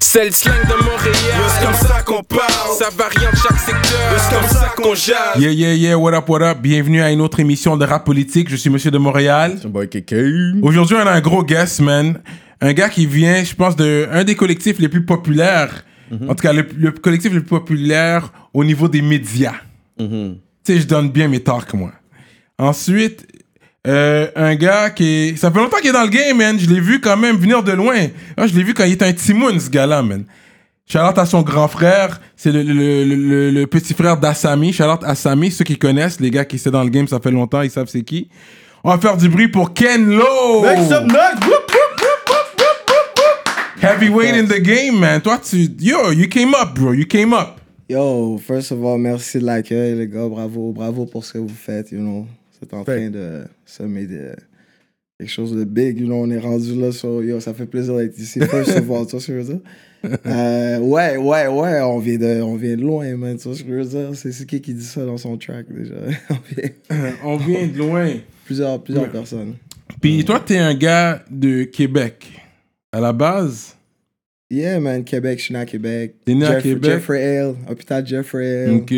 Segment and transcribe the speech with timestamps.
[0.00, 1.14] C'est le slang de Montréal.
[1.48, 2.76] C'est comme ça qu'on parle?
[2.78, 4.18] Ça varie en chaque secteur.
[4.18, 5.36] C'est comme ça qu'on jase?
[5.38, 6.58] Yeah, yeah, yeah, what up, what up?
[6.60, 8.48] Bienvenue à une autre émission de rap politique.
[8.48, 9.58] Je suis Monsieur de Montréal.
[9.66, 9.88] boy
[10.62, 12.20] Aujourd'hui, on a un gros guest, man.
[12.60, 15.84] Un gars qui vient, je pense, de un des collectifs les plus populaires.
[16.28, 19.54] En tout cas, le, le collectif le plus populaire au niveau des médias.
[19.98, 20.06] Tu
[20.62, 21.92] sais, je donne bien mes talks, moi.
[22.58, 23.26] Ensuite,
[23.86, 25.36] euh, un gars qui est...
[25.36, 26.58] Ça fait longtemps qu'il est dans le game, man.
[26.58, 28.06] Je l'ai vu quand même venir de loin.
[28.36, 30.24] Ah, je l'ai vu quand il était un Timoun, ce gars-là, man.
[30.88, 34.72] Charlotte à son grand frère, c'est le, le, le, le- petit frère d'Assami.
[34.72, 37.62] Charlotte Assami, ceux qui connaissent, les gars qui sont dans le game, ça fait longtemps,
[37.62, 38.28] ils savent c'est qui.
[38.84, 40.62] On va faire du bruit pour Ken Lo!
[40.62, 41.34] Make some noise.
[41.42, 43.82] Whoop, whoop, whoop, whoop, whoop, whoop, whoop.
[43.82, 45.20] Heavyweight in the game, man.
[45.20, 45.56] Toi, tu...
[45.80, 46.92] Yo, you came up, bro.
[46.92, 47.60] You came up.
[47.88, 50.28] Yo, first of all, merci de l'accueil, les gars.
[50.28, 52.26] Bravo, bravo pour ce que vous faites, you know.
[52.60, 54.30] C'est en train de semer de,
[55.18, 56.22] quelque chose de big, you know.
[56.22, 56.88] On est rendu là,
[57.22, 58.40] yo, ça fait plaisir d'être ici.
[58.40, 59.60] First of all, tu vois ce que je veux dire?
[60.24, 63.36] Euh, ouais, ouais, ouais, on vient de, on vient de loin, man.
[63.36, 64.10] Tu vois ce que je veux dire?
[64.14, 65.94] C'est qui qui dit ça dans son track, déjà?
[66.30, 68.12] On vient- On vient de loin.
[68.44, 69.10] plusieurs, plusieurs Ouais.
[69.10, 69.54] personnes.
[70.00, 72.30] Puis toi, t'es un gars de Québec.
[72.92, 73.74] À la base?
[74.48, 76.14] Yeah, man, Québec, je suis né à Québec.
[76.24, 76.84] T'es né à Québec?
[76.84, 78.94] Jeffrey Hale, hôpital Jeffrey Hale, Ok.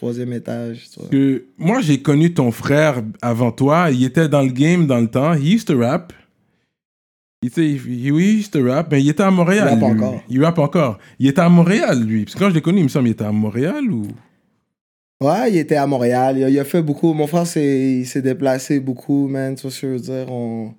[0.00, 3.90] Troisième étage, que moi j'ai connu ton frère avant toi.
[3.90, 5.34] Il était dans le game dans le temps.
[5.34, 6.14] He used to rap.
[7.42, 9.68] Il, he, he used to rap, mais il était à Montréal.
[9.68, 10.22] Il rappe encore.
[10.30, 10.98] Il rappe encore.
[11.18, 12.24] Il était à Montréal, lui.
[12.24, 14.06] Parce que quand je l'ai connu, il me semble qu'il était à Montréal ou?
[15.22, 16.38] Ouais, il était à Montréal.
[16.38, 17.12] Il a, il a fait beaucoup.
[17.12, 19.54] Mon frère, s'est- il s'est déplacé beaucoup, man.
[19.54, 20.32] Tu vois ce que je veux dire?
[20.32, 20.72] On,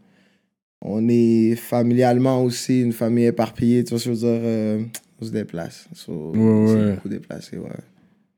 [0.84, 3.84] on est familialement aussi une famille éparpillée.
[3.84, 4.42] Tu vois ce que je veux dire?
[4.44, 4.84] Euh,
[5.22, 5.88] on se déplace.
[5.94, 6.94] So, on s'est ouais.
[6.94, 7.70] beaucoup déplacé, ouais.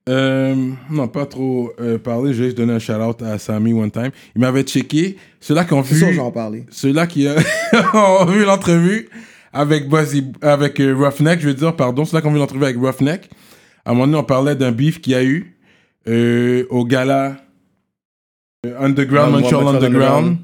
[0.09, 2.33] Euh, non, pas trop euh, parler.
[2.33, 4.11] Je vais juste donner un shout-out à Sammy one time.
[4.35, 5.17] Il m'avait checké.
[5.39, 6.65] Ceux-là qui ont sûr, vu.
[6.69, 7.39] Ceux-là qui euh,
[7.93, 9.09] ont vu l'entrevue
[9.53, 12.77] avec Buzzy, avec euh, Roughneck, je veux dire, pardon, ceux-là qui ont vu l'entrevue avec
[12.77, 13.29] Roughneck,
[13.85, 15.55] à un moment donné, on parlait d'un beef qu'il y a eu
[16.07, 17.37] euh, au gala
[18.65, 20.37] euh, Underground, Montreal Underground.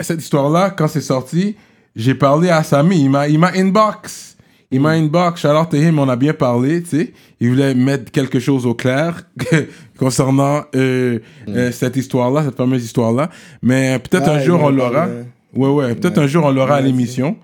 [0.00, 1.56] Cette histoire-là, quand c'est sorti,
[1.94, 4.27] j'ai parlé à m'a, il m'a inbox.
[4.70, 7.12] Il m'a inbox, shout out to him, on a bien parlé, tu sais.
[7.40, 9.22] Il voulait mettre quelque chose au clair
[9.98, 11.18] concernant euh,
[11.48, 13.30] euh, cette histoire-là, cette fameuse histoire-là.
[13.62, 15.06] Mais peut-être un Ouais, jour on l'aura.
[15.06, 15.12] parlé.
[15.54, 16.24] Ouais, ouais, peut-être Ouais.
[16.24, 17.36] un jour on l'aura à Ouais, l'émission.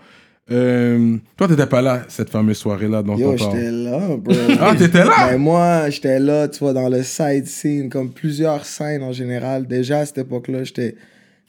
[0.51, 3.56] Euh, toi, t'étais pas là, cette fameuse soirée-là dont Yo, on parle.
[3.56, 4.35] j'étais là, bro.
[4.61, 5.29] Ah, t'étais là?
[5.31, 9.67] Ben, moi, j'étais là, tu vois, dans le side scene, comme plusieurs scènes en général.
[9.67, 10.97] Déjà, à cette époque-là, j'étais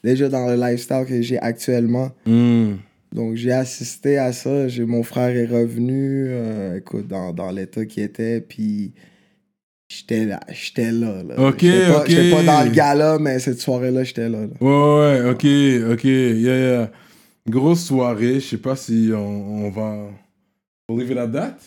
[0.01, 2.11] déjà dans le lifestyle que j'ai actuellement.
[2.25, 2.75] Hmm.
[3.15, 4.67] Donc, j'ai assisté à ça.
[4.67, 8.91] J'ai, mon frère est revenu, euh, écoute, dans, dans l'état qu'il était, puis
[9.87, 11.23] j'étais là, j'étais là.
[11.23, 11.35] là.
[11.47, 12.09] Ok, j'étais pas, ok.
[12.09, 14.39] J'étais pas dans le gala, mais cette soirée-là, j'étais là.
[14.41, 14.47] là.
[14.59, 16.91] Ouais, ouais, ok, ok, yeah, yeah.
[17.49, 20.09] Grosse soirée, je sais pas si on, on va...
[20.89, 21.57] We'll leave it at that?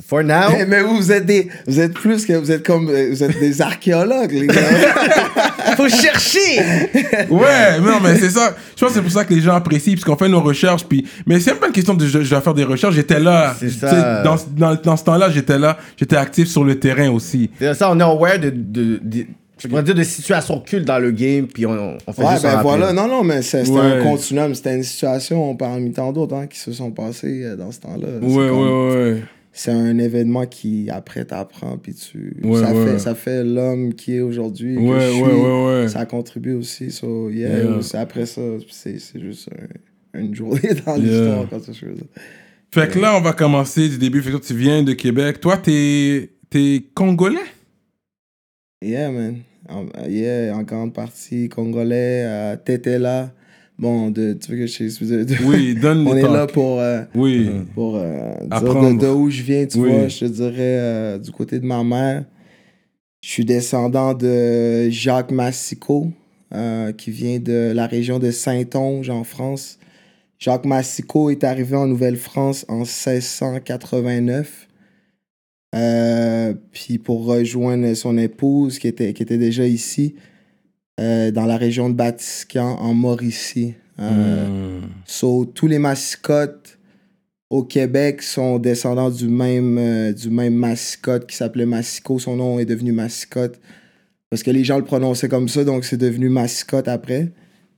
[0.00, 2.88] For now, Mais, mais vous, vous êtes des, vous êtes plus que, vous êtes comme,
[2.88, 4.54] euh, vous êtes des archéologues, les gars.
[5.76, 6.60] faut chercher.
[7.30, 8.54] Ouais, non, mais c'est ça.
[8.76, 10.84] Je pense que c'est pour ça que les gens apprécient, parce qu'on fait nos recherches.
[10.84, 11.06] Puis...
[11.26, 12.94] Mais c'est même pas une question de je, je dois faire des recherches.
[12.94, 13.54] J'étais là.
[13.58, 14.22] C'est ça.
[14.22, 15.78] Dans, dans, dans ce temps-là, j'étais là.
[15.96, 17.50] J'étais actif sur le terrain aussi.
[17.58, 19.26] C'est ça, on est aware de, de, de-
[19.58, 22.42] je pourrais dire de situations cultes dans le game, puis on, on fait Ouais, juste
[22.42, 22.92] ben voilà.
[22.92, 23.80] Non, non, mais c'était Ouais.
[23.80, 24.54] un continuum.
[24.56, 28.08] C'était une situation parmi tant d'autres hein, qui se sont passées euh, dans ce temps-là.
[28.22, 29.22] Ouais, comme- ouais, ouais.
[29.54, 32.34] C'est un événement qui, après, t'apprends, puis tu...
[32.42, 32.86] Ouais, ça, ouais.
[32.92, 35.22] Fait, ça fait l'homme qui est aujourd'hui, que Ouais, je suis.
[35.22, 35.88] ouais.
[35.88, 36.90] Ça contribue aussi.
[36.90, 38.00] So, yeah, Yeah.
[38.00, 39.50] après ça, c'est c'est juste
[40.14, 41.04] un- une journée dans Yeah.
[41.04, 42.06] l'histoire, quand je veux dire.
[42.70, 44.22] Fait que là, on va commencer du début.
[44.22, 45.38] Fait que tu viens de Québec.
[45.40, 47.36] Toi, t'es, t'es congolais?
[48.82, 49.36] Yeah, man.
[49.68, 53.32] En, yeah, en grande partie congolais, euh, Tétéla.
[53.82, 57.02] Bon, de, tu veux que je de, de- Oui, donne On est là pour, euh,
[57.16, 57.50] Oui.
[57.74, 58.60] pour euh, dire
[58.96, 59.90] de, où je viens, tu Oui.
[59.90, 60.06] vois.
[60.06, 62.24] Je te dirais euh, du côté de ma mère.
[63.24, 66.12] Je suis descendant de Jacques Massico,
[66.54, 69.80] euh, qui vient de la région de Saint-Onge, en France.
[70.38, 74.68] Jacques Massico est arrivé en Nouvelle-France en 1689.
[75.74, 80.14] Euh, puis pour rejoindre son épouse qui était, qui était déjà ici,
[81.00, 83.74] euh, dans la région de Batiscan, en Mauricie.
[84.00, 84.80] Euh, Hmm.
[85.06, 86.78] So, tous les mascottes
[87.50, 92.18] au Québec sont descendants du même, euh, du même mascotte qui s'appelait Massico.
[92.18, 93.60] Son nom est devenu Mascotte
[94.30, 97.30] parce que les gens le prononçaient comme ça, donc c'est devenu Mascotte après.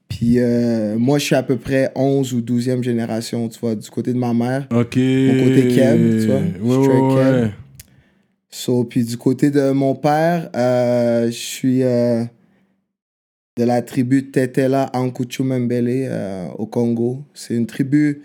[0.09, 3.89] Puis euh, moi, je suis à peu près 11 ou 12e génération, tu vois, du
[3.91, 4.69] côté de ma mère.
[4.71, 4.97] Ok.
[4.97, 7.43] Mon côté Keb, tu vois, Ouais, ouais, Keb.
[7.45, 7.51] ouais.
[8.51, 11.83] So, puis du côté de mon père, je suis
[13.57, 17.23] de la tribu Tetela Ankuchumembele euh, au Congo.
[17.35, 18.23] C'est une tribu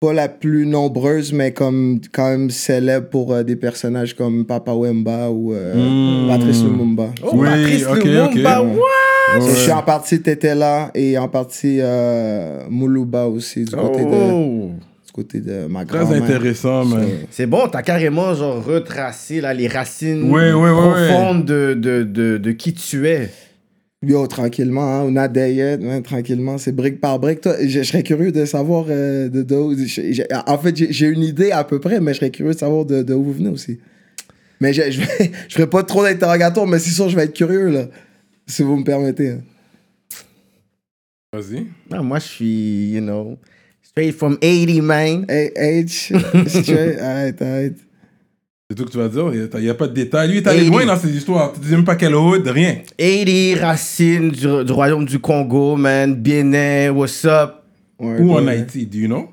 [0.00, 4.72] pas la plus nombreuse, mais comme quand même célèbre pour euh, des personnages comme Papa
[4.72, 6.28] Wemba ou euh, Mm.
[6.28, 7.10] Patrice Lumumba.
[7.22, 8.76] Oh, Oui, Patrice ok, Lumumba, ok.
[8.78, 9.40] what?
[9.48, 14.70] Je suis en partie Tétéla et en partie euh, Moulouba aussi, du côté, de, Oh.
[15.06, 16.22] du côté de ma Très grand-mère.
[16.22, 17.04] intéressant, man.
[17.30, 22.38] C'est bon, t'as carrément genre retracé là, les racines ouais, ouais, profondes De, de, de,
[22.38, 23.28] de qui tu es.
[24.02, 27.42] Yo, tranquillement, hein, on a des yeux, hein, tranquillement, c'est brique par brique.
[27.42, 29.74] Toi, je, je serais curieux de savoir euh, de, de où-
[30.46, 33.02] En fait, j'ai une idée à peu près, mais je serais curieux de savoir de,
[33.02, 33.78] de où vous venez aussi.
[34.58, 37.68] Mais je, je, vais- ferai pas trop d'interrogatoires, mais c'est sûr, je vais être curieux,
[37.68, 37.88] là,
[38.46, 39.30] si vous me permettez.
[39.32, 39.40] hein.
[41.34, 41.66] Vas-y.
[41.92, 43.36] Ah, moi, je suis, you know,
[43.82, 45.26] straight from 80, man.
[45.28, 46.12] Hey, H,
[46.48, 47.76] straight, arrête, arrête.
[48.70, 49.34] C'est tout que tu vas dire.
[49.34, 50.28] Il n'y a, pas de détails.
[50.28, 50.70] Lui, il est allé 80.
[50.70, 51.52] loin dans ses histoires.
[51.52, 52.76] Tu dis même pas quelle hood, rien.
[52.98, 56.14] 80 racines du, du royaume du Congo, man.
[56.14, 57.64] Bénin, what's up?
[57.98, 59.28] Ouais, Où en Haïti, do you know?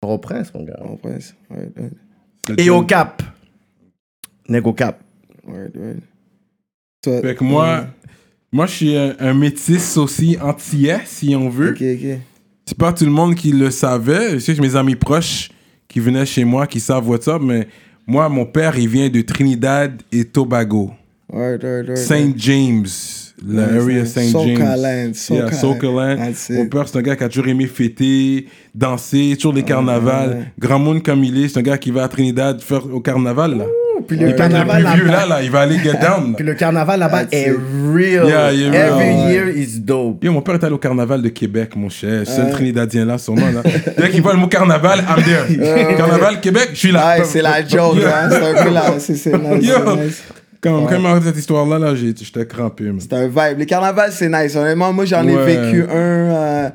[0.00, 0.78] Port-au-Prince, mon gars.
[0.84, 1.34] ouais, prince.
[1.50, 3.24] Ouais, ouais, Et au Cap.
[4.48, 5.02] Nègre au Cap.
[5.48, 7.22] ouais, ouais.
[7.22, 7.86] Fait que moi,
[8.52, 11.70] moi je suis un, un métis aussi antillais, si on veut.
[11.70, 12.18] Ok, ok.
[12.66, 14.34] C'est pas tout le monde qui le savait.
[14.34, 15.50] Je sais que mes amis proches
[15.88, 17.66] qui venaient chez moi, qui savent what's up, mais
[18.06, 20.90] moi, mon père, il vient de Trinidad et Tobago.
[21.94, 22.86] Saint James,
[23.46, 24.56] la area Saint James.
[24.56, 25.52] Socaland, Yeah, Socaland.
[25.52, 26.16] Socaland.
[26.16, 30.30] That's Mon père, c'est un gars qui a toujours aimé fêter, danser, toujours les carnavals.
[30.30, 30.44] ouais.
[30.58, 33.58] Grand monde comme il est, c'est un gars qui va à Trinidad faire au carnaval,
[33.58, 33.64] là.
[34.06, 35.26] Puis Le le carnaval vieux, là, là-bas.
[35.26, 36.30] là, il va aller get down.
[36.30, 36.36] là.
[36.36, 37.56] Puis le carnaval là-bas est it.
[37.94, 38.26] real.
[38.26, 40.22] Yeah, yeah, Every year is dope.
[40.24, 42.26] Yo, mon père est allé au carnaval de Québec, mon cher.
[42.26, 42.50] Seul Ouais.
[42.52, 43.46] Trinidadien là, sûrement.
[43.50, 43.62] Là.
[43.98, 45.96] Dès qu'il voit le mot carnaval, I'm there.
[45.96, 47.18] carnaval, Québec, je suis là.
[47.18, 48.28] Ouais, c'est la joke, hein.
[48.30, 48.82] C'est un peu la.
[48.98, 49.68] C'est c'est nice.
[49.68, 49.96] Yo.
[49.96, 50.22] nice.
[50.62, 52.84] Quand, quand il m'a raconté cette histoire-là, là, j'ai- j'étais crampé.
[52.98, 53.58] C'est un vibe.
[53.58, 54.54] Les carnavals, c'est nice.
[54.56, 55.44] Honnêtement, moi, j'en ai Ouais.
[55.56, 55.94] vécu un.
[55.94, 56.68] euh,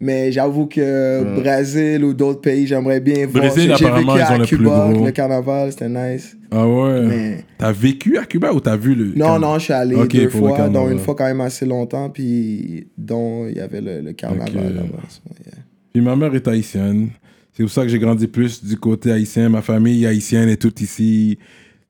[0.00, 3.44] mais j'avoue que Brésil ou d'autres pays, j'aimerais bien voir.
[3.44, 5.04] Brésil, apparemment, vécu ils ont à le plus Cuba, gros.
[5.04, 6.36] le carnaval, c'était nice.
[6.50, 7.02] Ah ouais?
[7.06, 9.04] Mais- T'as vécu à Cuba ou t'as vu le.
[9.06, 9.40] Non, carnaval?
[9.40, 12.88] non, je suis allé Ok, deux fois, dont une fois quand même assez longtemps, puis
[12.96, 14.54] dont il y avait le, le carnaval Ok.
[14.74, 15.02] là-bas.
[15.46, 15.54] Yeah.
[15.92, 17.10] Puis ma mère est haïtienne.
[17.52, 19.48] C'est pour ça que j'ai grandi plus du côté haïtien.
[19.50, 21.36] Ma famille haïtienne est toute ici.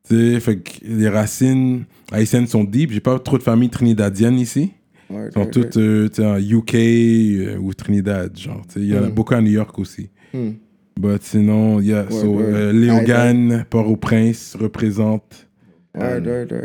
[0.08, 2.90] Tu sais, fait que les racines haïtiennes sont deep.
[2.92, 4.72] J'ai pas trop de famille trinidadienne ici.
[5.10, 8.62] Ils sont toutes euh, en UK euh, ou Trinidad, genre.
[8.76, 9.10] Il y en a Mm.
[9.12, 10.10] beaucoup à New York aussi.
[10.32, 10.50] Hmm.
[10.98, 15.48] But sinon, il y a so, euh, Léogane, Port-au-Prince représente.
[15.96, 16.20] Ouais.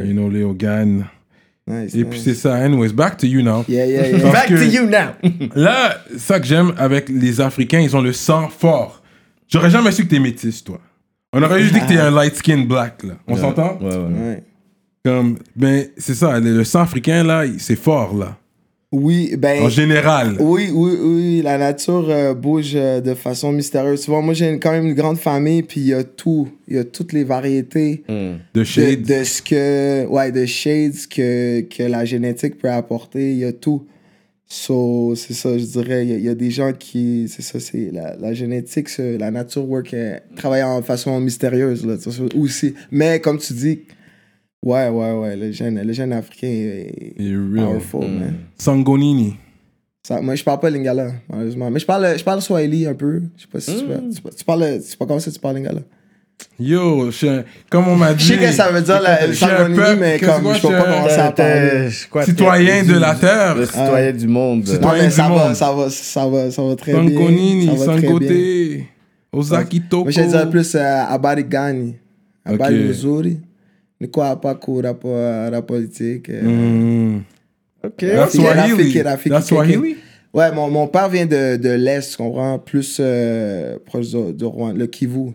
[0.05, 1.05] You know, Léogane.
[1.67, 2.07] Nice, Et nice.
[2.11, 2.53] puis c'est ça.
[2.55, 3.63] Anyways, back to you now.
[3.67, 4.31] Yeah, yeah, yeah.
[4.31, 5.15] Back to you now.
[5.55, 9.01] Là, ça que j'aime avec les Africains, ils ont le sang fort.
[9.47, 10.79] J'aurais jamais su que t'es métis, toi.
[11.33, 13.13] On aurait juste dit que t'es un light skin black, là.
[13.27, 13.79] On s'entend?
[13.81, 13.95] Ouais, ouais.
[13.95, 14.43] Ouais.
[15.05, 18.37] Comme, ben, c'est ça, le, sang africain, là, c'est fort, là.
[18.91, 19.61] Oui, ben.
[19.61, 20.37] En général.
[20.39, 24.01] Oui, oui, oui, la nature euh, bouge euh, de façon mystérieuse.
[24.01, 26.47] Tu vois, moi, j'ai quand même une grande famille, puis il y a tout.
[26.67, 29.03] Il y a toutes les variétés De de, shade.
[29.03, 30.07] de ce que.
[30.07, 33.31] Ouais, de shades que, que la génétique peut apporter.
[33.33, 33.85] Il y a tout.
[34.47, 36.05] So, c'est ça, je dirais.
[36.05, 37.27] Il y, a- il y a des gens qui.
[37.27, 39.95] C'est ça, c'est la, la génétique, la nature work,
[40.35, 41.95] travaille en façon mystérieuse, là,
[42.35, 42.73] aussi.
[42.91, 43.81] Mais comme tu dis,
[44.63, 47.65] ouais, ouais, ouais, le jeune, le jeune africain est, real.
[47.65, 48.33] powerful, man.
[48.57, 49.35] Sangonini.
[50.07, 51.71] Ça, moi, je parle pas lingala, malheureusement.
[51.71, 53.23] Mais je parle, je parle swahili un peu.
[53.37, 54.73] Je sais pas si tu, parles, tu, parles- tu parles.
[54.83, 55.81] Tu sais pas comment ça tu parles lingala.
[56.59, 58.23] Yo, je comme on m'a dit.
[58.23, 61.19] Je sais que ça veut dire la- le sangonini, mais comme je peux pas commencer
[61.19, 61.89] à parler.
[62.11, 63.55] Quoi, Citoyen de la terre.
[63.55, 64.59] Le citoyen du monde.
[64.59, 67.01] Non, Citoyen du ça va, ça, va, ça, va, ça va très bien.
[67.03, 67.77] Sangonini.
[67.77, 68.23] Sangote.
[69.31, 70.03] Ozaki Toko.
[70.03, 71.95] Moi, je dirais plus euh, Abarigani.
[72.45, 72.87] Abari Ok.
[72.89, 73.37] Missouri.
[74.01, 76.29] Ne crois pas qu'au rapport à la politique.
[76.29, 77.21] euh, Mm.
[77.83, 77.97] Ok.
[77.99, 78.61] That's Rafiki, Swahili.
[79.01, 79.51] Rafiki, Rafiki, That's.
[80.33, 82.59] Ouais, mon, mon père vient de, de l'Est, comprends?
[82.59, 85.31] Plus euh, proche de, de Rwanda, le Kivu.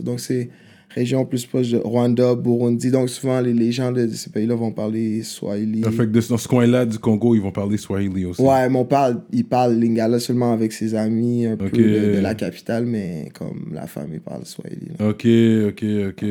[0.00, 0.48] donc, c'est
[0.90, 2.92] région plus proche de Rwanda, Burundi.
[2.92, 5.82] Donc, souvent, les, les gens de, de ces pays-là vont parler Swahili.
[5.82, 8.40] Ça fait que dans ce coin-là du Congo, ils vont parler Swahili aussi.
[8.40, 12.34] Ouais, mon père, il parle lingala seulement avec ses amis un peu de, de la
[12.36, 14.92] capitale, mais comme la famille parle Swahili.
[15.00, 15.08] là.
[15.08, 15.26] Ok,
[15.68, 16.24] ok, ok.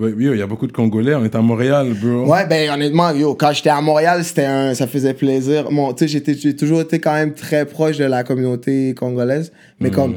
[0.00, 1.14] Yo, il y a beaucoup de Congolais.
[1.14, 2.26] On est à Montréal, bro.
[2.28, 5.70] Ouais, ben honnêtement, yo, quand j'étais à Montréal, c'était un, ça faisait plaisir.
[5.70, 9.90] Bon, tu sais, j'ai toujours été quand même très proche de la communauté congolaise, mais
[9.90, 9.94] Hmm.
[9.94, 10.14] comme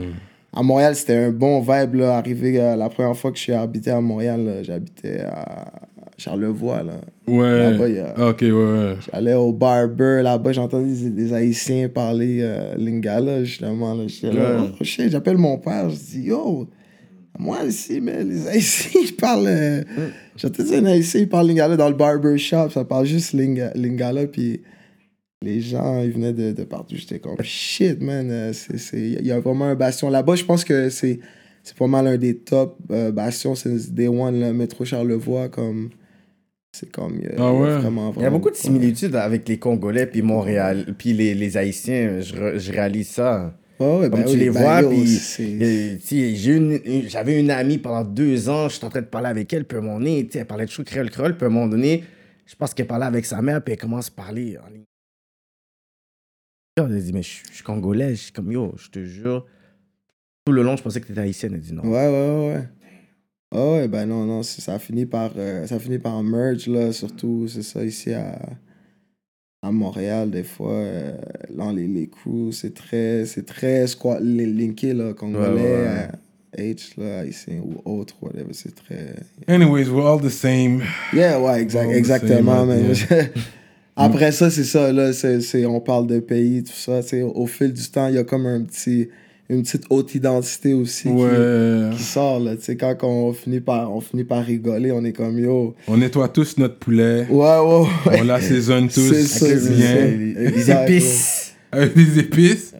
[0.51, 2.17] à Montréal, c'était un bon vibe là.
[2.17, 5.71] Arrivé euh, la première fois que je suis habité à Montréal, j'habitais à
[6.17, 6.93] Charlevoix là.
[7.27, 7.71] Ouais.
[7.71, 8.95] Là-bas, y a- Ok, ouais, ouais.
[9.13, 13.93] J'allais au barber là-bas, j'entendais des, des Haïtiens parler euh, lingala justement.
[13.93, 14.05] Là.
[14.07, 14.69] J'étais là, Ouais.
[14.81, 16.67] oh, j'appelle mon père, je dis yo.
[17.39, 19.45] Moi ici, mais les Haïtiens, ils parlent.
[19.47, 19.83] Euh,
[20.63, 24.27] dire un Haïtien, il parle lingala dans le barber shop, ça parle juste linga- lingala,
[24.27, 24.61] puis
[25.43, 26.95] les gens, ils venaient de, de partout.
[26.95, 28.29] J'étais comme, shit, man.
[28.31, 30.35] euh, c'est- c'est- Il y a vraiment un bastion là-bas.
[30.35, 31.19] Je pense que c'est
[31.63, 33.53] c'est pas mal un des top euh, bastions.
[33.53, 35.49] C'est Day One, le métro Charlevoix.
[35.49, 35.89] Comme,
[36.71, 37.77] c'est comme, il y a, Ah ouais?
[37.79, 41.57] vraiment, Il y a beaucoup de similitudes avec les Congolais puis Montréal, puis les, les
[41.57, 42.19] Haïtiens.
[42.21, 43.53] Je, je réalise ça.
[43.79, 45.05] Ouais, Comme ben tu oui, les ben vois, puis
[47.09, 49.81] j'avais une amie pendant deux ans, j'étais en train de parler avec elle, puis à
[49.81, 52.03] un moment donné, elle parlait de chou créole créole, puis à un moment donné,
[52.45, 54.83] je pense qu'elle parlait avec sa mère, puis elle commence à parler en ligne.
[56.77, 59.03] Elle a dit, mais je suis- je suis congolais, je suis comme yo, je te
[59.03, 59.45] jure.
[60.45, 61.53] Tout le long, je pensais que tu étais haïtienne.
[61.55, 61.83] Elle dit non.
[61.83, 62.63] Ouais, ouais, ouais, ouais.
[63.53, 66.23] Ah ouais, ben non, non, ça a fini par, euh, ça a fini par un
[66.23, 68.39] merge, là, surtout, c'est ça, ici à,
[69.67, 71.11] à Montréal, des fois, euh,
[71.53, 76.07] dans les, les crews, c'est très, c'est très squat, les linké, là, congolais, Ouais, ouais,
[76.59, 79.15] euh, H, là, haïtien ou autre, whatever, c'est très...
[79.47, 80.81] Anyways, we're all the same.
[81.13, 82.95] Yeah, ouais, exact, exactement, same, man.
[83.09, 83.25] yeah.
[83.99, 87.73] Après ça, c'est ça, là, c'est, on parle de pays, tout ça, tu au fil
[87.73, 89.09] du temps, il y a comme un petit,
[89.49, 91.89] une petite haute identité aussi qui- Ouais.
[91.95, 95.13] qui sort là tu sais quand on finit par on finit par rigoler on est
[95.13, 97.25] comme yo On nettoie tous notre poulet.
[97.29, 98.19] ouais ouais, ouais.
[98.19, 100.43] On l'assaisonne tous C'est ça, bien.
[100.47, 101.55] Exact, épices.
[101.71, 102.73] avec des épices.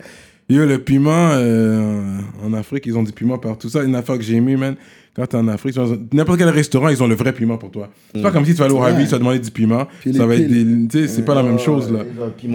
[0.50, 3.68] Yo, le piment, euh, en Afrique, ils ont du piment partout.
[3.68, 4.76] Ça, une affaire que j'ai aimé, man.
[5.14, 5.76] Quand t'es en Afrique,
[6.14, 7.90] n'importe quel restaurant, ils ont le vrai piment pour toi.
[8.16, 8.82] C'est pas comme si tu vas aller au.
[8.82, 9.88] Harvey, tu vas demander du piment.
[10.00, 10.64] Puis ça va être des.
[10.88, 12.06] Tu sais, c'est pas la même chose, là.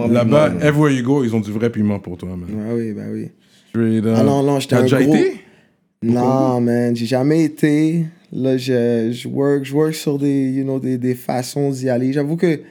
[0.09, 2.49] Là-bas, everywhere you go, ils ont du vrai piment pour toi, man.
[2.49, 3.29] Ouais, oui ben oui.
[3.75, 5.35] Ah non non j'étais un déjà gros été?
[6.03, 10.79] non man j'ai jamais été là je je work je work sur des you know
[10.79, 12.61] des, des façons d'y aller j'avoue que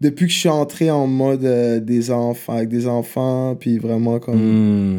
[0.00, 4.18] depuis que je suis entré en mode euh, des enfants avec des enfants puis vraiment
[4.18, 4.36] comme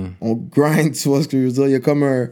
[0.04, 0.08] Hmm.
[0.22, 1.66] on grind, tu vois ce que je veux dire?
[1.68, 2.30] Il y a comme un,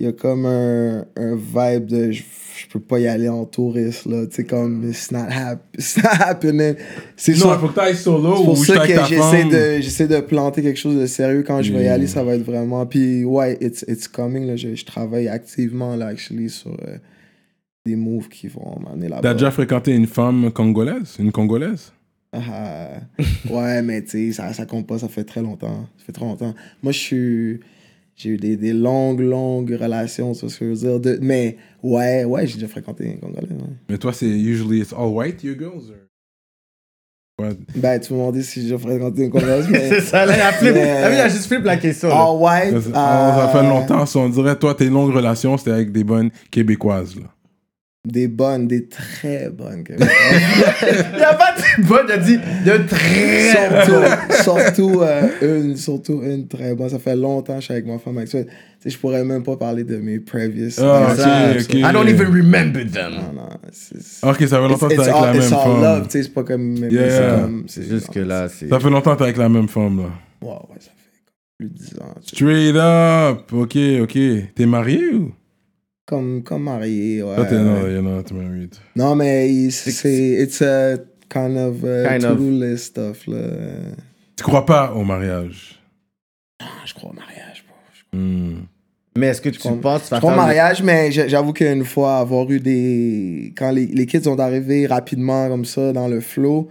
[0.00, 2.22] il y a comme un, un vibe de je,
[2.56, 4.26] je peux pas y aller en touriste, là.
[4.26, 6.74] Tu sais, comme it's not, hap it's not happening.
[7.16, 10.08] C'est Non, faut que t'ailles solo C'est ou pour juste ça que j'essaie de, j'essaie
[10.08, 11.44] de planter quelque chose de sérieux.
[11.46, 12.84] Quand je vais y aller, ça va être vraiment.
[12.86, 14.46] Puis, ouais, it's, it's coming.
[14.46, 14.56] Là.
[14.56, 16.98] Je, je travaille activement, là, actually, sur euh,
[17.86, 19.22] des moves qui vont m'amener là-bas.
[19.22, 21.16] T'as déjà fréquenté une femme congolaise?
[21.18, 21.92] Une congolaise?
[22.32, 22.88] Ah,
[23.48, 25.86] ouais, mais tu sais, ça, ça compte pas, ça fait très longtemps.
[25.98, 26.52] Ça fait trop longtemps.
[26.82, 27.60] Moi, je suis.
[28.16, 31.00] J'ai eu des, des longues, longues relations, tu vois ce que je veux dire.
[31.00, 33.48] De, mais ouais, ouais, j'ai déjà fréquenté un Congolais.
[33.50, 33.74] ouais.
[33.88, 35.90] Mais toi, c'est usually it's all white, you girls?
[35.90, 37.44] Or...
[37.46, 37.56] Ouais.
[37.74, 39.88] Ben, tu me demandais si j'ai déjà fréquenté un Congolais, mais.
[39.88, 40.72] C'est ça, là, il a flip.
[40.74, 42.08] Mais- Ah il a juste flip la question.
[42.08, 42.14] là.
[42.22, 42.80] All white.
[42.82, 44.18] Ça, ça fait euh, longtemps, ça.
[44.20, 47.22] on dirait, toi, tes longues relations, c'était avec des bonnes québécoises, là.
[48.06, 49.82] Des bonnes, des très bonnes.
[49.88, 49.94] Il
[51.22, 55.22] a pas de bonne, il a dit de très surtout, surtout, euh,
[55.62, 56.90] une, surtout une très bonne.
[56.90, 58.44] Ça fait longtemps que je suis avec ma femme actuelle.
[58.46, 60.72] Tu sais, je pourrais même pas parler de mes previous.
[60.80, 61.50] Ah, euh, ok, ça.
[61.62, 61.74] ok.
[61.76, 63.12] I don't even remember them.
[63.14, 65.80] Non, non, c'est- Ok, ça fait longtemps que It's, t'es avec all, la même femme.
[65.82, 66.76] love, tu sais, c'est pas comme.
[66.76, 67.48] Yeah.
[67.68, 68.68] c'est juste que là, c'est.
[68.68, 70.10] Ça fait longtemps que t'es avec la même femme, là.
[70.46, 71.22] Ouais, ouais, ça fait
[71.56, 72.14] plus de 10 ans.
[72.20, 73.50] Straight up.
[73.50, 74.18] Ok, ok.
[74.54, 75.32] T'es marié ou?
[76.06, 77.34] Comme, comme marié, ouais.
[77.34, 77.92] Toi, t'es non, ouais.
[77.92, 78.74] you're not married.
[78.94, 80.42] Non, mais c'est.
[80.42, 80.96] It's a
[81.30, 82.36] kind of uh, Kind of.
[82.36, 83.38] to-do list stuff, là.
[84.36, 85.80] Tu crois pas au mariage?
[86.60, 88.18] Ah, je crois au mariage, bro.
[88.20, 88.64] Hmm.
[89.16, 91.52] Mais est-ce que tu crois- penses tu vas Je crois au mariage, mais j'a- j'avoue
[91.54, 93.54] qu'une fois, avoir eu des.
[93.56, 96.68] Quand les, les kids sont arrivés rapidement comme ça dans le flow,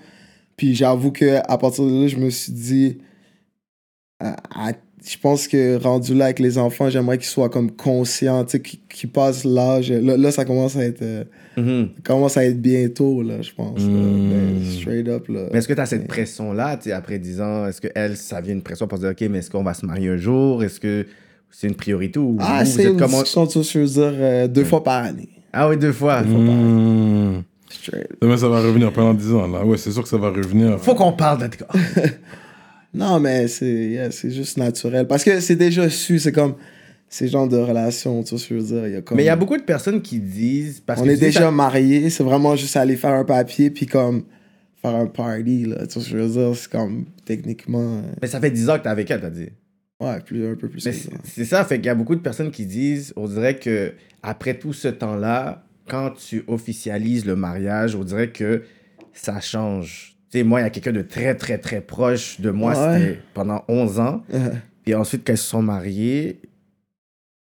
[0.58, 2.98] puis j'avoue que à partir de là, je me suis dit.
[4.20, 4.36] à-
[4.70, 4.74] à-
[5.06, 8.62] je pense que rendu là avec les enfants, j'aimerais qu'ils soient comme conscients, tu sais,
[8.62, 9.92] qu'ils passent l'âge.
[9.92, 11.02] Là, là, ça commence à être.
[11.02, 11.24] euh,
[11.56, 11.90] Mhm.
[11.98, 13.80] ça commence à être bientôt, là, je pense.
[13.80, 13.86] là.
[13.88, 14.30] Mm.
[14.30, 15.48] Ben, straight up, là.
[15.52, 18.18] Mais est-ce que tu as cette pression-là, tu sais, après 10 ans, est-ce que elle,
[18.18, 20.18] ça vient une pression pour se dire, OK, mais est-ce qu'on va se marier un
[20.18, 20.64] jour?
[20.64, 21.06] Est-ce que
[21.52, 23.22] c'est une priorité ou Ah, c'est êtes une comment...
[23.22, 25.30] discussion, tu veux dire, euh, deux fois par année.
[25.52, 26.22] Ah oui, deux fois.
[26.24, 27.44] Hmm.
[27.70, 28.08] Straight.
[28.24, 29.64] Mais ça va revenir pendant 10 ans, là.
[29.64, 30.80] Ouais, c'est sûr que ça va revenir.
[30.80, 31.50] Faut qu'on parle de
[32.94, 35.08] Non, mais c'est yeah, juste naturel.
[35.08, 36.56] Parce que c'est déjà su, c'est comme
[37.10, 38.88] ces genres de relations, tu vois ce que je veux dire.
[38.88, 39.18] Il y a comme...
[39.18, 40.80] Mais il y a beaucoup de personnes qui disent.
[40.86, 43.86] Parce On que est déjà ça- mariés, c'est vraiment juste aller faire un papier puis
[43.86, 44.26] comme
[44.82, 45.88] faire un party, là.
[45.88, 46.56] Tu vois ce que je veux dire?
[46.56, 47.98] C'est comme techniquement.
[47.98, 49.50] euh, Mais ça fait 10 ans que t'es avec elle, t'as dit.
[50.00, 50.86] Ouais, plus, un peu plus.
[50.86, 50.92] Mais
[51.24, 54.58] c'est ça, fait qu'il y a beaucoup de personnes qui disent, on dirait que après
[54.58, 58.64] tout ce temps-là, quand tu officialises le mariage, on dirait que
[59.14, 60.13] ça change.
[60.34, 63.00] Tu sais, moi, il y a quelqu'un de très, très, très proche de moi, Ouais.
[63.00, 64.24] c'était pendant 11 ans.
[64.84, 66.48] Puis ensuite, quand ils se sont mariés, c'est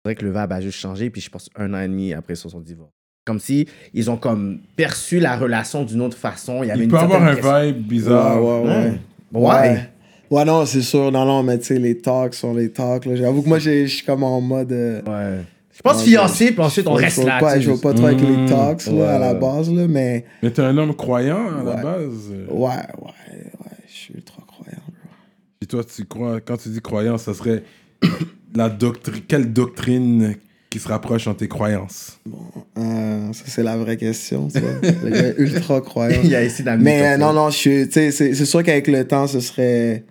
[0.04, 1.10] vrai que le vibe a juste changé.
[1.10, 2.92] Puis je pense un an et demi après, ils se sont divorcés.
[3.26, 6.62] Comme si ils ont comme perçu la relation d'une autre façon.
[6.62, 8.40] Il y avait Il une peut avoir un vibe bizarre.
[8.40, 8.68] Ouais, ouais,
[9.32, 9.40] ouais.
[9.72, 9.80] Ouais.
[10.30, 11.10] Ouais, non, c'est sûr.
[11.10, 13.12] Non, non, mais tu sais, les talks sont les talks.
[13.12, 14.70] J'avoue que moi, je suis comme en mode.
[14.70, 15.42] euh, Ouais.
[15.78, 17.38] Je pense Ouais, fiancé, puis ensuite on reste là.
[17.38, 18.46] Pas, je veux pas trop avec les Mm.
[18.48, 22.30] talks là, à la base, là, mais Mais t'es un homme croyant à la base.
[22.50, 24.82] ouais, ouais, ouais, je suis ultra croyant.
[25.62, 27.62] Et toi, tu crois, quand tu dis croyance, ça serait
[28.56, 30.34] la doctrine, quelle doctrine
[30.70, 32.18] qui se rapproche en tes croyances?
[32.76, 34.50] Euh, ça, c'est la vraie question.
[34.50, 34.58] ça.
[34.82, 36.20] Le gars ultra croyant.
[36.24, 38.88] Il a essayé d'amener Mais euh, non, non, je suis, tu sais, c'est sûr qu'avec
[38.88, 40.04] le temps, ce serait.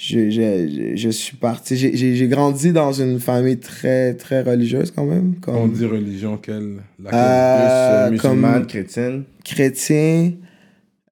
[0.00, 1.76] Je, je, je, suis parti.
[1.76, 5.34] J'ai- grandi dans une famille très, très religieuse quand même.
[5.40, 6.76] Comme On dit religion, quelle?
[7.02, 7.18] Laquelle?
[7.20, 9.24] Euh, plus, euh, Musulmane, chrétienne?
[9.44, 10.32] chrétien.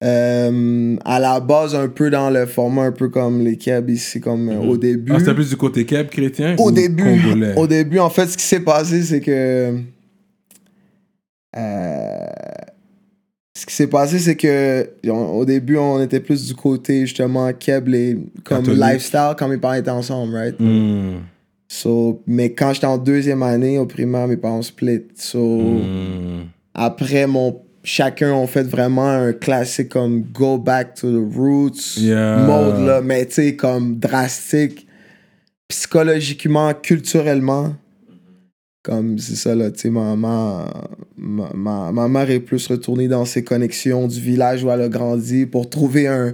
[0.03, 4.21] euh, à la base, un peu dans le format, un peu comme les Keb ici,
[4.21, 5.11] comme euh, au début.
[5.13, 7.55] Ah, c'était plus du côté keb chrétien Au ou début, congolais?
[7.57, 9.79] Au début, en fait, ce qui s'est passé, c'est que.
[11.57, 12.25] euh,
[13.59, 17.51] ce qui s'est passé, c'est que on- au début, on était plus du côté justement
[17.53, 18.83] Keb, les, comme Catholique.
[18.83, 20.55] lifestyle, quand mes parents étaient ensemble, right?
[20.59, 21.21] Hmm.
[21.67, 25.01] So, mais quand j'étais en deuxième année, au primaire, mes parents split.
[25.15, 26.43] So, Hmm.
[26.73, 32.37] après, mon, chacun ont fait vraiment un classique comme Go Back to the Roots Yeah.
[32.45, 34.87] mode, là, mais tu sais, comme drastique,
[35.67, 37.75] psychologiquement, culturellement.
[38.87, 40.71] Comme c'est ça, là, tu sais, ma, ma,
[41.17, 45.69] ma, mère est plus retournée dans ses connexions du village où elle a grandi pour
[45.69, 46.33] trouver un,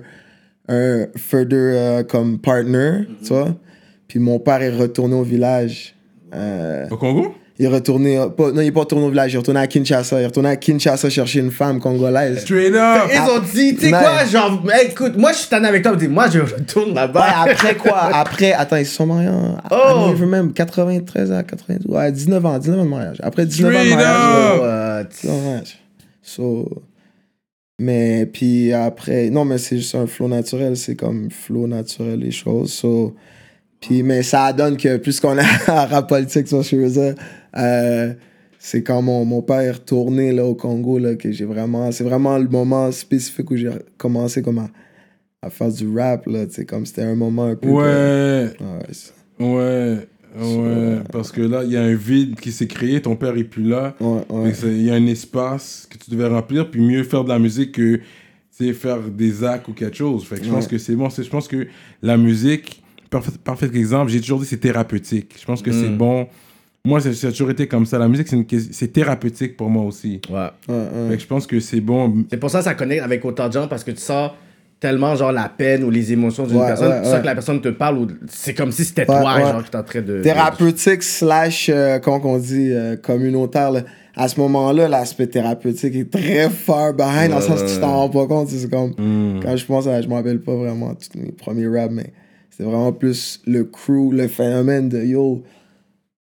[0.68, 3.56] un further euh, comme partner, tu vois.
[4.08, 5.96] Puis mon père est retourné au village.
[6.36, 7.34] Euh, Au Congo?
[7.60, 9.60] Il est retourné, euh, pas- non, il est pas retourné au village, il est retourné
[9.60, 10.20] à Kinshasa.
[10.20, 12.40] Il est retourné à Kinshasa chercher une femme congolaise.
[12.42, 15.68] Straight up Ils ont dit, tu sais quoi, genre, hey, écoute, moi je suis tanné
[15.68, 17.44] avec toi, moi je retourne Ouais, là-bas.
[17.48, 18.00] après quoi?
[18.14, 19.58] Après, attends, ils se sont mariés en.
[19.72, 20.12] Oh!
[20.16, 21.94] I remember, 93 à 92.
[21.96, 23.18] Ouais, 19 ans, 19 ans de mariage.
[23.22, 24.56] Après 19 ans de Straight mariage.
[24.56, 24.62] up!
[24.62, 25.04] ouais, What?
[25.22, 25.80] 19 ans de mariage.
[26.22, 26.70] So.
[27.80, 32.32] Mais puis après, non, mais c'est juste un flow naturel, c'est comme flow naturel les
[32.32, 32.72] choses.
[32.72, 33.16] So,
[33.86, 37.16] puis, mais ça donne que puisqu'on a un rap politique, veux dire,
[37.58, 38.14] euh,
[38.60, 41.92] c'est quand mon, mon père est retourné là, au Congo là, que j'ai vraiment.
[41.92, 44.70] C'est vraiment le moment spécifique où j'ai commencé comme à,
[45.42, 47.68] à faire du rap, là, comme c'était un moment un peu.
[47.70, 48.50] Ouais,
[49.40, 49.98] Ouais, ouais,
[50.40, 50.56] ouais.
[50.56, 50.98] ouais.
[51.12, 53.64] Parce que là, il y a un vide qui s'est créé, ton père est plus
[53.68, 53.96] là.
[54.00, 54.54] ouais, ouais.
[54.64, 57.74] Il y a un espace que tu devais remplir, puis mieux faire de la musique
[57.74, 58.00] que
[58.72, 60.24] faire des actes ou quelque chose.
[60.26, 61.10] Fait que je pense que c'est bon.
[61.10, 61.68] Je pense que
[62.02, 62.83] la musique,
[63.14, 65.36] parfait, parfait exemple, j'ai toujours dit c'est thérapeutique.
[65.40, 65.98] Je pense que c'est Mm.
[65.98, 66.28] bon.
[66.86, 67.98] Moi, ça ça a toujours été comme ça.
[67.98, 70.20] La musique, c'est une ques- c'est thérapeutique pour moi aussi.
[70.30, 70.48] Ouais.
[70.68, 72.26] Fait que je pense que c'est bon.
[72.30, 74.32] C'est pour ça que ça connecte avec autant de gens parce que tu sens
[74.82, 76.90] tellement genre la peine ou les émotions d'une Ouais, personne.
[76.90, 77.22] ouais, tu sens ouais.
[77.22, 79.42] que la personne te parle ou c'est comme si c'était Ouais, toi ouais.
[79.44, 80.22] genre qui est en train de.
[80.22, 83.72] thérapeutique slash, euh, comment qu'on dit, euh, communautaire.
[83.72, 83.82] là.
[84.16, 87.96] À ce moment-là, l'aspect thérapeutique est très far behind, dans le sens que tu t'en
[87.96, 88.50] rends pas compte.
[88.50, 89.40] C'est comme, Mm.
[89.42, 92.12] quand je pense à, je me rappelle pas vraiment tous mes premiers raps, mais
[92.56, 95.42] c'était vraiment plus le crew, le phénomène de yo,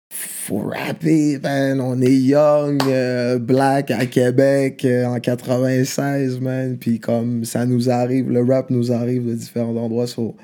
[0.10, 7.00] faut rapper, man, on est young, euh, black à Québec euh, en 96, man, puis
[7.00, 10.36] comme ça nous arrive, le rap nous arrive de différents endroits, so,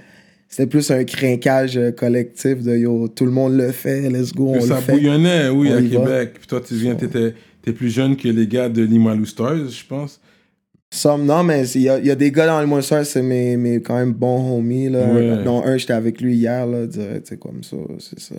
[0.47, 4.49] c'était plus un crinquage euh, collectif de yo, tout le monde le fait, let's go,
[4.49, 4.91] on Que le ça fait.
[4.91, 5.99] bouillonnait, oui, On à y va.
[5.99, 6.33] Québec.
[6.39, 9.85] Puis toi, tu viens, t'étais t'es plus jeune que les gars de Limalou Stars, je
[9.87, 10.19] pense.
[10.93, 13.21] Some, non, mais il y a, il y a des gars dans le Monster, c'est
[13.21, 14.89] mes, mes quand même bons homies.
[14.89, 15.05] Là.
[15.07, 15.43] Ouais.
[15.43, 18.35] Dont un, j'étais avec lui hier, là, direct, c'est comme ça, c'est ça.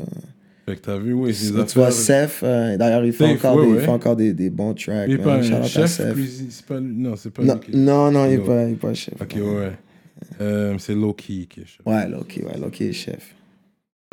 [0.66, 3.64] Fait que t'as vu, oui, ces Tu vois, Seth, euh, d'ailleurs, il fait encore, ouais,
[3.64, 3.80] des, il ouais.
[3.82, 5.06] fait encore des, des bons tracks.
[5.08, 5.24] Il est man.
[5.24, 8.38] pas un chef, c'est pas, non, c'est pas Non, lui qui- non, non, il est
[8.38, 9.14] pas, il est pas chef.
[9.20, 9.72] Ok, ouais.
[10.40, 11.80] Euh, c'est low key qui est chef.
[11.86, 13.34] Ouais, Loki, ouais, Loki est chef.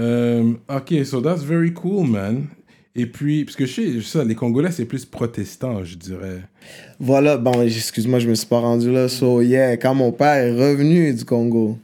[0.02, 2.47] Euh, ok, so that's very cool, man.
[2.95, 6.41] Et puis, parce que je sais, ça, les Congolais, c'est plus protestant, je dirais.
[6.99, 9.08] Voilà, bon, excuse-moi, je me suis pas rendu là.
[9.08, 11.78] So, yeah, quand mon père est revenu du Congo,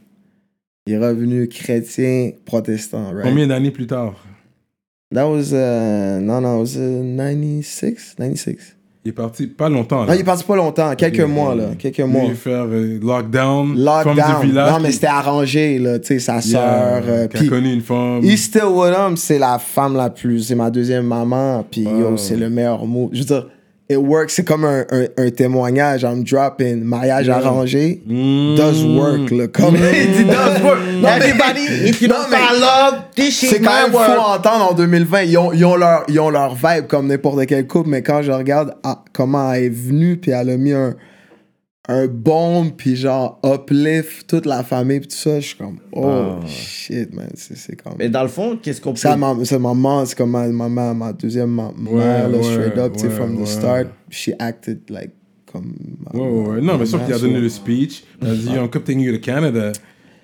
[0.86, 3.22] il est revenu chrétien protestant, right?
[3.22, 4.14] Combien d'années plus tard?
[5.12, 8.75] That was, uh, non, non, it was uh, 96, 96.
[9.06, 10.00] Il est parti pas longtemps.
[10.00, 10.06] Là.
[10.08, 12.22] Non, il est parti pas longtemps, quelques mois, là, quelques mois.
[12.34, 14.40] faire euh, lockdown, Lockdown.
[14.40, 14.72] du village.
[14.72, 17.02] Non, mais c'était arrangé, là, tu sais, sa Yeah, sœur.
[17.06, 18.18] euh, qui a connu une femme.
[18.24, 20.40] With Him, c'est la femme la plus.
[20.40, 23.08] C'est ma deuxième maman, puis yo, c'est le meilleur mot.
[23.12, 23.46] Je veux dire,
[23.88, 26.02] it works, c'est comme un, un, un témoignage.
[26.02, 28.02] I'm dropping, mariage arrangé.
[28.06, 28.56] Mm.
[28.56, 29.46] Does work, là.
[29.48, 30.80] Comme il dit, does work.
[30.96, 34.10] Non, mais- Everybody, if you don't fall love, this shit C'est quand même fou work.
[34.18, 35.22] à entendre en 2020.
[35.22, 38.22] Ils ont, ils ont, leur, ils ont leur vibe comme n'importe quel couple, mais quand
[38.22, 40.94] je regarde ah, comment elle est venue, puis elle a mis un,
[41.88, 46.36] un bombe, puis genre uplift toute la famille, puis tout ça, je suis comme, oh
[46.46, 47.28] shit, man.
[47.34, 47.94] C'est c'est comme.
[47.98, 48.98] Mais dans le fond, qu'est-ce qu'on peut.
[48.98, 52.42] Ça, ma, c'est maman, c'est comme ma, ma, ma, ma deuxième ma- mère, là, ouais,
[52.42, 53.46] straight up, tu sais, ouais, from the ouais.
[53.46, 53.86] start.
[54.10, 55.12] She acted like
[55.50, 55.74] comme.
[56.00, 56.60] ma- Ouais, ouais, ouais.
[56.60, 58.02] Non, ma mais sauf qu'il a donné le speech.
[58.20, 59.72] Il a dit, I'm taking you to Canada.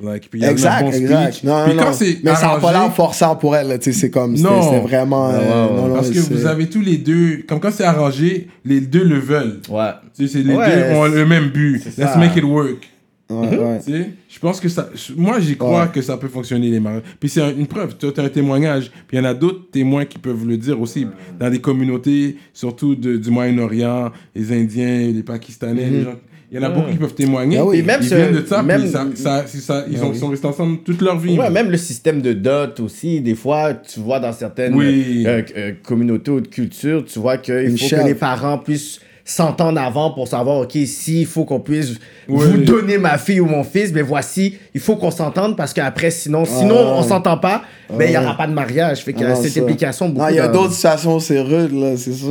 [0.02, 1.32] Like, puis il a donné Exact, bon exact.
[1.32, 1.44] speech.
[1.44, 1.96] Non, puis non, quand non.
[1.96, 4.36] c'est Mais ça n'a pas arrangé- l'air forçant pour elle, là, tu sais, c'est comme.
[4.36, 5.30] C'était vraiment.
[5.30, 5.76] Euh, ouais, ouais.
[5.80, 8.80] non, non, Parce que c'est- vous avez tous les deux, comme quand c'est arrangé, les
[8.80, 9.60] deux le veulent.
[9.70, 9.90] Ouais.
[10.16, 11.80] Tu sais, c'est les Ouais, deux ont le même but.
[11.82, 12.18] c'est Let's ça.
[12.18, 12.88] make it work.
[13.30, 13.80] Ouais, ouais.
[13.82, 14.90] Tu sais, je pense que ça.
[15.16, 15.88] Moi, j'y crois Ouais.
[15.94, 17.02] que ça peut fonctionner, les mariages.
[17.18, 17.94] Puis c'est un- une preuve.
[17.96, 18.90] Tu as un témoignage.
[19.08, 21.06] Puis il y en a d'autres témoins qui peuvent le dire aussi.
[21.40, 26.14] Dans des communautés, surtout de- du Moyen-Orient, les Indiens, les Pakistanais, les gens.
[26.54, 27.56] Il y en a beaucoup qui peuvent témoigner.
[27.56, 27.78] Ah oui.
[27.78, 30.10] Et même ils ce- viennent de ça, même- ça, ça- c'est ça- ils Ah ont-
[30.10, 30.18] oui.
[30.18, 31.38] sont restés ensemble toute leur vie.
[31.38, 35.24] Ouais, même le système de dot aussi, des fois, tu vois dans certaines Oui.
[35.26, 39.80] euh, euh, communautés ou de cultures, tu vois qu'il faut que les parents puissent s'entendre
[39.80, 41.94] avant pour savoir, OK, s'il faut qu'on puisse
[42.28, 42.44] Oui.
[42.46, 46.11] vous donner ma fille ou mon fils, mais voici, il faut qu'on s'entende parce qu'après,
[46.11, 46.92] sinon, sinon ouais.
[46.98, 49.00] on s'entend pas, ben, il n'y aura pas de mariage.
[49.04, 49.61] Fait qu'il y a Ah cette ça.
[49.61, 52.26] implication il y a d'autres situations, c'est rude, là, c'est ça.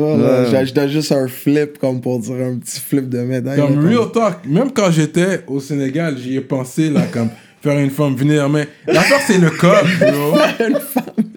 [0.52, 0.66] là.
[0.66, 3.60] Je donne juste un flip, comme pour dire un petit flip de médaille.
[3.60, 7.30] Comme real talk, même quand j'étais au Sénégal, j'y ai pensé, là, comme
[7.62, 10.38] faire une femme venir, mais l'affaire, c'est le code, bro.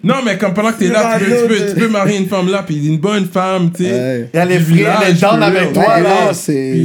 [0.03, 2.27] Non, mais comme pendant que t'es là, tu peux, tu, peux, tu peux marier une
[2.27, 3.91] femme là, puis une bonne femme, tu sais.
[3.91, 4.29] Ouais.
[4.31, 6.31] Il y a les frères, les gens avec toi, là.
[6.31, 6.75] c'est.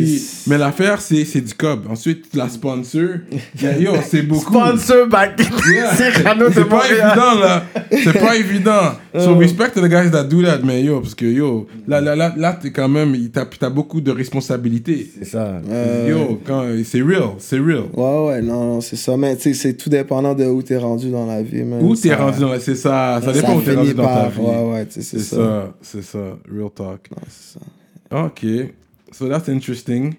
[0.50, 1.86] Mais l'affaire, c'est, c'est du cob.
[1.88, 3.18] Ensuite, la sponsor,
[3.62, 4.52] yeah, yo, c'est beaucoup.
[4.52, 5.40] Sponsor back.
[5.72, 5.94] Yeah.
[5.96, 7.62] c'est Rano de C'est pas évident, là.
[7.92, 8.92] C'est pas évident.
[9.20, 12.14] So, respect to the guys that do that, mais yo, parce que yo, là, là,
[12.14, 15.10] là, là t'es quand même, t'as, t'as beaucoup de responsabilités.
[15.18, 15.60] C'est ça.
[15.68, 17.84] Euh, Yo, quand, c'est real, c'est real.
[17.92, 19.16] Ouais, ouais, non, non, c'est ça.
[19.16, 21.80] Mais tu sais, c'est tout dépendant de où t'es rendu dans la vie, man.
[21.82, 22.60] Où t'es Ça- rendu dans la...
[22.60, 24.40] C'est ça, ça dépend où t'es rendu dans ta vie.
[24.40, 25.18] Ouais, ouais, c'est ça.
[25.18, 27.10] ça, c'est ça, real talk.
[27.10, 28.24] Non, c'est ça.
[28.26, 28.44] Ok,
[29.12, 30.14] so that's interesting.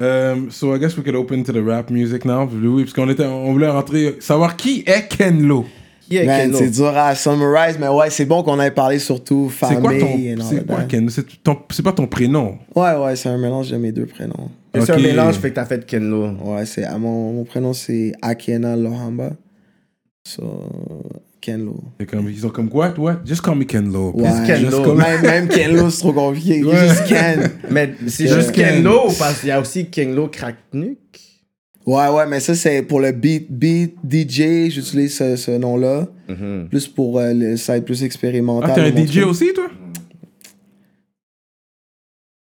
[0.00, 3.08] Um, so I guess we could open to the rap music now, Louis, parce qu'on
[3.10, 5.66] était, on voulait rentrer, savoir qui est Ken Lo.
[6.08, 6.58] Qui est Man, Keno?
[6.58, 10.36] c'est dur à summarize, mais ouais, c'est bon qu'on ait parlé surtout C'est quoi famille
[10.48, 11.10] c'est quoi Ken Lo?
[11.70, 12.58] C'est pas ton prénom.
[12.74, 14.50] Ouais, ouais, c'est un mélange de mes deux prénoms.
[14.74, 16.30] C'est un mélange, fait que t'as fait Kenlo.
[16.44, 19.32] Ouais, c'est mon, mon prénom c'est Akena Lohamba.
[20.24, 20.42] So
[21.40, 21.82] Kenlo.
[21.98, 23.20] C'est comme, ils ont comme what, what?
[23.24, 24.12] Just call me Ken Lo.
[24.14, 24.82] Ouais, Ken Just Lo.
[24.84, 26.62] call me- même, même Kenlo c'est trop compliqué.
[26.62, 26.88] Ouais.
[26.88, 27.50] Juste Ken.
[27.70, 30.98] Mais c'est juste Kenlo parce qu'il y a aussi Kenlo Cracknuck.
[31.86, 36.06] Ouais, ouais, mais ça c'est pour le beat, beat DJ, j'utilise ce, ce nom-là.
[36.68, 38.70] Plus pour euh, le site plus expérimental.
[38.70, 39.26] Ah, t'es un DJ truc.
[39.26, 39.68] aussi, toi?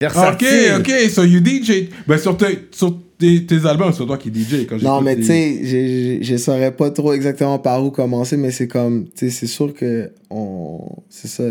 [0.03, 0.43] Ok,
[0.79, 1.89] ok, so you DJ.
[2.05, 4.65] Ben, sur, tes, sur tes, tes albums, c'est toi qui DJ.
[4.67, 8.51] Quand Non, mais tu sais, je- je saurais pas trop exactement par où commencer, mais
[8.51, 11.43] c'est comme, tu sais, c'est sûr que on, c'est ça.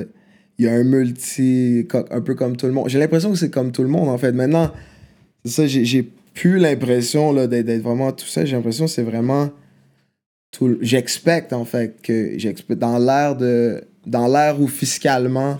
[0.58, 2.88] Il y a un multi, un peu comme tout le monde.
[2.88, 4.32] J'ai l'impression que c'est comme tout le monde, en fait.
[4.32, 4.70] Maintenant,
[5.44, 8.44] c'est ça, j'ai- plus l'impression d'être vraiment tout ça.
[8.46, 9.50] J'ai l'impression que c'est vraiment
[10.80, 15.58] J'expecte, en fait, que j'expecte dans l'ère de, dans l'ère où fiscalement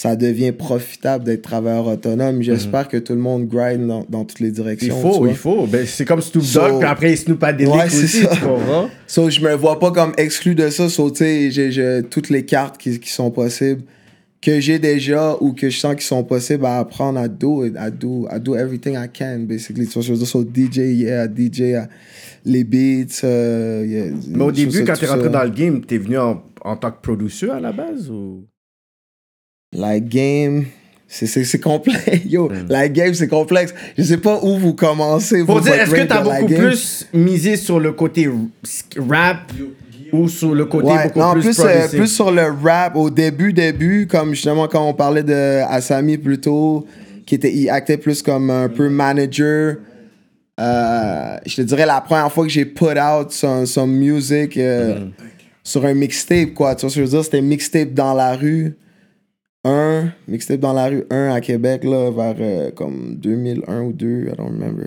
[0.00, 2.40] ça devient profitable d'être travailleur autonome.
[2.40, 4.94] J'espère que tout le monde grind dans, dans toutes les Il directions.
[4.94, 5.66] tu faut, il faut.
[5.66, 8.28] Ben, c'est comme Snoop So- Dogg, puis après Snoop a des Ouais, aussi, ça.
[8.28, 8.88] tu comprends?
[9.08, 10.88] So, je me vois pas comme exclu de ça.
[10.88, 13.82] So, tu sais, toutes les cartes qui, qui sont possibles,
[14.40, 17.74] que j'ai déjà ou que je sens qui sont possibles à apprendre à do it,
[17.76, 19.86] à do, à do everything I can, basically.
[19.86, 21.80] Vois, je veux dire, so, DJ, yeah, DJ, euh,
[22.44, 23.20] les beats.
[23.24, 25.28] yeah, Mais au début, quand t'es rentré ça.
[25.30, 28.44] dans le game, t'es venu en, en tant que producteur à la base ou?
[29.72, 30.64] La game.
[31.06, 32.00] C'est- C'est c'est complexe.
[32.28, 32.66] Yo, Mm.
[32.68, 33.74] la game, c'est complexe.
[33.96, 35.44] Je sais pas où vous commencez.
[35.44, 36.58] Pour vous, dire, est-ce que t'as beaucoup game?
[36.60, 38.28] plus misé sur le côté
[39.08, 39.50] rap
[40.12, 43.08] ou sur le côté Ouais, beaucoup non, plus, plus, euh, plus sur le rap au
[43.10, 46.86] début, début, comme justement quand on parlait de Asami plus tôt,
[47.24, 49.76] qui était, il actait plus comme un peu manager.
[50.60, 54.98] Euh, je te dirais la première fois que j'ai put out some, some music euh,
[55.00, 55.10] Mm.
[55.62, 56.74] sur un mixtape, quoi.
[56.74, 57.24] Tu vois ce que je veux dire?
[57.24, 58.74] C'était mixtape dans la rue.
[59.64, 64.06] Un, mixtape dans la rue, un à Québec, là, vers euh, comme 2001 ou 2,
[64.28, 64.86] I don't remember.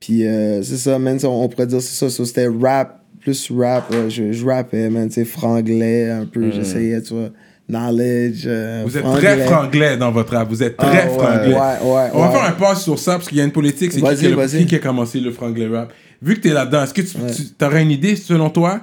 [0.00, 2.24] Puis euh, c'est ça, man, on pourrait dire c'est ça.
[2.24, 3.84] c'était rap, plus rap.
[3.92, 7.28] euh, je, je rappais, man, tu sais, franglais un peu, j'essayais, tu vois.
[7.68, 8.42] Knowledge.
[8.46, 9.36] euh, Vous êtes franglais.
[9.36, 10.48] très franglais dans votre rap.
[10.48, 11.18] Vous êtes très Ah, ouais.
[11.18, 11.54] franglais.
[11.54, 13.92] Ouais, ouais, On va faire un pass sur ça parce qu'il y a une politique.
[13.92, 15.92] C'est qui, le- qui qui a commencé le franglais rap.
[16.20, 18.80] Vu que tu es là-dedans, est-ce que tu, aurais une idée, selon toi,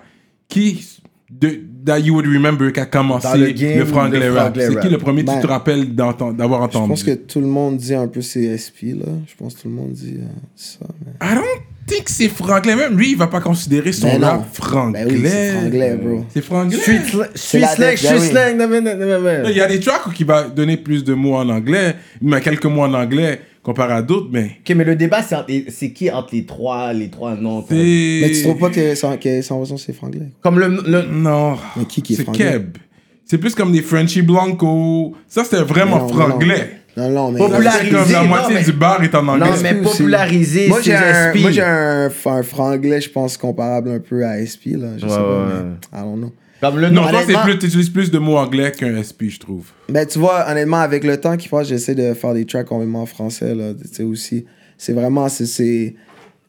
[0.47, 0.87] qui
[1.29, 4.97] de, that you would remember qui a commencé le franglais le rap C'est qui le
[4.97, 6.89] premier que Ben, tu te rappelles d'avoir Je entendu?
[6.89, 9.05] pense que tout le monde dit un peu c'est SP, là.
[9.27, 10.79] Je pense que tout le monde dit euh, ça.
[11.05, 11.11] Mais...
[11.31, 11.45] I don't
[11.87, 12.75] think c'est franglais.
[12.75, 15.05] Même lui, il va pas considérer son Ben rap franglais.
[15.05, 16.25] Ben oui, c'est franglais, bro.
[16.33, 16.77] C'est franglais.
[16.77, 19.45] Street, sla- street la slang, street slang.
[19.49, 22.41] Il y a des tracks où il va donner plus de mots en anglais, mais
[22.41, 23.41] quelques mots en anglais
[23.73, 25.35] comparé à d'autres, mais Ok, mais le débat, c'est
[25.69, 27.63] c'est qui entre les trois, les trois noms?
[27.69, 27.75] c'est...
[28.21, 30.29] Mais tu trouves pas que sans, que sans raison c'est franglais?
[30.41, 31.55] Comme le, le, Non.
[31.77, 32.51] Mais qui qui est C'est franglais?
[32.53, 32.77] Keb.
[33.25, 35.13] C'est plus comme des Frenchy Blanco.
[35.27, 36.69] Ça, c'était vraiment Non, non, franglais.
[36.97, 37.37] Non, non, mais.
[37.39, 37.73] Populaire.
[37.73, 39.45] C'est comme la Popularisé, moitié non, mais- du bar est en anglais.
[39.51, 41.37] Non, mais popularisé, Moi, j'ai c'est un, SP.
[41.41, 44.87] moi, j'ai un, un franglais, je pense, comparable un peu à SP, là.
[44.97, 45.63] Je Ouais, sais pas, ouais.
[45.93, 46.31] mais I don't know.
[46.61, 49.39] Comme le Non, toi, c'est plus, tu utilises plus de mots anglais qu'un SP, je
[49.39, 49.65] trouve.
[49.87, 53.03] Ben, tu vois, honnêtement, avec le temps qui passe, j'essaie de faire des tracks complètement
[53.03, 53.71] en français, là.
[53.73, 54.45] Tu sais, aussi.
[54.77, 55.95] C'est vraiment, c'est-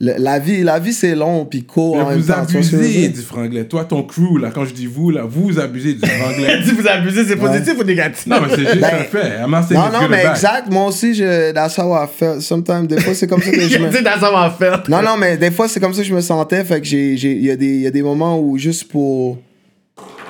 [0.03, 2.39] la vie, la vie c'est long, puis court en Mais même vous temps.
[2.41, 3.65] abusez du franglais.
[3.65, 6.59] Toi, ton crew, là, quand je dis vous, là, vous abusez du franglais.
[6.65, 8.27] Si vous abusez, c'est positif ou négatif?
[8.27, 9.39] non, mais c'est juste Ben, un fait.
[9.45, 10.71] I'm not saying Non, non, mais exact.
[10.73, 12.41] Moi aussi, je, that's how I felt.
[12.41, 14.03] Sometimes, des fois, c'est comme ça que je me...
[14.03, 14.83] dans ça va faire.
[14.89, 16.65] Non, non, mais des fois, c'est comme ça que je me sentais.
[16.65, 18.85] Fait que j'ai, j'ai, il y, a des- il y a des moments où, juste
[18.89, 19.37] pour.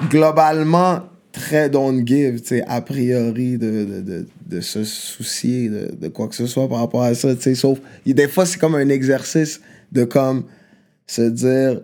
[0.09, 1.01] Globalement,
[1.33, 6.09] très don't give, tu sais, a priori, de, de, de, de se soucier de, de
[6.09, 7.55] quoi que ce soit par rapport à ça, tu sais.
[7.55, 7.79] Sauf.
[8.07, 9.61] Des fois, c'est comme un exercice
[9.93, 10.45] de comme
[11.07, 11.81] se dire,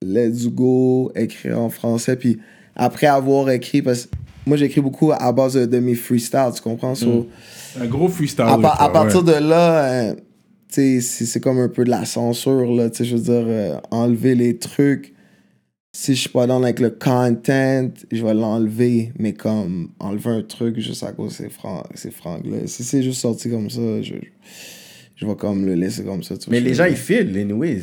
[0.00, 2.16] let's go, écrire en français.
[2.16, 2.38] Puis
[2.74, 6.94] après avoir écrit, parce que moi, j'écris beaucoup à base de, mes freestyles, tu comprends?
[6.94, 7.28] So,
[7.80, 8.44] Un gros freestyle.
[8.48, 9.34] à, par- partir ouais.
[9.34, 10.20] de là, euh, tu
[10.74, 13.44] sais, c'est c'est comme un peu de la censure, là, tu sais, je veux dire,
[13.46, 15.14] euh, enlever les trucs.
[15.94, 20.40] Si je suis pas dans avec le content, je vais l'enlever, mais comme enlever un
[20.42, 21.48] truc juste à cause de
[21.94, 22.56] ces francs-là.
[22.64, 24.14] Si c'est juste sorti comme ça, je,
[25.16, 26.34] je vais comme le laisser comme ça.
[26.48, 27.82] Mais je les gens, ils filent, anyways.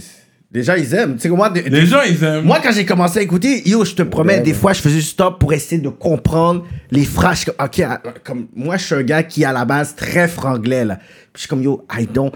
[0.51, 1.17] Les gens, ils aiment.
[1.17, 2.45] Tu sais, moi, de- Les gens, ils aiment.
[2.45, 4.57] Moi, quand j'ai commencé à écouter, yo, je te promets, Ouais, des ouais.
[4.57, 7.35] fois, je faisais stop pour essayer de comprendre les phrases.
[7.35, 10.27] Je suis comme, Ok, comme moi, je suis un gars qui, à la base, très
[10.27, 10.95] franglais, là.
[10.95, 12.31] Puis je suis comme, yo, I don't.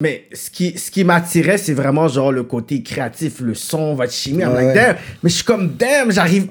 [0.00, 4.12] Mais ce qui, ce qui m'attirait, c'est vraiment genre le côté créatif, le son, votre
[4.12, 4.42] chimie.
[4.42, 4.96] I'm like, damn.
[5.22, 6.46] Mais je suis comme, damn, j'arrive.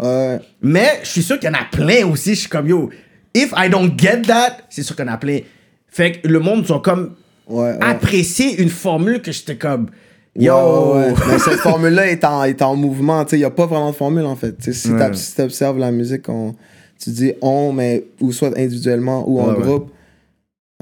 [0.61, 2.35] Mais je suis sûr qu'il y en a plein aussi.
[2.35, 2.89] Je suis comme, yo,
[3.33, 5.39] if I don't get that, c'est sûr qu'il y en a plein.
[5.87, 7.15] Fait que le monde sont comme
[7.81, 9.87] apprécier une formule que j'étais comme,
[10.35, 10.95] yo.
[10.95, 13.25] ouais, cette formule-là est en, est en mouvement.
[13.31, 14.57] Il n'y a pas vraiment de formule, en fait.
[14.57, 14.89] T'sais, si
[15.35, 16.55] tu observes la musique, on,
[17.01, 19.91] tu dis on, mais ou soit individuellement ou en groupe.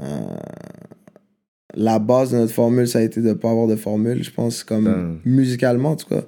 [0.02, 0.06] euh,
[1.76, 4.30] la base de notre formule, ça a été de ne pas avoir de formule, je
[4.30, 5.18] pense, comme Hum.
[5.24, 6.24] musicalement, en tout cas.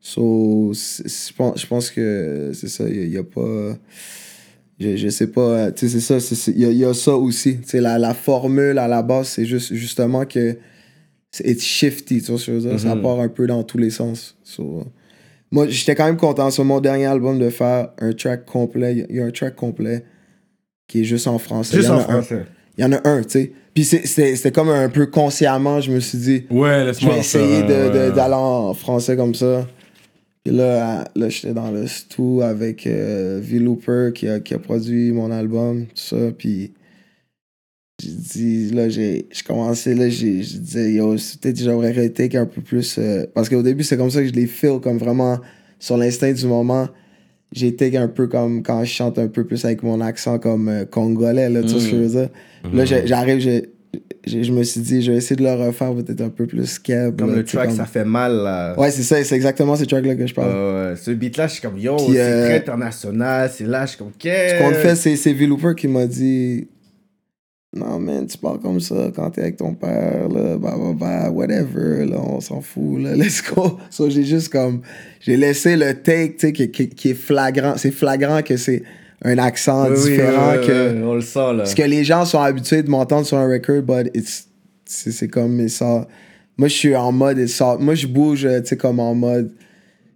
[0.00, 3.76] So, je pense- je pense que c'est ça, il n'y a, pas.
[4.80, 7.14] Je, je sais pas, tu sais, c'est ça, il y, a- il y a ça
[7.16, 7.58] aussi.
[7.60, 10.56] Tu sais, la, la formule à la base, c'est juste justement que
[11.32, 12.80] c'est it's shifty, tu vois ce que je veux dire?
[12.80, 13.02] Ça Mhm.
[13.02, 14.36] part un peu dans tous les sens.
[14.44, 14.84] So,
[15.50, 19.04] moi, j'étais quand même content sur mon dernier album de faire un track complet.
[19.10, 20.04] Il y a un track complet
[20.86, 21.76] qui est juste en français.
[21.76, 22.02] Juste Il y en un.
[22.02, 22.44] français.
[22.78, 23.52] Il y en a un, tu sais.
[23.78, 28.10] Puis c'était comme un peu consciemment, je me suis dit, Ouais, laisse-moi essayer ouais.
[28.10, 29.68] d'aller en français comme ça.
[30.42, 33.60] Puis là, là j'étais dans le stu avec euh, V.
[33.60, 36.16] Looper qui a, qui a produit mon album, tout ça.
[36.36, 36.72] Puis
[38.02, 42.60] j'ai dit, là, j'ai commencé, là, j'ai disais, yo, peut-être que j'aurais retake un peu
[42.60, 42.98] plus.
[42.98, 45.38] euh, parce qu'au début, c'est comme ça que je les feel, comme vraiment
[45.78, 46.88] sur l'instinct du moment.
[47.54, 50.84] Take un peu comme quand je chante un peu plus avec mon accent comme euh,
[50.84, 52.28] congolais, là, tu vois ce que je veux dire?
[52.74, 53.70] Là, j'ai- j'arrive, j'ai-
[54.26, 57.18] je me suis dit, je vais essayer de le refaire peut-être un peu plus keb.
[57.18, 58.78] Comme là, le track, comme- ça fait mal, là.
[58.78, 60.50] Ouais, c'est ça, c'est exactement ce track-là que je parle.
[60.52, 63.98] Euh, ce beat-là, je suis comme, yo, c'est euh, très international, c'est là, je suis
[63.98, 66.68] comme, Ce qu'est-ce qu'on fait, c'est, c'est V-Looper qui m'a dit
[67.76, 71.30] Non, man, tu parles comme ça quand t'es avec ton père, là, bah, bah, bah,
[71.30, 73.78] whatever, là, on s'en fout, là, let's go.
[73.90, 74.80] So, j'ai juste comme.
[75.20, 77.74] J'ai laissé le take, tu sais, qui, qui, qui est flagrant.
[77.76, 78.82] C'est flagrant que c'est
[79.22, 81.02] un accent Oui, oui, différent que.
[81.04, 81.56] on le sent, là.
[81.58, 84.48] Parce que les gens sont habitués de m'entendre sur un record, but it's,
[84.86, 86.08] c'est, comme mais ça.
[86.56, 89.52] Moi, je suis en mode sort- Moi, je bouge, tu sais, comme en mode.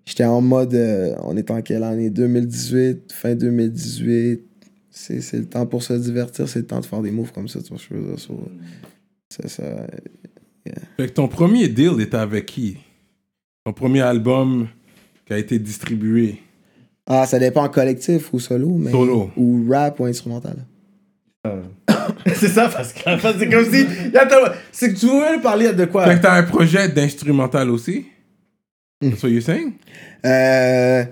[0.07, 0.75] J'étais en mode.
[0.75, 2.09] euh, on est en quelle année?
[2.09, 4.41] 2018, fin 2018.
[4.95, 7.49] C'est, c'est le temps pour se divertir, c'est le temps de faire des moves comme
[7.49, 8.19] ça, tu vois, je veux dire.
[8.19, 8.39] so,
[9.31, 9.87] c'est ça.
[10.99, 12.77] Fait que ton premier deal était avec qui?
[13.65, 14.69] Ton premier album
[15.27, 16.43] qui a été distribué?
[17.07, 18.91] Ah, ça dépend collectif ou solo, mais.
[18.91, 19.31] Solo.
[19.35, 20.67] Ou rap ou instrumental.
[22.27, 23.87] c'est ça, parce fait, c'est comme si.
[24.71, 26.07] C'est que tu voulais parler de quoi?
[26.07, 28.07] Fait que t'as un projet d'instrumental aussi?
[29.01, 29.73] That's what you're saying
[30.25, 31.05] Euh,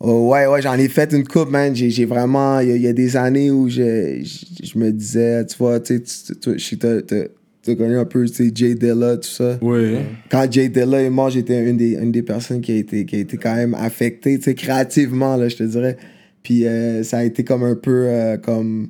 [0.00, 1.74] oh, ouais, ouais, j'en ai fait une coupe, man.
[1.74, 2.60] J'ai vraiment.
[2.60, 5.56] Il y, a- il y a des années où je, je, je me disais, tu
[5.58, 9.58] vois, tu sais, tu- connu un peu, tu sais, Jay Dilla, tout ça.
[9.62, 9.96] Oui.
[10.30, 13.16] Quand Jay Dilla est mort, j'étais une des, une des personnes qui a été, qui
[13.16, 15.96] a été quand même affectée, tu sais, créativement, là, je te dirais.
[16.42, 18.88] Puis euh, ça a été comme un peu euh, comme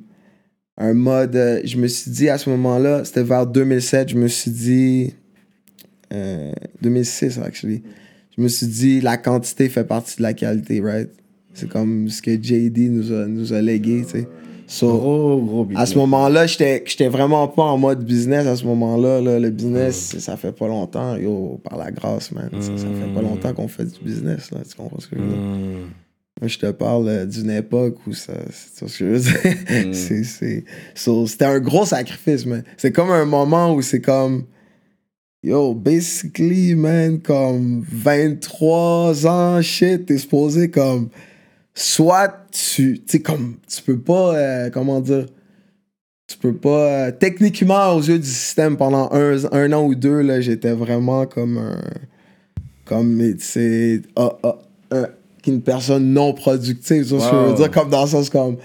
[0.77, 1.35] un mode.
[1.35, 5.13] euh, je me suis dit à ce moment-là, c'était vers 2007, je me suis dit.
[6.13, 7.83] euh, 2006, actually.
[8.37, 11.09] Je me suis dit, la quantité fait partie de la qualité, right?
[11.53, 14.27] C'est comme ce que JD nous a, nous a légué, tu sais.
[14.67, 15.77] So, Gros, gros beat.
[15.77, 18.47] à ce moment-là, j'étais vraiment pas en mode business.
[18.47, 21.17] À ce moment-là, là, le business, ça fait pas longtemps.
[21.17, 22.49] Yo, par la grâce, man.
[22.61, 24.59] Ça, ça fait pas longtemps qu'on fait du business, là.
[24.67, 25.37] Tu comprends ce que je veux dire?
[26.39, 28.31] Moi, je te parle euh, d'une époque où ça.
[28.49, 30.63] C'est ce que je veux dire.
[30.95, 32.63] So, C'était un gros sacrifice, man.
[32.77, 34.45] C'est comme un moment où c'est comme.
[35.43, 41.09] Yo, basically, man, comme 23 ans, shit, t'es supposé comme.
[41.73, 43.01] Soit tu.
[43.07, 43.55] Tu comme.
[43.67, 44.35] Tu peux pas.
[44.35, 45.25] euh, comment dire?
[46.27, 47.07] tu peux pas.
[47.07, 51.25] euh, techniquement, aux yeux du système, pendant un, un an ou deux, là, j'étais vraiment
[51.25, 51.81] comme un.
[52.85, 54.01] Comme, sais.
[54.15, 54.57] ah, ah,
[54.91, 55.07] un-
[55.47, 57.03] une personne non productive.
[57.07, 57.71] Tu vois ce que je veux dire?
[57.71, 58.57] Comme dans le sens comme.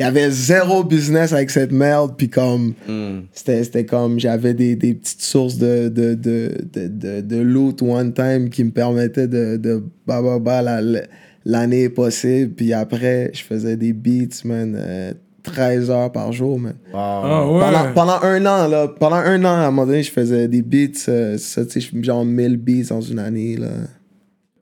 [0.00, 2.72] Il y avait zéro business avec cette merde, puis comme.
[2.88, 3.20] Hmm.
[3.32, 4.18] C'était c'était comme.
[4.18, 8.64] J'avais des, des petites sources de, de, de, de, de, de loot one time qui
[8.64, 9.58] me permettaient de.
[9.58, 11.02] de bah, bah, bah, la- la-
[11.44, 12.54] l'année possible.
[12.54, 14.74] Puis après, je faisais des beats, man.
[14.74, 16.74] euh, 13 heures par jour, man.
[16.92, 16.98] Wow.
[16.98, 17.60] Ah ouais.
[17.60, 20.60] Pendant, pendant un an, là, pendant un an, à un moment donné, je faisais des
[20.62, 23.68] beats, euh, ça, tu sais, je- genre 1000 beats dans une année, là.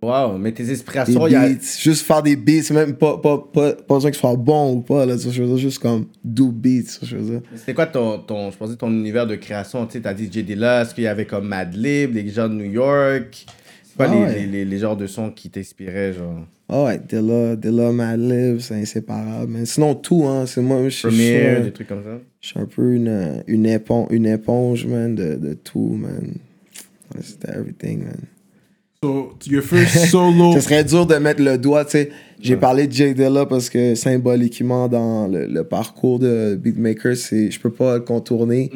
[0.00, 1.48] Wow, mais tes Des inspirations, il y a.
[1.48, 4.80] beats, juste faire des beats, même pas, pas, pas, pas besoin qu'ils soient bons ou
[4.80, 7.40] pas, là, veux dire, juste comme do beats, veux dire.
[7.56, 9.84] C'était quoi ton, ton, je pensais, ton univers de création?
[9.86, 10.44] Tu sais, t'as dit J.
[10.44, 13.44] Dilla, est-ce qu'il y avait comme Madlib, les gens de New York?
[13.82, 14.34] C'est quoi Ah les, ouais.
[14.34, 16.44] les, les, les genres de sons qui t'inspiraient, genre?
[16.68, 21.08] Ah ouais, Dilla, Dilla, Madlib, c'est inséparable, mais sinon tout, hein, c'est moi, je suis-
[21.08, 22.20] un- des trucs comme ça?
[22.40, 26.34] je suis un peu une, une, éponge, une éponge, man, de, de tout, man.
[27.20, 28.16] C'était everything, man.
[29.04, 30.52] So, your first solo.
[30.54, 32.10] Ce serait dur de mettre le doigt, tu sais.
[32.40, 37.58] J'ai parlé de Jay Dilla parce que symboliquement, dans le, le parcours de Beatmaker, je
[37.60, 38.70] peux pas le contourner.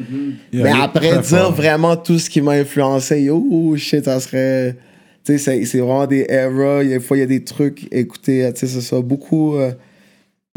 [0.52, 1.52] Yeah, Mais après, dire fort.
[1.52, 4.76] vraiment tout ce qui m'a influencé, yo, shit, ça serait.
[5.24, 6.84] Tu sais, c'est, vraiment des eras.
[6.84, 9.00] Il y a- Des fois, il y a des trucs, écoutez, tu sais, c'est ça.
[9.00, 9.56] Beaucoup.
[9.56, 9.72] euh,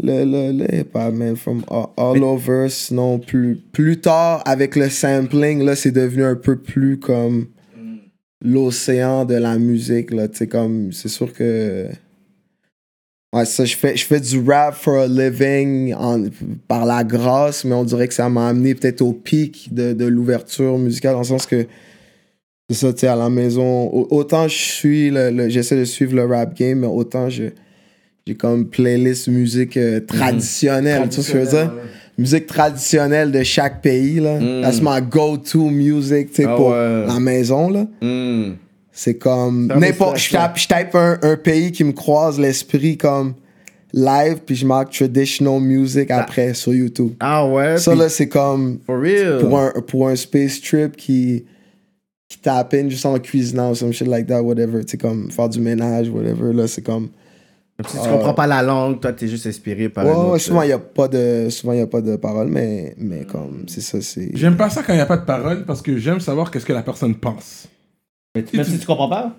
[0.00, 2.68] le, le, le hip-hop, man, from all, all over.
[2.68, 7.46] Sinon, plus, plus tard, avec le sampling, là, c'est devenu un peu plus comme
[8.46, 10.28] l'océan de la musique, là.
[10.28, 11.86] Tu sais, comme, c'est sûr que.
[13.34, 16.24] Ouais, ça, je fais, je fais du rap for a living en-
[16.68, 20.06] par la grâce, mais on dirait que ça m'a amené peut-être au pic de, de
[20.06, 21.66] l'ouverture musicale, dans le sens que
[22.70, 23.88] c'est ça, tu sais, à la maison.
[23.88, 27.44] au- Autant je suis, le, le- j'essaie de suivre le rap game, mais autant je,
[28.26, 31.72] j'ai comme playlist musique euh, traditionnelle, tu vois ce que je veux dire?
[32.18, 34.38] Musique traditionnelle de chaque pays, là.
[34.40, 34.62] Mm.
[34.62, 37.06] That's my go-to music, tu sais, Ah pour ouais.
[37.06, 37.86] la maison, là.
[38.00, 38.54] Hmm.
[38.90, 40.16] C'est comme n'importe.
[40.16, 43.34] c'est Je tape, je tape un, un pays qui me croise l'esprit comme
[43.92, 47.12] live, puis je marque traditional music après sur YouTube.
[47.20, 47.76] Ah ouais?
[47.76, 49.38] Ça puis- là, c'est comme For real?
[49.40, 51.44] pour un, pour un space trip qui,
[52.30, 54.82] qui tape in juste en cuisinant ou some shit like that, whatever.
[54.82, 56.54] Tu sais, comme faire du ménage, whatever.
[56.54, 57.10] Là, c'est comme.
[57.86, 60.64] Si tu comprends pas la langue, toi, t'es juste inspiré par Ouais, autre, souvent, euh,
[60.64, 63.64] il n'y a pas de, souvent, il y a pas de parole, mais, mais comme,
[63.66, 64.30] c'est ça, c'est.
[64.34, 66.64] J'aime pas ça quand il n'y a pas de parole parce que j'aime savoir qu'est-ce
[66.64, 67.68] que la personne pense.
[68.34, 69.32] Mais, tu- même si tu comprends pas?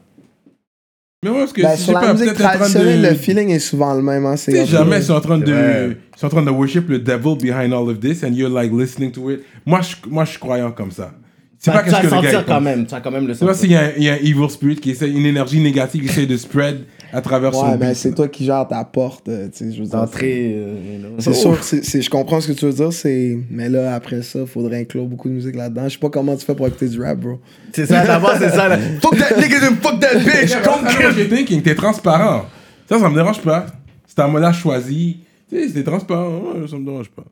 [1.25, 3.07] Mais ouais, parce que Ben, si sur la pas musique traditionnelle, de.
[3.07, 4.23] le feeling est souvent le même.
[4.27, 5.97] Hein, c'est Tu jamais ils sont en train de, Ouais.
[6.15, 8.71] ils sont en train de worship le devil behind all of this and you're like
[8.71, 9.39] listening to it.
[9.65, 11.11] Moi, je, moi, je suis croyant comme ça.
[11.57, 12.63] C'est Tu pas tu qu'est-ce que le le gars quand pense.
[12.63, 12.85] même.
[12.85, 13.61] Tu vas quand même le C'est pas sentir.
[13.61, 16.03] s'il y, a un- il y a un evil spirit qui essaie, une énergie négative
[16.03, 16.81] qui essaie de spread
[17.13, 19.27] à travers son Ouais, mais beat, c'est toi qui gères ta porte.
[19.29, 20.53] euh, tu sais, je veux dire, D'entrée.
[20.57, 20.75] euh.
[21.19, 23.37] C'est sûr, c'est, c'est- je comprends ce que tu veux dire, c'est...
[23.49, 25.83] mais là, après ça, faudrait inclure beaucoup de musique là-dedans.
[25.87, 27.39] Je sais pas comment tu fais pour écouter du rap, bro.
[27.73, 28.67] C'est ça, d'abord, c'est ça.
[28.67, 28.77] là.
[29.01, 30.51] Fuck that nigga, fuck that bitch.
[30.99, 32.45] You're thinking, t'es transparent.
[32.89, 33.65] Ça, ça me dérange pas.
[34.05, 35.19] C'est un modèle choisi.
[35.49, 37.23] Tu sais, c'est transparent, ouais, ça me dérange pas.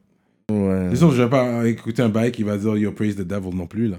[0.51, 0.87] Ouais.
[0.91, 3.49] C'est sûr, je vais pas écouter un bail qui va dire Yo, praise the devil
[3.55, 3.97] non plus, là.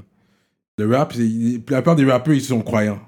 [0.78, 1.22] Le rap, c'est-
[1.70, 2.98] la plupart des rappeurs, ils sont croyants.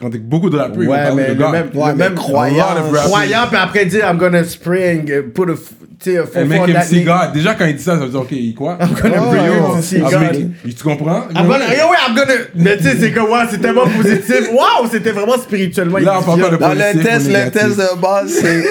[0.00, 1.50] Quand t'es beaucoup de rappeurs, ils vont Ouais, mais de le God.
[1.52, 5.54] même, Ouais, le même croyant, croyant, puis après dire I'm gonna spring, uh, put a,
[6.00, 7.02] tu sais, make him see.
[7.02, 7.32] God.
[7.34, 8.78] Déjà, quand il dit ça, ça veut dire, OK, il quoi?
[8.80, 10.52] I'm gonna Oh, to see God.
[10.64, 11.22] tu comprends?
[11.34, 12.34] I'm gonna, yo, ouais, I'm gonna.
[12.54, 14.48] Mais tu sais, c'est comme, ouais, c'est tellement positif.
[14.52, 15.98] Waouh, c'était vraiment spirituellement.
[15.98, 18.62] Là, on parle pas de Dans le positif test, le test de base, c'est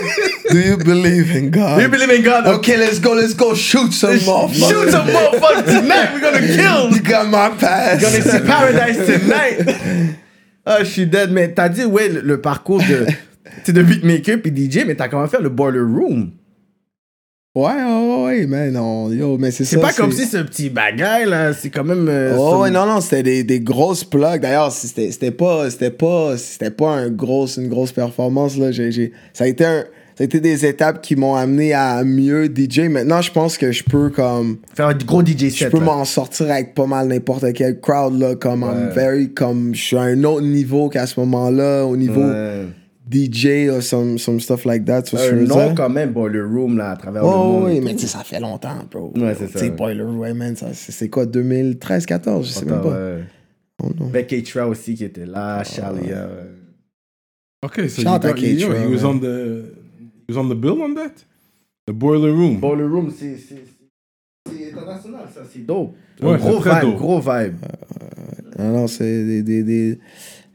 [0.54, 1.76] Do you believe in God?
[1.76, 2.48] Do you believe in God?
[2.56, 4.48] Ok, let's go, let's go shoot some more.
[4.54, 6.12] Shoot some motherfuckers tonight.
[6.14, 6.90] We're gonna kill.
[6.96, 8.02] You got my pass.
[8.02, 10.16] We're gonna see paradise tonight.
[10.70, 11.32] Ah, je suis dead.
[11.32, 15.28] Mais t'as dit, ouais, le, le parcours de, de beatmaker puis DJ, mais t'as comment
[15.28, 16.32] fait le boiler room.
[17.56, 19.72] Ouais, ouais, ouais, mais non, yo, mais c'est ça.
[19.72, 22.08] C'est pas comme si ce petit bagaille, là, c'est quand même.
[22.08, 24.42] euh, Oh, ouais, non, non, c'était des, des grosses plugs.
[24.42, 28.70] D'ailleurs, c'était pas, c'était pas, c'était pas un gros, une grosse performance, là.
[29.34, 29.86] Ça, a été un,
[30.18, 32.90] ça a été des étapes qui m'ont amené à mieux DJ.
[32.90, 35.72] Maintenant, je pense que je peux, comme, Faire un gros DJ je set.
[35.72, 35.86] peux là.
[35.86, 38.36] m'en sortir avec pas mal n'importe quel crowd, là.
[38.36, 38.94] Comme, I'm Ouais.
[38.96, 42.66] very, comme, je suis à un autre niveau qu'à ce moment-là, au niveau Ouais.
[43.10, 45.04] DJ or some, some stuff like that.
[45.04, 47.64] que Un je nom quand même, Boiler Room, là, à travers le Oh, monde.
[47.68, 49.14] oui, mais tu sais, ça fait longtemps, bro.
[49.16, 49.76] Ouais, c'est ça, Tu sais, ouais.
[49.78, 52.88] Boiler Room, man, ça, c'est quoi, 2013, 14, je sais même pas.
[52.90, 53.24] ouais.
[53.84, 54.08] Oh, non.
[54.08, 56.10] Becky Tra aussi qui était là, Charlie.
[56.10, 56.46] euh,
[57.64, 59.06] OK, so Shout out you à got, yo, Keitra, he was man.
[59.06, 59.64] on the
[60.28, 61.14] he was on the bill on that?
[61.88, 62.60] The boiler room?
[62.60, 63.38] Boiler Room, c'est.
[63.38, 63.64] c'est-
[64.50, 65.94] C'est international, ça, c'est dope.
[66.22, 66.96] Ouais, gros vibe, dope.
[66.98, 67.56] gros vibe.
[68.58, 70.00] Non, non, c'est des, des, des-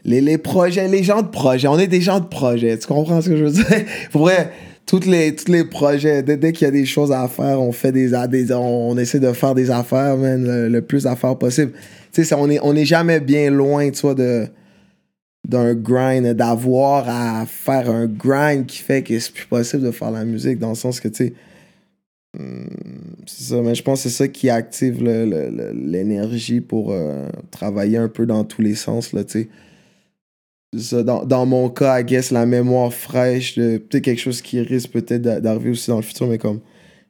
[0.05, 1.69] Les, les projets, les gens de projet.
[1.69, 2.77] On est des gens de projet.
[2.79, 3.85] Tu comprends ce que je veux dire?
[4.11, 4.51] Pour vrai,
[4.87, 7.71] toutes les, tous les projets, dès, dès qu'il y a des choses à faire, on
[7.71, 11.37] fait des, des on, on essaie de faire des affaires, man, le, le plus d'affaires
[11.37, 11.73] possible.
[12.13, 14.47] Tu sais, ça, on est, on est jamais bien loin, tu vois, de
[15.47, 20.11] d'un grind, d'avoir à faire un grind qui fait que c'est plus possible de faire
[20.11, 21.35] la musique, dans le sens que, tu sais,
[22.39, 22.69] hum,
[23.27, 28.09] c'est ça, mais je pense que c'est ça qui active l'énergie pour euh, travailler un
[28.09, 29.49] peu dans tous les sens, là, tu
[30.75, 31.03] sais.
[31.05, 35.21] Dans, dans mon cas, I guess, la mémoire fraîche, peut-être quelque chose qui risque peut-être
[35.21, 36.61] d'a- d'arriver aussi dans le futur, mais comme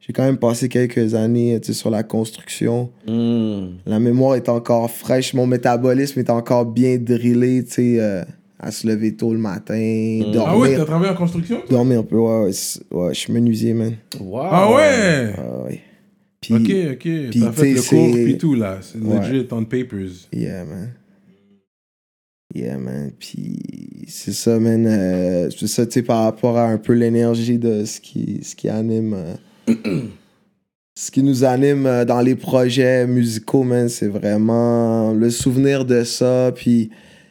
[0.05, 2.91] j'ai quand même passé quelques années tu sais, sur la construction.
[3.07, 3.75] Hmm.
[3.85, 8.21] La mémoire est encore fraîche, mon métabolisme est encore bien drillé, tu sais, euh,
[8.59, 11.57] à se lever tôt le matin, Ah ouais, dormir, t'as travaillé en construction?
[11.61, 11.69] toi?
[11.69, 12.17] dormir un peu.
[12.17, 12.51] Ouais,
[12.91, 13.93] ouais, je suis menuisier, man.
[14.19, 14.39] Wow.
[14.43, 15.33] Ah ouais!
[15.37, 15.81] Ah ouais.
[16.41, 17.39] Puis, ok, ok.
[17.39, 18.79] T'as fait le cours puis tout là.
[18.81, 19.19] C'est Ouais.
[19.19, 20.27] legit on papers.
[20.33, 20.89] Yeah, man.
[22.53, 23.11] Yeah, man.
[23.17, 24.85] Puis c'est ça, man.
[24.85, 28.55] euh, c'est ça, tu sais, par rapport à un peu l'énergie de ce qui, ce
[28.55, 29.13] qui anime.
[29.13, 29.33] euh,
[29.67, 36.03] ce qui nous anime euh, dans les projets musicaux, man, c'est vraiment le souvenir de
[36.03, 36.51] ça.
[36.55, 36.89] Puis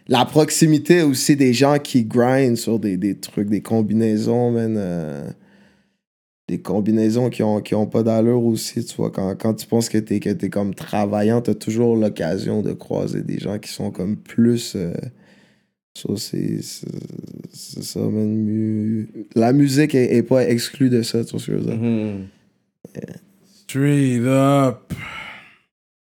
[0.09, 4.77] la proximité aussi des gens qui grind sur des, des trucs, des combinaisons, man.
[4.77, 5.31] euh,
[6.49, 9.11] des combinaisons qui ont, qui ont pas d'allure aussi, tu vois.
[9.11, 13.23] Quand, quand tu penses que t'es, que t'es comme travaillant, t'as toujours l'occasion de croiser
[13.23, 14.75] des gens qui sont comme plus...
[14.77, 14.93] euh,
[15.95, 16.61] ça, c'est,
[17.83, 18.35] ça, man.
[18.35, 21.65] Mu- La musique est, est pas exclue de ça, tu vois ce que je veux
[21.65, 21.77] dire.
[21.77, 22.27] Mhm.
[23.67, 24.93] Straight up.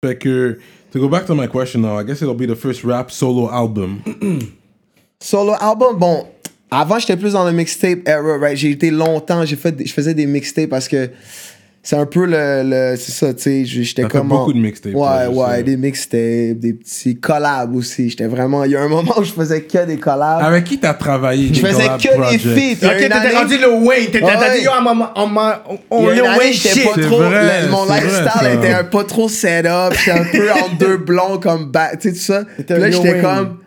[0.03, 0.59] Fait que,
[0.91, 3.49] to go back to my question now, I guess it'll be the first rap solo
[3.49, 4.01] album.
[5.19, 6.27] Solo album, bon,
[6.69, 8.55] avant j'étais plus dans le mixtape era, right?
[8.55, 11.09] J'ai été longtemps, j'ai fait, je faisais des mixtapes parce que
[11.89, 14.93] c'est un peu le, le- c'est ça, tu sais, j'étais comme en- beaucoup de mixtapes,
[14.93, 15.63] Ouais, ouais, sais.
[15.63, 18.09] des mixtapes, des petits collabs aussi.
[18.09, 20.41] J'étais vraiment, il y a un moment où je faisais que des collabs.
[20.43, 21.53] Avec qui t'as travaillé?
[21.53, 22.85] je faisais que des feats.
[22.87, 24.07] Ok, t'étais année- rendu le Wayne.
[24.11, 24.71] T'étais Ouais, dit, yo,
[25.89, 26.07] on,
[26.47, 26.83] le shit.
[26.93, 30.23] pas trop, vrai, le- mon vrai, lifestyle était un pas trop set up, j'étais un
[30.25, 32.43] peu en deux blonds comme back, tu sais tout ça.
[32.75, 33.59] Là j'étais comme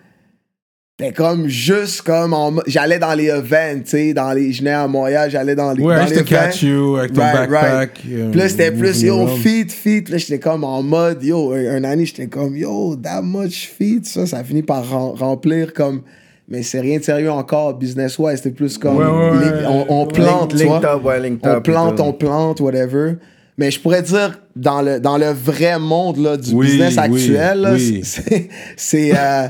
[1.00, 4.86] J'étais comme juste comme j'allais dans les events, tu sais, dans les je venais à
[4.86, 8.00] Montréal, j'allais dans les Ouais, dans je les te catch you avec ton Right, backpack.
[8.10, 10.10] euh, Puis là, c'était plus, yo, feet, feet.
[10.10, 14.04] Là, j'étais comme en mode, yo, un, année, j'étais comme, yo, that much feet.
[14.06, 16.02] Ça, ça finit par rem- remplir comme,
[16.48, 18.36] mais c'est rien de sérieux encore, business-wise.
[18.36, 19.84] C'était plus comme, Ouais, ouais, les- ouais.
[19.88, 20.80] on, plante, tu Link vois.
[20.80, 23.14] top, ouais, link On plante, on plante, whatever.
[23.56, 26.98] Mais je pourrais dire, dans le, dans le vrai monde là, du Oui, business oui,
[27.00, 28.00] actuel, là, oui.
[28.04, 29.48] c'est, c'est, euh,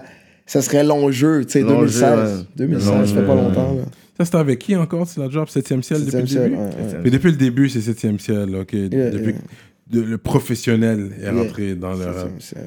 [0.53, 2.01] ça serait long jeu, tu sais, Long 2016.
[2.01, 2.44] jeu, ouais.
[2.57, 3.74] 2016, Long ça fait pas longtemps.
[3.74, 3.82] Là.
[4.18, 5.07] Ça, c'était avec qui encore?
[5.07, 6.57] C'est la job 7e ciel depuis le début?
[6.57, 7.01] ouais, ouais.
[7.05, 8.72] Mais depuis le début, c'est 7e ciel, ok.
[8.72, 9.40] Yeah, depuis yeah.
[9.92, 11.32] de- le professionnel est Yeah.
[11.32, 12.64] rentré dans le rap, Septième ciel,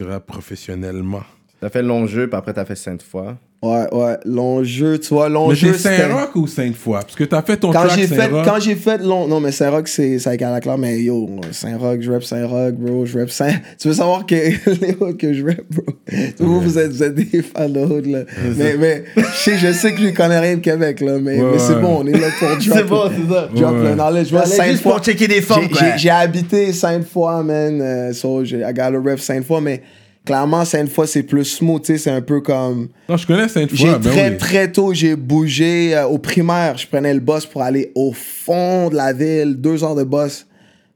[0.00, 0.06] ouais.
[0.06, 1.22] rap professionnellement.
[1.60, 3.38] T'as fait long jeu, puis après t'as fait sainte fois.
[3.62, 5.72] Ouais, ouais, long jeu, tu vois, long Mais jeu.
[5.72, 7.00] c'est Saint-Roch ou Sainte-Foy?
[7.00, 8.44] Parce que t'as fait ton Quand track j'ai fait, Saint-Roch.
[8.44, 12.12] quand j'ai fait long, non mais Saint-Roch c'est c'est avec Alaclaire, mais yo, Saint-Roch, je
[12.12, 13.54] rap Saint-Roch, bro, je rap Saint.
[13.80, 14.34] Tu veux savoir que
[14.80, 15.84] les hoods que je rap, bro.
[16.38, 18.20] Vous, vous êtes, vous êtes des fans de hood, là.
[18.56, 21.52] Mais, mais je sais, je sais que je connais rien de Québec, là, mais, Ouais,
[21.52, 21.80] mais c'est ouais.
[21.80, 22.60] bon, on est là pour drop.
[22.60, 23.48] C'est bon, c'est ça.
[23.54, 24.32] Drop Ouais, le knowledge.
[24.32, 25.80] Moi, juste pour checker des formes, j'ai- quoi.
[25.92, 27.80] j'ai- J'ai habité Sainte-Foy, man.
[27.80, 29.82] euh, so, j'ai- I got a rep Sainte-Foy, mais
[30.26, 32.88] clairement, Sainte-Foy, c'est plus smooth, tu sais, c'est un peu comme.
[33.08, 33.78] Non, je connais Sainte-Foy.
[33.78, 34.36] J'ai ben très oui.
[34.36, 36.76] très tôt, j'ai bougé euh, au primaire.
[36.76, 40.46] Je prenais le bus pour aller au fond de la ville, deux heures de bus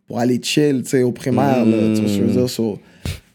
[0.07, 1.65] pour aller chill, tu sais, au primaire.
[1.65, 2.51] Là, tu vois je veux dire?
[2.51, 2.79] So,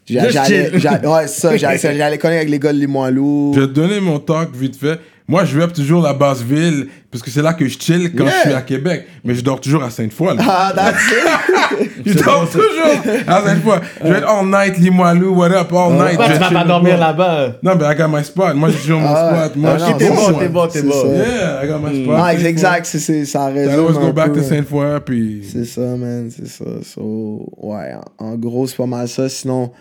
[0.06, 0.72] j'allais,
[1.08, 3.54] ouais, c'est ça, j'allais, j'allais connaître avec les gars de Limoilou.
[3.56, 5.00] Je vais te donner mon talk vite fait.
[5.28, 8.26] Moi, je rap toujours la basse ville parce que c'est là que je chill quand
[8.26, 8.34] Yeah.
[8.44, 9.08] je suis à Québec.
[9.24, 10.36] Mais je dors toujours à Sainte-Foy.
[10.36, 10.44] là.
[10.48, 11.02] Ah, that's
[11.82, 11.90] it.
[12.06, 13.80] je dors toujours à Sainte-Foy.
[14.04, 16.18] Je vais être all night, Limoilou, what up, all night.
[16.18, 17.42] Pourquoi je tu vas pas dormir là-bas.
[17.48, 17.56] là-bas?
[17.64, 18.54] Non, mais I got my spot.
[18.56, 19.56] Moi, je suis sur mon Ah, spot.
[19.56, 20.40] Moi, ah, je non, suis T'es bon, moi.
[20.40, 21.14] t'es bon, t'es bon.
[21.16, 22.16] Yeah, I got my spot.
[22.20, 22.46] Ah, Sainte-Foy.
[22.48, 25.44] exact, c'est, ça I résume always go back to Sainte-Foy, puis...
[25.52, 26.66] C'est ça, man, c'est ça.
[26.84, 29.28] So, ouais, en, en gros, c'est pas mal ça.
[29.28, 29.72] Sinon,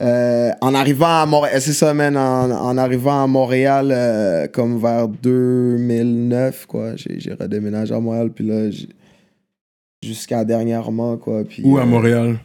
[0.00, 4.78] euh, en arrivant à Montréal, c'est ça, man, en, en arrivant à Montréal, euh, comme
[4.78, 8.88] vers 2009, quoi, j'ai, redéménagé à Montréal, puis là, j'ai-
[10.02, 11.42] jusqu'à dernièrement, quoi.
[11.44, 12.38] Puis, Où à euh, Montréal?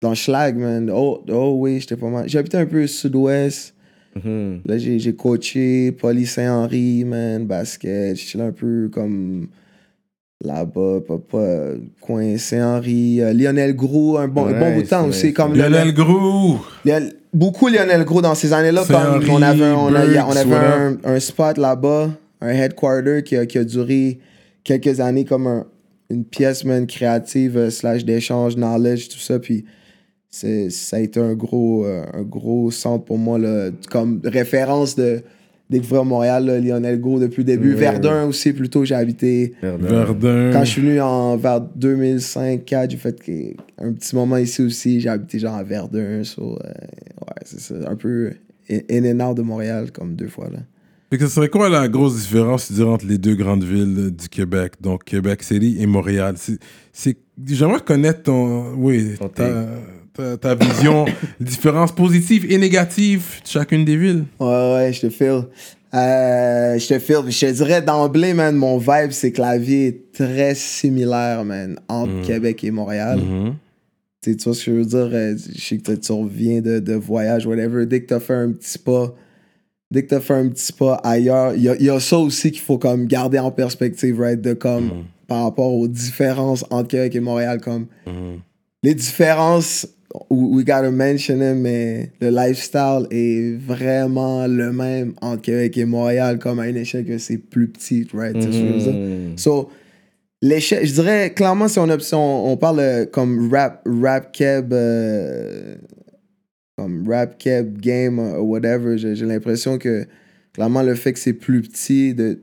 [0.00, 0.90] Dans Schlag, man.
[0.92, 2.28] Oh, oh oui, j'étais pas mal.
[2.28, 3.74] J'habitais un peu au sud-ouest.
[4.16, 4.62] Mhm.
[4.66, 8.16] Là, j'ai, coaché Poly Saint-Henri, man, basket.
[8.16, 9.46] J'étais un peu comme
[10.44, 13.20] là-bas, papa, euh, coin Saint-Henri.
[13.34, 15.32] Lionel Gros, un bon, un bon Ouais, bout de temps c'est aussi.
[15.32, 16.58] Comme Lionel Grou.
[16.84, 18.82] Lionel- beaucoup Lionel Gros dans ces années-là.
[19.30, 23.36] On avait, un- on a- on Burks, avait un, un spot là-bas, un headquarter qui
[23.36, 24.18] a, qui a duré
[24.64, 25.66] quelques années comme un-
[26.10, 29.38] une pièce, man, créative, euh, slash d'échange, knowledge, tout ça.
[29.38, 29.64] Puis
[30.28, 34.94] c'est, ça a été un gros, euh, un gros centre pour moi, là, comme référence
[34.96, 35.22] de,
[35.72, 37.70] découvrir Montréal, là, Lionel Go depuis le début.
[37.74, 37.80] Ouais.
[37.80, 39.54] Verdun aussi, plutôt, j'ai habité.
[39.62, 40.50] Verdun.
[40.52, 43.54] Quand je suis venu en, vers 2005-4, j'ai fait que-
[43.84, 45.00] un petit moment ici aussi.
[45.00, 46.22] J'ai habité genre à Verdun.
[46.24, 47.74] so, euh, ouais, c'est ça.
[47.88, 48.32] Un peu
[48.70, 50.48] in and out de Montréal, comme deux fois.
[50.52, 50.60] là.
[51.10, 54.28] Fait que ce serait quoi la grosse différence dirais, entre les deux grandes villes du
[54.30, 56.58] Québec, donc Québec City et Montréal C'est-
[56.92, 59.28] c'est- J'aimerais connaître ton, oui, Ton
[60.40, 61.04] ta, vision,
[61.40, 64.24] les différences positives et négatives de chacune des villes.
[64.40, 65.44] Ouais, ouais, je te feel.
[65.94, 67.30] Euh, je te feel.
[67.30, 71.78] Je te dirais d'emblée, man, mon vibe, c'est que la vie est très similaire, man,
[71.88, 73.20] entre Québec et Montréal.
[74.22, 75.10] Tu sais, tu vois ce que je veux dire?
[75.12, 77.86] Euh, Je sais que tu- reviens de, de voyage, whatever.
[77.86, 79.14] Dès que t'as fait un petit pas,
[79.90, 82.18] dès que t'as fait un petit pas ailleurs, il y a, il y a ça
[82.18, 84.40] aussi qu'il faut comme garder en perspective, right?
[84.40, 87.86] De comme, par rapport aux différences entre Québec et Montréal, comme,
[88.84, 89.86] les différences,
[90.30, 96.38] we gotta mention them, mais le lifestyle est vraiment le même entre Québec et Montréal,
[96.38, 98.36] comme à une échelle que c'est plus petit, right?
[98.38, 98.96] Dire?
[99.36, 99.70] So,
[100.42, 104.32] l'échelle, je dirais, clairement, si on, a- si on, on parle euh, comme rap, rap
[104.32, 105.76] keb, euh,
[106.76, 110.06] comme rap keb game, euh, whatever, j'ai l'impression que,
[110.52, 112.40] clairement, le fait que c'est plus petit, de,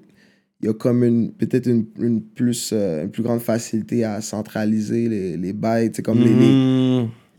[0.61, 4.21] il y a comme une, peut-être une, une plus, euh, une plus grande facilité à
[4.21, 6.53] centraliser les, les bails, comme les-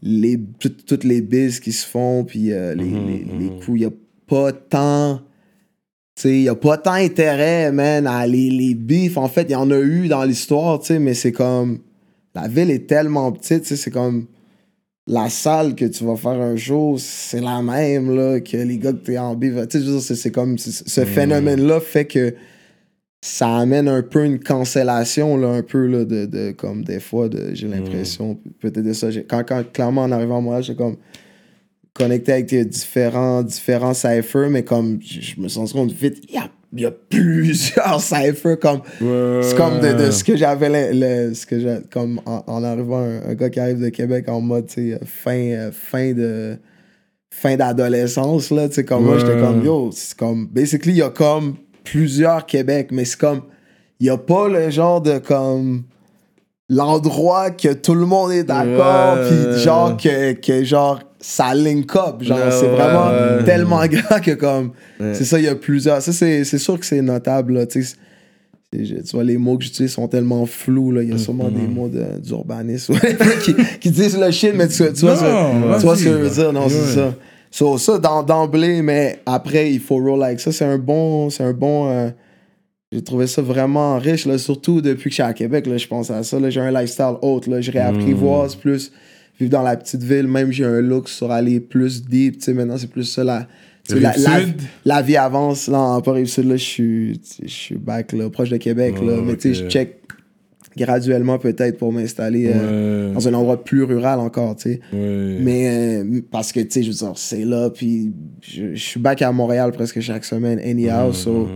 [0.03, 3.79] les, les, tout- toutes les bises qui se font, puis euh, les, les, les coups,
[3.79, 3.91] il n'y a
[4.27, 5.21] pas tant.
[6.25, 9.17] Il n'y a pas tant intérêt, man, à les, les bifs.
[9.17, 11.79] En fait, il y en a eu dans l'histoire, tu sais, mais c'est comme.
[12.35, 14.27] La ville est tellement petite, tu sais, c'est comme.
[15.07, 18.93] La salle que tu vas faire un jour, c'est la même, là, que les gars
[18.93, 19.55] que t'es en bif.
[19.69, 20.59] Tu sais, je veux dire, c'est- comme.
[20.59, 22.35] Ce phénomène-là fait que
[23.23, 27.29] ça amène un peu une cancellation, là, un peu, là, de, de comme des fois,
[27.29, 29.09] de, j'ai l'impression, peut-être de ça.
[29.29, 30.97] Quand, quand, clairement, en arrivant à moi, j'ai comme
[31.93, 36.49] connecté avec différents, différents cyphers, mais comme, je, me sens compte vite, il y a,
[36.75, 41.61] y a plusieurs cyphers, comme, c'est comme de, de ce que j'avais, le, ce que
[41.61, 44.71] j'ai, comme, en, en arrivant, un, un gars qui arrive de Québec en mode,
[45.05, 46.57] fin, fin de,
[47.31, 51.03] fin d'adolescence, là, tu sais, comme moi, j'étais comme, yo, c'est comme, basically, il y
[51.03, 53.43] a comme plusieurs Québec, mais c'est comme,
[54.01, 55.83] il y a pas le genre de, comme,
[56.69, 62.23] l'endroit que tout le monde est d'accord, puis genre, que, que genre, ça link up,
[62.23, 63.45] genre, Ouais, c'est ouais, vraiment ouais.
[63.45, 67.03] tellement grand que, comme, c'est ça, il y a plusieurs, ça, c'est sûr que c'est
[67.03, 67.85] notable, là, tu
[69.13, 71.03] vois, les mots que j'utilise sont tellement flous, là.
[71.03, 72.95] Il y a sûrement des mots de- d'urbanisme
[73.43, 76.11] qui, qui disent le shit, mais tu, tu vois, Non, ce- tu vois ce que
[76.11, 76.53] je veux dire?
[76.53, 77.15] Non, c'est ça.
[77.51, 80.53] So, ça, d'emblée, mais après, il faut roll avec ça.
[80.53, 81.31] C'est un bon.
[81.31, 81.91] C'est un bon.
[81.91, 82.11] euh,
[82.93, 85.67] j'ai trouvé ça vraiment riche, là, surtout depuis que je suis à Québec.
[85.67, 86.41] Là, je pense à ça.
[86.41, 86.51] là.
[86.51, 87.47] J'ai un lifestyle haute.
[87.47, 88.93] Là, je réapprivoise plus.
[89.39, 92.39] Vivre dans la petite ville, même j'ai un look sur aller plus deep.
[92.39, 93.25] Tu sais, maintenant, c'est plus ça.
[93.25, 95.67] La, vie avance.
[95.69, 97.21] Là, en là, je suis,
[97.77, 98.97] back, là, proche de Québec.
[99.03, 99.65] là, Oh, mais tu sais, ok.
[99.65, 99.97] je check
[100.77, 103.15] graduellement peut-être pour m'installer euh, Ouais.
[103.15, 104.81] dans un endroit plus rural encore, tu sais.
[104.93, 105.39] Ouais.
[105.41, 108.13] Mais euh, parce que, tu sais, je veux dire, c'est là, puis
[108.43, 111.49] je, je suis back à Montréal presque chaque semaine, anyhow, so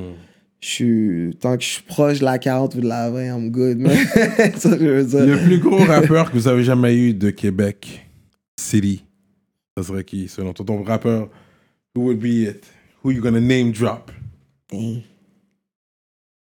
[0.60, 3.50] je suis, tant que je suis proche de la 40 ou de la 20, I'm
[3.50, 3.92] good, man.
[4.56, 5.26] ça, je veux dire.
[5.26, 8.06] Le plus gros rappeur que vous avez jamais eu de Québec
[8.58, 9.04] City,
[9.76, 11.28] ça serait qui, selon toi, ton rappeur?
[11.94, 12.64] Who would be it?
[13.04, 14.10] Who you gonna name drop?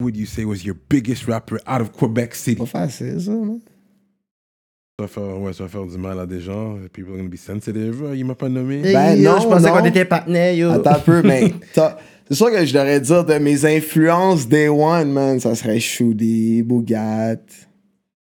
[0.00, 2.58] Would you say was your biggest rapper out of Quebec City?
[2.58, 3.60] Pas facile, ça, non?
[4.98, 6.78] Ça va faire, ouais, ça va faire du mal à des gens.
[6.92, 8.02] People are gonna be sensitive.
[8.14, 8.80] Il m'a pas nommé.
[8.80, 10.70] Ben, yo, non, je pensais qu'on était partenaires, yo.
[10.70, 15.12] Attends un peu, mais c'est sûr que je devrais dire de mes influences Day One,
[15.12, 17.36] man, ça serait Shoudi, Bougat.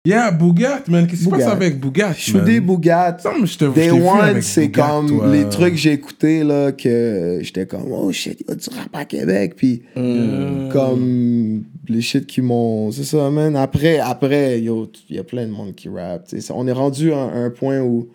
[0.05, 1.05] Yeah, Bougat, man.
[1.07, 1.51] Qu'est-ce qui se passe Bougat.
[1.51, 2.13] avec Bougat?
[2.61, 3.17] Bougat.
[3.45, 5.27] Je te je Day t'ai vu One, c'est Bougat, comme toi.
[5.31, 8.69] les trucs que j'ai écoutés, là, que j'étais comme, oh shit, il y a du
[8.69, 9.55] rap à Québec.
[9.57, 12.91] Puis, Euh, comme les shit qui m'ont.
[12.91, 13.57] C'est ça, man.
[13.57, 16.27] Après, après, yo, il y a plein de monde qui rappe.
[16.29, 16.53] tu sais.
[16.55, 18.07] On est rendu à un, point où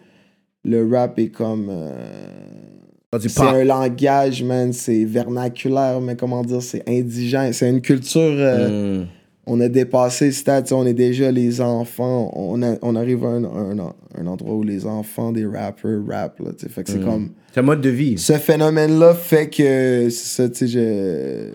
[0.64, 1.68] le rap est comme.
[1.70, 4.72] euh, c'est un langage, man.
[4.72, 7.50] C'est vernaculaire, mais comment dire, c'est indigent.
[7.52, 8.20] C'est une culture.
[8.22, 9.06] euh, Mm.
[9.46, 12.30] On a dépassé le stade, on est déjà les enfants.
[12.34, 16.00] On, a- on arrive à un, un- un endroit où les enfants des rappers.
[16.08, 16.32] Là,
[16.68, 17.30] fait que c'est comme.
[17.52, 18.16] C'est un mode de vie.
[18.18, 21.50] Ce phénomène-là fait que, c'est ça, tu sais, je...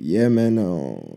[0.00, 0.60] Yeah, man,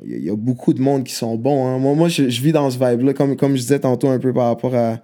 [0.05, 1.65] il y, a- y a beaucoup de monde qui sont bons.
[1.65, 1.80] hein.
[1.80, 4.34] Moi, moi je, je vis dans ce vibe-là, comme, comme je disais tantôt un peu
[4.34, 4.99] par rapport à...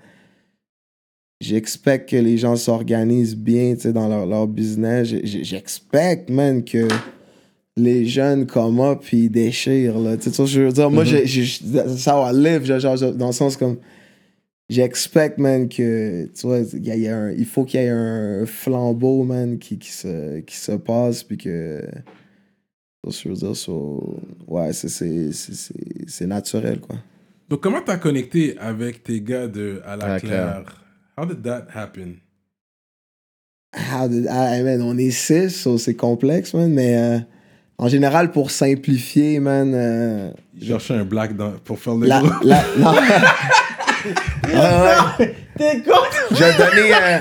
[1.41, 5.07] J'expecte que les gens s'organisent bien, tu sais, dans leur, leur business.
[5.24, 6.88] J'expecte, man, que
[7.78, 10.15] les jeunes come up puis ils déchirent, là.
[10.17, 10.89] Tu sais, je veux dire?
[10.89, 11.26] Moi, j'ai-
[11.73, 13.78] that's how I live, genre, genre, dans le sens comme...
[14.67, 17.80] J'expecte, man, que, tu vois, il y a- il y a un- il faut qu'il
[17.80, 21.84] y ait un flambeau, man, qui, qui, se, qui se passe, puis que
[23.07, 24.17] je veux dire, so,
[24.47, 25.73] ouais, c'est- c'est c'est- c'est-
[26.07, 26.95] c'est naturel, quoi.
[27.47, 30.82] Donc, comment t'as connecté avec tes gars de À la À la Claire?
[31.15, 32.15] How did that happen?
[33.76, 37.19] How did- ah, man, on est six, so c'est complexe, man, mais euh,
[37.78, 40.30] en général, pour simplifier, man, euh,
[40.61, 42.34] Je cherchais un black dans- pour faire le la, groupe.
[42.43, 42.93] la, non.
[44.47, 44.53] Ouais,
[45.19, 45.36] ouais.
[45.57, 45.95] T'es con?
[46.32, 47.19] Je vais te donner, euh,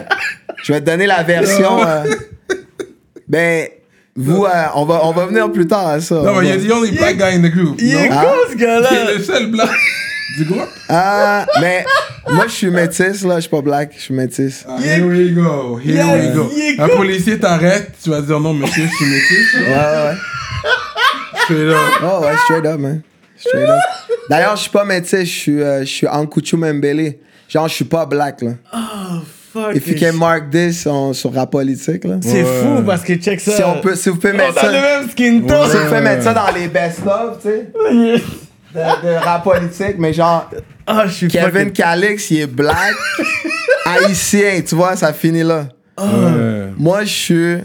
[0.62, 1.82] je vais te donner la version.
[1.86, 2.05] euh,
[3.26, 3.68] ben,
[4.16, 6.16] vous, euh, on, va, on va venir plus tard à ça.
[6.16, 7.76] Non, On mais va- you're the only black guy in the group.
[7.80, 8.16] Il est non?
[8.18, 8.24] Ah.
[8.24, 8.88] con, ce gars-là.
[8.90, 9.70] T'es le seul black
[10.36, 10.68] du groupe?
[10.88, 11.84] Ah, mais
[12.30, 14.64] moi, je suis métisse, là, je suis pas black, je suis métisse.
[14.68, 16.50] Ah, here we go, here we go.
[16.55, 16.96] il Un cool.
[16.98, 19.55] policier t'arrête, tu vas dire non, monsieur, je suis métis.
[19.55, 20.14] Ouais, ouais, ouais.
[21.43, 21.76] Straight up.
[22.03, 23.03] Oh, ouais, straight up, man.
[23.37, 23.78] Straight up.
[24.30, 27.14] D'ailleurs, je suis pas métisse, je suis, euh, je suis Ankuchu Mbele.
[27.49, 28.53] Genre, je suis pas black, là.
[29.53, 29.76] Fuck.
[29.76, 32.16] If you can mark this on- sur rap politique, là.
[32.22, 32.62] C'est Ouais.
[32.62, 33.53] fou parce que check ça.
[33.53, 34.66] Si, on peut, si vous pouvez On mettre a ça.
[34.72, 35.70] le même skin tone.
[35.70, 37.68] Si vous pouvez mettre ça dans les best-of, tu sais.
[38.74, 40.51] De, de rap politique, mais genre,
[40.85, 42.93] Ah, je suis Kevin fucking- Calix, il est black,
[43.87, 45.68] haïtien, tu vois, ça finit là.
[45.97, 46.70] Ouais.
[46.76, 47.57] Moi, je suis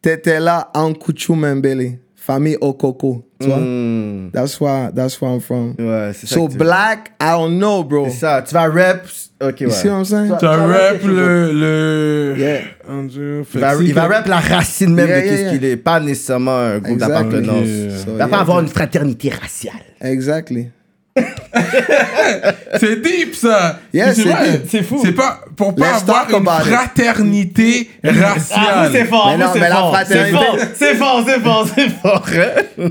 [0.00, 3.56] Tetela Ankuchu Mbele, famille Okoko, tu vois?
[3.58, 4.30] Hmm.
[4.32, 5.74] That's where, that's where I'm from.
[5.78, 6.36] Ouais, c'est ça.
[6.36, 8.04] So que tu- black, I don't know, bro.
[8.08, 8.42] C'est ça.
[8.42, 9.04] Tu vas rap.
[9.42, 9.66] Ok, ouais.
[9.66, 10.32] You see what I'm saying?
[10.38, 11.52] Tu as rap le.
[11.52, 12.34] le...
[12.38, 12.60] Yeah.
[12.88, 15.52] Oh Dieu, Il va, il va rap la racine même Yeah, de yeah, qu'est-ce yeah.
[15.52, 17.24] qu'il est, pas nécessairement un groupe Exactly.
[17.42, 18.04] d'appartenance.
[18.04, 19.74] So, Il va pas avoir une fraternité raciale.
[20.00, 20.68] Exactly.
[22.80, 23.80] C'est deep ça.
[23.92, 24.66] Yeah, c'est.
[24.68, 25.00] C'est fou.
[25.04, 26.72] C'est pas pour pas Let's avoir une about it.
[26.72, 29.06] fraternité raciale.
[29.06, 32.26] fort, Mais non, mais la fraternité- C'est fort, c'est fort, c'est fort.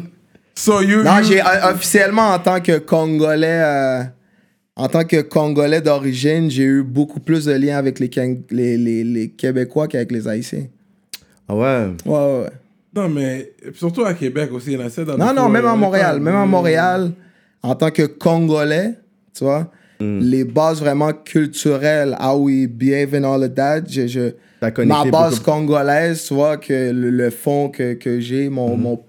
[0.56, 4.04] So you, Non, you- j'ai euh, officiellement en tant que Congolais, euh,
[4.76, 8.10] en tant que Congolais d'origine, j'ai eu beaucoup plus de liens avec les,
[8.52, 10.66] les, les, les Québécois qu'avec les Haïtiens.
[11.50, 11.88] Ah ouais?
[12.06, 12.50] Ouais, ouais, ouais.
[12.96, 15.66] Non, mais surtout à Québec aussi, il y en a ça dans Non, non, même
[15.66, 16.20] euh, à Montréal.
[16.20, 17.12] Même à Montréal,
[17.64, 18.96] en tant que Congolais,
[19.34, 24.34] tu vois, les bases vraiment culturelles, how we behave and all of that, je, je-
[24.84, 25.52] ma base beaucoup.
[25.52, 28.82] congolaise, tu vois, que le, le fond que, que j'ai, mon, Mhm.
[28.82, 29.00] mon,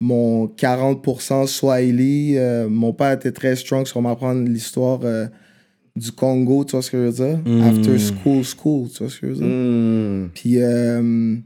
[0.00, 5.26] mon 40% Swahili, euh, mon père était très strong sur m'apprendre l'histoire euh,
[5.96, 7.38] du Congo, tu vois ce que je veux dire?
[7.44, 7.62] Mhm.
[7.62, 9.46] After school, school, tu vois ce que je veux dire?
[9.46, 10.28] Hmm.
[10.34, 11.36] Puis euh,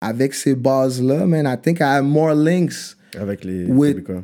[0.00, 3.88] avec ces bases-là, man, I think I have more links Avec les Oui.
[3.94, 4.22] Québécois.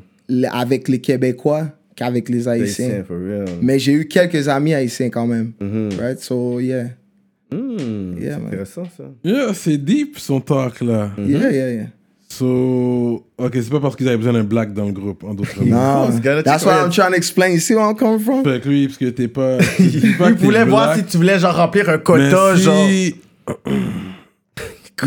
[0.50, 2.86] Avec les Québécois qu'avec les Haïtiens.
[2.86, 3.44] Haïtiens, for real.
[3.62, 5.52] Mais j'ai eu quelques amis haïtiens quand même.
[5.60, 5.90] Mhm.
[5.98, 6.18] Right?
[6.20, 6.84] So, yeah.
[7.52, 9.04] Hmm, Yeah, c'est intéressant ça.
[9.24, 11.10] Yeah, c'est deep son talk là.
[11.18, 11.28] Mhm.
[11.28, 11.86] Yeah, yeah, yeah.
[12.28, 15.58] So, ok, c'est pas parce qu'ils avaient besoin d'un black dans le groupe, en d'autres
[15.58, 15.66] mots.
[15.66, 16.08] Non,
[16.44, 17.48] that's connais- I'm trying to explain.
[17.48, 18.44] You see where I'm coming from?
[18.44, 19.58] Fait que lui, parce que t'es pas.
[19.80, 22.88] Il voulait voir si tu voulais genre remplir un mais quota, si- genre.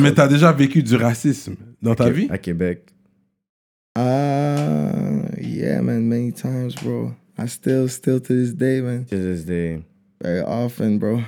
[0.01, 2.28] mais t'as déjà vécu du racisme dans ta vie?
[2.30, 2.82] À Québec.
[3.97, 4.01] Uh,
[5.46, 7.12] yeah, man, many times, bro.
[7.38, 9.06] I still, still to this day, man.
[9.10, 9.82] To this day.
[10.22, 11.20] Very often, bro.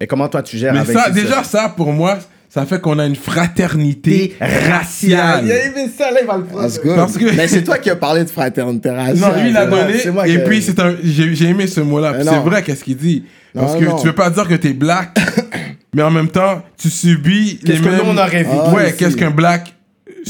[0.00, 2.18] Et comment toi tu gères Mais avec ça, déjà, ça, pour moi,
[2.48, 5.44] ça fait qu'on a une fraternité raciale.
[5.46, 6.62] Il a aimé ça, là, il va le prendre.
[6.96, 9.18] Parce que- Mais c'est toi qui as parlé de fraternité raciale.
[9.18, 10.10] Non, lui, il moi- donné.
[10.12, 12.14] moi et que- puis, c'est un, j'ai, j'ai aimé ce mot-là.
[12.22, 13.24] C'est vrai, qu'est-ce qu'il dit?
[13.54, 13.96] Parce que non.
[13.96, 15.18] tu veux pas dire que t'es black,
[15.94, 17.98] mais en même temps, tu subis les Qu'est-ce que mêmes.
[18.04, 19.74] nous, on aurait vécu Ah, ouais, qu'est-ce qu'un black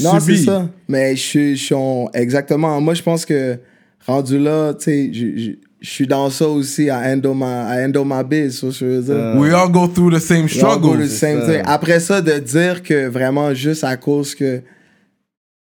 [0.01, 0.69] Non, c'est ça.
[0.87, 1.73] Mais je suis,
[2.13, 2.79] exactement.
[2.81, 3.57] Moi, je pense que
[4.05, 7.85] rendu là, tu sais, je, je, je suis dans ça aussi à handle my, à
[7.85, 9.35] handle my biz, ça, je veux dire.
[9.37, 11.45] We all go through the same the ça.
[11.45, 11.61] thing.
[11.65, 14.61] Après ça, de dire que vraiment juste à cause que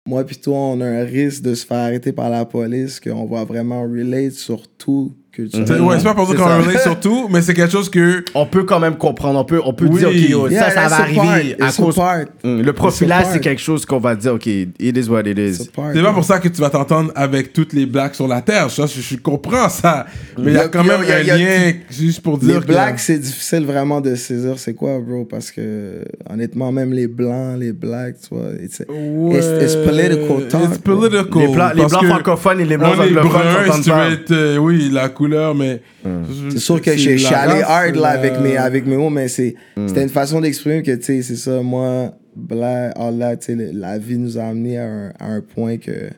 [0.06, 3.26] moi puis toi, on a un risque de se faire arrêter par la police, qu'on
[3.26, 5.86] va vraiment relate sur tout C'est- culturellement.
[5.88, 8.24] Ouais, c'est pas pour dire qu'on relate sur tout, mais c'est quelque chose que.
[8.34, 9.98] On peut quand même comprendre, on peut, on peut Oui.
[10.00, 11.16] dire, ok, yo, Yeah, ça, ça va arriver
[11.56, 11.66] part.
[11.66, 11.94] à It's cause.
[11.96, 12.18] part.
[12.44, 15.54] Hum, Le profilage, c'est quelque chose qu'on va dire, ok, it is what it is.
[15.94, 18.70] C'est pas pour ça que tu vas t'entendre avec toutes les blacks sur la terre.
[18.70, 20.06] Ça, je, je comprends ça.
[20.38, 22.66] Mais il y a quand même y a- un lien, juste pour dire Les que-
[22.72, 27.58] blacks, c'est difficile vraiment de saisir c'est quoi, bro, parce que honnêtement, même les blancs,
[27.58, 29.38] les blacks, tu vois, it's, Ouais.
[29.38, 30.62] it's, it's political talk.
[30.70, 31.42] It's political.
[31.42, 34.32] Les blancs, les que francophones et les blancs anglophones brun, si s'entendent tu veux être,
[34.32, 35.80] euh, oui, la couleur, mais.
[36.50, 39.54] C'est sûr que je suis allé hard là, avec, mes, avec mes mots, mais c'est,
[39.76, 39.86] Hmm.
[39.88, 43.54] c'était une façon d'exprimer que, tu sais, c'est ça, moi, black, all that, tu sais,
[43.54, 46.10] le- la vie nous a amené à un, à un point que,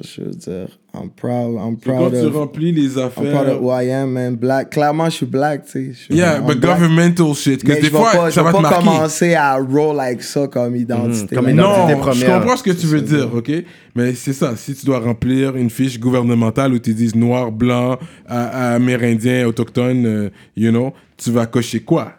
[0.00, 3.52] je veux dire, I'm proud, I'm Quand proud tu of, remplis les I'm proud affaires.
[3.56, 4.36] of who I am, man.
[4.36, 6.06] Black, clairement, je suis black, tu sais.
[6.10, 6.78] je Yeah, I'm but black.
[6.78, 7.62] governmental shit.
[7.62, 8.84] Que Mais des je vais fois, pas, je ça vais va te pas marquer.
[8.86, 11.36] commencer à roll like ça comme identité.
[11.36, 11.52] comme là.
[11.52, 13.52] identité Non, je comprends ce que tu veux dire, ok?
[13.94, 17.98] Mais c'est ça, si tu dois remplir une fiche gouvernementale où tu dis noir, blanc,
[18.26, 22.12] amérindien, autochtone, euh, you know, tu vas cocher quoi?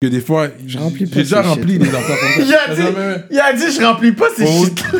[0.00, 1.82] Que des fois, Je pas j'ai déjà rempli shit.
[1.82, 2.56] des affaires comme ça.
[2.66, 2.96] Il a dit,
[3.30, 4.82] il a dit, je remplis pas ces Oh, shit.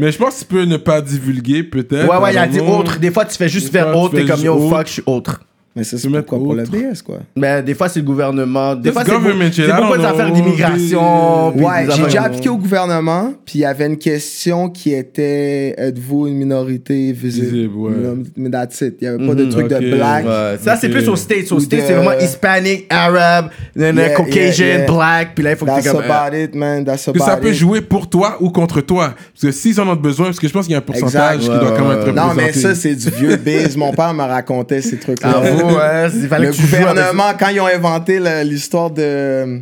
[0.00, 2.08] Mais je pense que tu peux ne pas divulguer, peut-être.
[2.08, 2.98] Ouais, ouais, il a dit autre.
[2.98, 5.40] Des fois, tu fais juste faire autre, t'es comme yo, fuck, je suis autre.
[5.76, 6.70] Mais ça, c'est mettre pourquoi Pour autre.
[6.70, 7.18] BS, quoi.
[7.34, 8.76] Mais des fois, c'est le gouvernement.
[8.76, 10.34] Des This fois, c'est pour, government shit, c'est I pourquoi don't des affaires know.
[10.36, 11.48] d'immigration.
[11.56, 15.74] Ouais, des j'ai déjà appliqué au gouvernement, puis il y avait une question qui était
[15.76, 17.92] êtes-vous une minorité visible, Visible, ouais.
[18.36, 18.96] Mais that's it.
[19.00, 19.50] Il n'y avait pas de Mhm.
[19.50, 19.80] truc Ok.
[19.80, 20.24] de black.
[20.24, 20.92] Ouais, Ça, c'est Ok.
[20.92, 21.50] plus aux States.
[21.52, 23.46] Aux States, de- c'est vraiment Hispanic, Arab,
[23.76, 24.86] then, Yeah, Caucasian, yeah, yeah.
[24.86, 25.34] Black.
[25.34, 26.84] Puis là, il faut que tu about it, man.
[26.84, 29.14] That's Que about ça peut jouer pour toi ou contre toi.
[29.32, 31.36] Parce que s'ils en ont besoin, parce que je pense qu'il y a un pourcentage
[31.38, 31.52] Exact.
[31.52, 32.14] qui doit quand même être.
[32.14, 33.76] Non, mais ça, c'est du vieux biz.
[33.76, 35.42] Mon père me racontait ces trucs-là.
[35.68, 39.58] Vous, ouais, il fallait Le que tu gouvernement, quand ils ont inventé l'histoire de euh,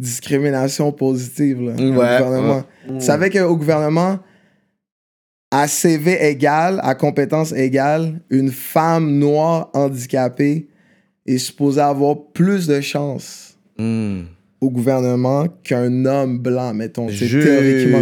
[0.00, 2.64] discrimination positive, là, au Ouais, gouvernement,
[2.98, 4.18] tu savais qu'au gouvernement,
[5.50, 10.68] à CV égal, à compétence égale, une femme noire handicapée
[11.26, 14.22] est supposée avoir plus de chances Hmm.
[14.60, 17.08] au gouvernement qu'un homme blanc, mettons.
[17.10, 18.00] C'est théoriquement.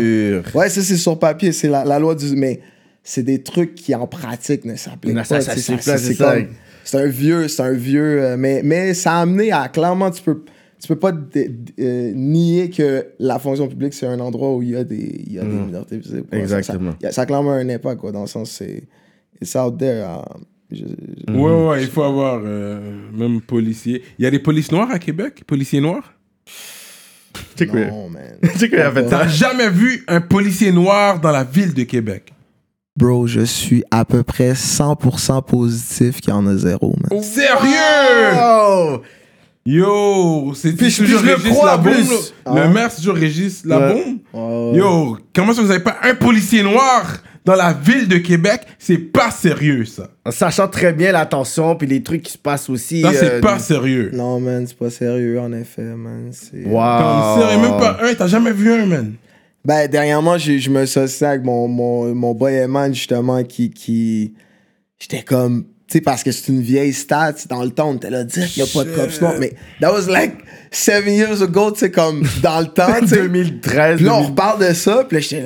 [0.55, 2.27] Ouais, ça, c'est sur papier, c'est la, la loi du.
[2.37, 2.61] Mais
[3.03, 5.25] c'est des trucs qui, en pratique, ne s'appliquent pas.
[5.25, 6.47] ça, ça c'est comme-
[6.85, 8.23] C'est un vieux, c'est un vieux.
[8.23, 9.69] euh, mais, mais ça a amené à.
[9.69, 10.43] Clairement, tu peux,
[10.81, 14.77] tu peux pas euh, nier que la fonction publique, c'est un endroit où il y
[14.77, 15.67] a des, il y a des Mhm.
[15.67, 16.27] minorités visibles.
[16.33, 16.93] Exactement.
[17.01, 18.85] Ça, ça, ça a clairement un impact, quoi, dans le sens, c'est.
[19.41, 20.07] It's out there.
[20.71, 22.81] je- je- Ouais, ouais, il faut avoir euh,
[23.13, 24.03] même policier.
[24.19, 25.43] Il y a des polices noires à Québec?
[25.47, 26.13] Policiers noirs?
[26.47, 27.81] Tu sais quoi?
[27.87, 28.39] non, man.
[29.09, 32.33] T'as jamais vu un policier noir dans la ville de Québec?
[32.97, 37.23] Bro, je suis à peu près 100% positif qu'il y en a zéro, man.
[37.23, 38.39] Sérieux?
[38.41, 39.01] Oh!
[39.67, 41.95] Yo, c'est Puis je- toujours puis je le Régis crois en Labombe.
[41.95, 42.11] plus.
[42.11, 42.17] là.
[42.45, 42.55] Ah.
[42.55, 44.19] Le maire, c'est toujours Régis Labombe.
[44.33, 44.79] Ouais.
[44.79, 47.17] Yo, comment ça vous avez pas un policier noir
[47.47, 48.61] dans la ville de Québec?
[48.79, 50.11] C'est pas sérieux, ça.
[50.25, 53.01] En sachant très bien la tension, puis les trucs qui se passent aussi.
[53.01, 54.11] Ça, c'est euh, pas sérieux.
[54.13, 56.29] Non, man, c'est pas sérieux, en effet, man.
[56.31, 56.99] C'est- Wow.
[57.01, 59.15] Comme sérieux, même pas un, t'as jamais vu un, man.
[59.65, 63.71] Ben, dernièrement, j'ai- je me suis associé avec mon, mon, mon boy Eman, justement, qui.
[63.71, 64.35] qui...
[64.99, 65.65] J'étais comme.
[65.87, 67.35] Tu sais, parce que c'est une vieille stat.
[67.49, 69.35] Dans le temps, on était là, dire qu'il n'y a pas de cops noirs.
[69.39, 70.37] Mais that was like
[70.71, 73.17] seven years ago, tu sais, comme dans le temps, tu sais.
[73.17, 73.97] 2013.
[73.97, 74.31] Puis là, on 2000.
[74.31, 75.43] reparle de ça, puis là, j'étais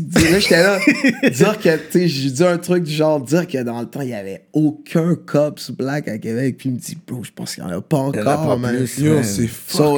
[0.00, 0.78] là, j'étais là,
[1.30, 4.00] dire que, tu sais, j'ai dit un truc du genre, dire que dans le temps,
[4.00, 7.54] il n'y avait aucun cops black à Québec, puis il me dit, bro, je pense
[7.54, 8.74] qu'il n'y en a pas Il y en a encore, pas man.
[8.76, 8.86] man.
[8.86, 9.48] c'est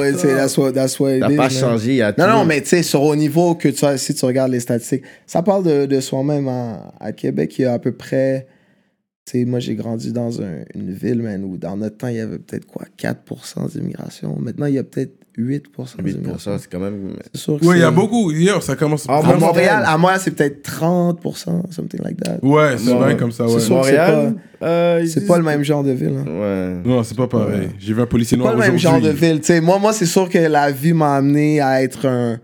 [0.03, 0.17] it
[1.21, 1.95] Ça n'a pas changé.
[1.95, 2.31] y a Non, tout.
[2.31, 5.03] non, mais tu sais, sur au niveau que tu as, si tu regardes les statistiques,
[5.27, 7.57] ça parle de, de soi-même en- à Québec.
[7.57, 8.47] Il y a à peu près.
[9.25, 12.15] Tu sais, moi, j'ai grandi dans un- une ville, man, où dans notre temps, il
[12.15, 14.35] y avait peut-être quoi, 4% d'immigration.
[14.39, 16.57] Maintenant, il y a peut-être 8% 8%, d'immigration.
[16.59, 17.13] c'est quand même.
[17.33, 18.31] C'est Ouais, il y a c'est- beaucoup.
[18.31, 19.05] Yo, ça commence.
[19.07, 19.83] Ah, À Montréal.
[19.85, 22.37] À moi, c'est peut-être 30%, something like that.
[22.43, 23.07] Ouais, c'est Ouais.
[23.07, 23.69] bien comme ça, C'est ouais.
[23.75, 24.35] Montréal.
[24.61, 26.17] euh, C'est disent- pas le même genre de ville.
[26.17, 26.25] hein.
[26.27, 26.75] Ouais.
[26.89, 27.69] Non, c'est pas pareil.
[27.79, 29.39] J'ai vu un policier C'est noir pas le même genre de ville.
[29.39, 32.39] Tu sais, moi, moi c'est sûr que la vie m'a amené à être un,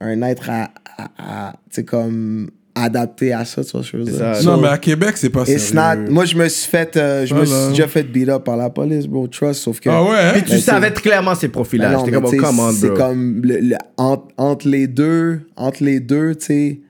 [0.00, 2.50] un être à, à- à- tu sais, comme
[2.82, 4.34] adapté à ça, tu vois ce que je veux C'est dire.
[4.34, 4.40] ça.
[4.40, 7.34] So, Non, mais à Québec, c'est pas not- moi, je me suis fait, euh, je
[7.34, 9.88] me suis déjà fait beat up par la police, bro, trust, sauf que...
[9.90, 10.30] Ah ouais, hein?
[10.34, 11.94] Puis tu Ben, savais clairement ces profils-là.
[11.94, 16.80] comme, oh, c'est comme le- le- entre, entre les deux, entre les deux, tu sais,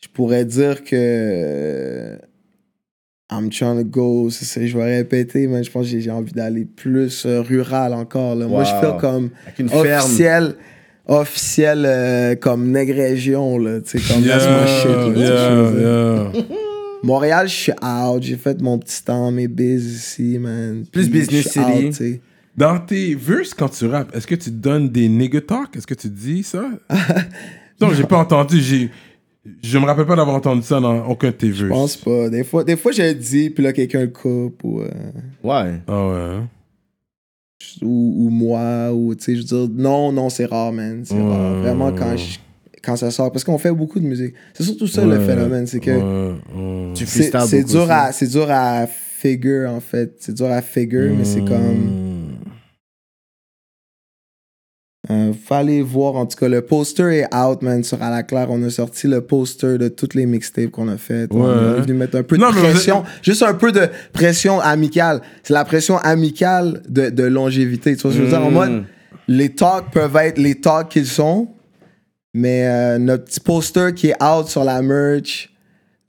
[0.00, 2.18] je pourrais dire que
[3.30, 6.32] I'm trying to go, c'est ça, je vais répéter, mais je pense que j'ai- envie
[6.32, 8.34] d'aller plus euh, rural encore.
[8.34, 8.46] Là.
[8.46, 10.10] Moi, je fais comme Avec une ferme.
[11.20, 16.32] Officiel, euh, comme nègre région, là, tu sais, comme Yeah, that's my shit, là, yeah,
[16.34, 16.42] yeah.
[17.02, 20.84] Montréal, je suis out, j'ai fait mon petit temps, mes biz ici, man.
[20.92, 21.58] Plus Puis business city.
[21.58, 22.20] out, tu sais.
[22.56, 25.74] Dans tes verses, quand tu rappes, est-ce que tu donnes des nigga talk?
[25.74, 26.68] Est-ce que tu dis ça?
[27.80, 28.60] non, j'ai pas entendu.
[28.60, 28.90] J'ai...
[29.62, 31.58] Je me rappelle pas d'avoir entendu ça dans aucun de tes verses.
[31.60, 32.28] Je pense pas.
[32.28, 34.88] Des fois, des fois je le dis, puis là, quelqu'un le coupe, ou, euh,
[35.42, 35.80] Ouais.
[35.88, 36.38] Ah ouais.
[37.82, 41.02] Ou, ou moi, ou tu sais, je veux dire, non, non, c'est rare, man.
[41.04, 41.54] C'est Ouais, rare.
[41.62, 42.18] Vraiment, quand, ouais.
[42.18, 42.38] je-
[42.82, 44.34] quand ça sort, parce qu'on fait beaucoup de musique.
[44.54, 46.92] C'est surtout ça Ouais, le phénomène, c'est que ouais, ouais.
[46.94, 47.90] Tu c'est dur, aussi.
[47.92, 50.14] à, c'est dur à figure, en fait.
[50.20, 51.90] C'est dur à figure, mais c'est comme.
[55.12, 58.48] Euh, fallait voir, en tout cas, le poster est out, man, sur À la Claire.
[58.50, 61.30] On a sorti le poster de toutes les mixtapes qu'on a faites.
[61.32, 61.44] On
[61.76, 63.04] est venu mettre un peu Non, de pression.
[63.22, 65.20] Juste un peu de pression amicale.
[65.42, 67.96] C'est la pression amicale de, de longévité.
[67.96, 68.46] Tu vois ce que je veux dire?
[68.46, 68.54] En Mm.
[68.54, 68.84] mode,
[69.28, 71.48] les talks peuvent être les talks qu'ils sont,
[72.34, 75.50] mais euh, notre petit poster qui est out sur la merch,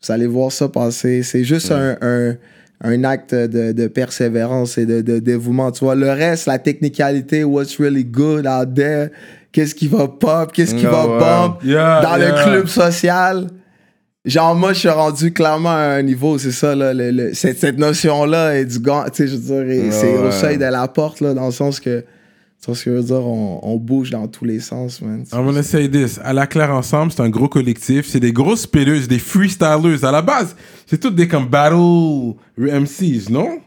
[0.02, 1.24] vous allez voir ça passer.
[1.24, 2.36] C'est juste un, un,
[2.84, 5.72] un acte de, de persévérance et de, de dévouement.
[5.72, 9.10] Tu vois, le reste, la technicalité, what's really good out there,
[9.52, 12.30] qu'est-ce qui va pop, qu'est-ce qui va Yeah, dans yeah.
[12.30, 13.48] le club social.
[14.26, 17.58] Genre, moi, je suis rendu clairement à un niveau, c'est ça, là, le- le- cette,
[17.60, 20.64] cette notion-là est du gant, tu sais, je veux dire, Ouais, c'est au seuil de
[20.66, 22.06] la porte, là, dans le sens que,
[22.64, 23.26] tu vois ce que je veux dire?
[23.28, 25.26] On, on bouge dans tous les sens, man.
[25.34, 26.18] I'm gonna say this.
[26.24, 28.08] À la Claire Ensemble, c'est un gros collectif.
[28.08, 30.06] C'est des grosses spitters, des freestylers.
[30.06, 30.56] À la base,
[30.88, 33.60] c'est toutes des comme battle MCs, non?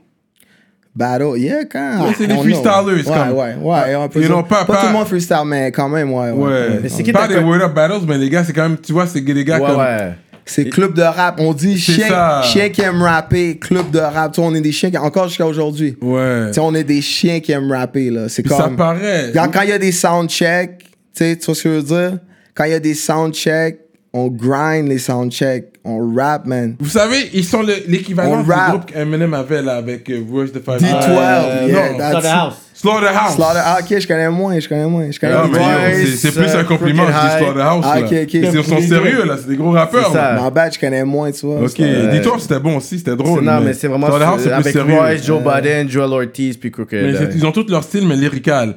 [0.95, 2.07] Battle, yeah, quand.
[2.07, 2.45] Ouais, c'est des on know.
[2.45, 3.95] freestylers, Ouais, comme- ouais, ouais.
[3.95, 4.33] un peu Ils ça.
[4.33, 6.31] n'ont pas- Pas pas- tout le monde freestyle, mais quand même, ouais.
[6.31, 6.43] ouais.
[6.45, 6.81] Ouais.
[6.83, 8.95] Mais c'est qui pas des word up battles, mais les gars, c'est quand même, tu
[8.95, 9.79] vois, c'est des gars Ouais, comme.
[9.79, 10.15] ouais.
[10.49, 11.41] C'est club de rap.
[11.41, 14.33] On dit chien, chien qui aime rapper, club de rap.
[14.33, 15.97] Tu vois, on est des chiens qui, encore jusqu'à aujourd'hui.
[16.01, 16.47] Ouais.
[16.49, 18.29] Tu sais, on est des chiens qui aiment rapper, là.
[18.29, 18.77] C'est Puis ça comme.
[18.77, 19.33] paraît.
[19.35, 22.19] Quand il y a des soundchecks, tu sais, tu vois ce que je veux dire?
[22.55, 23.81] Quand il y a des soundchecks,
[24.13, 25.73] on grind les soundchecks.
[25.85, 26.75] On rap, man.
[26.81, 28.71] Vous savez, ils sont le- l'équivalent du rap.
[28.71, 31.69] groupe qu'Eminem avait là avec euh, Royce the Five D12, Nine.
[31.69, 33.35] yeah, non, that's- Slaughterhouse.
[33.35, 33.35] Slaughterhouse.
[33.37, 35.11] Slaughter, ah, ok, je connais moins, je connais moins.
[35.11, 37.37] Je connais Non, mais c'est- c'est plus un compliment, je dis.
[37.45, 37.85] Slaughterhouse.
[37.89, 38.07] Ah, là.
[38.07, 38.35] ok, ok.
[38.35, 40.07] Ils sont sérieux, là, c'est des gros rappeurs.
[40.09, 40.35] C'est ça.
[40.35, 40.43] là.
[40.43, 41.61] Ma bad, je connais moins, tu vois.
[41.63, 43.43] Ok, C'est- dis-toi, c'était bon aussi, c'était drôle.
[43.43, 44.95] non, mais c'est vraiment Slaughterhouse, c'est plus avec sérieux.
[44.95, 47.03] Royce, Joe Biden, Joel Ortiz, puis Crooked.
[47.05, 48.75] Mais c'est- ils ont tous leur style, mais lyrical.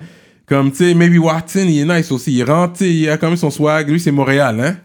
[0.48, 2.34] Comme, tu sais, Maybe Watson, il est nice aussi.
[2.36, 3.88] Il rentre, tu sais, il a quand même son swag.
[3.90, 4.76] Lui, c'est Montréal, hein?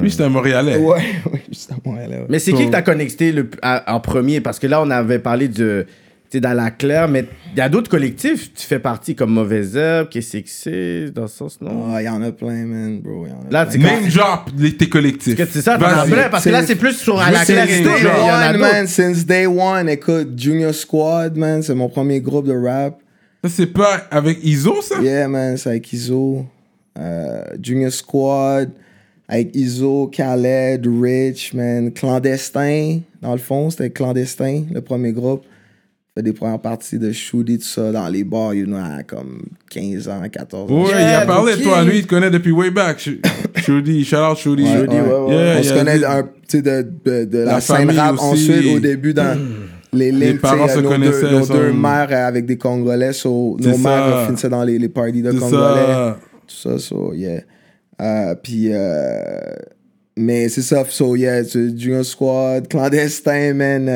[0.00, 0.76] Lui, c'est un Montréalais.
[0.76, 0.98] Ouais,
[1.32, 2.00] ouais, justement, là.
[2.08, 2.26] ouais.
[2.28, 4.40] Mais c'est qui que t'as connecté le, à- en premier?
[4.40, 5.86] Parce que là, on avait parlé de.
[6.34, 8.52] Tu sais, dans la claire, mais il y a d'autres collectifs.
[8.54, 11.92] Tu fais partie comme Mauvaise Herbe, qu'est-ce que c'est, dans ce sens, non?
[11.94, 13.24] Ah, il y en a plein, man, bro.
[13.24, 13.70] y en a Là, plein.
[13.70, 15.36] c'est Même drop les- tes collectifs.
[15.36, 16.10] Parce que c'est ça, t'en as Vas-y.
[16.10, 18.08] plein, parce que là, C'est- plus sur à la claire et c'est- tout, il y
[18.08, 18.72] en a One, d'autres.
[18.72, 19.88] man, since day one.
[19.88, 22.98] Écoute, Junior Squad, man, c'est mon premier groupe de rap.
[23.44, 25.00] Ça, c'est pas avec Iso, ça?
[25.00, 26.44] Yeah, man, c'est avec Iso.
[26.98, 28.70] Euh, Junior Squad,
[29.28, 31.92] avec Iso, Khaled, Rich, man.
[31.92, 35.44] Clandestin, dans le fond, c'était Clandestin, le premier groupe.
[36.16, 39.42] Fait des premières parties de Shooty, tout ça, dans les bars, you know, à comme
[39.68, 40.82] 15 ans, 14 ans.
[40.84, 41.82] Ouais, il Yeah, a parlé de toi.
[41.82, 42.98] Lui, il te connaît depuis way back.
[43.00, 43.18] Sh-
[43.56, 44.62] Shudi, shout out Shudi.
[44.62, 45.34] Ouais, ouais.
[45.34, 46.60] Yeah, on il se connaît un, de,
[47.04, 48.24] de, de la, La scène famille rap aussi.
[48.52, 49.36] ensuite au début dans
[49.92, 50.38] les lignes.
[50.38, 53.12] parents tu sais, se nos connaissaient, Deux, nos sont- deux mères euh, avec des Congolais,
[53.12, 54.18] so, nos mères ça.
[54.18, 55.50] euh, finissaient dans les, les parties de Congolais.
[55.50, 56.18] ça.
[56.46, 57.40] Tout ça, so, yeah.
[58.00, 59.40] Euh, puis, euh,
[60.16, 63.88] mais c'est ça, so, yeah, Junior Squad, clandestin, man,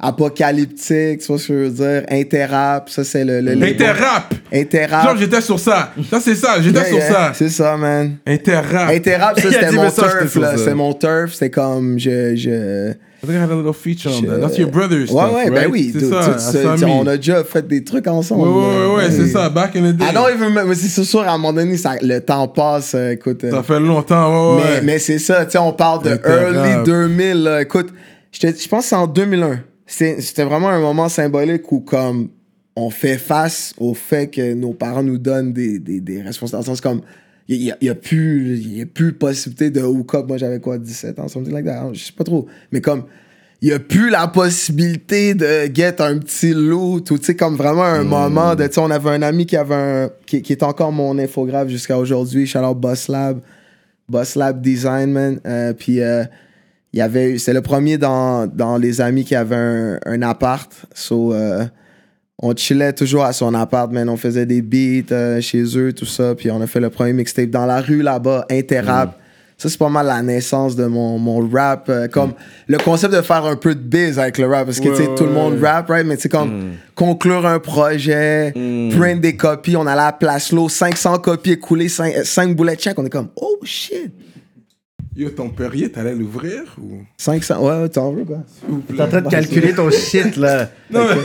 [0.00, 3.40] apocalyptique, tu vois ce que je veux dire, interrap, ça c'est le.
[3.40, 3.52] le.
[3.62, 4.34] Interrap.
[4.52, 5.04] Interrap.
[5.04, 5.92] Genre, j'étais sur ça.
[6.10, 6.60] Ça, c'est ça.
[6.60, 7.32] J'étais Yeah, sur yeah, ça.
[7.34, 8.16] C'est ça, man.
[8.26, 8.90] Interrap.
[8.90, 10.56] Interrap, ça c'était mon mais turf, là.
[10.56, 12.34] C'est mon turf, c'était comme, je.
[12.36, 14.38] je I think I had a little feature on that.
[14.38, 15.52] That's your brother's Ouais, stuff, ouais, right?
[15.52, 15.90] ben oui.
[15.92, 16.38] C'est ça, tout
[16.78, 18.46] ça, on a déjà fait des trucs ensemble.
[18.46, 19.48] Ouais, ouais, ouais, ouais, c'est ça.
[19.48, 20.04] Back in the day.
[20.08, 22.92] I don't even remember, mais c'est sûr, à un moment donné, ça, le temps passe,
[22.94, 23.42] euh, écoute.
[23.42, 24.80] euh, Ça fait longtemps, ouais, mais, ouais.
[24.84, 26.54] mais c'est ça, tu sais, on parle de Interrap.
[26.54, 27.62] early 2000, là.
[27.62, 27.88] Écoute,
[28.30, 29.62] je pense que c'est en 2001.
[29.90, 32.28] C'est- C'était vraiment un moment symbolique où, comme,
[32.76, 36.52] on fait face au fait que nos parents nous donnent des, des, des responsabilités.
[36.66, 37.00] Dans le sens comme,
[37.48, 40.26] il n'y a, y a plus y a plus possibilité de hook up.
[40.28, 41.88] Moi, j'avais quoi, 17 ans, something like that.
[41.94, 42.46] Je sais pas trop.
[42.70, 43.04] Mais comme,
[43.62, 47.56] il n'y a plus la possibilité de get un petit loot ou, tu sais, comme
[47.56, 50.52] vraiment un moment de, tu sais, on avait un ami qui avait un, qui, qui
[50.52, 53.40] est encore mon infographe jusqu'à aujourd'hui, out Boss Lab.
[54.08, 55.40] Boss Lab Design, man.
[55.46, 56.22] Euh, puis euh,
[56.92, 60.70] il y avait c'est le premier dans, dans les amis qui avait un, un appart.
[60.94, 61.64] So, euh,
[62.40, 64.08] on chillait toujours à son appart, man.
[64.08, 66.34] On faisait des beats euh, chez eux, tout ça.
[66.34, 69.18] Puis on a fait le premier mixtape dans la rue là-bas, Interrap.
[69.60, 71.88] Ça, c'est pas mal la naissance de mon, mon rap.
[71.88, 72.34] euh, comme
[72.68, 74.66] le concept de faire un peu de biz avec le rap.
[74.66, 76.06] Parce que, tu sais, Ouais, tout le monde rap, right?
[76.06, 78.52] Mais tu sais, comme conclure un projet,
[78.96, 79.76] print des copies.
[79.76, 82.96] On allait à Place L'eau, 500 copies écoulées, 5, 5 boulets de chèque.
[83.00, 84.12] On est comme, oh shit.
[85.18, 87.00] Yo, ton Perrier, t'allais l'ouvrir ou...
[87.16, 88.44] 500, ouais, t'en veux, quoi?
[88.86, 90.70] T'es en train de calculer ton shit, là.
[90.92, 91.16] Non, mais...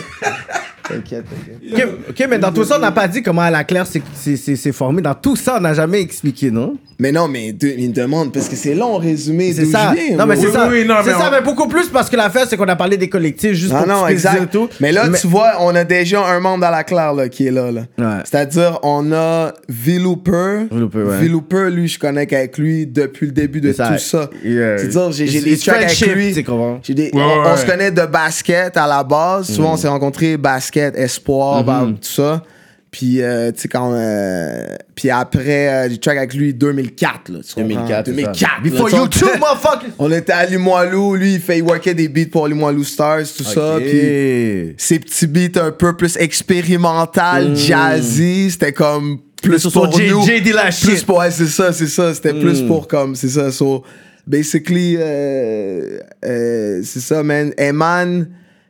[0.87, 1.87] T'inquiète, t'inquiète.
[1.87, 4.01] ok, ok, mais dans tout ça, on n'a pas dit comment à la claire c'est-
[4.15, 5.01] c'est c'est- c'est formé.
[5.01, 6.75] Dans tout ça, on n'a jamais expliqué, non?
[6.99, 9.93] Mais non, mais de- il me demande, parce que c'est long résumé C'est d'où ça.
[9.95, 10.17] je viens.
[10.17, 10.43] non, mais bro.
[10.43, 10.67] c'est Oui, ça.
[10.69, 12.67] oui, oui, non, c'est mais ça, on- mais beaucoup plus parce que l'affaire, c'est qu'on
[12.67, 14.39] a parlé des collectifs juste Non, pour non, que tu puisses exact.
[14.39, 14.69] dire tout.
[14.79, 17.51] Mais là, tu vois, on a déjà un membre dans la claire là, qui est
[17.51, 17.71] là.
[17.71, 17.81] là.
[17.97, 18.21] Ouais.
[18.25, 20.67] C'est-à-dire, on a V-Looper.
[20.71, 21.17] V-Looper, ouais.
[21.19, 24.29] V-Looper, lui, je connais qu'avec lui depuis le début de tout ça.
[24.43, 24.77] Yeah.
[24.77, 26.27] C'est-à-dire, j'ai j'ai It's- des it's tracks avec friendship, lui.
[26.29, 26.79] tu sais comment?
[26.83, 27.57] J'ai des- Ouais, on, on ouais.
[27.57, 29.47] se connaît de basket à la base.
[29.51, 29.73] Souvent, Mm.
[29.73, 30.37] on s'est rencontrés
[30.73, 31.65] basket, espoir, Mm-hmm.
[31.65, 32.43] bah, tout ça.
[32.91, 33.91] Puis, euh, tu sais, quand.
[33.95, 37.29] euh, puis après, euh, j'ai track avec lui 2004.
[37.31, 37.63] Là, tu comprends?
[37.87, 38.05] 2004.
[38.05, 38.15] c'est ça.
[38.15, 38.61] 2004.
[38.63, 39.87] Before là, tu YouTube, motherfucker!
[39.97, 43.43] On était à Limoilou, lui, il fait il workait des beats pour Limoilou Stars, tout
[43.43, 43.77] ça.
[43.77, 43.81] Ok.
[43.83, 49.91] Puis ces petits beats un peu plus expérimental, jazzy, c'était comme plus sur pour son
[49.97, 50.21] J- nous.
[50.21, 51.05] JD la plus shit.
[51.07, 52.13] pour, ouais, c'est ça, c'est ça.
[52.13, 52.67] C'était plus Mm.
[52.67, 53.51] pour comme, c'est ça.
[53.51, 53.83] So,
[54.27, 57.51] basically, euh, euh, c'est ça, man.
[57.57, 58.27] Eman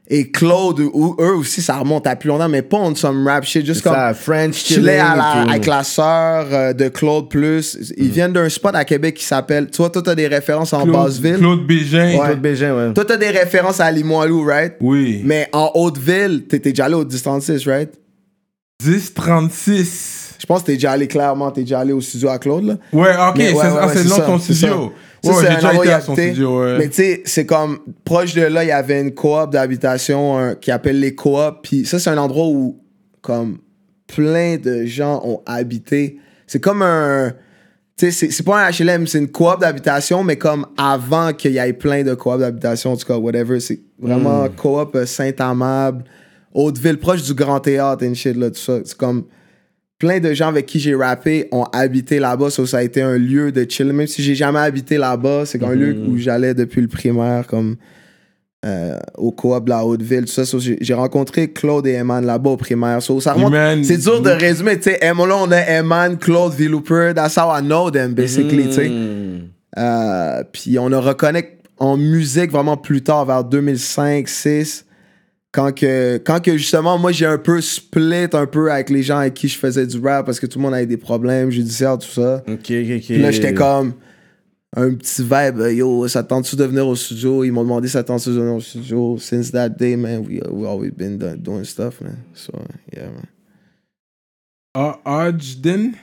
[0.09, 3.45] et Claude, ou, eux aussi, ça remonte à plus longtemps, mais pas on some rap
[3.45, 3.93] shit, juste comme.
[3.93, 7.77] ça, French Je chillais à la- chilling avec la sœur euh, de Claude Plus.
[7.95, 9.69] Ils viennent d'un spot à Québec qui s'appelle.
[9.71, 11.37] Tu vois, toi, t'as des références en Basseville.
[11.37, 12.17] Claude Bégin.
[12.17, 12.25] Ouais.
[12.25, 12.93] Claude Bégin, ouais.
[12.93, 14.73] Toi, t'as des références à Limoilou, right?
[14.81, 15.21] Oui.
[15.23, 17.89] Mais en Haute-Ville, t'étais déjà allé au Distance 6, right?
[18.85, 20.35] 1036.
[20.39, 22.73] Je pense que t'es déjà allé clairement, t'es déjà allé au studio à Claude, là.
[22.91, 24.93] Ouais, ok, c'est ouais, ah, ouais, c'est le nom de ça, ton studio.
[25.23, 26.77] Ça, Ouais, c'est un endroit à son studio, ouais.
[26.77, 30.69] Mais tu sais, c'est comme, proche de là, il y avait une coop d'habitation qui
[30.71, 31.59] appelle les coops.
[31.63, 32.81] Puis ça, c'est un endroit où,
[33.21, 33.59] comme,
[34.07, 36.17] plein de gens ont habité.
[36.45, 37.33] C'est comme un.
[37.95, 41.57] Tu sais, c'est- pas un HLM, c'est une coop d'habitation, mais comme avant qu'il y
[41.59, 43.59] ait plein de coops d'habitation, en tout cas, whatever.
[43.59, 46.03] C'est vraiment coop euh, Saint-Amable,
[46.53, 48.79] Hauteville, proche du Grand Théâtre et shit, là, tout ça.
[48.83, 49.25] C'est comme
[50.03, 52.49] plein de gens avec qui j'ai rappé ont habité là-bas.
[52.49, 53.93] So, ça a été un lieu de chill.
[53.93, 57.77] Même si j'ai jamais habité là-bas, c'est un lieu où j'allais depuis le primaire, comme
[58.65, 60.43] euh, au coop de la Haute-Ville, tout ça.
[60.43, 63.01] So, j'ai rencontré Claude et Eman là-bas au primaire.
[63.01, 64.77] So, c'est dur de résumer.
[64.77, 67.13] Tu sais, on a Eman, Claude, Villouper.
[67.15, 68.73] That's how I know them, basically.
[68.73, 68.91] sais.
[69.77, 74.85] Euh, puis on a reconnecté en musique vraiment plus tard, vers 2005, 2006
[75.53, 79.19] quand que, quand que justement, moi, j'ai un peu split un peu avec les gens
[79.19, 81.97] avec qui je faisais du rap parce que tout le monde avait des problèmes judiciaires,
[81.99, 82.43] tout ça.
[82.47, 83.01] Ok, ok, ok.
[83.05, 83.93] Puis là, j'étais comme
[84.75, 87.43] un petit vibe, euh, yo, ça tente-tu de venir au studio?
[87.43, 89.17] Ils m'ont demandé ça tente-tu de venir au studio?
[89.19, 92.17] Since that day, man, we, we always been do- doing stuff, man.
[92.33, 92.51] So,
[92.91, 93.27] yeah, man.
[94.73, 95.93] Ah, Ogden?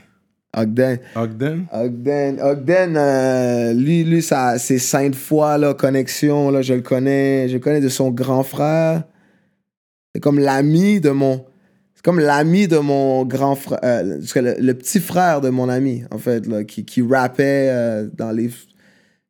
[0.56, 1.00] Ogden.
[1.16, 1.66] Ogden?
[1.72, 7.48] Ogden, Ogden euh, lui, lui ça, c'est sainte foi, là, connexion, là, je le connais.
[7.48, 9.02] Je le connais de son grand frère.
[10.14, 11.44] C'est comme l'ami de mon...
[11.94, 13.78] C'est comme l'ami de mon grand frère...
[13.84, 18.08] euh, le, le petit frère de mon ami, en fait, là, qui, qui rappait euh,
[18.16, 18.50] dans les...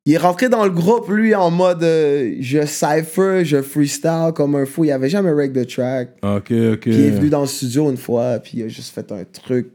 [0.07, 4.55] Il est rentré dans le groupe, lui, en mode euh, je cypher, je freestyle comme
[4.55, 4.85] un fou.
[4.85, 6.17] Il avait jamais reg de track.
[6.23, 6.81] Ok, ok.
[6.81, 9.25] Puis il est venu dans le studio une fois, puis il a juste fait un
[9.25, 9.69] truc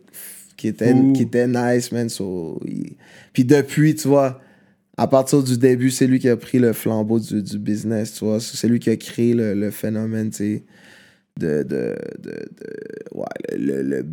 [0.58, 2.10] qui était, qui était nice, man.
[2.10, 2.95] So, il-
[3.34, 4.41] Puis depuis, tu vois,
[4.97, 8.26] à partir du début, c'est lui qui a pris le flambeau du, du business, tu
[8.26, 8.39] vois.
[8.39, 10.64] C'est lui qui a créé le, le phénomène, tu sais,
[11.39, 13.25] de, de, de, de- ouais,
[13.57, 14.05] le, le,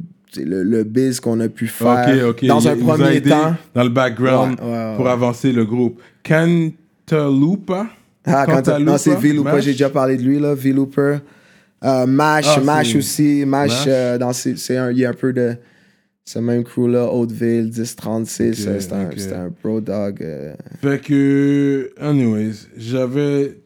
[0.45, 2.47] le, le- biz qu'on a pu faire Ok, ok.
[2.47, 3.55] dans Il- un premier temps.
[3.75, 6.01] Dans le background Ouais, ouais, pour avancer le groupe.
[6.25, 7.87] Cantaloupa?
[8.25, 9.21] Ah, quand t'as- non, c'est Cantaloupa?
[9.29, 9.65] V-Looper, Mash?
[9.65, 11.19] j'ai déjà parlé de lui, là, V-Looper.
[11.85, 13.45] Euh, Mash, Ah, Mash c'est- aussi.
[13.47, 13.85] Mash, Mash?
[13.89, 15.55] euh, dans ses- c'est un, il y a un peu de
[16.25, 18.63] ce même crew-là, Hauteville, 1036.
[18.67, 19.13] Ok, euh, c'était un, ok.
[19.17, 20.19] c'était un bro dog.
[20.23, 20.55] euh.
[20.81, 23.59] Fait que, anyways, j'avais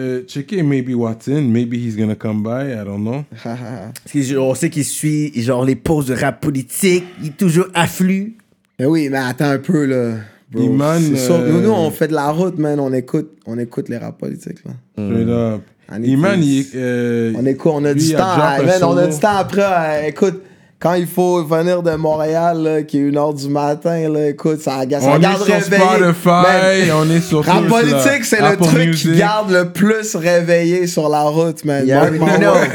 [0.00, 1.42] euh, checké Maybe Watson.
[1.42, 3.24] Maybe he's gonna come by, I don't know.
[3.42, 7.68] Parce que On sait qu'il suit genre les pauses de rap politique, il est toujours
[7.74, 8.36] afflux.
[8.78, 10.16] mais oui, mais attends un peu, là.
[10.50, 10.62] bro.
[10.62, 12.78] Iman, euh, nous, nous, on fait de la route, man.
[12.78, 14.72] On écoute, on écoute les rap politiques, là.
[14.92, 15.62] Straight up.
[16.04, 18.36] Iman, il euh, On écoute, on a lui, du temps.
[18.36, 20.08] man, on a du temps après.
[20.10, 20.42] écoute,
[20.86, 24.60] quand il faut venir de Montréal, là, qui est une heure du matin, là, écoute,
[24.60, 25.82] ça, ça On est garde sur réveillé.
[25.82, 30.86] Spotify, on est sur Rap tous, politique, c'est le truc qui garde le plus réveillé
[30.86, 31.84] sur la route, man.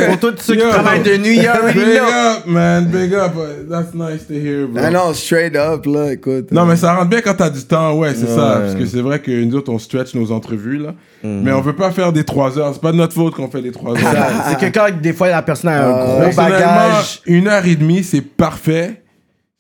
[0.10, 2.04] Pour tous ceux qui travaillent de nuit, you already Big know.
[2.06, 3.32] up, man, big up.
[3.70, 4.82] That's nice to hear, bro.
[4.86, 6.52] Ah non, straight up, là, écoute.
[6.52, 8.60] Non, mais ça rentre bien quand t'as du temps, ouais, c'est ça.
[8.62, 10.94] Parce que c'est vrai que nous autres, on stretch nos entrevues, là.
[11.24, 11.42] Mhm.
[11.44, 12.72] Mais on veut pas faire des 3 heures.
[12.74, 14.32] C'est pas de notre faute qu'on fait des 3 heures.
[14.50, 17.76] C'est que quand des fois la personne a un Euh, gros bagage, une heure et
[17.76, 19.02] demie, c'est parfait.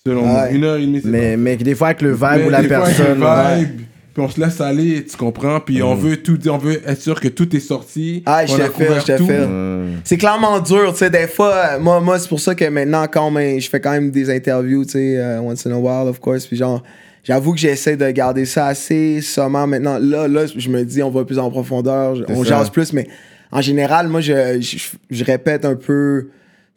[0.06, 0.50] Selon moi.
[0.50, 2.68] Une heure et demie, c'est mais, des fois avec le vibe Mais ou la des
[2.68, 3.20] fois, avec personne.
[3.20, 3.60] le ouais.
[3.60, 3.82] vibe,
[4.14, 5.60] Puis on se laisse aller, tu comprends?
[5.60, 8.24] Puis on veut tout, on veut être sûr que tout est sorti.
[8.26, 9.48] Ah, je fais, couvert je fais.
[10.04, 13.06] C'est clairement dur, tu sais, des fois, euh, moi, moi c'est pour ça que maintenant,
[13.08, 16.10] quand même, je fais quand même des interviews, tu sais, euh, once in a while,
[16.10, 16.82] of course, puis genre,
[17.24, 20.00] j'avoue que j'essaie de garder ça assez sommaire maintenant.
[20.00, 22.58] Là, là, je me dis, on va plus en profondeur, on ça.
[22.58, 23.08] jase plus, mais
[23.52, 24.78] en général, moi, je, je,
[25.12, 26.30] je répète un peu,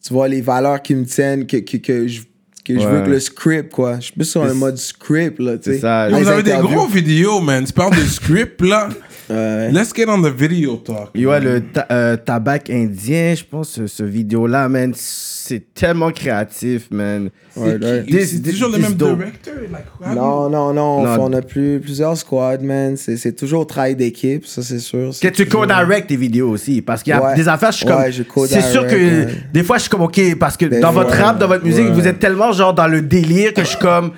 [0.07, 2.23] tu vois, les valeurs qui me tiennent, que, que, que je,
[2.65, 3.97] que je veux que le script, quoi.
[3.97, 6.09] Je suis plus sur un mode script, là, tu sais.
[6.11, 7.65] Vous avez des gros vidéos, man.
[7.65, 8.89] Tu parles de script, là.
[9.31, 9.71] Ouais.
[9.73, 11.11] Let's get on the video talk.
[11.15, 16.89] Ouais, le ta- euh, tabac indien, je pense, ce, ce vidéo-là, man, c'est tellement créatif,
[16.91, 17.31] man.
[17.57, 17.79] Ouais,
[18.27, 19.19] C'est toujours le même dope.
[19.19, 19.55] directeur.
[19.73, 21.17] Like, Non, non, non, Non.
[21.21, 22.97] on a plus, plusieurs squads, man.
[22.97, 25.11] C'est c'est toujours travail d'équipe, ça c'est sûr.
[25.21, 26.83] Que tu toujours- co-direct tes vidéos aussi.
[26.83, 27.35] Parce qu'il y a Ouais.
[27.37, 28.47] des affaires, je suis Ouais, comme.
[28.47, 31.11] je C'est sûr que des fois, je suis comme, OK, parce que Ben dans votre
[31.17, 31.23] ouais.
[31.23, 31.93] rap, dans votre musique, Ouais.
[31.93, 34.13] vous êtes tellement genre dans le délire que je suis comme.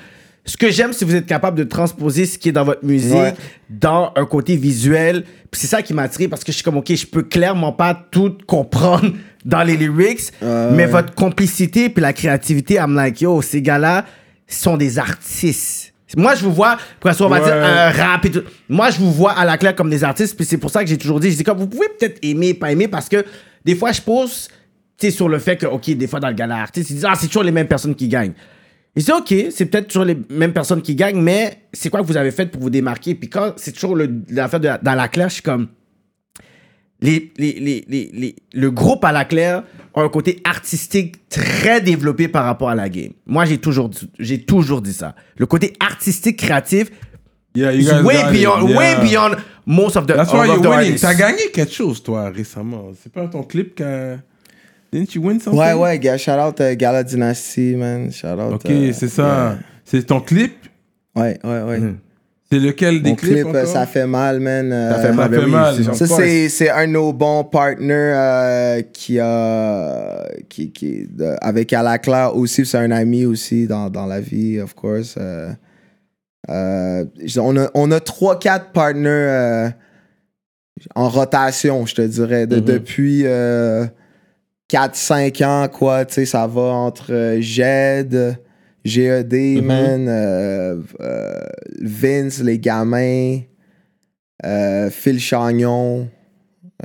[0.49, 2.85] Ce que j'aime, c'est que vous êtes capable de transposer ce qui est dans votre
[2.85, 3.35] musique Ouais.
[3.69, 5.25] dans un côté visuel.
[5.51, 7.73] Puis c'est ça qui m'a attiré parce que je suis comme, OK, je peux clairement
[7.73, 9.11] pas tout comprendre
[9.45, 10.87] dans les lyrics, mais ouais.
[10.87, 14.05] votre complicité puis la créativité, I'm like, yo, ces gars-là
[14.47, 15.93] sont des artistes.
[16.17, 17.45] Moi, je vous vois, pour qu'on va Ouais.
[17.45, 18.43] dire un rap et tout.
[18.69, 20.89] Moi, je vous vois à la claire comme des artistes, puis c'est pour ça que
[20.89, 23.25] j'ai toujours dit, je dis comme, vous pouvez peut-être aimer, pas aimer, parce que
[23.65, 24.47] des fois, je pose,
[24.97, 27.07] tu sais, sur le fait que, OK, des fois, dans le gala artiste, ils disent,
[27.09, 28.33] ah, c'est toujours les mêmes personnes qui gagnent.
[28.97, 32.07] Et c'est OK, c'est peut-être toujours les mêmes personnes qui gagnent, mais c'est quoi que
[32.07, 33.15] vous avez fait pour vous démarquer?
[33.15, 33.97] Puis quand c'est toujours
[34.31, 35.69] l'affaire de dans la suis comme,
[37.03, 42.45] les, les, les, le groupe à la claire a un côté artistique très développé par
[42.45, 43.13] rapport à la game.
[43.27, 45.15] Moi, j'ai toujours, dit- j'ai toujours dit ça.
[45.37, 46.91] Le côté artistique, créatif,
[47.55, 48.77] Yeah, you is guys way beyond, Yeah.
[48.79, 50.99] way beyond most of the, That's of why the you're winning.
[50.99, 52.91] T'as gagné quelque chose, toi, récemment.
[53.03, 54.19] C'est pas ton clip qu'a...
[54.93, 55.59] Didn't you win something?
[55.61, 58.11] Ouais, ouais, gars, shout out euh, Gala Dynasty, man.
[58.13, 58.55] Shout out.
[58.55, 59.59] Ok, euh, c'est ça.
[59.85, 60.55] C'est ton clip?
[61.15, 61.81] Ouais, ouais, ouais.
[62.51, 63.67] C'est lequel des Mon clips clip, euh, encore?
[63.73, 64.71] ça fait mal, man.
[64.71, 65.75] Ça fait mal, Ça ben fait oui, mal.
[65.75, 70.29] c'est- Ça, c'est, c'est un de nos bons partners euh, qui a.
[70.49, 74.75] Qui, qui, de- avec Alacla aussi, c'est un ami aussi dans, dans la vie, of
[74.75, 75.17] course.
[75.19, 75.51] Euh,
[76.49, 77.05] euh,
[77.39, 79.71] on, a, on a 3-4 partners
[80.95, 83.25] en rotation, je te dirais, de, depuis
[84.71, 86.05] 4-5 ans, quoi.
[86.05, 88.39] Tu sais, ça va entre euh, Jed,
[88.85, 91.35] GED, man, euh, euh,
[91.81, 93.39] Vince, les gamins
[94.45, 96.09] euh, Phil Chagnon.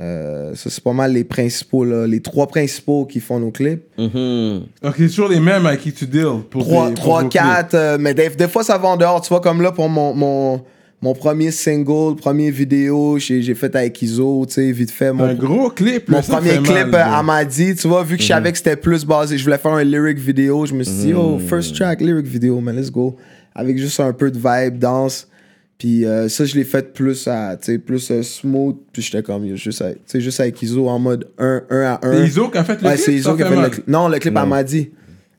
[0.00, 3.82] Euh, ça, c'est pas mal les principaux, là, les trois principaux qui font nos clips.
[3.98, 4.62] Mhm.
[4.82, 6.42] Ok, c'est toujours les mêmes avec qui tu deals.
[6.50, 7.42] Pour Trois, tes- pour trois vos clips.
[7.42, 9.20] quatre, euh, mais des, des fois ça va en dehors.
[9.20, 10.64] Tu vois, comme là, pour mon, mon,
[11.02, 15.08] mon premier single, premier vidéo, j'ai fait avec Iso, tu sais, vite fait.
[15.08, 16.08] Un Mon, gros clip.
[16.08, 17.00] mon ça premier fait clip mal, bro.
[17.18, 19.82] Amadi, tu vois, vu que je savais que c'était plus basé, je voulais faire un
[19.84, 23.16] lyric vidéo, je me suis dit, oh, first track, lyric vidéo, man, let's go.
[23.54, 25.28] Avec juste un peu de vibe, danse.
[25.76, 28.76] Puis euh, ça, je l'ai fait plus à, tu sais, plus euh, smooth.
[28.92, 32.12] Puis j'étais comme, juste tu sais, juste avec Iso en mode 1 un, à 1.
[32.12, 33.04] C'est Iso qui a fait le Ouais, clip?
[33.04, 33.88] c'est Iso qui a fait fait le clip.
[33.88, 34.90] Non, le clip Amadi.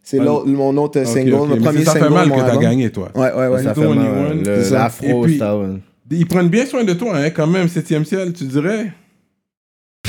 [0.03, 2.05] C'est l'autre- mon autre Ok, single, ok, le mais premier ça single.
[2.07, 3.09] fait mal mon que t'as gagné, toi.
[3.15, 3.63] Ouais, ouais, ouais.
[3.63, 4.73] Ça C'est fait mal, ça.
[4.75, 5.67] L'afro, Et puis- ça, ouais.
[6.11, 8.91] Ils prennent bien soin de toi, hein, quand même, 7ème ciel, tu dirais.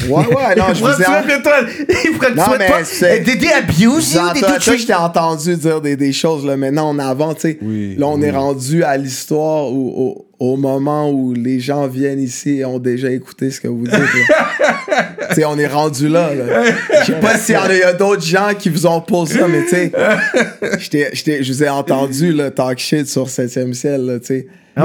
[0.09, 1.37] Ouais, ouais, non, je vous ai.
[1.39, 1.53] de toi.
[2.05, 2.79] Ils prennent Non, soin de mais toi.
[3.39, 3.99] they abuse you?
[4.01, 6.57] Did Toi, they toi, treat je t'ai entendu dire des, des choses, là.
[6.57, 7.59] Maintenant, on avance, tu sais.
[7.63, 8.27] Oui, Là, on oui.
[8.27, 12.81] est rendu à l'histoire où, au, au moment où les gens viennent ici et ont
[12.81, 13.95] déjà écouté ce que vous dites.
[15.35, 16.45] sais, on est rendu là, là.
[17.01, 19.39] Je sais pas s'il y a, il y a d'autres gens qui vous ont posé
[19.39, 19.93] ça, mais tu sais,
[20.79, 24.18] je t'ai- je t'ai- je vous ai entendu, là, talk shit sur 7ème ciel, là,
[24.18, 24.47] tu sais.
[24.77, 24.81] Ah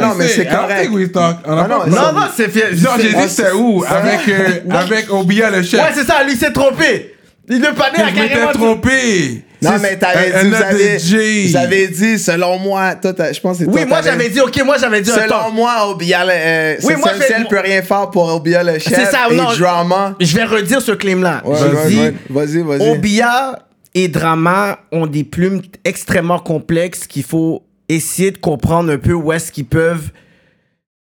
[0.00, 1.12] non, we mais c'est correct.
[1.12, 2.72] pas- non, Non, non, c'est fait.
[2.72, 3.82] Non, j'ai dit c'est- où?
[3.88, 5.80] Avec, euh, avec Obia le chef.
[5.80, 7.14] Ouais, c'est ça, lui s'est trompé.
[7.48, 8.52] Il panier a je m'étais carrément.
[8.52, 9.42] trompé.
[9.64, 13.64] Non, mais t'avais dit, vous avez, vous avez dit, selon moi, toi, je pense que
[13.64, 16.30] c'est Oui, toi, moi j'avais dit, ok, moi j'avais dit un Selon moi, Obia, le,
[16.32, 19.52] euh, Oui, moi, fais- peut rien faire pour Obia le chef C'est ça, et non.
[19.58, 20.14] Drama.
[20.20, 21.42] Je vais redire ce claim-là.
[21.44, 22.14] Ouais, J'ai ouais, dit, ouais.
[22.30, 22.90] Vas-y, vas-y.
[22.90, 23.58] Obia
[23.94, 29.32] et Drama ont des plumes extrêmement complexes qu'il faut essayer de comprendre un peu où
[29.32, 30.10] est-ce qu'ils peuvent,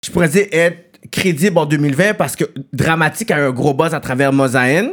[0.06, 0.78] je pourrais dire, être
[1.12, 4.90] crédibles en 2020 parce que Dramatique a un gros buzz à travers Mosaïen.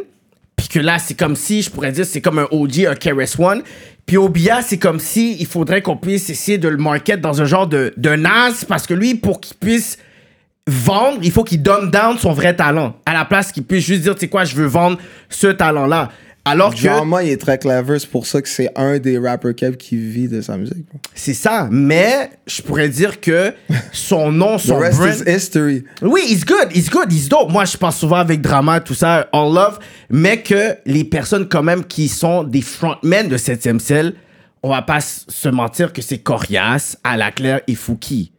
[0.58, 3.38] Puis que là, c'est comme si, je pourrais dire, c'est comme un OG, un KRS
[3.40, 3.62] One.
[4.04, 7.44] Puis Obia, c'est comme si il faudrait qu'on puisse essayer de le market dans un
[7.44, 9.98] genre de, de naze parce que lui, pour qu'il puisse
[10.66, 12.96] vendre, il faut qu'il dumb down son vrai talent.
[13.06, 14.98] À la place qu'il puisse juste dire, tu sais quoi, je veux vendre
[15.28, 16.10] ce talent-là.
[16.48, 17.98] Alors que Drama, il est très clever.
[17.98, 20.86] C'est pour ça que c'est un des rappers qui vit de sa musique.
[21.14, 21.68] c'est ça.
[21.70, 23.52] Mais je pourrais dire que
[23.92, 25.14] son nom, The son rest brand...
[25.14, 25.84] is history.
[26.02, 27.50] Oui, he's good, he's good, he's dope.
[27.50, 29.78] Moi, je pense souvent avec Drama, tout ça, all love,
[30.10, 34.14] mais que les personnes quand même qui sont des frontmen de 7ème ciel,
[34.62, 38.32] on va pas se mentir que c'est Corias, Alaclaire et Fouki.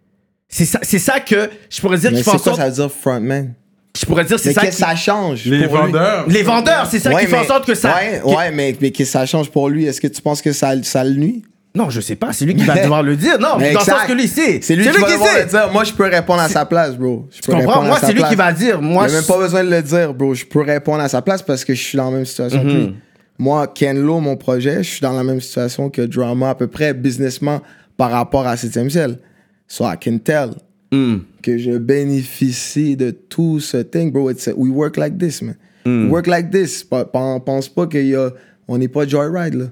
[0.47, 2.73] C'est ça, c'est ça que je pourrais dire Mais qui c'est quoi sorte, ça veut
[2.73, 3.53] dire frontman?
[3.97, 5.45] Je pourrais dire c'est Mais ça qu'est-ce qui- que ça change?
[5.45, 5.91] Les pour lui?
[5.91, 6.25] vendeurs.
[6.27, 8.75] les vendeurs, c'est ça Ouais, qui fait en sorte que ça Ouais, que- ouais, mais,
[8.81, 9.85] mais que ça change pour lui?
[9.85, 11.43] Est-ce que tu penses que ça, ça le nuit?
[11.75, 13.39] Non, je sais pas, c'est lui qui va devoir le dire.
[13.39, 14.07] Non, Mais dans le sens exact.
[14.07, 14.59] que lui sait.
[14.61, 15.43] C'est lui qui va devoir sait.
[15.43, 15.69] le dire.
[15.71, 17.27] Moi, je peux répondre à sa place, bro.
[17.31, 17.67] Je Tu peux comprends?
[17.69, 18.29] répondre à Moi, c'est lui place.
[18.29, 18.81] qui va dire.
[18.81, 20.33] Moi, a même pas besoin de le dire, bro.
[20.33, 22.67] Je peux répondre à sa place parce que je suis dans la même situation que
[22.67, 22.75] Mhm.
[22.75, 22.95] lui.
[23.37, 26.67] Moi, Ken Lo, mon projet, je suis dans la même situation que Drama, à peu
[26.67, 27.61] près businessment
[27.97, 29.19] par rapport à 7ème ciel.
[29.67, 30.49] So I can tell
[30.91, 31.17] Hmm.
[31.43, 34.29] que je bénéficie de tout ce thing, bro.
[34.31, 35.55] It's a- we work like this, man.
[35.85, 36.83] We work like this.
[36.83, 38.31] Pense pas qu'il y a...
[38.67, 39.65] On n'est pas Joyride, là.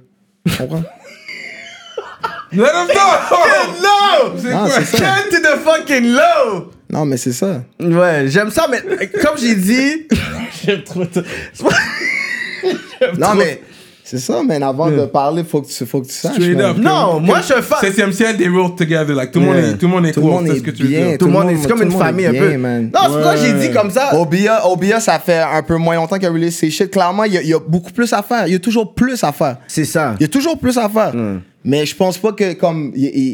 [0.47, 0.83] Tu comprends?
[2.51, 2.87] Let him
[3.81, 4.37] know!
[4.37, 4.69] C'est Non, quoi?
[4.69, 4.97] c'est ça.
[4.97, 6.71] Ken to the fucking low!
[6.89, 7.63] non, mais c'est ça.
[7.79, 8.81] Ouais, j'aime ça, mais
[9.21, 10.07] comme j'ai dit.
[10.65, 11.21] j'aime trop ça.
[13.17, 13.61] Non, trop- mais
[14.09, 14.63] c'est ça, man.
[14.63, 16.35] Avant de parler, faut que tu, faut que tu saches.
[16.35, 16.77] Straight up.
[16.77, 17.79] Non, moi, je fan.
[17.81, 19.13] Septième ciel, they roll together.
[19.13, 20.59] Like, tout le monde est, tout le monde est Tout le cool, monde c'est est
[20.59, 21.17] ce que tu veux dire.
[21.17, 21.55] Tout le monde est.
[21.55, 22.57] tout C'est comme le une monde est famille un peu.
[22.57, 22.89] man.
[22.93, 24.15] Non, c'est pourquoi j'ai dit comme ça.
[24.17, 26.89] Obia, Obia, ça fait un peu moins longtemps qu'il a release ses shit.
[26.89, 28.47] Clairement, il y, a, il y a beaucoup plus à faire.
[28.47, 29.57] Il y a toujours plus à faire.
[29.67, 30.15] C'est ça.
[30.19, 31.13] Il y a toujours plus à faire.
[31.65, 32.93] Mais je pense pas que comme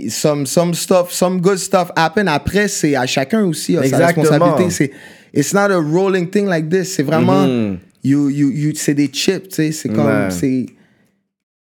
[0.09, 2.25] some, some stuff, some good stuff happen.
[2.27, 4.69] Après, c'est à chacun aussi sa responsabilité.
[4.71, 4.91] C'est
[5.35, 6.95] it's not a rolling thing like this.
[6.95, 7.45] C'est vraiment
[8.03, 9.49] you, you, you, c'est des chips.
[9.49, 9.71] tu sais.
[9.71, 10.29] C'est comme Ouais.
[10.31, 10.65] c'est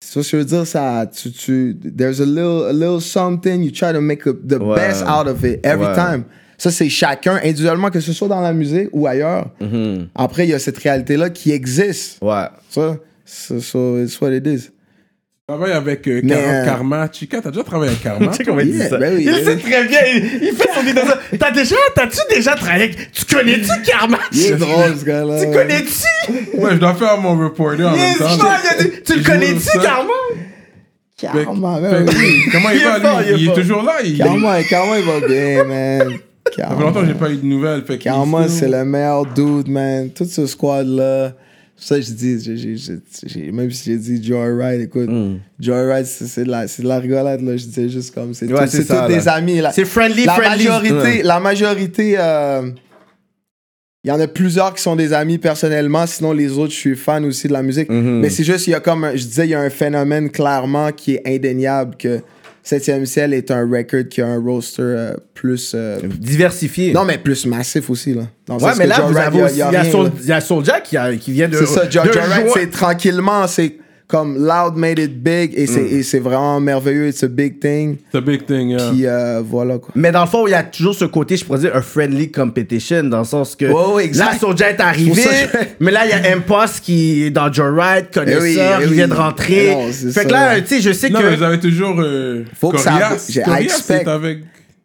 [0.00, 0.66] c'est ça que je veux dire.
[0.66, 3.62] Ça, tu, tu, there's a little, a little something.
[3.62, 4.74] You try to make a- the Ouais.
[4.76, 5.94] best out of it every Ouais.
[5.94, 6.24] time.
[6.58, 9.50] Ça, c'est chacun, individuellement, que ce soit dans la musique ou ailleurs.
[10.14, 12.18] Après, il y a cette réalité-là qui existe.
[12.22, 12.44] Ouais.
[12.70, 14.70] Ça, so, so it's what it is.
[15.48, 17.08] Tu travailles avec euh, Mais, Car- euh, Karma.
[17.12, 18.28] Chica, t'as déjà travaillé avec Karma?
[18.30, 18.96] Tu sais comment il dit Yeah, ça?
[18.98, 19.98] ben oui, il sait très bien.
[20.14, 21.18] Il, il fait son idée ça.
[21.36, 23.10] T'as déjà, t'as-tu déjà travaillé avec.
[23.10, 24.18] Tu connais-tu Karma?
[24.30, 25.40] Il est drôle, ce gars-là.
[25.44, 26.58] Tu connais-tu?
[26.58, 28.24] Ouais, je dois faire mon reporter en même Yes, temps.
[28.26, 29.78] a Tu le Je joue connais-tu, ça.
[29.80, 30.12] Karma?
[31.18, 32.42] Fait- Karma, fait- ben oui.
[32.52, 33.26] Comment il, Il est va, fort, lui?
[33.26, 33.54] il est Il est fort.
[33.56, 33.92] toujours là.
[34.04, 36.12] Il, Karma, Karma, il va bien, man.
[36.56, 37.82] Ça fait longtemps que j'ai pas eu de nouvelles.
[37.82, 40.08] Fait qu'il Karma, still- c'est le meilleur dude, man.
[40.10, 41.32] Tout ce squad-là.
[41.84, 43.50] Ça je dis.
[43.52, 45.38] même si j'ai dit Joyride, écoute, Mm.
[45.58, 47.56] Joyride, c'est de, la- c'est de la rigolade, là.
[47.56, 48.34] Je disais juste comme.
[48.34, 49.72] C'est Ouais, tous des amis, là.
[49.72, 50.64] C'est friendly, la friendly.
[50.68, 51.22] majorité, Ouais.
[51.24, 52.70] la majorité, euh,
[54.04, 56.96] il y en a plusieurs qui sont des amis personnellement, sinon les autres, je suis
[56.96, 57.88] fan aussi de la musique.
[57.90, 58.20] Mhm.
[58.20, 60.30] Mais c'est juste, il y a comme, un- je disais, il y a un phénomène
[60.30, 62.20] clairement qui est indéniable que
[62.64, 65.72] 7e ciel est un record qui a un roster euh, plus.
[65.74, 66.92] euh, Diversifié.
[66.92, 68.22] non, mais plus massif aussi, là.
[68.46, 69.54] Dans Ouais, mais là, vous avez il y a- aussi.
[70.22, 70.96] il y Soulja qui,
[71.32, 71.56] vient de.
[71.56, 71.86] C'est ça,
[72.54, 73.76] c'est tranquillement, c'est
[74.12, 75.66] comme Loud made it big et Mm.
[75.66, 77.96] c'est et c'est vraiment merveilleux, it's a big thing.
[78.12, 78.90] C'est a big thing, yeah.
[78.90, 79.88] Puis euh, voilà quoi.
[79.94, 82.30] Mais dans le fond, il y a toujours ce côté, je pourrais dire, un friendly
[82.30, 83.64] competition, dans le sens que
[84.00, 84.32] exact.
[84.32, 85.22] là, Soulja est arrivé,
[85.80, 88.88] mais là, il y a Impost qui est dans Joyride, connaisseur, Eh oui, eh il
[88.90, 88.94] oui.
[88.96, 89.68] vient de rentrer.
[89.70, 91.24] Eh non, c'est fait ça, que là, tu sais, je sais Non, que...
[91.30, 91.96] mais vous avez toujours.
[92.00, 93.40] Euh, Faut que ça- Corias.
[93.44, 94.06] Corias, expect.
[94.08, 94.38] avec.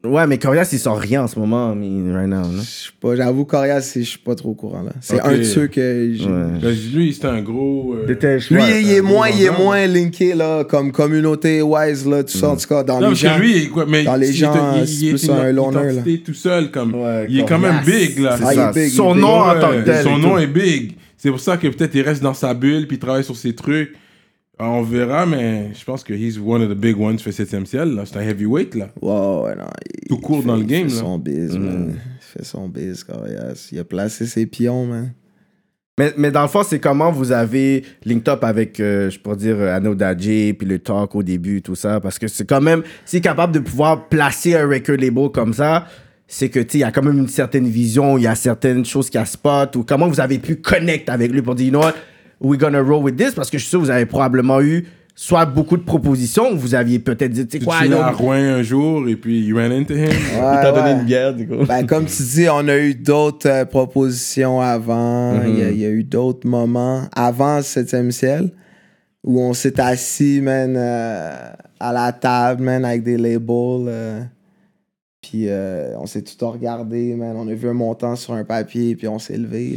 [0.10, 2.44] Ouais, mais Corias, il sort rien en ce moment, I mean, right now?
[2.58, 4.92] Je sais pas, j'avoue, Corias, c'est- je suis pas trop au courant là.
[5.02, 6.12] C'est un de ceux que.
[6.14, 7.96] j'ai- Ben, lui, c'était un gros.
[7.96, 8.06] euh,
[8.50, 8.84] Lui, ouais.
[8.84, 12.56] il est moins, il est moins linké là, comme communauté wise là, tout ça en
[12.58, 13.38] tout cas dans Non, les parce que gens.
[13.40, 14.54] lui, il- quoi, mais dans les gens,
[14.86, 16.02] c'est plus un loner, là.
[16.26, 16.96] tout seul, comme.
[16.96, 18.38] Ouais, il est quand même big, là.
[18.44, 18.70] Ah, il ça.
[18.70, 20.04] est big, Son il est nom Ouais, en tant que tel.
[20.04, 20.94] Son nom est big.
[21.18, 23.54] C'est pour ça que peut-être il reste dans sa bulle puis il travaille sur ses
[23.56, 23.94] trucs.
[24.60, 27.68] Alors, on verra, mais je pense que he's one of the big ones fait 7
[27.68, 27.90] ciel.
[27.94, 28.04] là.
[28.06, 28.90] C'est un heavyweight, là.
[29.02, 29.66] Ouais, non.
[30.02, 31.02] il- Tout court il dans fait- le game, Il fait là.
[31.02, 31.94] son biz, man.
[31.96, 33.06] Il fait son biz.
[33.72, 35.14] Il a placé ses pions, man.
[36.00, 39.36] Mais, mais dans le fond, c'est comment vous avez linked up avec, euh, je pourrais
[39.38, 42.00] dire, euh, Anno Dadji, puis le talk au début, tout ça?
[42.00, 45.88] Parce que c'est quand même, si capable de pouvoir placer un record label comme ça,
[46.28, 48.36] c'est que, tu sais, il y a quand même une certaine vision, il y a
[48.36, 51.66] certaines choses qui a spot, ou comment vous avez pu connect avec lui pour dire,
[51.68, 51.94] you know what,
[52.42, 54.88] we're gonna roll with this, parce que je suis sûr que vous avez probablement eu
[55.20, 58.12] soit beaucoup de propositions, ou vous aviez peut-être dit, tu sais Tu quoi, yo, à
[58.12, 60.06] Rouen un jour et puis you ran into him.
[60.06, 61.00] Ouais, il t'a donné ouais.
[61.00, 61.66] une bière, du coup.
[61.68, 65.34] Ben, comme tu dis, on a eu d'autres euh, propositions avant.
[65.34, 65.48] Mhm.
[65.48, 68.52] Il y a- il y, a eu d'autres moments avant 7e ciel
[69.24, 71.50] où on s'est assis, man, euh,
[71.80, 73.88] à la table, man, avec des labels.
[73.88, 74.22] euh,
[75.20, 77.36] puis euh, on s'est tout regardé, man.
[77.36, 79.74] On a vu un montant sur un papier, puis on s'est levé.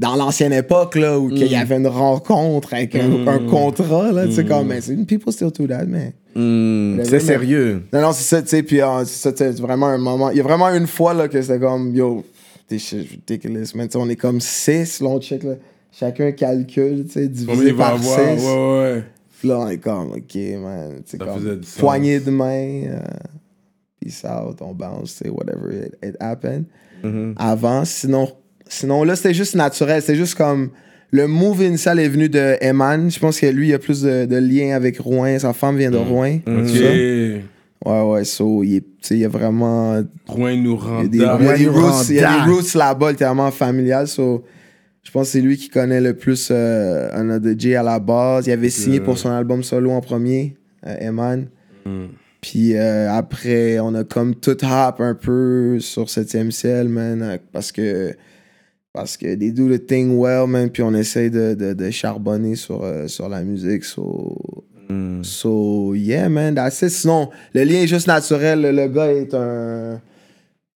[0.00, 4.26] Dans l'ancienne époque, là, où il y avait une rencontre avec un, un contrat, là,
[4.26, 6.12] tu sais, comme, mais c'est people still do that, man.
[6.34, 7.82] Hmm, Le c'est sérieux.
[7.92, 10.30] Non, non, c'est ça, tu sais, puis euh, c'est vraiment un moment.
[10.30, 12.24] Il y a vraiment une fois, là, que c'était comme, yo,
[12.66, 13.88] this shit ridiculous, man.
[13.88, 15.56] Tu sais, on est comme 6, là, on check, là.
[15.92, 18.38] Chacun calcule, tu sais, divisé par avoir?
[18.38, 18.42] 6.
[18.42, 19.04] Ouais, ouais.
[19.38, 21.02] Puis là, on est comme, ok, man.
[21.06, 23.00] Tu comme, poignée de main, euh,
[24.00, 26.64] peace out, on bounce, tu sais, whatever it, it happened.
[27.04, 27.34] Mm-hmm.
[27.36, 28.28] Avant, sinon,
[28.70, 30.00] sinon, là, c'était juste naturel.
[30.00, 30.70] C'était juste comme.
[31.12, 33.10] Le move initial est venu de Eman.
[33.10, 35.40] Je pense que lui, il a plus de, de liens avec Rouen.
[35.40, 36.38] Sa femme vient de Rouen.
[36.46, 36.66] Mm.
[36.68, 36.84] Ça.
[37.84, 41.22] Ouais, ouais, so, il, est- y a vraiment Rouen nous il y a des, il
[41.22, 44.06] y a rend des roots, il y a des roots là-bas, tellement familial.
[44.06, 44.44] So,
[45.02, 47.98] je pense que c'est lui qui connaît le plus euh, un de J à la
[47.98, 48.46] base.
[48.46, 50.56] Il avait signé pour son album solo en premier,
[50.86, 51.46] euh, Eman.
[52.40, 57.72] Puis euh, après, on a comme tout hop un peu sur 7e ciel, man, parce
[57.72, 58.14] que
[58.92, 62.56] parce que they do the thing well, man, puis on essaye de, de, de charbonner
[62.56, 63.84] sur, euh, sur la musique.
[63.84, 64.36] So,
[65.22, 66.90] so, yeah, man, that's it.
[66.90, 68.60] Sinon, le lien est juste naturel.
[68.60, 70.00] Le, le gars est un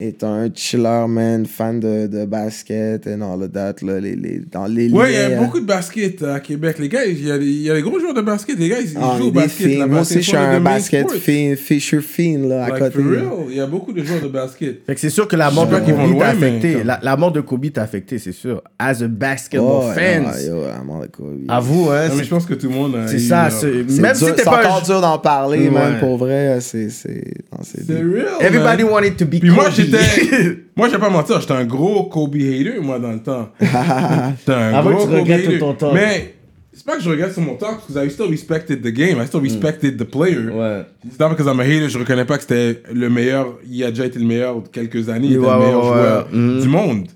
[0.02, 4.42] est un chiller, man, fan de, de basket and all of that, là, les, les,
[4.52, 6.78] dans les Ouais, il y a beaucoup de basket à Québec.
[6.80, 8.58] Les gars, il y a des, il y a des gros joueurs de basket.
[8.58, 9.68] Les gars, ils Ah, jouent au basket.
[9.78, 9.88] là-bas.
[9.88, 12.92] Moi C'est aussi, je suis un basket fin, Fisher Fiend, là, à Like, côté.
[13.04, 13.20] for là.
[13.22, 14.86] real, il y a beaucoup de joueurs de basket.
[14.86, 16.74] Fait que c'est sûr que la mort de Kobe t'a affecté.
[16.74, 18.62] comme- La, la mort de Kobe t'a affecté, c'est sûr.
[18.80, 20.24] As a basketball Oh, fan.
[20.24, 22.08] I'm all like, oh, À vous, hein.
[22.08, 23.50] Non, mais c'est- je pense que tout le monde a C'est ça.
[23.50, 24.60] c'est- C'est Même si t'es c'est pas.
[24.66, 26.00] encore dur d'en parler, man, Ouais.
[26.00, 26.58] pour vrai.
[26.62, 26.90] C'est.
[26.90, 27.34] c'est-
[27.64, 28.28] c'est C'est real.
[28.40, 29.91] Everybody wanted to be Kobe.
[29.92, 30.58] J'étais.
[30.76, 33.50] moi, je vais pas mentir, j'étais un gros Kobe hater, moi, dans le temps.
[33.60, 35.54] J'étais un Avant gros que tu Kobe regrettes hater.
[35.54, 35.94] tout ton temps.
[35.94, 36.36] Mais
[36.74, 39.22] c'est pas que je regrette sur mon temps, parce que I still respected the game.
[39.22, 40.50] I still respected the player.
[40.50, 40.84] Ouais.
[41.10, 43.58] C'est pas parce que I'm a hater, je reconnais pas que c'était le meilleur.
[43.70, 45.28] Il a déjà été le meilleur de quelques années.
[45.28, 46.38] Il était Ouais, le meilleur ouais, joueur ouais.
[46.38, 46.62] Mhm.
[46.62, 47.08] du monde.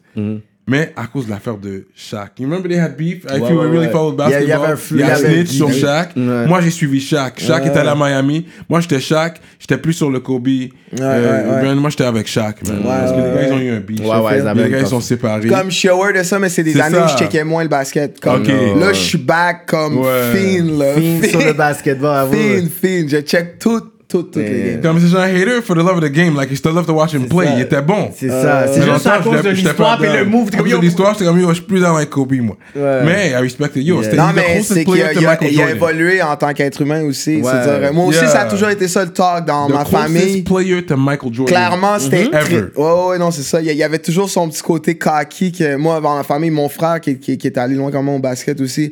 [0.68, 2.32] Mais à cause de l'affaire de Shaq.
[2.40, 3.24] You remember they had beef?
[3.26, 3.92] If Ouais, you ouais, really ouais.
[3.92, 6.10] followed Il y a- il y basketball, avait un snitch sur Shaq.
[6.16, 6.48] Ouais.
[6.48, 7.40] Moi, j'ai suivi Shaq.
[7.40, 8.48] Shaq était allé à Miami.
[8.70, 9.40] Moi, j'étais Shaq.
[9.60, 10.48] J'étais plus sur le Kobe.
[10.48, 10.70] ouais,
[11.00, 11.62] Euh, ouais.
[11.62, 12.82] ben, moi, j'étais avec Shaq, man.
[12.84, 14.00] Parce que les gars, ils ont eu un beef.
[14.02, 15.48] Ouais, ouais, ils avaient les un gars, ils sont séparés.
[15.50, 17.06] Comme je suis aware de ça, mais c'est des années ça.
[17.06, 18.20] où je checkais moins le basket.
[18.20, 18.48] Comme, Ok.
[18.48, 20.32] Là, je suis back comme Ouais.
[20.34, 20.94] fiend, là.
[20.96, 22.28] Fiend sur le basketball.
[22.32, 23.08] Fiend, fiend.
[23.08, 24.82] Je check tout, toutes les games.
[24.82, 26.36] Comme c'est un hater for the love of the game.
[26.36, 27.46] Like, he still love to watch him play.
[27.48, 27.54] ça.
[27.56, 28.10] Il était bon.
[28.16, 28.68] C'est ça.
[28.68, 30.50] C'est Mais juste à cause de l'histoire et le move.
[30.52, 32.58] comme, cause de yo, l'histoire, j'étais comme, yo, je suis plus dans avec Kobe, moi.
[32.76, 33.86] Mais I respect it.
[33.86, 37.04] Yo, c'était Non, mais c'est qu'il player a, il il évolué en tant qu'être humain
[37.04, 37.42] aussi.
[37.44, 40.44] C'est-à-dire, moi aussi, ça a toujours été ça le talk dans The ma famille.
[40.44, 41.56] player to Michael Jordan.
[41.56, 42.72] Clairement, c'était Mhm.
[42.76, 43.62] Ouais, ouais, non, c'est ça.
[43.62, 46.70] Il y, il avait toujours son petit côté cocky que moi, dans la famille, mon
[46.70, 48.92] frère qui, est allé loin comme moi au basket aussi.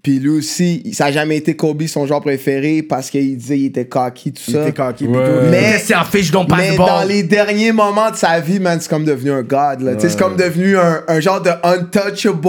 [0.00, 3.66] Puis lui aussi, ça n'a jamais été Kobe son joueur préféré parce qu'il disait qu'il
[3.66, 4.62] était cocky, tout Il ça.
[4.62, 5.06] était cocky.
[5.08, 5.18] Ouais.
[5.50, 8.60] Mais c'est un fiche don't pass Mais the dans les derniers moments de sa vie,
[8.60, 9.80] man, c'est comme devenu un god.
[9.80, 9.96] là.
[9.96, 12.46] Tu sais, C'est comme devenu un, un genre de untouchable,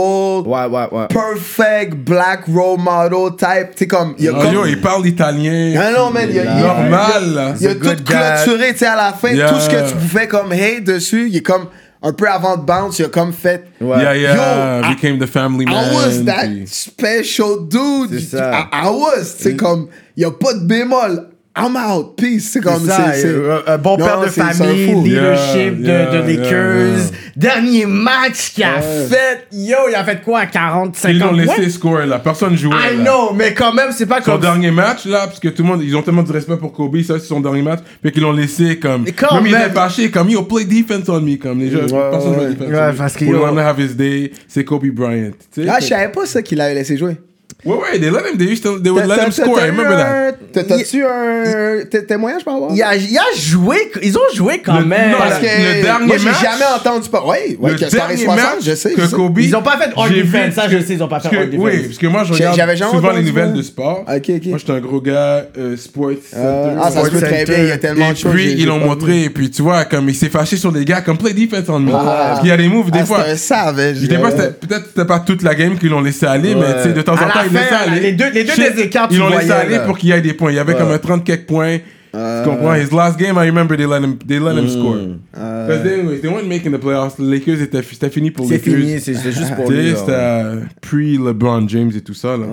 [0.47, 1.07] Ouais, ouais, ouais.
[1.09, 3.71] perfect black role model type.
[3.71, 4.13] Tu sais, comme.
[4.19, 4.53] Il y a Oh, comme...
[4.53, 5.73] yo, il parle italien.
[5.81, 8.03] Ah non, man, il y a, il y a- Normal, il y a tout guy.
[8.03, 9.49] clôturé, tu sais, à la fin, Yeah.
[9.49, 11.65] tout ce que tu pouvais comme hate dessus, il est comme
[12.01, 13.65] un peu avant de bounce, il a comme fait.
[13.81, 13.99] Ouais.
[14.01, 14.35] Yeah, yeah.
[14.81, 15.75] Yo, I- became the family man.
[15.91, 18.19] I was that puis- special dude.
[18.19, 18.69] C'est ça.
[18.71, 21.29] I, I was, tu sais, comme, il y a pas de bémol.
[21.65, 22.49] I'm out, peace.
[22.51, 26.41] C'est comme, ça, euh, un bon Non, père de famille, leadership Yeah, de, de yeah,
[26.43, 26.97] Lakers.
[26.97, 27.17] yeah.
[27.35, 31.69] Dernier match qu'il a fait, yo, il a fait quoi, 40, Ils 50 l'ont laissé
[31.69, 32.19] score, là.
[32.19, 32.75] Personne jouait.
[32.75, 33.03] I là.
[33.03, 34.41] know, mais quand même, c'est pas Son comme...
[34.41, 37.01] dernier match, là, parce que tout le monde, ils ont tellement de respect pour Kobe,
[37.01, 39.05] ça, c'est son dernier match, puis qu'ils l'ont laissé comme.
[39.17, 39.61] Quand même, il même.
[39.67, 42.49] était fâché, comme, yo, play defense on me, comme les gens, Ouais, personne joue ouais.
[42.49, 42.67] defense.
[42.69, 45.31] Ouais, parce yo- le wanna have his day, c'est Kobe Bryant.
[45.67, 47.17] Ah, je savais pas ça qu'il avait laissé jouer.
[47.65, 49.67] Ouais, ouais, they let him, they used to, they would let T'as- him score, I
[49.67, 50.31] eu remember that.
[50.63, 54.79] T'as-tu un té- témoignage par rapport Il a, il a joué, ils ont joué quand
[54.79, 55.11] Le- même.
[55.11, 57.25] non, Parce le que dernier moi, j'ai jamais entendu pas.
[57.25, 58.93] Ouais, ouais, le que dernier 60, match je sais.
[58.93, 59.15] que je sais.
[59.15, 59.39] Kobe.
[59.39, 61.55] Ils ont pas fait all defense, ça, je sais, ils ont pas fait all que-
[61.57, 61.85] Oui, defense.
[61.87, 64.05] parce que moi, je regarde souvent les nouvelles de sport.
[64.07, 64.45] Ok, ok.
[64.45, 66.11] Moi, j'étais un gros gars euh, sports.
[66.37, 68.31] Euh, ah, ça se peut très bien, il y a tellement Et de choses.
[68.33, 70.85] puis, j'ai- ils l'ont montré, et puis tu vois, comme il s'est fâché sur les
[70.85, 71.91] gars, comme play defense on me.
[71.93, 72.27] Ah.
[72.29, 73.23] Parce qu'il y a des moves, des Ah, fois.
[73.25, 73.97] c'est un savage.
[74.01, 76.55] Je sais pas, c'était- peut-être que c'était pas toute la game qu'ils l'ont laissé aller,
[76.55, 77.99] mais tu sais, de temps en temps, ils aller.
[78.01, 79.85] les deux- les deux Shit, des écarts, tu Ils l'ont laissé voyais, aller là.
[79.85, 80.51] pour qu'il y ait des points.
[80.51, 81.77] Il y avait comme un 30 quelques points.
[82.11, 82.17] Tu
[82.49, 82.73] comprends?
[82.75, 84.69] His last game, I remember they let him, they let him Mm.
[84.69, 84.97] score.
[85.31, 87.19] Because they, anyways, they weren't making the playoffs.
[87.19, 88.81] Les Lakers, c'était c'était fini pour les C'est Lakers.
[88.85, 89.89] fini, c'est c'est juste pour Tu sais, lui.
[89.95, 92.35] c'était euh, pre-LeBron James et tout ça.
[92.35, 92.45] Là.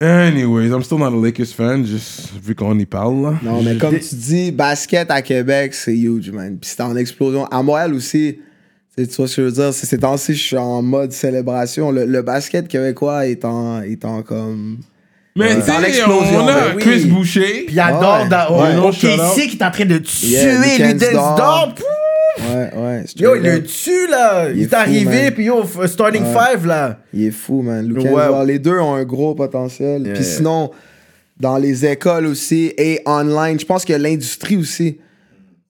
[0.00, 3.22] Anyways, I'm still not a Lakers fan, juste vu qu'on y parle.
[3.22, 3.34] Là.
[3.42, 6.58] Non, mais comme tu dis, basket à Québec, c'est huge, man.
[6.60, 7.46] Puis c'est en explosion.
[7.46, 8.38] À Montréal aussi,
[8.96, 9.74] tu vois ce que je veux dire?
[9.74, 11.90] C'est ces temps-ci, je suis en mode célébration.
[11.90, 14.78] Le, le basket québécois est en, est en comme.
[15.36, 16.82] Mais tu Dans sais, l'explosion, on a ben oui.
[16.82, 17.64] Chris Boucher.
[17.66, 18.28] Puis il adore Ouais.
[18.28, 18.76] da- Ouais.
[18.78, 19.34] au- au Shout out.
[19.34, 21.34] KC qui est en train de tuer Yeah, Dor.
[21.36, 21.84] Dog.
[22.50, 23.04] Ouais, ouais.
[23.16, 24.48] Yo, il le tue là.
[24.50, 26.28] Il, Il est est fou, arrivé, puis yo, starting Ouais.
[26.52, 26.98] five là.
[27.12, 27.84] Il est fou, man.
[27.86, 28.46] Lucas Ouais.
[28.46, 30.02] Les deux ont un gros potentiel.
[30.04, 30.36] Yeah, Puis yeah.
[30.36, 30.70] sinon,
[31.40, 34.98] dans les écoles aussi et online, je pense que l'industrie aussi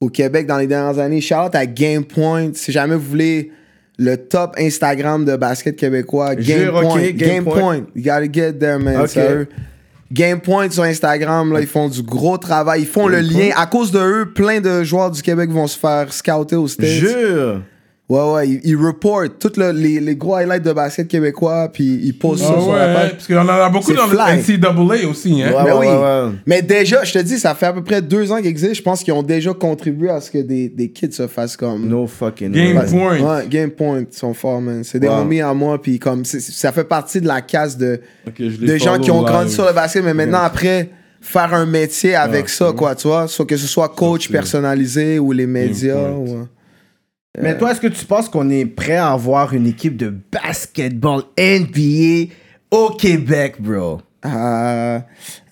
[0.01, 1.21] au Québec dans les dernières années.
[1.21, 2.51] Shout out à Game Point.
[2.55, 3.53] Si jamais vous voulez
[3.99, 7.11] le top Instagram de basket québécois, Game Jure, ok, Point.
[7.13, 7.83] Game Point.
[7.95, 9.03] You gotta get there, man.
[9.03, 9.09] Ok.
[9.09, 9.49] sérieux.
[10.13, 12.83] Game Point sur Instagram, là, ils font du gros travail.
[12.83, 13.51] Ils font le lien.
[13.57, 16.89] À cause de eux, plein de joueurs du Québec vont se faire scouter aux States.
[16.89, 17.63] Jure.
[18.07, 22.01] Ouais, ouais, ils, ils reportent tous le- les, les gros highlights de basket québécois, puis
[22.05, 23.11] ils postent ça Ah sur la ouais, page.
[23.13, 24.37] parce qu'on en a beaucoup dans fly.
[24.47, 25.43] le NCAA aussi.
[25.43, 25.53] Hein?
[25.53, 25.87] Ouais, Mais ouais, oui.
[25.87, 26.31] ouais, ouais.
[26.45, 28.75] Mais déjà, je te dis, ça fait à peu près deux ans qu'ils existent.
[28.75, 31.89] Je pense qu'ils ont déjà contribué à ce que des, des kids se fassent comme.
[31.89, 32.85] No fucking Game way.
[32.91, 33.21] Point.
[33.21, 34.85] Ouais, Game Point, ils sont forts, man.
[34.85, 35.21] C'est des Wow.
[35.23, 38.01] homies à moi, puis comme ça fait partie de la casse de,
[38.39, 39.55] de gens qui ont grandi live.
[39.55, 40.91] sur le basket, mais maintenant après,
[41.23, 43.29] faire un métier avec ça, quoi, tu vois?
[43.29, 46.11] Soit que ce soit coach personnalisé ou les médias.
[46.11, 46.47] Ou-
[47.41, 51.23] Mais toi, est-ce que tu penses qu'on est prêt à avoir une équipe de basketball
[51.39, 52.33] NBA
[52.71, 54.01] au Québec, bro?
[54.23, 55.03] Ah,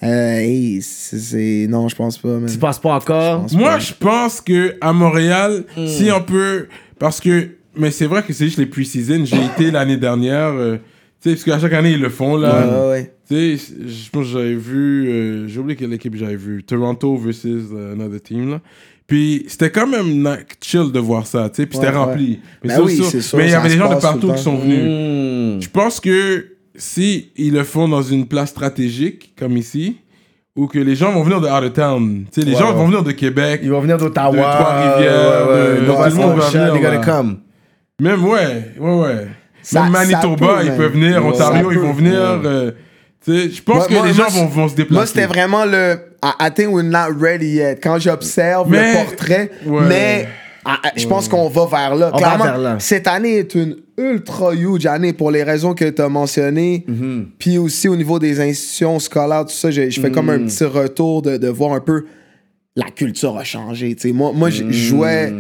[0.03, 1.67] euh, hey, c'est-.
[1.69, 2.49] Non, je pense pas, man.
[2.51, 3.43] Tu penses pas encore?
[3.43, 3.79] pense Moi, pas.
[3.81, 6.69] je pense que à Montréal, si on peut.
[6.99, 7.49] Parce que.
[7.77, 9.25] Mais c'est vrai que c'est juste les pre-season.
[9.25, 10.53] J'ai été l'année dernière.
[10.53, 10.77] euh,
[11.23, 12.67] tu sais, parce qu'à chaque année, ils le font, là.
[12.87, 13.13] Ouais, ouais.
[13.29, 15.09] Tu sais, je pense que j'avais vu.
[15.09, 16.63] euh, J'ai oublié quelle équipe j'avais vu.
[16.65, 18.61] Toronto versus euh, another team, là.
[19.07, 21.66] Puis c'était quand même chill de voir ça, tu sais.
[21.66, 22.41] Puis c'était Ouais, rempli.
[22.62, 24.79] Mais, Ben oui, sûr- mais il y avait des gens de partout qui sont venus.
[24.81, 25.61] Hmm.
[25.61, 26.47] Je pense que
[26.77, 29.99] si ils le font dans une place stratégique, comme ici,
[30.57, 32.87] ou que les gens vont venir de out of town, tu sais, les gens vont
[32.87, 34.31] venir de Québec, Ils vont venir d'Ottawa.
[34.31, 36.73] De Trois-Rivières, ouais, de- Nova tout le monde va venir.
[36.73, 36.97] They're là.
[36.97, 37.39] gonna come.
[38.01, 39.27] même, ouais, ouais, ouais.
[39.62, 42.15] Ça- même Manitoba, peut, ils peuvent venir, Ontario, ils vont venir.
[42.19, 42.70] Euh,
[43.24, 44.95] tu sais, je pense Moi- que moi- les moi, gens vont, vont se déplacer.
[44.95, 45.99] Moi, c'était vraiment le.
[46.23, 47.77] I, I think we're not ready yet.
[47.82, 49.81] Quand j'observe Mais- le portrait, Ouais.
[49.89, 50.28] mais
[50.97, 52.11] je pense qu'on va vers là.
[52.12, 52.77] On Clairement, vers là.
[52.78, 56.85] cette année est une ultra huge année pour les raisons que tu as mentionnées.
[56.89, 57.24] Mm-hmm.
[57.39, 60.31] Puis aussi au niveau des institutions scolaires, tout ça, je, je fais comme Mm.
[60.31, 62.05] un petit retour de, de voir un peu
[62.74, 63.94] la culture a changé.
[63.97, 64.12] tu sais.
[64.15, 64.73] Moi, moi je Mm.
[64.73, 65.32] jouais,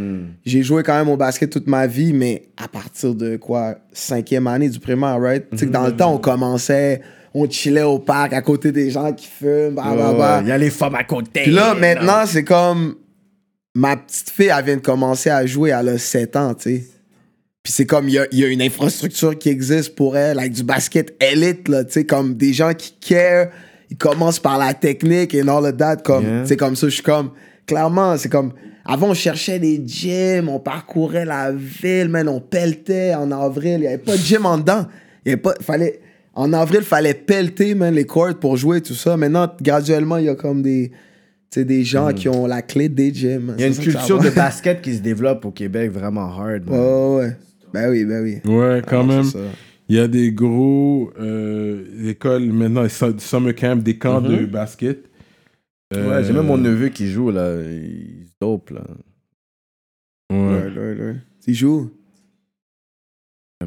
[0.44, 4.46] j'ai joué quand même au basket toute ma vie, mais à partir de quoi, cinquième
[4.48, 5.44] année du primaire, right?
[5.70, 5.86] Dans Mm.
[5.86, 7.00] le temps, on commençait,
[7.34, 10.40] on chillait au parc à côté des gens qui fument, bah, bah, bah.
[10.42, 11.42] Il y a les femmes à côté.
[11.42, 12.96] Puis là, maintenant, c'est comme.
[13.74, 16.84] Ma petite fille, elle vient de commencer à jouer, elle a 7 ans, tu sais.
[17.62, 20.38] Puis c'est comme, il y a, il y a une infrastructure qui existe pour elle,
[20.38, 23.46] avec du basket élite, là, tu sais, comme des gens qui care,
[23.88, 26.44] ils commencent par la technique et all of that, comme, Yeah.
[26.44, 27.30] c'est comme ça, je suis comme,
[27.66, 28.52] clairement, c'est comme,
[28.84, 33.80] avant, on cherchait des gyms, on parcourait la ville, man, on pelletait en avril, il
[33.80, 34.86] n'y avait pas de gym en dedans.
[35.24, 36.00] Il y avait pas, fallait,
[36.34, 39.16] en avril, il fallait pelleter, man, les courts pour jouer, tout ça.
[39.16, 40.90] Maintenant, graduellement, il y a comme des,
[41.50, 43.54] tu sais, des gens qui ont la clé des gyms.
[43.58, 46.64] Il y a une culture de basket qui se développe au Québec vraiment hard.
[46.68, 46.78] man.
[46.80, 47.36] Ouais, ouais.
[47.74, 48.40] Ben oui, ben oui.
[48.50, 49.24] Ouais, quand Ah, même.
[49.24, 49.44] c'est ça.
[49.88, 54.40] Il y a des gros euh, écoles maintenant, su- summer camp, des camps Mm-hmm.
[54.40, 54.98] de basket.
[55.92, 57.56] Ouais, Euh, j'ai même mon neveu qui joue là.
[57.62, 58.84] Il se dope là.
[60.32, 60.38] Ouais.
[60.38, 61.16] Ouais, ouais, ouais.
[61.44, 61.90] Tu joues?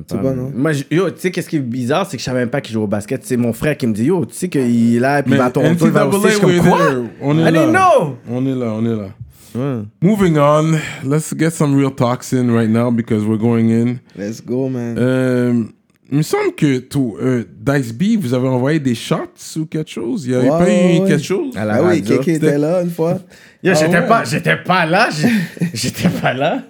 [0.08, 0.52] C'est pas, non?
[0.56, 2.62] Moi, je- yo, tu sais, qu'est-ce qui est bizarre, c'est que je savais même pas
[2.62, 3.22] qu'il jouait au basket.
[3.26, 5.46] C'est mon frère qui me dit, yo, tu sais qu'il est là, puis il va
[5.46, 6.10] à Toronto, il va.
[6.24, 6.80] Je suis comme, quoi?
[7.22, 7.90] On est I didn't là.
[8.00, 8.18] know!
[8.30, 9.10] On est là, on est là.
[9.56, 9.84] Ouais.
[10.02, 10.74] Moving on,
[11.10, 13.96] let's get some real talks in right now because we're going in.
[14.18, 14.96] Let's go, man.
[14.98, 15.64] Euh,
[16.12, 19.90] il me semble que tout, euh, Dice B, vous avez envoyé des shots ou quelque
[19.90, 20.26] chose?
[20.26, 21.08] Il n'y avait Ouais, pas eu ouais.
[21.08, 21.56] quelque chose?
[21.56, 22.02] À la ah oui.
[22.04, 23.18] Kéké était là une fois.
[23.66, 24.08] Yo, Ah j'étais ouais?
[24.08, 25.10] pas, j'étais pas là.
[25.74, 26.62] J'étais pas là.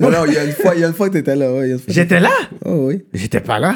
[0.00, 1.52] Non, non, il y a une fois, il y a une fois que t'étais là.
[1.52, 1.94] Ouais, il y a une fois.
[1.94, 2.30] J'étais là?
[2.64, 3.02] Oh oui.
[3.14, 3.74] J'étais pas là.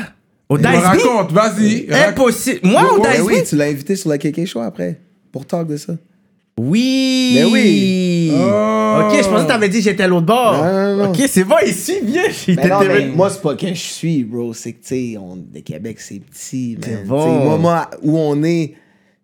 [0.49, 1.87] Au Dice raconte, vas-y.
[1.93, 2.61] Impossible.
[2.65, 4.99] Moi, au Ouais, Dice oui, tu l'as invité sur le Kéké Show après.
[5.33, 5.95] Pour talk de ça.
[6.59, 7.33] Oui.
[7.35, 8.33] Mais oui.
[8.35, 9.03] Oh.
[9.05, 10.57] Ok, je pensais que t'avais dit que j'étais à l'autre bord.
[10.65, 11.11] Non, non, non.
[11.11, 12.23] Ok, c'est bon, ici, viens.
[12.31, 13.17] J'étais Mais non, mais terrible.
[13.17, 14.55] moi, c'est pas que je suis, bro.
[14.55, 17.05] C'est que, tu sais, on- le Québec, c'est petit, man.
[17.07, 17.27] bon.
[17.45, 18.73] Moi, moi, où on est,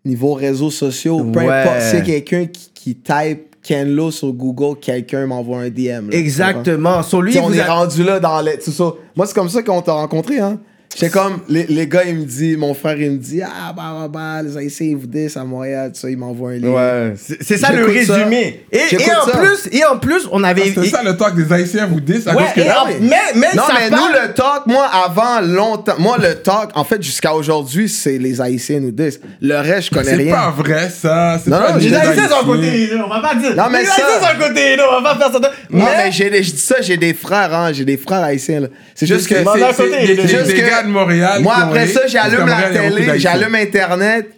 [0.05, 1.49] niveau réseaux sociaux, peu Ouais.
[1.49, 6.09] importe, c'est quelqu'un qui, qui type Ken Lo sur Google, quelqu'un m'envoie un DM.
[6.09, 6.17] là.
[6.17, 7.01] Exactement.
[7.03, 8.91] Sur lui, on est a- rendu là dans les, tout ça.
[9.15, 10.59] Moi, c'est comme ça qu'on t'a rencontré, hein.
[10.95, 13.93] J'étais comme, les, les gars, ils me disent, mon frère, il me dit, ah, bah,
[13.99, 16.69] bah, bah, les Haïtiens, ils vous disent à Montréal, tout ça, il m'envoie un lien.
[16.69, 18.13] Ouais, c'est c'est ça le ça.
[18.15, 18.63] résumé.
[18.71, 19.37] Et, et en ça.
[19.37, 20.71] plus, et en plus, on avait.
[20.73, 23.47] C'est ça le talk des Haïtiens vous disent à Ouais, cause que en- mais, mais
[23.55, 27.01] Non, ça mais parle- nous, le talk, moi, avant longtemps, moi, le talk, en fait,
[27.01, 29.19] jusqu'à aujourd'hui, c'est les Haïtiens nous disent.
[29.41, 30.35] Le reste, je connais c'est rien.
[30.35, 31.39] pas vrai ça.
[31.43, 33.55] C'est Non, pas non, Les Haïtiens sont côté, on va pas dire.
[33.55, 35.39] Non, mais les ça- Haïtiens sont à côté, non, on va pas faire ça.
[35.71, 38.59] Non, mais j'ai des- je dis ça, j'ai des frères, hein, j'ai des frères haïtiens,
[38.61, 38.67] là.
[38.93, 39.33] C'est juste que.
[39.35, 41.41] C'est- c'est- c'est juste que- gars de Montréal.
[41.41, 44.29] Moi, après ça, j'allume la télé, j'allume Internet.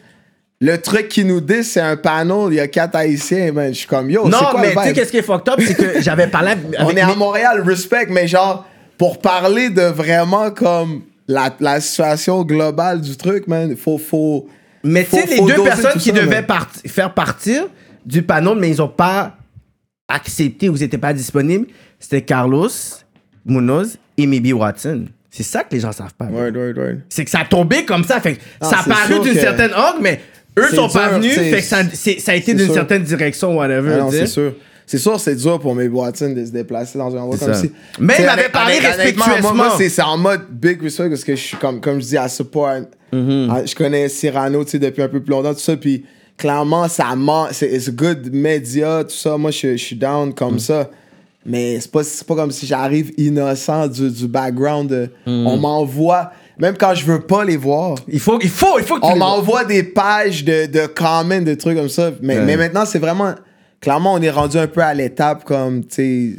[0.61, 3.73] Le truc qui nous dit, c'est un panel, il y a quatre haïtiens, man.
[3.73, 5.75] Je suis comme, yo, Non, quoi mais tu sais, qu'est-ce qui est fucked up, c'est
[5.75, 6.65] que j'avais parlé avec.
[6.79, 8.65] On est à Montréal, respect, mais genre,
[8.97, 14.47] pour parler de vraiment comme la, la situation globale du truc, man, il faut, faut.
[14.83, 16.45] Mais tu sais, les deux personnes qui ça, devaient man.
[16.45, 17.67] parti- faire partir
[18.05, 19.35] du panneau, mais ils ont pas
[20.07, 21.67] accepté ou ils n'étaient pas disponibles,
[21.99, 22.69] c'était Carlos
[23.45, 25.05] Munoz et Mibi Watson.
[25.35, 26.27] C'est ça que les gens savent pas.
[27.09, 28.21] C'est que ça a tombé comme ça.
[28.21, 30.21] Fait que Ah, ça a paru d'une que- certaine angle, mais
[30.57, 31.35] eux sont pas venus.
[31.35, 31.81] Fait que ça,
[32.19, 33.99] ça a été d'une certaine direction, whatever.
[34.01, 34.53] Ah c'est sûr.
[34.87, 37.63] C'est sûr, c'est dur pour mes Watson de se déplacer dans un endroit comme ça.
[37.99, 39.41] Mais il m'avait parlé respectueusement.
[39.41, 42.17] Moi, moi, c'est en mode big respect parce que je suis comme, comme je dis
[42.17, 42.69] à support.
[43.11, 45.75] Ah, Je connais Cyrano tu sais, depuis un peu plus longtemps, tout ça.
[45.75, 46.05] Puis
[46.37, 47.05] clairement, ça.
[47.51, 49.37] C'est good media, tout ça.
[49.37, 50.59] Moi, je, je suis down comme Mm.
[50.59, 50.89] ça.
[51.45, 54.89] Mais c'est pas, c'est pas comme si j'arrive innocent du, du background.
[54.89, 55.45] de- Mm.
[55.47, 57.95] On m'envoie, même quand je veux pas les voir.
[58.07, 61.53] Il faut, il faut, il faut que On m'envoie des pages de, de comments, de
[61.53, 62.11] trucs comme ça.
[62.21, 62.45] Mais, Ouais.
[62.45, 63.35] mais maintenant, c'est vraiment.
[63.79, 66.35] Clairement, on est rendu un peu à l'étape comme, tu sais.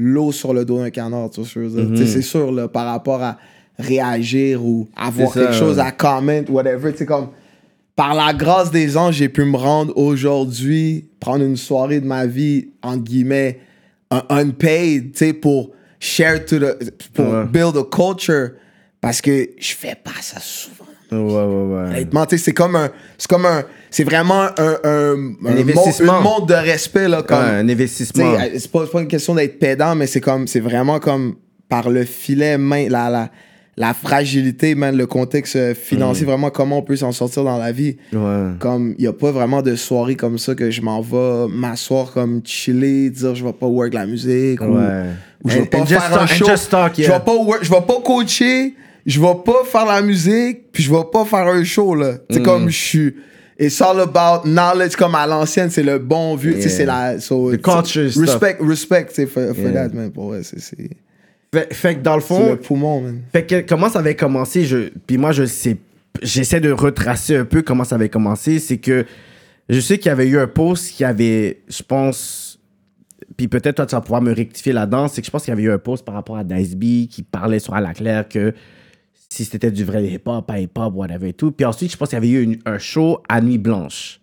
[0.00, 1.90] L'eau sur le dos d'un canard, tu vois ce que je veux dire.
[1.98, 3.36] Tu sais, C'est sûr, là, par rapport à
[3.78, 6.92] réagir ou avoir quelque chose à comment, whatever.
[6.92, 7.28] Tu sais, comme.
[7.98, 12.26] Par la grâce des anges, j'ai pu me rendre aujourd'hui, prendre une soirée de ma
[12.26, 13.58] vie, entre guillemets,
[14.12, 16.92] un unpaid, tu sais, pour share to the.
[17.12, 17.44] pour Ouais.
[17.46, 18.50] build a culture.
[19.00, 20.84] Parce que je fais pas ça souvent.
[21.10, 21.88] Ouais, ouais, ouais.
[21.88, 22.88] Honnêtement, tu sais, c'est comme un.
[23.18, 23.64] C'est comme un.
[23.90, 24.54] C'est vraiment un.
[24.56, 26.20] Un, un, un investissement.
[26.20, 27.22] Monde, de respect, là.
[27.24, 28.36] Comme, Ouais, un investissement.
[28.56, 30.46] c'est pas, pas une question d'être pédant, mais c'est comme.
[30.46, 31.34] C'est vraiment comme.
[31.68, 33.30] Par le filet, main, la, la,
[33.80, 37.70] la fragilité, man, le contexte euh, financier, vraiment comment on peut s'en sortir dans la
[37.70, 37.96] vie.
[38.12, 38.48] Ouais.
[38.58, 42.10] Comme, il n'y a pas vraiment de soirée comme ça que je m'en vais m'asseoir,
[42.12, 44.60] comme chiller, dire je vais pas work la musique.
[44.60, 45.04] ou- Ouais.
[45.44, 46.46] Ou, je vais pas and just faire un talk- show.
[46.46, 48.74] just talk, Je vais pas work- je vais pas coacher,
[49.06, 52.14] je vais pas faire la musique, puis je vais pas faire un show, là.
[52.14, 52.18] Mm.
[52.30, 53.14] C'est comme je suis.
[53.60, 56.68] It's all about knowledge comme à l'ancienne, c'est le bon sais, Yeah.
[56.68, 57.20] c'est la.
[57.20, 58.22] So, The culture stuff.
[58.26, 59.88] Respect, respect, tu sais, for, for Yeah.
[59.88, 60.10] that, man.
[60.10, 60.58] Pour vrai, c'est.
[61.52, 63.22] C'est Fait, fait que dans le c'est fond, le poumon, man.
[63.32, 65.76] Fait que comment ça avait commencé, je, puis moi je sais,
[66.22, 69.04] j'essaie de retracer un peu comment ça avait commencé, c'est que
[69.68, 72.58] je sais qu'il y avait eu un post qui avait, je pense,
[73.36, 75.56] puis peut-être toi tu vas pouvoir me rectifier là-dedans, c'est que je pense qu'il y
[75.56, 78.28] avait eu un post par rapport à Dice B qui parlait sur À la Claire
[78.28, 78.52] que
[79.30, 81.52] si c'était du vrai hip-hop, pas hip-hop, whatever et tout.
[81.52, 84.20] Puis ensuite, je pense qu'il y avait eu une- un show à Nuit Blanche.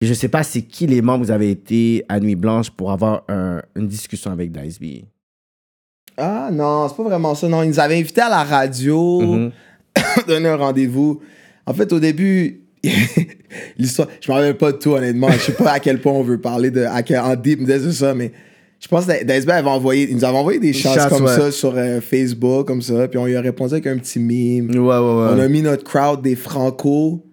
[0.00, 2.90] Et je sais pas c'est qui les membres vous avez été à Nuit Blanche pour
[2.90, 5.04] avoir un- une discussion avec Dice B.
[6.16, 7.48] Ah non, c'est pas vraiment ça.
[7.48, 9.50] Non, ils nous avaient invités à la radio, Mhm.
[10.26, 11.20] donner un rendez-vous.
[11.66, 12.60] En fait, au début,
[13.78, 15.30] l'histoire, je me rappelle pas de tout, honnêtement.
[15.30, 17.90] Je sais pas à quel point on veut parler de, à quel, en deep de
[17.90, 18.32] ça, mais
[18.78, 21.34] je pense que DSB avait envoyé, ils nous avaient envoyé des Shots, comme ouais.
[21.34, 24.70] ça sur euh, Facebook, comme ça, puis on lui a répondu avec un petit meme.
[24.70, 25.30] Ouais, ouais, ouais.
[25.34, 27.24] On a mis notre crowd des Franco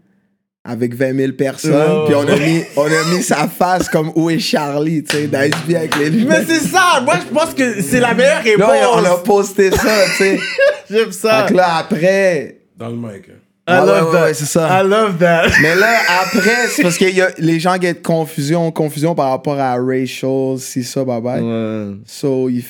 [0.65, 2.05] avec 20 000 personnes, Oh.
[2.05, 5.27] puis on a, mis, on a mis sa face comme où est Charlie, tu sais,
[5.27, 8.67] d'SB avec les Mais c'est ça, moi je pense que c'est la meilleure réponse.
[8.69, 10.39] Là, on a posté ça, tu sais.
[10.89, 11.43] J'aime ça.
[11.47, 13.29] Fait que là, après, Dans le mic.
[13.29, 13.39] hein.
[13.65, 14.25] I Ah, love ouais, that.
[14.25, 14.81] ouais, c'est ça.
[14.83, 15.47] I love that.
[15.61, 19.29] Mais là, après, c'est parce que y a, les gens qui ont confusion, confusion par
[19.31, 21.41] rapport à racial, si ça, bye bye.
[21.41, 21.95] Ouais.
[22.05, 22.65] So, ils,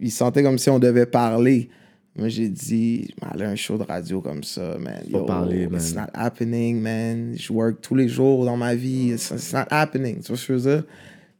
[0.00, 1.70] ils sentaient comme si on devait parler.
[2.18, 5.02] Moi, j'ai dit, je m'allais à un show de radio comme ça, man.
[5.10, 5.78] Faut parler, man.
[5.80, 7.34] It's not happening, man.
[7.36, 9.10] Je work tous les jours dans ma vie.
[9.12, 10.20] It's, it's not happening.
[10.20, 10.84] Tu vois ce que je veux dire?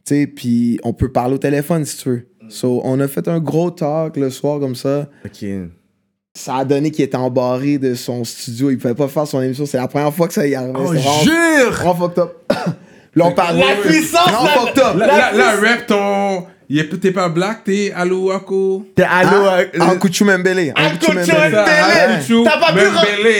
[0.04, 2.26] Tu sais, puis on peut parler au téléphone si tu veux.
[2.48, 5.08] So, on a fait un gros talk le soir comme ça.
[5.24, 5.44] Ok.
[6.34, 8.70] Ça a donné qu'il était embarré de son studio.
[8.70, 9.64] Il pouvait pas faire son émission.
[9.64, 10.78] C'est la première fois que ça y arrivait.
[10.78, 11.72] Oh, jure!
[11.72, 12.52] vraiment fucked up.
[13.14, 13.56] Là, on parle.
[13.56, 14.96] La puissance, Vraiment la- fucked up.
[14.98, 16.46] Là, là, là, rap ton.
[17.00, 18.86] T'es pas black, t'es Allo Wako.
[18.96, 20.72] T'es allô Ah, à- En Kuchu Mbele.
[20.76, 21.52] En Alco Kuchu Mbele.
[21.52, 22.72] T'as pas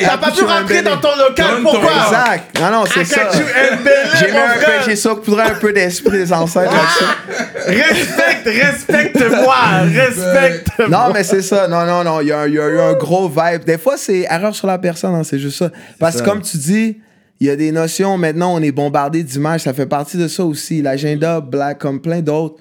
[0.07, 0.85] t'as pas pu rentrer Mbele.
[0.85, 1.91] dans ton local, pourquoi?
[1.91, 2.61] Exact.
[2.61, 3.23] Non, non, c'est ça.
[3.33, 4.83] J'ai mis mon un peu, frère.
[4.87, 7.83] j'ai saupoudré un peu d'esprit des ancêtres là-dessus.
[7.83, 9.57] Respecte, respecte-moi,
[9.93, 10.89] respecte-moi.
[10.89, 11.67] Non, mais c'est ça.
[11.67, 12.21] Non, non, non.
[12.21, 13.65] Il y, a un- il y a eu un gros vibe.
[13.65, 15.15] Des fois, c'est erreur sur la personne.
[15.17, 15.71] hein, c'est juste ça.
[15.99, 16.99] Parce que, comme tu dis,
[17.41, 18.17] il y a des notions.
[18.19, 19.63] Maintenant, on est bombardé d'images.
[19.63, 20.81] Ça fait partie de ça aussi.
[20.81, 22.57] L'agenda, Black, comme plein d'autres.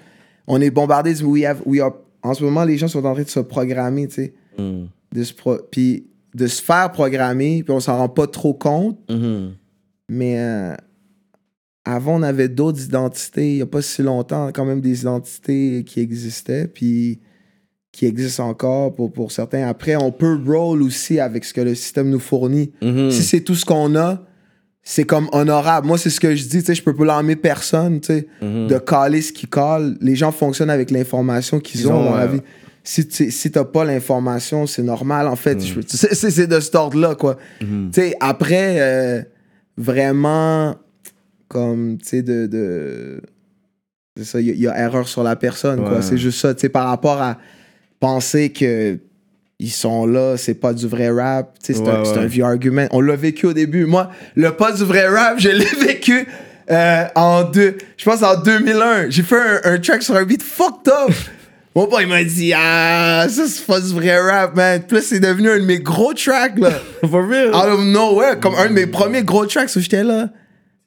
[0.47, 1.23] On est bombardé de.
[1.23, 4.07] We have, we are- en ce moment, les gens sont en train de se programmer,
[4.07, 4.33] tu sais.
[5.13, 7.63] De se pro- puis de se faire programmer.
[7.63, 8.99] Puis on s'en rend pas trop compte.
[10.09, 10.75] Mais euh,
[11.85, 13.51] avant, on avait d'autres identités.
[13.51, 17.19] Il n'y a pas si longtemps, quand même, des identités qui existaient, puis
[17.91, 19.67] qui existent encore pour, pour certains.
[19.67, 22.71] Après, on peut roll aussi avec ce que le système nous fournit.
[22.81, 23.09] Mhm.
[23.11, 24.21] Si c'est tout ce qu'on a,
[24.87, 25.87] c'est comme honorable.
[25.87, 28.27] Moi, c'est ce que je dis, tu sais, je peux pas blâmer personne, tu sais,
[28.67, 29.97] de caler ce qu'ils calent.
[29.99, 32.41] Les gens fonctionnent avec l'information qu'ils Ils ont, ont, dans la vie.
[32.83, 35.59] Si tu si t'as pas l'information, c'est normal, en fait.
[35.59, 37.35] Je- C'est de cet ordre-là, quoi.
[37.91, 39.21] Tu sais, après, euh,
[39.75, 40.75] vraiment,
[41.47, 42.45] comme, tu sais, de...
[42.45, 43.21] de
[44.17, 46.01] c'est ça, il y, a- il y a erreur sur la personne, quoi.
[46.03, 47.37] C'est juste ça, tu sais, par rapport à
[47.99, 48.99] penser que
[49.59, 52.87] ils sont là, c'est pas du vrai rap, c'est un, Ouais, vieux argument.
[52.91, 53.85] On l'a vécu au début.
[53.85, 56.27] Moi, le pas du vrai rap, je l'ai vécu
[56.69, 59.09] euh, en deux, je pense en 2001.
[59.09, 61.13] J'ai fait un, un track sur un beat fucked up.
[61.75, 64.81] Mon père, il m'a dit, ah, ça, c'est pas du vrai rap, man.
[64.87, 66.71] Puis là, c'est devenu un de mes gros tracks, là.
[67.09, 67.49] For real?
[67.49, 70.29] Out of nowhere, comme un de mes premiers gros tracks où j'étais là.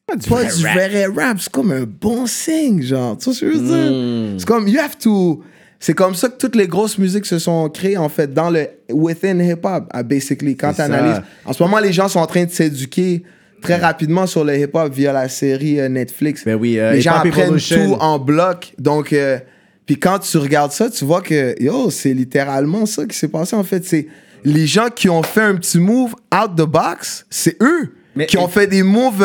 [0.07, 1.39] Pas du, vrai, rap.
[1.39, 3.19] c'est comme un bon signe, genre.
[3.19, 4.39] Tu vois ce que je veux dire?
[4.39, 5.43] C'est comme, you have to.
[5.81, 8.67] C'est comme ça que toutes les grosses musiques se sont créées, en fait, dans le
[8.91, 10.57] within hip-hop, basically.
[10.57, 11.23] Quand tu analyses.
[11.45, 13.23] En ce moment, les gens sont en train de s'éduquer
[13.63, 16.45] très rapidement sur le hip-hop via la série euh, Netflix.
[16.45, 18.73] Ben oui, euh, les gens apprennent tout en bloc.
[18.79, 19.39] Donc, euh,
[19.87, 23.55] puis quand tu regardes ça, tu vois que, yo, c'est littéralement ça qui s'est passé,
[23.57, 23.85] en fait.
[23.85, 24.07] C'est
[24.45, 28.37] les gens qui ont fait un petit move out the box, c'est eux Mais- qui
[28.37, 29.25] ont fait des moves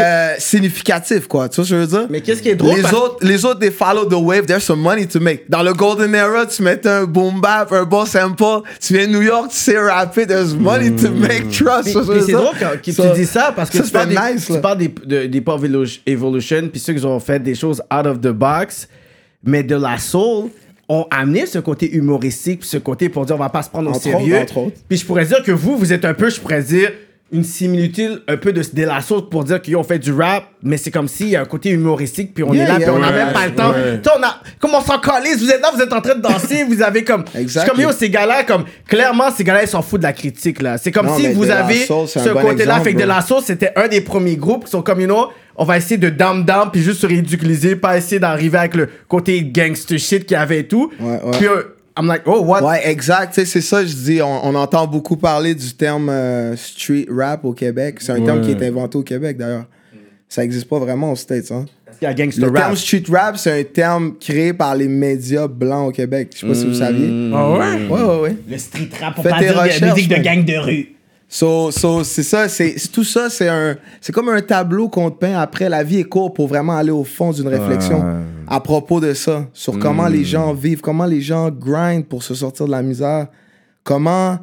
[0.00, 1.48] euh, significatifs, quoi.
[1.48, 2.06] Tu vois ce que je veux dire?
[2.10, 2.76] Mais qu'est-ce qui est drôle?
[2.76, 5.48] Les parce- autres, les autres, they follow the wave, there's some money to make.
[5.48, 8.62] Dans le Golden Era, tu mettais un boom bap, un bon sample.
[8.80, 11.88] Tu viens de New York, tu sais rapper, there's money to make, trust.
[11.88, 14.14] Je c'est drôle quand, que Ça- tu dis ça parce que ça, tu parles, des,
[14.16, 14.58] c'était nice, tu là.
[14.58, 18.06] parles des, de- des Pop Evolu- Evolution, puis ceux qui ont fait des choses out
[18.06, 18.88] of the box,
[19.44, 20.50] mais de la soul
[20.88, 23.90] ont amené ce côté humoristique, puis ce côté pour dire on va pas se prendre
[23.90, 24.34] au Entre sérieux.
[24.36, 24.76] autres, entre autres.
[24.88, 26.92] Puis je pourrais dire que vous, vous êtes un peu, je pourrais dire,
[27.32, 30.44] une similitude un peu de, de la soul pour dire qu'ils ont fait du rap,
[30.62, 32.86] mais c'est comme s'il y a un côté humoristique, puis on Yeah, est là, yeah,
[32.86, 33.70] puis on n'a ouais, même pas le temps.
[33.72, 34.00] ouais.
[34.16, 36.62] On a, comme on s'en calisse, vous êtes là, vous êtes en train de danser,
[36.64, 37.24] vous avez comme.
[37.34, 37.70] Exactly.
[37.72, 40.78] comme yo, ces gars-là, comme, clairement, ces gars-là, ils s'en foutent de la critique, là.
[40.78, 43.20] C'est comme Non, si vous avez Soul, c'est ce bon côté-là, fait que de la
[43.22, 46.10] sauce, c'était un des premiers groupes qui sont comme, you know, on va essayer de
[46.10, 50.36] down down puis juste se ridiculiser, pas essayer d'arriver avec le côté gangster shit qu'il
[50.36, 50.92] y avait et tout.
[51.00, 51.30] Ouais, ouais.
[51.38, 51.62] Puis euh,
[51.98, 52.62] I'm like, oh, what?
[52.62, 53.34] Ouais, exact.
[53.34, 54.20] Tu sais, c'est ça, je dis.
[54.20, 57.96] On, on entend beaucoup parler du terme euh, street rap au Québec.
[58.00, 59.64] C'est un terme qui est inventé au Québec, d'ailleurs.
[60.28, 61.64] Ça n'existe pas vraiment aux States, hein.
[62.02, 62.54] Le rap?
[62.54, 66.30] terme street rap, c'est un terme créé par les médias blancs au Québec.
[66.34, 67.30] Je sais pas si vous saviez.
[67.32, 67.86] Ah ouais?
[67.88, 68.36] Ouais, ouais, ouais.
[68.46, 70.95] Le street rap, pour Fais pas dire recherches, musique de gang de rue.
[71.28, 75.18] So, so, c'est ça, c'est tout ça, c'est un, c'est comme un tableau qu'on te
[75.18, 75.68] peint après.
[75.68, 78.04] La vie est courte pour vraiment aller au fond d'une réflexion
[78.46, 82.34] à propos de ça, sur comment les gens vivent, comment les gens grind pour se
[82.34, 83.26] sortir de la misère,
[83.82, 84.38] comment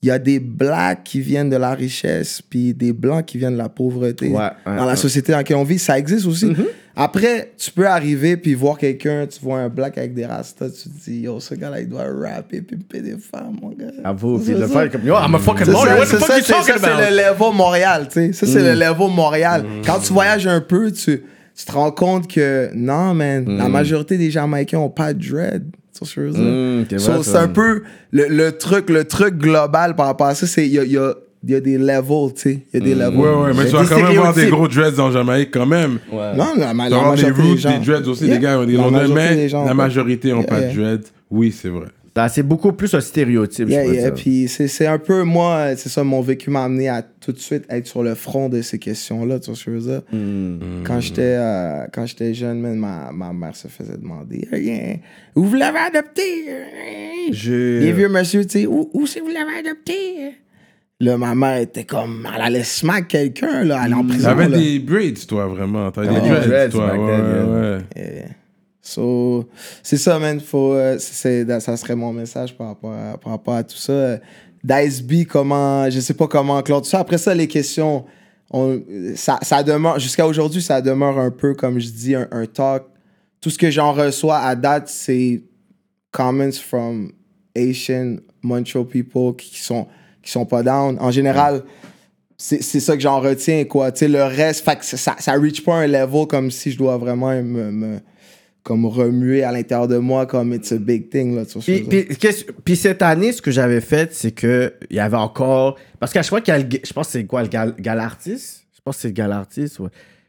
[0.00, 3.54] il y a des blacks qui viennent de la richesse, puis des blancs qui viennent
[3.54, 5.78] de la pauvreté Ouais, ouais, dans la société dans laquelle on vit.
[5.78, 6.52] Ça existe aussi.
[6.94, 10.90] Après, tu peux arriver puis voir quelqu'un, tu vois un black avec des rastas, tu
[10.90, 13.86] te dis, yo, ce gars-là, il doit rapper puis pimper des femmes, mon gars.
[14.04, 14.68] Avoue, puis C'est le ça.
[14.68, 15.86] faire comme yo, I'm a fucking C'est lawyer.
[15.88, 17.00] ça, What the fuck ça, you talking ça, c'est about?
[17.10, 18.32] le level Montréal, tu sais.
[18.32, 19.64] Ça, c'est le level Montréal.
[19.86, 21.22] Quand tu voyages un peu, tu,
[21.56, 25.64] tu te rends compte que non, man, la majorité des Jamaïcains ont pas de dread.
[26.02, 30.66] Mm, c'est un peu le, le truc, le truc global par rapport à ça, c'est
[30.66, 31.14] il y a,
[31.44, 32.58] il y, a, des levels, tu sais.
[32.72, 33.18] Il y a des levels.
[33.18, 35.98] Ouais, ouais, mais tu vas quand même voir des gros dreads en Jamaïque quand même.
[36.12, 36.36] Ouais.
[36.36, 37.78] Non, la, la vas avoir des majorité roots, des gens.
[37.78, 38.34] des dreads aussi, Yeah.
[38.36, 40.72] des gars ont des La longs majorité mais la pas- majorité n'ont Yeah, pas de
[40.74, 41.06] dreads.
[41.30, 41.86] Oui, c'est vrai.
[42.14, 44.10] Ah, C'est beaucoup plus un stéréotype, je Yeah, pourrais yeah.
[44.10, 44.14] dire.
[44.22, 47.38] Puis c'est c'est un peu, moi, c'est ça, mon vécu m'a amené à tout de
[47.38, 50.02] suite être sur le front de ces questions-là, tu vois ce que je veux dire?
[50.84, 54.46] Quand j'étais euh, quand j'étais jeune, man, ma, ma mère se faisait demander
[55.34, 56.22] où vous l'avez adopté
[57.30, 60.34] Les vieux monsieur, tu sais, où, où c'est vous l'avez adopté
[61.02, 64.28] Là, ma mère était comme, elle allait smack quelqu'un, là, elle est en prison.
[64.28, 65.90] T'avais des braids, toi, vraiment.
[65.90, 66.96] T'avais des dreads, dreads toi.
[66.96, 67.78] Ouais, ouais.
[67.96, 68.28] Yeah.
[68.80, 69.48] So,
[69.82, 70.38] c'est ça, man.
[70.40, 74.18] Faut, euh, c'est, ça serait mon message par rapport à, par rapport à tout ça.
[74.62, 77.00] Dice B, comment, je sais pas comment clore tout ça.
[77.00, 78.04] Après ça, les questions,
[78.52, 78.80] on,
[79.16, 82.84] ça, ça demeure, jusqu'à aujourd'hui, ça demeure un peu, comme je dis, un, un talk.
[83.40, 85.42] Tout ce que j'en reçois à date, c'est
[86.12, 87.10] comments from
[87.56, 89.88] Asian Montreal people qui sont,
[90.22, 90.96] qui sont pas down.
[91.00, 91.62] En général,
[92.36, 93.92] c'est c'est ça que j'en retiens, quoi.
[93.92, 96.78] Tu sais, le reste, fait que ça, ça reach pas un level comme si je
[96.78, 98.00] dois vraiment me, me-
[98.62, 101.42] comme remuer à l'intérieur de moi comme it's a big thing, là.
[101.44, 105.76] Puis, je puis, cette année, ce que j'avais fait, c'est que il y avait encore.
[105.98, 106.68] Parce qu'à chaque fois qu'il y a le.
[106.84, 109.78] Je pense que c'est quoi, le gal, Galartiste Je pense que c'est le Galartiste.
[109.80, 109.88] Ouais.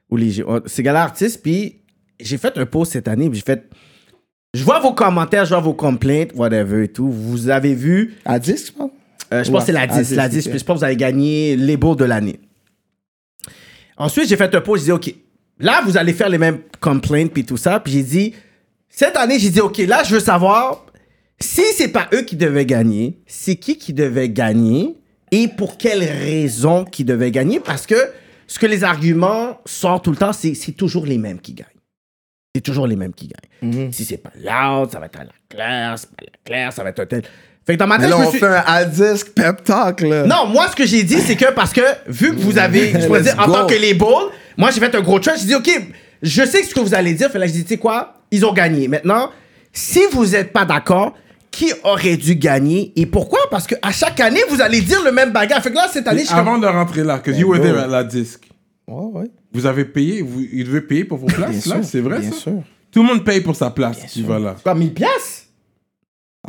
[0.10, 0.44] Ou les.
[0.66, 1.82] C'est Galartiste, puis
[2.20, 3.64] j'ai fait un post cette année, puis j'ai fait.
[4.56, 7.10] Je vois vos commentaires, je vois vos complaints, whatever et tout.
[7.10, 8.16] Vous avez vu.
[8.24, 8.90] À 10, tu parles?
[9.34, 9.94] Euh, je Ouais, pense que c'est la 10.
[9.98, 10.50] à 10, la 10, ok.
[10.52, 12.40] puis je pense que vous avez gagné les beaux de l'année.
[13.98, 15.16] Ensuite, j'ai fait un post, j'ai dit, OK,
[15.60, 17.80] là, vous allez faire les mêmes complaints, puis tout ça.
[17.80, 18.34] Puis j'ai dit,
[18.90, 20.86] cette année, j'ai dit, OK, là, je veux savoir
[21.40, 24.96] si c'est pas eux qui devaient gagner, c'est qui qui devait gagner
[25.32, 27.60] et pour quelle raison qui devait gagner.
[27.60, 27.96] Parce que
[28.48, 31.68] ce que les arguments sortent tout le temps, c'est c'est toujours les mêmes qui gagnent.
[32.56, 33.92] C'est toujours les mêmes qui gagnent.
[33.92, 36.84] Si c'est pas loud, ça va être à la claire, c'est pas la claire, ça
[36.84, 37.24] va être un tel.
[37.66, 39.24] Fait que dans ma Mais tête, là, je me on suis- fait un à 10
[39.36, 40.26] pep talk, là.
[40.26, 43.06] non, moi, ce que j'ai dit, c'est que parce que, vu que vous avez, je
[43.08, 43.54] pourrais dire, en go.
[43.54, 44.08] tant que label,
[44.58, 45.40] moi, j'ai fait un gros trash.
[45.40, 45.70] J'ai dit, OK,
[46.22, 47.30] je sais ce que vous allez dire.
[47.32, 48.88] Fait là, j'ai dit, tu sais quoi, ils ont gagné.
[48.90, 49.30] Maintenant,
[49.72, 51.14] si vous n'êtes pas d'accord,
[51.52, 52.92] qui aurait dû gagner?
[52.96, 53.40] Et pourquoi?
[53.52, 55.62] Parce que à chaque année, vous allez dire le même bagage.
[55.62, 57.78] Fait que là, cette année, je suis Avant de rentrer là, que you were there
[57.78, 58.50] at la disque,
[58.88, 59.28] Ouais, ouais.
[59.54, 62.32] vous avez payé, vous, ils devaient payer pour vos places, Bien là, c'est vrai bien
[62.32, 62.38] ça?
[62.38, 62.62] sûr.
[62.92, 64.28] Tout le monde paye pour sa place qui sûr.
[64.28, 64.56] va là.
[64.62, 65.43] quoi, 1000 piastres?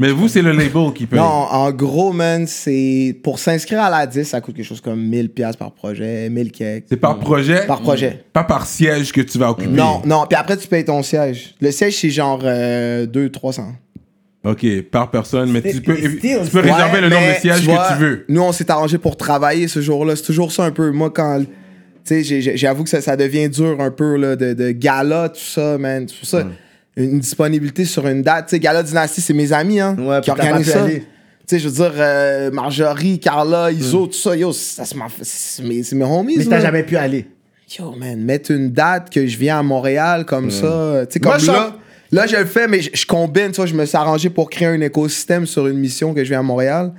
[0.00, 1.20] Mais vous, c'est le label qui paye.
[1.20, 3.16] Non, en gros, man, c'est.
[3.22, 6.50] Pour s'inscrire à la 10, ça coûte quelque chose comme 1000$ piastres par projet, 1000
[6.50, 6.86] cakes.
[6.88, 8.24] C'est par projet, Par projet.
[8.32, 9.70] pas par siège que tu vas occuper?
[9.70, 10.24] Non, non.
[10.28, 11.54] Puis après, tu payes ton siège.
[11.60, 13.62] Le siège, c'est genre euh, 200-300.
[14.44, 17.66] Ok, par personne, mais tu peux, tu peux réserver Ouais, le nombre de sièges tu
[17.66, 18.24] vois, que tu veux.
[18.28, 20.16] Nous, on s'est arrangé pour travailler ce jour-là.
[20.16, 20.90] C'est toujours ça un peu.
[20.90, 21.44] Moi, quand.
[22.04, 25.40] Tu sais, j'avoue que ça, ça devient dur un peu, là, de, de gala, tout
[25.40, 26.04] ça, man.
[26.08, 26.46] C'est pour ça,
[26.96, 28.46] une disponibilité sur une date.
[28.46, 30.86] Tu sais, Gala Dynastie, c'est mes amis, hein, Ouais, qui organisent ça.
[30.86, 31.02] Tu
[31.46, 35.62] sais, je veux dire, euh, Marjorie, Carla, Iso, tout ça, yo, ça, c'est ma- c'est
[35.62, 36.36] mes, c'est mes homies.
[36.38, 37.26] Mais t'as jamais pu aller.
[37.78, 41.04] Yo, man, mettre une date que je viens à Montréal comme ça.
[41.06, 41.72] Tu sais, Moi, comme je là, sens-
[42.12, 44.48] là, je le fais, mais je, je combine, tu vois, je me suis arrangé pour
[44.48, 46.92] créer un écosystème sur une mission que je viens à Montréal.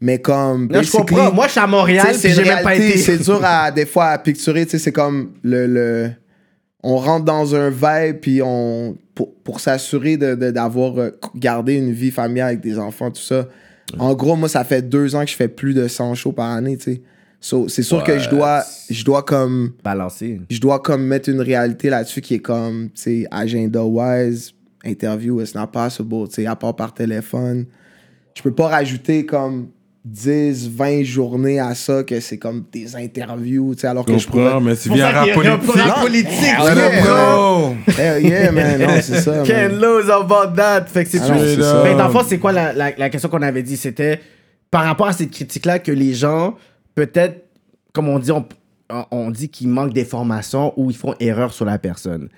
[0.00, 0.68] Mais comme.
[0.72, 1.32] Là, je comprends.
[1.32, 2.96] Moi, je suis à Montréal, c'est j'ai même pas été.
[2.98, 6.10] C'est dur à, des fois, à picturer, tu sais, c'est comme le, le-
[6.86, 8.96] On rentre dans un vibe, puis on.
[9.14, 13.22] Pour, pour s'assurer de- de- d'avoir euh, gardé une vie familiale avec des enfants, tout
[13.22, 13.48] ça.
[13.98, 16.50] En gros, moi, ça fait deux ans que je fais plus de 100 shows par
[16.50, 17.02] année, tu sais.
[17.40, 20.40] So, c'est sûr que je dois, je dois comme Balancer.
[20.50, 24.52] je dois comme mettre une réalité là-dessus qui est comme, tu sais, agenda-wise,
[24.84, 27.66] interview, it's not possible, tu sais, à part par téléphone.
[28.34, 29.68] Je peux pas rajouter comme
[30.04, 34.26] 10, 20 journées à ça, que c'est comme des interviews, tu sais, alors que je
[34.26, 34.60] comprends, pourrais...
[34.60, 35.74] mais tu viens rap politique.
[35.82, 36.54] rap politique.
[36.58, 37.74] Ah, yeah, bro.
[37.96, 39.46] Hell yeah, man, non, c'est ça, man.
[39.46, 40.84] Ken Lowe's about that.
[40.86, 41.80] Fait que c'est Ah c'est ça.
[41.84, 43.78] Mais dans le fond, c'est quoi la, la, la question qu'on avait dit?
[43.78, 44.20] C'était
[44.70, 46.54] par rapport à cette critique-là que les gens,
[46.94, 47.46] peut-être,
[47.94, 48.44] comme on dit, on,
[49.10, 52.28] on dit qu'ils manquent d'informations ou ils font erreur sur la personne.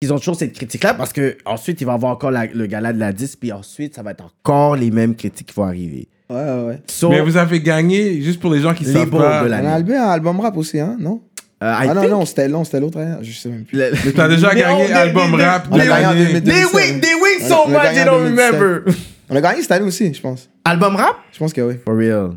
[0.00, 2.66] Ils ont toujours cette critique-là parce que ensuite il va y avoir encore la- le
[2.66, 5.64] gala de la 10, puis ensuite, ça va être encore les mêmes critiques qui vont
[5.64, 6.06] arriver.
[6.30, 6.78] Ouais, ouais, ouais.
[6.88, 9.44] So, Mais vous avez gagné, juste pour les gens qui Les savent pas.
[9.44, 11.22] de On a album, un album rap aussi, hein, non?
[11.60, 13.76] I Ah non, think non, c'était long, c'était l'autre, hein, je sais même plus.
[13.78, 16.40] le- Mais t'as déjà gagné on- album des- rap On de a gagné en l'année.
[16.40, 16.42] 2000.
[16.44, 18.54] They win, they win so a- on a much, gagné they don't 2017.
[18.60, 18.92] remember.
[19.30, 20.48] On a gagné cette année aussi, je pense.
[20.64, 21.16] Album rap?
[21.32, 21.74] Je pense que oui.
[21.84, 22.30] For real.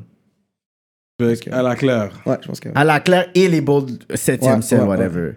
[1.52, 2.10] À la claire.
[2.26, 2.74] Ouais, je pense que oui.
[2.76, 3.86] À la claire et les beaux
[4.16, 5.34] 7e Ouais, ouais, whatever.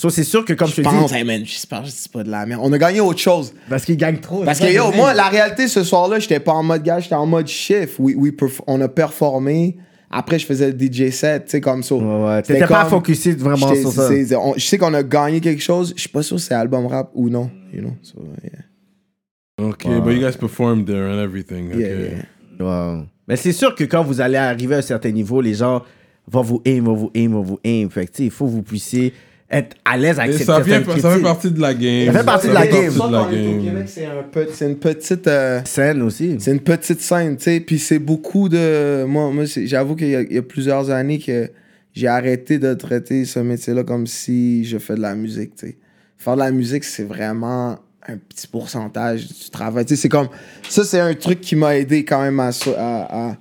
[0.00, 2.12] So, c'est sûr que comme je, Je te pense, dis, hey man, j'espère que c'est
[2.12, 2.60] pas de la merde.
[2.62, 3.52] On a gagné autre chose.
[3.68, 4.44] parce qu'ils gagnent trop.
[4.44, 7.16] Parce que yo, je moi, la réalité, ce soir-là, j'étais pas en mode gars, j'étais
[7.16, 7.98] en mode shift.
[7.98, 9.76] We, we perf- on a performé.
[10.08, 11.96] Après, je faisais le DJ set, tu sais, comme ça.
[11.96, 12.42] Ouais, ouais.
[12.42, 14.06] T'étais pas focusé vraiment sur ça.
[14.08, 15.92] c'est- c'est- on- Je sais qu'on a gagné quelque chose.
[15.96, 17.50] Je suis pas sûr si c'est album rap ou non.
[17.74, 17.92] You know?
[18.02, 19.68] So, yeah.
[19.68, 21.76] Ok, but you guys performed there and everything.
[21.76, 22.22] Yeah.
[22.60, 23.06] Wow.
[23.26, 25.82] Mais c'est sûr que quand vous allez arriver à un certain niveau, les gens
[26.30, 27.88] vont vous aim, vont vous aim, vont vous aim.
[27.90, 29.12] Fait que, tu sais, il faut que vous puissiez
[29.50, 32.06] être à l'aise avec Et cette ça, vient, ça fait partie de la game.
[32.12, 32.92] Ça fait partie de la fait game.
[32.94, 33.62] partie de la Quand on est au.
[33.64, 35.26] Québec, c'est un peu- c'est une petite.
[35.26, 36.36] euh, Scène aussi.
[36.38, 37.60] C'est une petite scène, tu sais.
[37.60, 39.04] Puis c'est beaucoup de.
[39.04, 41.50] Moi, moi c'est- j'avoue qu'il y, a- il y a plusieurs années que
[41.94, 45.76] j'ai arrêté de traiter ce métier-là comme si je fais de la musique, tu sais.
[46.18, 49.86] Faire de la musique, c'est vraiment un petit pourcentage du travail.
[49.86, 50.28] Tu sais, c'est comme.
[50.68, 53.36] Ça, c'est un truc qui m'a aidé quand même à, so- à, à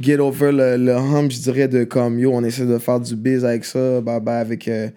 [0.00, 3.14] get over le, le hump, je dirais, de comme yo, on essaie de faire du
[3.14, 4.66] biz avec ça, bah, bah, avec.
[4.66, 4.88] euh,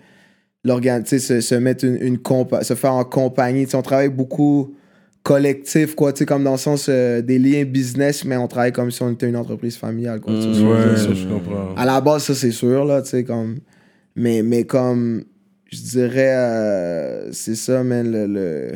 [0.68, 3.66] se, se mettre une, une compa- se faire en compagnie.
[3.66, 4.76] Tu sais, on travaille beaucoup
[5.24, 8.72] collectif, quoi, tu sais, comme dans le sens euh, des liens business, mais on travaille
[8.72, 10.34] comme si on était une entreprise familiale, quoi.
[10.34, 11.74] Ouais, ça, ça, je comprends.
[11.76, 13.58] à la base, ça, c'est sûr, là, tu sais, comme...
[14.16, 15.24] Mais, mais comme,
[15.72, 18.28] je dirais, euh, c'est ça, man, le...
[18.28, 18.72] le-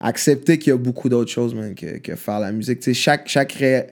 [0.00, 2.78] Accepter qu'il y a beaucoup d'autres choses, man, que, que faire la musique.
[2.80, 3.28] Tu sais, chaque...
[3.28, 3.88] chaque ré-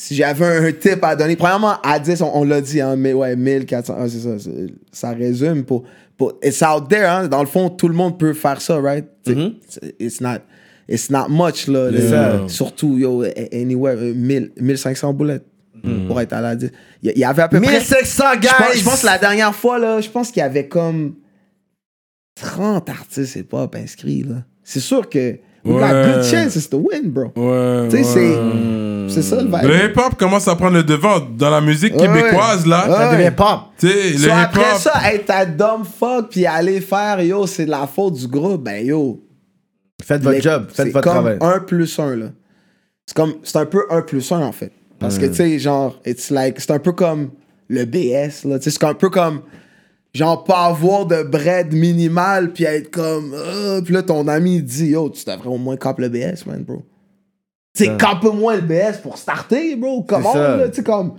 [0.00, 3.12] Si j'avais un tip à donner, premièrement, à 10, on, on l'a dit, hein, mais
[3.12, 4.50] ouais, 1400, ah, c'est ça,
[4.92, 5.82] ça résume pour...
[6.16, 9.06] pour it's out there, hein, dans le fond, tout le monde peut faire ça, right?
[9.26, 9.34] Sais,
[9.68, 10.38] c'est- It's not...
[10.88, 11.90] It's not much, là.
[11.90, 12.46] Yeah.
[12.48, 15.44] Surtout, yo, anywhere, euh, 1000, 1500 boulettes
[16.06, 16.70] pour être à la 10.
[17.02, 17.72] Il y- avait à peu près...
[17.72, 18.78] 1600 Je pense, guys!
[18.78, 21.16] je pense la dernière fois, là, je pense qu'il y avait comme
[22.40, 24.44] 30 artistes hip-hop inscrits, là.
[24.62, 25.38] C'est sûr que
[25.68, 26.14] we got Ouais.
[26.14, 27.32] good chances to win, bro.
[27.36, 27.88] Ouais.
[27.90, 29.06] Tu sais, c'est- ouais.
[29.08, 29.62] C'est ça le vibe.
[29.64, 32.86] Le hip-hop commence à prendre le devant dans la musique Ouais, québécoise, là.
[32.88, 32.94] ouais.
[32.94, 33.60] Ça devient pop.
[33.78, 34.78] Tu sais, le So, après hip-hop.
[34.80, 38.64] ça, être à dumb fuck puis aller faire, yo, c'est de la faute du groupe,
[38.64, 39.20] ben yo.
[40.04, 41.38] Faites votre les- job, faites c'est votre comme travail.
[41.40, 42.26] un plus un, là.
[43.06, 44.72] C'est comme, c'est un peu un plus un, en fait.
[44.98, 47.30] Parce que, tu sais, genre, it's like, c'est un peu comme
[47.68, 48.58] le BS, là.
[48.58, 49.40] Tu sais, c'est un peu comme,
[50.18, 54.88] genre, pas avoir de bread minimal puis être comme, Ah, puis là, ton ami, dit,
[54.88, 56.82] yo, tu devrais au moins cap le BS, man, bro.
[57.74, 60.02] Sais, cap au moins le BS pour starter, bro.
[60.02, 61.14] Comment, là, tu sais, comme,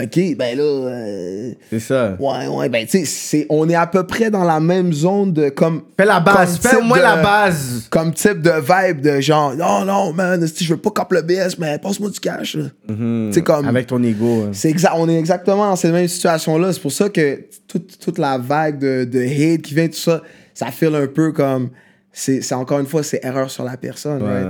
[0.00, 2.16] ok, ben là, euh, C'est ça.
[2.20, 5.48] Ouais, ouais, ben, tu sais, on est à peu près dans la même zone de
[5.48, 5.82] comme.
[5.98, 6.58] Fais la base.
[6.60, 7.86] comme Fais au type moins de- la base.
[7.90, 11.58] Comme type de vibe de genre, non, non, man, je veux pas cap le BS,
[11.58, 12.56] mais passe-moi du cash.
[12.86, 13.66] Tu sais, comme.
[13.66, 14.44] Avec ton ego.
[14.46, 14.50] hein.
[14.52, 16.72] C'est exact, on est exactement dans cette même situation-là.
[16.72, 20.22] C'est pour ça que toute, toute la vague de, de hate qui vient, tout ça,
[20.54, 21.70] ça file un peu comme.
[22.12, 24.46] C'est encore une fois, c'est erreur sur la personne, right?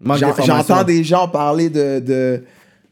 [0.00, 0.54] J'en- d'information.
[0.68, 2.42] J'entends des gens parler de, de,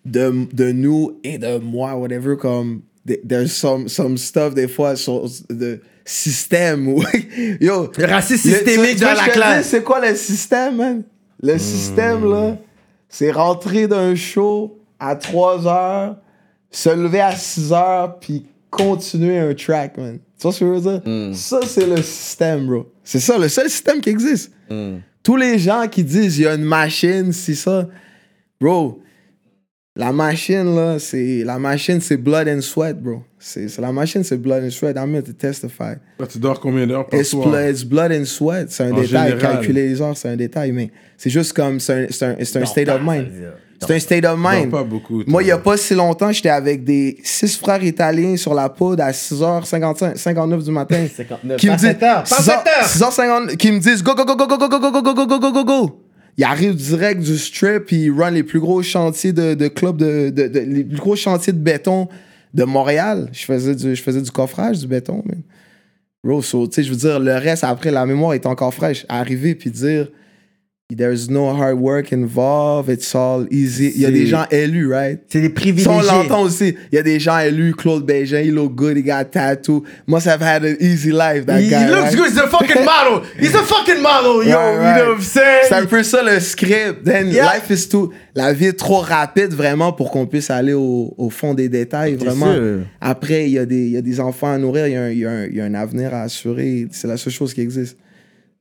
[0.07, 4.97] de, de nous et de moi, whatever, comme th- there's some, some stuff des fois
[4.97, 7.03] sur de système ou
[7.61, 9.67] yo Le racisme systémique dans la classe.
[9.69, 11.03] C'est quoi le système, man?
[11.43, 12.57] Le système, là,
[13.09, 16.17] c'est rentrer d'un show à 3 heures,
[16.71, 20.19] se lever à 6 heures, puis continuer un track, man.
[20.39, 21.37] Tu vois ce que je veux dire?
[21.37, 22.87] Ça, c'est le système, bro.
[23.05, 24.53] C'est ça, le seul système qui existe.
[25.23, 27.89] Tous les gens qui disent il y a une machine, c'est ça.
[28.61, 29.01] Bro,
[29.97, 31.43] la machine, là, c'est.
[31.45, 33.23] La machine, c'est blood and sweat, bro.
[33.39, 34.97] C'est c'est- la machine, c'est blood and sweat.
[34.97, 35.95] I'm here to testify.
[36.29, 37.49] Tu dors combien d'heures par It's, soir?
[37.49, 38.71] blood, it's blood and sweat.
[38.71, 39.31] C'est un En détail.
[39.31, 39.39] général.
[39.39, 41.81] Calculer les heures, c'est un détail, mais c'est juste comme.
[41.81, 43.27] C'est un, c'est un, c'est un state of mind.
[43.79, 44.71] C'est un state of mind.
[44.71, 45.23] pas beaucoup.
[45.27, 48.71] Moi, il n'y a pas si longtemps, j'étais avec des six frères italiens sur la
[48.71, 51.07] poudre à 6h55, 59 du matin.
[51.15, 51.59] 59.
[51.59, 53.11] Qui me Pas disent, sept heures, pas 6h- sept heures.
[53.11, 55.27] 6h50, qui me disent go, go, go, go, go, go, go, go, go, go, go,
[55.27, 56.01] go, go, go, go.
[56.39, 59.97] Ils arrivent direct du strip, puis ils run les plus gros chantiers de, de clubs,
[59.97, 62.09] de, de, les plus gros chantiers de béton
[62.53, 63.29] de Montréal.
[63.33, 65.43] Je faisais du, coffrage, du béton, man.
[66.23, 69.07] Bro, je veux dire, le reste, après, la mémoire est encore fraîche.
[69.09, 70.09] Arriver, puis dire,
[70.95, 73.91] there's no hard work involved, it's all easy.
[73.97, 75.19] Il y a des gens élus, right?
[75.29, 75.91] C'est des Ça, privilégiés.
[75.91, 76.77] on l'entend aussi.
[76.93, 77.75] Il y a des gens élus.
[77.75, 79.83] Claude Bégin, he look good, he got tattoo.
[80.07, 81.87] Must have had an easy life, that He, guy.
[81.87, 82.17] he looks right?
[82.17, 82.27] good.
[82.31, 83.23] He's a fucking model.
[83.37, 84.57] He's a fucking model, yo.
[84.57, 85.65] Right, You know what I'm saying?
[85.69, 87.05] C'est un peu ça le script.
[87.05, 87.53] Then Yeah.
[87.55, 88.13] life is too.
[88.37, 92.15] La vie est trop rapide vraiment pour qu'on puisse aller au, au fond des détails.
[92.15, 92.53] Vraiment.
[92.55, 92.81] sûr.
[93.01, 95.03] Après, il y, a des- il y a des enfants à nourrir, il y, a
[95.03, 96.87] un- il y a un- il y a un avenir à assurer.
[96.93, 97.97] C'est la seule chose qui existe.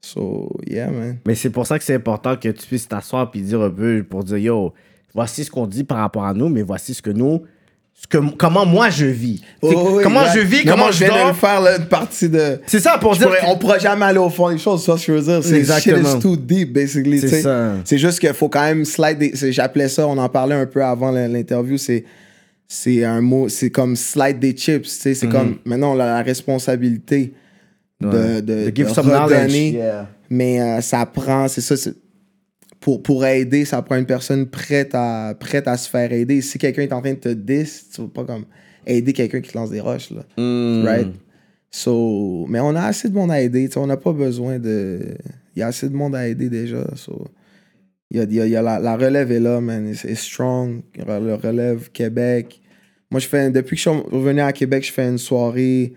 [0.06, 1.18] So, yeah, man.
[1.26, 4.04] Mais c'est pour ça que c'est important que tu puisses t'asseoir puis dire un peu
[4.08, 4.74] pour dire yo,
[5.14, 7.42] voici ce qu'on dit par rapport à nous, mais voici ce que nous,
[7.96, 9.42] ce que, comment moi je vis.
[9.64, 10.36] C'est- Oh, oui, comment exact.
[10.36, 11.36] je vis, comment je viens de dors.
[11.36, 12.60] faire là, une partie de.
[12.68, 13.30] C'est ça pour Je dire.
[13.30, 15.18] pourrais- que- on pourra jamais aller au fond des choses, c'est ça ce que je
[15.18, 15.44] veux dire.
[15.44, 15.98] C'est Exactement.
[16.10, 17.20] shit is too deep, basically.
[17.20, 17.76] C'est ça.
[17.86, 19.32] C'est juste qu'il faut quand même slide des.
[19.36, 22.04] c'est- J'appelais ça, on en parlait un peu avant l'interview, c'est.
[22.68, 25.10] C'est un mot, c'est comme slide des chips, tu sais.
[25.10, 25.16] Mhm.
[25.16, 25.56] C'est comme.
[25.66, 27.34] Maintenant, on a la responsabilité
[28.02, 29.42] de, de, De give de some knowledge.
[29.44, 29.72] redonner.
[29.72, 30.10] Yeah.
[30.30, 31.76] Mais euh, ça prend, c'est ça,
[32.80, 36.42] pour, pour aider, ça prend une personne prête à, prête à se faire aider.
[36.42, 38.46] Si quelqu'un est en train de te diss, tu vas pas comme
[38.86, 40.24] aider quelqu'un qui te lance des roches, là.
[40.38, 40.84] Mm.
[40.86, 41.08] Right?
[41.72, 44.60] So, mais on a assez de monde à aider, tu sais, on n'a pas besoin
[44.60, 45.00] de...
[45.56, 47.26] Il y a assez de monde à aider déjà, so...
[48.12, 49.92] Il y a, il y a- y a la, la relève est là, man.
[49.96, 50.84] C'est strong.
[50.96, 52.62] Le relève Québec.
[53.10, 53.50] Moi, je fais...
[53.50, 55.94] Depuis que je suis revenu à Québec, je fais une soirée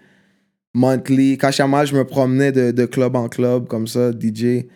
[0.75, 1.39] monthly.
[1.39, 4.67] Quand Montréal, je me promenais de, de club en club, comme ça, DJ.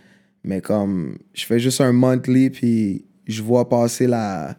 [0.45, 4.57] Mais comme, je fais juste un monthly, puis je vois passer la,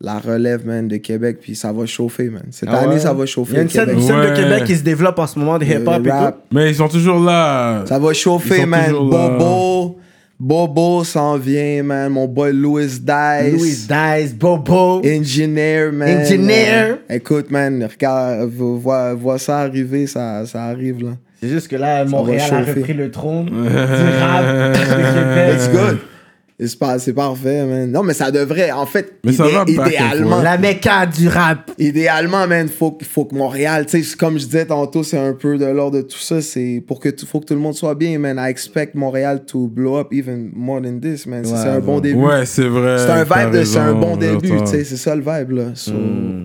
[0.00, 2.44] la relève, man, de Québec, puis ça va chauffer, man.
[2.50, 3.58] Cette Ah année, ça va Il y chauffer.
[3.58, 4.00] a une scène, Québec.
[4.02, 4.36] une scène de.
[4.36, 6.38] Québec qui se développe en ce moment de hip-hop et tout.
[6.52, 7.84] Mais ils sont toujours là.
[7.86, 8.92] Ça va Ils chauffer, sont man.
[8.92, 9.83] Bobo.
[10.44, 12.12] Bobo s'en vient, man.
[12.12, 13.52] Mon boy Louis Dice.
[13.58, 15.00] Louis Dice, Bobo.
[15.02, 16.20] Engineer, man.
[16.20, 16.98] Engineer.
[17.10, 21.12] Euh, écoute, man, regarde, vo- vois, vois ça arriver, ça, ça arrive, là.
[21.40, 23.68] C'est juste que là, Montréal a repris le trône du
[24.20, 26.00] rap de Québec.
[26.60, 27.90] C'est pas- c'est parfait, man.
[27.90, 30.40] Non, mais ça devrait, en fait, Mais ça va idéalement.
[30.40, 31.72] La méca du rap.
[31.78, 35.58] idéalement, man, faut, faut que Montréal, tu sais, comme je disais tantôt, c'est un peu
[35.58, 36.40] de l'ordre de tout ça.
[36.40, 38.38] C'est pour que tout, faut que tout le monde soit bien, man.
[38.38, 41.44] I expect Montréal to blow up even more than this, man.
[41.44, 42.20] Ouais, c'est un bon début.
[42.20, 42.98] Ouais, c'est vrai.
[42.98, 45.64] C'est un vibe de c'est un bon début, tu sais, c'est ça le vibe là.
[45.74, 45.92] So,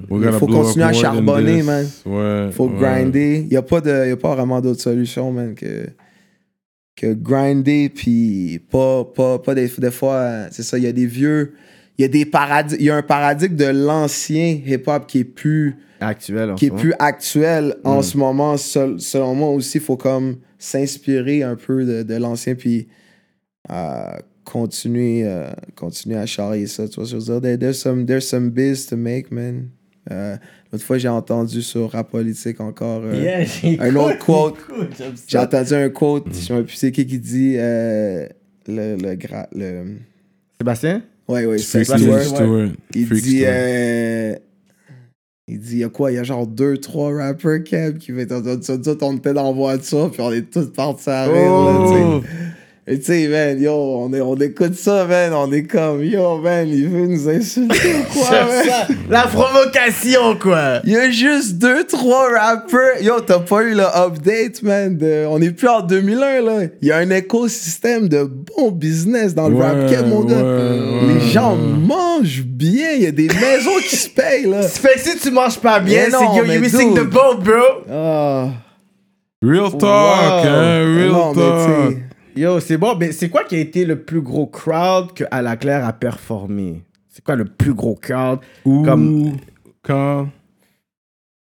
[0.10, 1.86] We're il faut continuer à charbonner, man.
[2.08, 2.50] Ouais.
[2.52, 2.80] Faut ouais.
[2.80, 3.46] grinder.
[3.46, 5.86] Il y a pas de y a pas vraiment d'autre solution, man que
[7.00, 11.06] que grinder puis pas pas pas des, des fois c'est ça, il y a des
[11.06, 11.54] vieux
[11.98, 15.24] il y a des paradigmes, il y a un paradigme de l'ancien hip-hop qui est
[15.26, 16.82] plus Actuel, en qui ce est moment.
[16.82, 17.88] plus actuel Mm.
[17.88, 18.56] en ce moment.
[18.58, 22.88] Sel- selon moi aussi, il faut comme s'inspirer un peu de, de l'ancien puis
[23.70, 24.04] euh,
[24.46, 26.88] continuer, euh, continuer à charrier ça.
[26.88, 27.50] Tu vois ce que je veux dire?
[27.50, 29.70] There- there's, some, there's some biz to make, man.
[30.12, 30.36] Euh,
[30.72, 34.56] L'autre fois, j'ai entendu sur Rap Politique encore euh, Yeah, un autre quote.
[35.28, 38.28] J'ai entendu un quote, je me sais plus c'est qui qui dit euh,
[38.68, 39.98] le, le, gra- le.
[40.60, 41.02] Sébastien?
[41.86, 42.22] Stewart.
[42.22, 42.36] Stewart.
[42.38, 42.70] Stewart.
[42.96, 44.36] Il Freak dit, euh,
[45.48, 46.12] il dit, il y a quoi?
[46.12, 49.52] Il y a genre deux, trois rappers, qui fait, on, on, on était dans la
[49.52, 52.04] voiture, puis on est tous partis à rire, là, tu sais.
[52.04, 52.22] Oh!
[52.98, 56.68] Tu sais, man, yo, on, est, on écoute ça, man, on est comme, yo, man,
[56.68, 58.66] il veut nous insulter ou quoi, man?
[58.66, 58.88] ça.
[59.10, 60.80] La provocation, quoi.
[60.86, 63.02] Il y a juste deux, trois rappers.
[63.02, 64.98] Yo, t'as pas eu le update, man.
[64.98, 66.60] de- On est plus en 2001, là.
[66.82, 70.36] Il y a un écosystème de bon business dans le Ouais, rap game, mon gars.
[70.38, 70.80] ouais,
[71.10, 71.32] Les ouais.
[71.32, 72.92] gens mangent bien.
[72.96, 74.64] Il y a des maisons qui se payent, là.
[74.64, 77.04] Ça fait que si tu manges pas bien, Mais c'est yo, mais you missing the
[77.04, 77.84] boat, bro.
[77.92, 78.48] Ah.
[79.42, 80.48] Real talk, Wow.
[80.50, 81.68] hein, real Non, mais talk.
[81.90, 82.04] tu sais,
[82.40, 85.42] Yo, c'est bon, mais c'est quoi qui a été le plus gros crowd que À
[85.42, 86.84] la Claire a performé?
[87.10, 88.40] C'est quoi le plus gros crowd?
[88.64, 89.34] Ou Comme-
[89.84, 90.30] quand?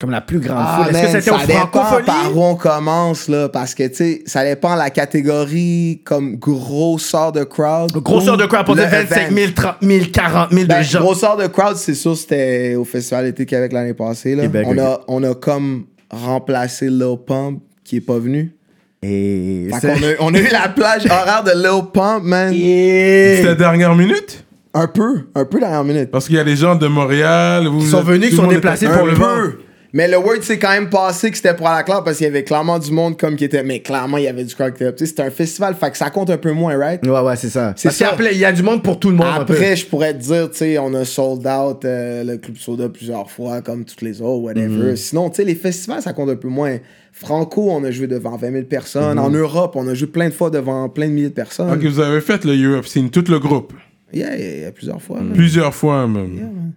[0.01, 0.97] Comme la plus grande Ah, foule.
[0.97, 2.07] Est-ce que c'était au Francophonie?
[2.07, 3.51] par où on commence, là.
[3.51, 7.93] Parce que, tu sais, ça dépend la catégorie comme grosseur de crowd.
[7.93, 9.37] Grosseur de crowd pour le dire 25 event.
[9.37, 11.01] 000, 30 000, 40 000 Ben, de gens.
[11.01, 14.35] grosseur de crowd, c'est sûr, c'était au Festival été Québec l'année passée.
[14.35, 14.45] Là.
[14.45, 18.57] Québec, on, a, on a comme remplacé Lil Pump qui est pas venu.
[19.03, 22.53] Et qu'on a, on a eu la plage horaire de Lil Pump, man.
[22.55, 24.45] Et- C'était la dernière minute?
[24.75, 26.11] Un peu, un peu dernière minute.
[26.11, 27.67] Parce qu'il y a des gens de Montréal.
[27.67, 29.59] Vous Ils sont venus, ils sont déplacés pour un le peu.
[29.93, 32.27] Mais le word s'est quand même passé que c'était pour à la claire parce qu'il
[32.27, 33.63] y avait clairement du monde comme qui était.
[33.65, 34.55] Mais clairement, il y avait du
[34.99, 37.05] sais, c'était un festival, fait que ça compte un peu moins, right?
[37.07, 37.73] Ouais, ouais, c'est ça.
[37.77, 38.15] C'est Parce ça.
[38.17, 39.27] qu'il y a- il y a du monde pour tout le monde.
[39.35, 42.89] Après, je pourrais te dire, tu sais, on a sold out euh, le Club Soda
[42.89, 44.95] plusieurs fois, comme toutes les autres, whatever.
[44.97, 46.77] Sinon, tu sais, les festivals, ça compte un peu moins.
[47.13, 49.19] Franco, on a joué devant 20 000 personnes.
[49.19, 51.71] En Europe, on a joué plein de fois devant plein de milliers de personnes.
[51.73, 53.73] Ok, vous avez fait le Europe Scene, tout le groupe.
[54.13, 55.19] Yeah, yeah, yeah, plusieurs fois.
[55.35, 56.35] Plusieurs fois même.
[56.35, 56.73] Yeah, man.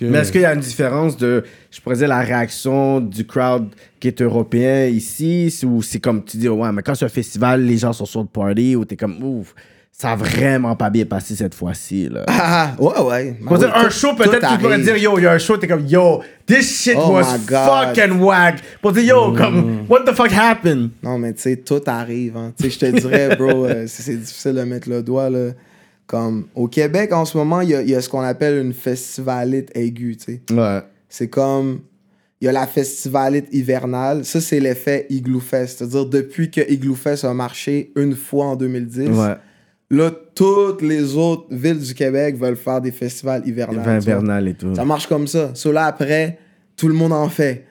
[0.00, 3.68] Mais est-ce qu'il y a une différence de, je pourrais dire, la réaction du crowd
[4.00, 7.62] qui est européen ici, ou c'est comme tu dis, ouais, mais quand c'est un festival,
[7.62, 9.54] les gens sont sur le party, ou t'es comme, ouf,
[10.00, 12.08] ça a vraiment pas bien passé cette fois-ci.
[12.08, 12.24] Là.
[12.28, 13.36] Ah, ouais, ouais.
[13.44, 15.56] Pour dire Ah un show, peut-être tu pourrais dire, yo, il y a un show,
[15.56, 18.60] t'es comme, yo, this shit Oh was fucking whack.
[18.80, 20.90] Pour dire, yo, comme, what the fuck happened?
[21.02, 22.36] Non, mais tu sais, tout arrive.
[22.36, 22.52] Hein.
[22.56, 25.30] Tu sais, je te dirais, bro, euh, c'est difficile de mettre le doigt.
[25.30, 25.50] Là.
[26.08, 28.58] Comme, au Québec, en ce moment, il y a, il y a ce qu'on appelle
[28.64, 30.16] une festivalite aiguë.
[30.16, 30.54] tu sais.
[30.54, 30.80] Ouais.
[31.08, 31.80] C'est comme,
[32.40, 34.24] il y a la festivalite hivernale.
[34.24, 35.78] Ça, c'est l'effet Igloo Fest.
[35.78, 39.34] C'est-à-dire, depuis que Igloo Fest a marché une fois en 2010, Ouais.
[39.90, 44.00] là, toutes les autres villes du Québec veulent faire des festivals hivernales.
[44.00, 44.74] Vernal et tout.
[44.74, 45.52] Ça marche comme ça.
[45.72, 46.38] Là, après,
[46.76, 47.66] tout le monde en fait.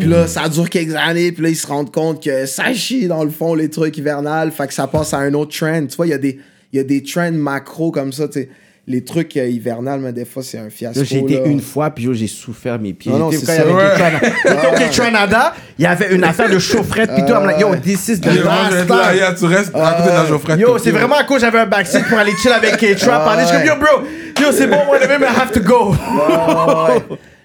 [0.00, 3.06] Puis là, ça dure quelques années, puis là, ils se rendent compte que ça chie,
[3.06, 4.50] dans le fond, les trucs hivernales.
[4.50, 5.86] Fait que ça passe à un autre trend.
[5.86, 6.38] Tu vois, il y, a des-
[6.72, 8.48] il y a des trends macro comme ça, tu sais.
[8.86, 10.98] Les trucs euh, hivernales, mais des fois, c'est un fiasco.
[11.00, 11.46] Yo, J'ai été là.
[11.46, 13.12] une fois, puis yo, j'ai souffert mes pieds.
[13.12, 17.10] Non, non, quand il y avait au K-Tranada, il y avait une affaire de chaufferette,
[17.14, 17.32] puis tout.
[17.32, 19.34] I'm like, yo, this is the moi, last time.
[19.38, 20.58] tu restes à côté de la Geoffrey.
[20.58, 23.38] Yo, c'est vraiment à cause j'avais un backseat pour aller chill avec K-Trap.
[23.40, 24.06] Je suis comme, yo, bro,
[24.40, 25.94] yo, c'est bon, whatever, mais I have to go.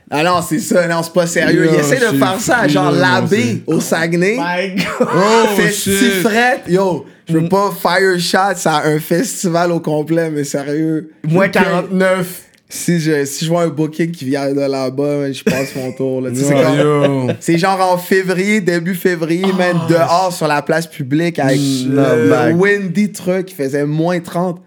[0.10, 1.66] Ah, non, c'est ça, non, c'est pas sérieux.
[1.66, 2.94] Yo, il essaie de faire ça, à genre
[3.30, 4.38] c'est- au Saguenay.
[4.40, 5.08] My God.
[5.14, 5.66] Oh, shit.
[5.94, 6.62] Festifrette.
[6.70, 11.12] Yo, je veux pas fire shot à un festival au complet, mais sérieux.
[11.28, 12.42] Moins Je- 49.
[12.68, 16.22] Si je, si je vois un booking qui vient de là-bas, je passe mon tour.
[16.22, 16.32] Là.
[16.32, 21.60] Tu sais, c'est genre en février, début février, man, dehors sur la place publique avec
[21.60, 24.62] Mm, le, windy truck qui faisait moins 30.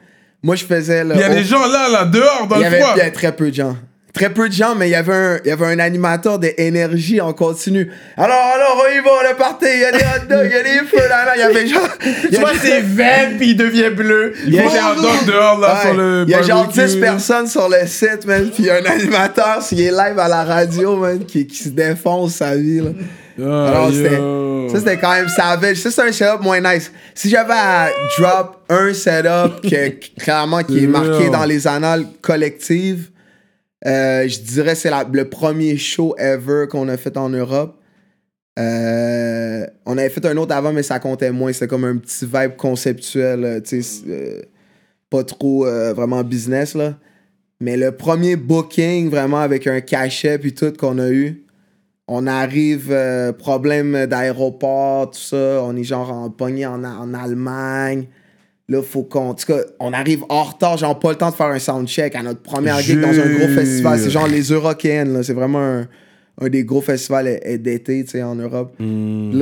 [0.44, 1.02] Moi, je faisais.
[1.12, 2.92] Il y a des gens là, là, dehors, dans le froid.
[2.94, 3.76] il y avait très peu de gens.
[4.18, 7.20] Très peu de gens, mais il y avait un, il y avait un animateur d'énergie
[7.20, 7.88] en continu.
[8.16, 10.54] Alors, alors, on y va, le party, il y a des hot dogs, il y
[10.58, 11.32] a des feux là, là.
[11.36, 11.88] Il y avait genre.
[12.30, 14.34] Tu vois, c'est vert, puis il devient bleu.
[14.46, 15.82] Il y a des hot dogs dehors, là, Ouais.
[15.88, 16.84] sur le Il y a genre barbecue.
[16.86, 18.50] 10 personnes sur le site, man.
[18.52, 21.56] Puis il y a un animateur, s'il est live à la radio, man, qui, qui
[21.56, 22.90] se défonce sa vie, là.
[23.40, 24.16] Ah, Alors, c'était-
[24.72, 25.76] ça, c'était quand même savage.
[25.76, 26.90] Ça, c'est un setup moins nice.
[27.14, 27.88] Si j'avais à
[28.18, 33.10] drop un setup que, clairement qui est marqué dans les annales collectives,
[33.86, 37.78] euh, je dirais que c'est le premier show ever qu'on a fait en Europe.
[38.58, 41.52] Euh, on avait fait un autre avant, mais ça comptait moins.
[41.52, 44.42] C'était comme un petit vibe conceptuel, euh, tu sais, euh,
[45.10, 46.98] pas trop vraiment business, là.
[47.60, 51.44] Mais le premier booking, vraiment avec un cachet puis tout qu'on a eu,
[52.06, 52.94] on arrive,
[53.38, 55.62] problème d'aéroport, tout ça.
[55.64, 58.06] On est genre en pogné en, en Allemagne.
[58.70, 59.30] Là, faut qu'on.
[59.30, 62.14] En tout cas, on arrive en retard, genre pas le temps de faire un soundcheck
[62.14, 63.98] à notre première gig dans un gros festival.
[63.98, 65.22] C'est genre les Eurocaines, là.
[65.22, 65.86] C'est vraiment un,
[66.40, 68.74] un des gros festivals d'été, tu sais, en Europe.
[68.78, 68.84] Là,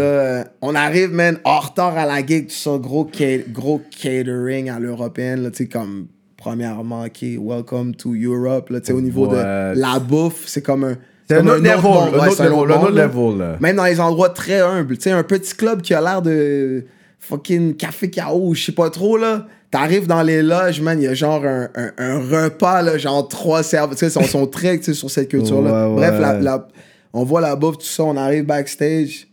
[0.05, 4.71] euh, on arrive, man, en retard à la gig, tout ça, gros, ca- gros catering
[4.71, 9.01] à l'européenne, là, tu sais, comme, premièrement, OK, welcome to Europe, là, tu sais, au
[9.01, 9.75] niveau What?
[9.75, 10.97] de la bouffe, c'est comme un.
[11.29, 11.75] C'est un autre level,
[12.15, 13.07] un autre level, là.
[13.07, 13.57] level, là.
[13.59, 16.85] Même dans les endroits très humbles, tu sais, un petit club qui a l'air de
[17.29, 19.47] fucking café chaos, je sais pas trop, là.
[19.71, 23.27] T'arrives dans les loges, man, il y a genre un, un, un repas, là, genre
[23.29, 23.97] trois serveurs.
[23.97, 25.89] Tu sais, ils sont, très, tu sais, sur cette culture-là.
[25.91, 26.69] Ouais, Bref, la, la-
[27.13, 29.27] on voit la bouffe, tout ça, on arrive backstage.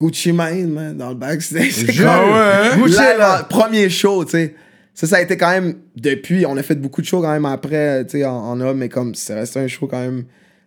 [0.00, 1.70] Gucci Mane, man, dans le backstage.
[1.72, 2.82] C'est comme- Ah ouais?
[2.82, 4.54] Gucci, Là, là, premier show, tu sais.
[4.92, 7.46] Ça, ça a été quand même, depuis, on a fait beaucoup de shows quand même
[7.46, 10.24] après, tu sais, en, en Europe, mais comme, c'est resté un show quand même.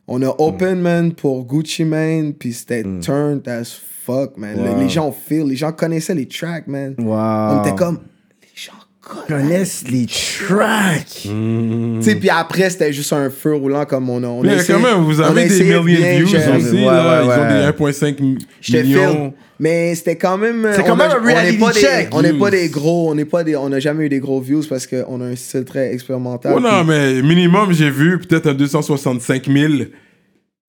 [0.07, 4.55] On a open, man, pour Gucci Mane, puis c'était turned as fuck, man.
[4.57, 4.79] Wow.
[4.79, 6.95] Les gens feel, les gens connaissaient les tracks, man.
[6.97, 7.13] Wow.
[7.15, 7.99] On était comme,
[8.41, 8.71] les gens
[9.01, 9.83] connaissent.
[9.83, 11.21] connaissent les tracks.
[11.23, 14.27] Tu sais, puis après, c'était juste un feu roulant comme on a.
[14.27, 16.35] On Mais quand même, vous on a avez des millions de views aussi.
[16.73, 17.19] Ouais, là.
[17.19, 17.35] ouais, Ils ouais.
[17.35, 19.33] ont des 1,5 m- Je te millions.
[19.59, 20.67] Mais c'était quand même.
[20.73, 22.09] C'est on quand même a- un on reality des- check.
[22.11, 22.59] On n'est pas Views.
[22.61, 25.19] des gros, on n'est pas des, on n'a jamais eu des gros views parce qu'on
[25.19, 26.53] a un style très expérimental.
[26.55, 29.73] Oh non, puis- mais minimum, j'ai vu peut-être un 265 000.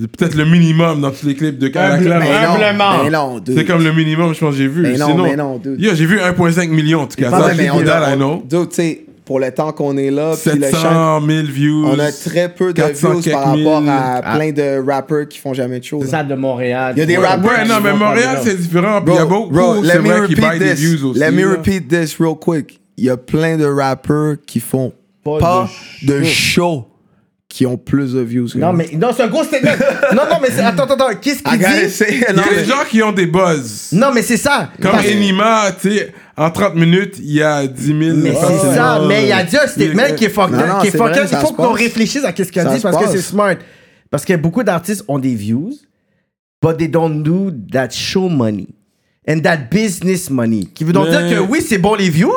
[0.00, 3.02] C'est Peut-être le minimum dans tous les clips de non, Humblement.
[3.02, 3.56] mais non, dude.
[3.58, 4.82] C'est comme le minimum, je pense, que j'ai vu.
[4.82, 5.80] Mais non, Sinon, mais non, dude.
[5.80, 7.30] Yo, j'ai vu 1,5 million en tout cas.
[7.30, 8.40] Ça, ouais, mais c'est on that, I know.
[8.48, 11.84] dude, tu sais, pour le temps qu'on est là, puis le chant, 700 000 views.
[11.84, 15.52] on a très peu de 400 views par rapport à plein de rappers qui font
[15.52, 15.98] jamais de show.
[16.04, 16.92] C'est ça de Montréal.
[16.96, 19.02] Il y a des rappers Ouais, qui non, mais Montréal, pas c'est différent.
[19.04, 20.80] Puis il y a beaucoup, bro, c'est let me vrai, qui repeat baillent des this.
[20.80, 21.18] views aussi.
[21.18, 22.78] Let me repeat this real quick.
[22.96, 24.92] Il y a plein de rappers qui font
[25.24, 25.68] Pas
[26.04, 26.86] de, show
[27.58, 28.46] qui ont plus de views.
[28.46, 29.72] que Non, mais non, c'est un gros statement.
[30.14, 31.18] non, non, mais attends, attends, attends.
[31.20, 31.92] Qu'est-ce qu'il gotta dit?
[32.08, 33.88] Il y a des gens qui ont des buzz.
[33.90, 34.70] Non, mais c'est ça.
[34.80, 37.98] Comme Parce- Enima, tu sais, en 30 minutes, il y a 10 000.
[38.18, 40.96] Mais c'est ça, mais il a dit un statement qui est fucked up, qui est
[40.96, 41.28] fucked.
[41.32, 43.56] Il faut qu'on réfléchisse à ce qu'il a dit parce que c'est smart.
[44.08, 45.72] Parce que beaucoup d'artistes ont des views,
[46.62, 48.68] but they don't do that show money
[49.28, 50.68] and that business money.
[50.72, 52.30] Qui veut donc Mais- dire que oui, c'est bon les views,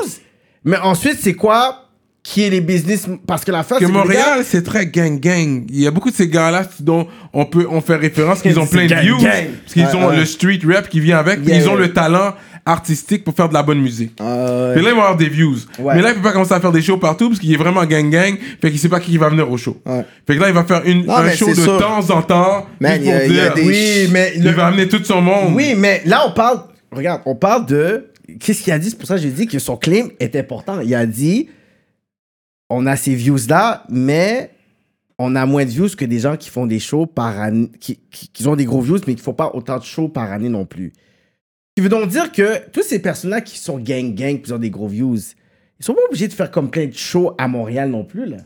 [0.64, 1.90] mais ensuite, c'est quoi
[2.23, 5.65] qui est les business Parce que la fin, que gars- Montréal, c'est très gang-gang.
[5.69, 8.68] Il y a beaucoup de ces gars-là dont on peut on fait référence qu'ils ont
[8.68, 9.18] plein de gang, views.
[9.18, 9.48] gang.
[9.64, 10.18] Parce qu'ils Ouais, ont ouais.
[10.18, 11.39] le street rap qui vient avec.
[11.45, 12.34] ils ont le talent
[12.64, 14.14] artistique pour faire de la bonne musique.
[14.19, 14.73] Ah, ouais.
[14.76, 15.56] Puis là, il va avoir des views.
[15.80, 15.95] Ouais.
[15.95, 17.84] Mais là, il peut pas commencer à faire des shows partout parce qu'il est vraiment
[17.85, 18.35] gang-gang.
[18.61, 19.81] Fait qu'il sait pas qui va venir au show.
[19.84, 20.06] Ouais.
[20.27, 22.68] Fait que là, il va faire une, Non, un show de temps en temps.
[22.80, 24.52] Man, juste il y a- pour il y a dire, des- Oui, mais Il le-
[24.52, 25.53] va amener tout son monde.
[25.56, 26.60] Oui, mais là, on parle.
[26.91, 28.11] Regarde, on parle de.
[28.39, 28.91] Qu'est-ce qu'il a dit?
[28.91, 30.81] C'est pour ça que j'ai dit que son claim est important.
[30.85, 31.49] Il a dit
[32.72, 34.52] on a ces views-là, mais
[35.18, 37.69] on a moins de views que des gens qui font des shows par année.
[37.80, 40.31] Qui, qui, qui ont des gros views, mais qui font pas autant de shows par
[40.31, 40.93] année non plus.
[40.95, 44.69] Ce qui veut donc dire que tous ces personnes-là qui sont gang-gang, qui ont des
[44.69, 45.18] gros views,
[45.80, 48.38] ils sont pas obligés de faire comme plein de shows à Montréal non plus, là.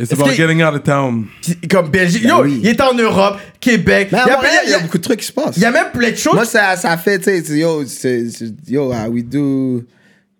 [0.00, 1.26] It's about getting out of town.
[1.70, 2.24] Comme Belgique.
[2.24, 2.60] Ben Yo, oui.
[2.64, 4.08] il est en Europe, Québec.
[4.10, 5.56] Il, y a, y beaucoup de trucs qui se passent.
[5.56, 6.34] il y a même plein de shows.
[6.34, 7.84] Moi, ça, ça fait, tu sais, yo,
[8.66, 9.84] yo, ah, we do.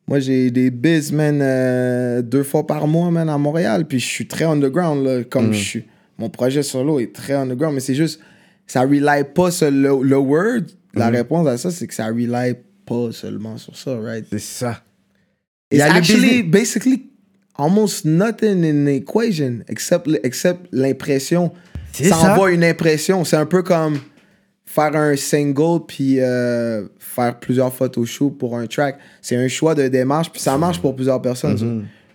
[0.07, 3.87] Moi, j'ai des biz, man, euh, deux fois par mois, man, à Montréal.
[3.87, 5.85] Puis je suis très underground, là, comme je suis.
[6.19, 8.21] Mon projet solo est très underground, mais c'est juste,
[8.67, 10.63] ça rely pas sur le, le word.
[10.95, 12.55] La réponse à ça, c'est que ça rely
[12.87, 14.27] pas seulement sur ça, right?
[14.31, 14.83] C'est ça.
[15.73, 17.07] Il y It's a le actually, basically,
[17.57, 21.53] almost nothing in the equation, except, except l'impression.
[21.93, 22.33] Ça.
[22.33, 23.25] envoie une impression.
[23.25, 23.99] C'est un peu comme
[24.75, 28.99] faire un single puis euh, faire plusieurs photoshoots pour un track.
[29.23, 31.57] C'est un choix de démarche puis ça marche pour plusieurs personnes.
[31.57, 31.67] ça.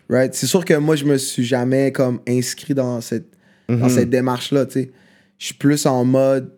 [0.09, 0.33] Right?
[0.33, 3.27] C'est sûr que moi, je me suis jamais comme inscrit dans cette,
[3.69, 4.65] dans cette démarche-là.
[4.65, 4.91] tu sais.
[5.37, 6.51] Je suis plus en mode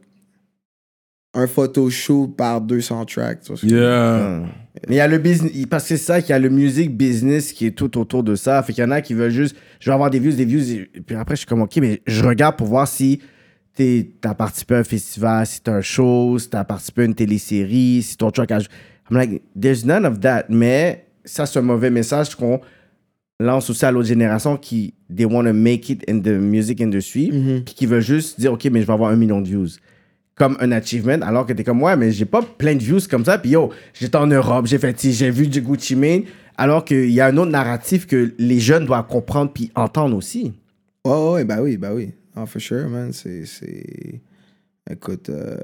[1.34, 3.42] un photoshoot par 200 tracks.
[3.42, 3.70] tu vois veux?
[3.70, 4.44] Yeah.
[4.88, 6.96] Mais il y a le business, parce que c'est ça qu'il y a le music
[6.96, 8.64] business qui est tout autour de ça.
[8.64, 10.88] Fait qu'il y en a qui veulent juste, je vais avoir des views, des views,
[10.96, 13.22] et puis après je suis comme, ok, mais je regarde pour voir si
[13.82, 17.16] t'es- t'as participé à un festival, si t'as un show, si t'as participé à une
[17.16, 18.60] télésérie, si ton track a.
[18.60, 20.46] I'm like, there's none of that.
[20.50, 22.62] Mais ça, c'est un mauvais message qu'on
[23.40, 27.30] lance aussi à l'autre génération qui, they want to make it in the music industry,
[27.66, 29.68] puis qui veulent juste dire, ok, mais je vais avoir un million de views
[30.36, 33.26] comme un achievement, alors que t'es comme, ouais, mais j'ai pas plein de views comme
[33.26, 33.38] ça.
[33.38, 36.24] Puis yo, j'étais en Europe, j'ai fait, j'ai vu du Gucci Mane,
[36.58, 40.54] alors qu'il y a un autre narratif que les jeunes doivent comprendre puis entendre aussi.
[41.06, 42.12] Ouais, ouais, bah oui, bah oui.
[42.36, 43.12] Ah, for sure, man.
[43.14, 43.46] C'est.
[43.46, 44.22] c'est-
[44.90, 45.56] Écoute, euh...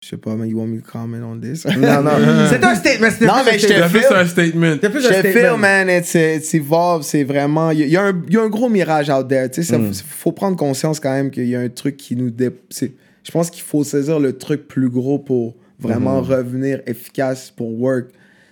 [0.00, 1.64] je sais pas, man, you want me to comment on this?
[1.64, 2.10] Non, non.
[2.50, 3.10] C'était un statement.
[3.10, 4.76] C'était Non, mais un je te ça un statement.
[4.82, 7.70] Je un te feel, man, it's, it's evolve, c'est vraiment...
[7.70, 9.50] Il y, a- il y a un- il y a un gros mirage out there,
[9.50, 12.30] tu sais, ça- faut prendre conscience quand même qu'il y a un truc qui nous...
[12.30, 12.92] dé- c'est-
[13.24, 18.10] Je pense qu'il faut saisir le truc plus gros pour vraiment revenir efficace pour work.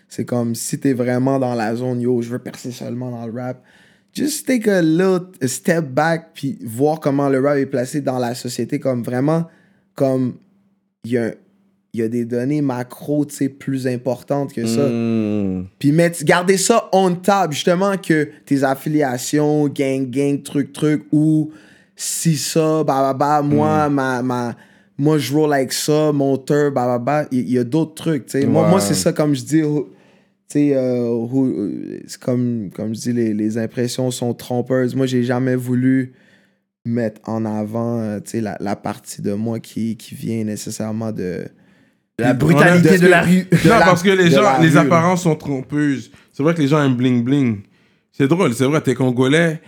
[0.09, 3.33] C'est comme, si t'es vraiment dans la zone, yo, je veux percer seulement dans le
[3.33, 3.63] rap,
[4.15, 8.35] just take a little step back puis voir comment le rap est placé dans la
[8.35, 9.49] société comme vraiment,
[9.95, 10.35] comme,
[11.05, 11.33] il y a,
[11.95, 14.87] y a des données macro, tu sais, plus importantes que ça.
[14.89, 15.67] Hmm.
[15.79, 21.51] Puis mettre, garder ça on top, justement, que tes affiliations, gang, gang, truc, truc, ou
[21.97, 24.57] si ça, bah, bah, bah, moi, ma, ma,
[24.99, 28.41] moi, je roll avec ça, monteur, bah, bah, bah, il y, a d'autres trucs, tu
[28.41, 28.47] sais.
[28.47, 28.71] Moi, Ouais.
[28.71, 29.63] moi c'est ça, comme je dis,
[30.57, 34.95] euh, c'est comme, comme je dis, les, les impressions sont trompeuses.
[34.95, 36.13] Moi, j'ai jamais voulu
[36.85, 41.13] mettre en avant, euh, tu sais, la, la partie de moi qui, qui vient nécessairement
[41.13, 41.45] de...
[42.19, 43.47] La brutalité de, la rue.
[43.65, 44.81] Non, la- parce que les gens, les rue, là.
[44.83, 46.11] apparences sont trompeuses.
[46.33, 47.61] C'est vrai que les gens aiment bling bling.
[48.13, 49.61] C'est drôle, c'est vrai, t'es congolais.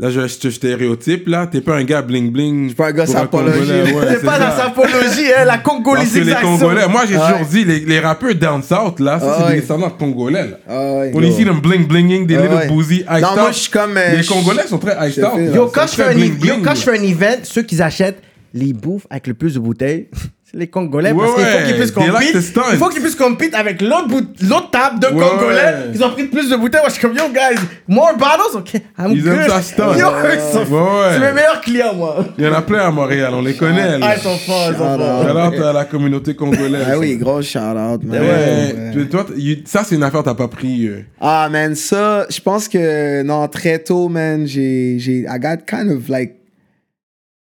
[0.00, 1.46] Là, je, te stéréotype, là.
[1.46, 2.62] T'es pas un gars bling bling.
[2.62, 3.58] Je suis pas un gars sapologie.
[4.08, 6.40] C'est pas la sapologie, hein, la que les congolisation.
[6.40, 7.32] Congolais, moi j'ai Ouais.
[7.32, 9.54] toujours dit, les, les rappeurs down south, là, ça Ah c'est ouais.
[9.56, 10.56] des descendants congolais, là.
[10.68, 12.68] Ah ouais, On ici them bling blinging, des Ah little ouais.
[12.68, 13.52] boozy, iced Non, moi, out.
[13.52, 15.54] je suis comme, euh, Les Congolais sont très iced je out.
[15.54, 16.74] Yo, C'est quand je, fais un, bling ev- yo, bling, quand là.
[16.76, 18.22] je fais un event, ceux qui achètent
[18.54, 20.08] les bouffes avec le plus de bouteilles,
[20.52, 21.12] les Congolais.
[21.12, 22.62] Ouais, parce qu'il faut qu'ils puissent stunt.
[22.72, 25.54] il faut qu'ils puissent compete avec l'autre bout- l'autre table de Ouais, Congolais.
[25.54, 25.90] ouais.
[25.94, 26.80] Ils ont pris plus de bouteilles.
[26.80, 28.56] Moi, je suis comme, yo, guys, more bottles?
[28.58, 29.32] OK, I'm Ils good.
[29.32, 29.94] aiment ça stunt.
[29.96, 31.08] Yo, ils sont- Ouais, ouais.
[31.14, 32.24] C'est mes meilleurs clients, moi.
[32.36, 33.98] Il y en a plein à Montréal, on les connaît.
[34.02, 35.02] Ah, ils sont forts, ils sont Shout
[35.32, 35.46] forts.
[35.52, 36.86] out à la communauté congolaise.
[36.90, 38.20] Ah oui, gros shout-out, man.
[38.20, 38.90] Ouais.
[38.92, 39.26] tu- toi,
[39.66, 40.86] ça c'est une affaire t'as pas pris.
[40.88, 41.02] euh.
[41.20, 45.90] Ah, man, ça, je pense que, non, très tôt, man, j'ai, j'ai, I got kind
[45.90, 46.36] of like,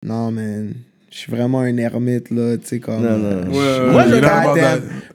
[0.04, 0.74] non, man,
[1.16, 3.02] je suis vraiment un ermite, là, tu sais, comme.
[3.02, 3.44] Non, non.
[3.46, 4.10] je- Ouais, Moi, ouais,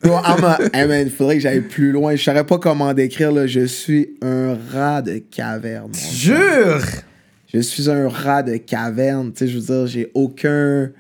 [0.02, 0.09] je-.
[0.09, 2.16] Bro, I'm a- hey, man, il faudrait que j'aille plus loin.
[2.16, 3.47] Je saurais pas comment décrire, là.
[3.47, 5.93] Je suis un rat de caverne.
[5.94, 6.81] Jure.
[7.52, 9.31] Je suis un rat de caverne.
[9.32, 10.90] Tu sais, je veux dire, j'ai aucun.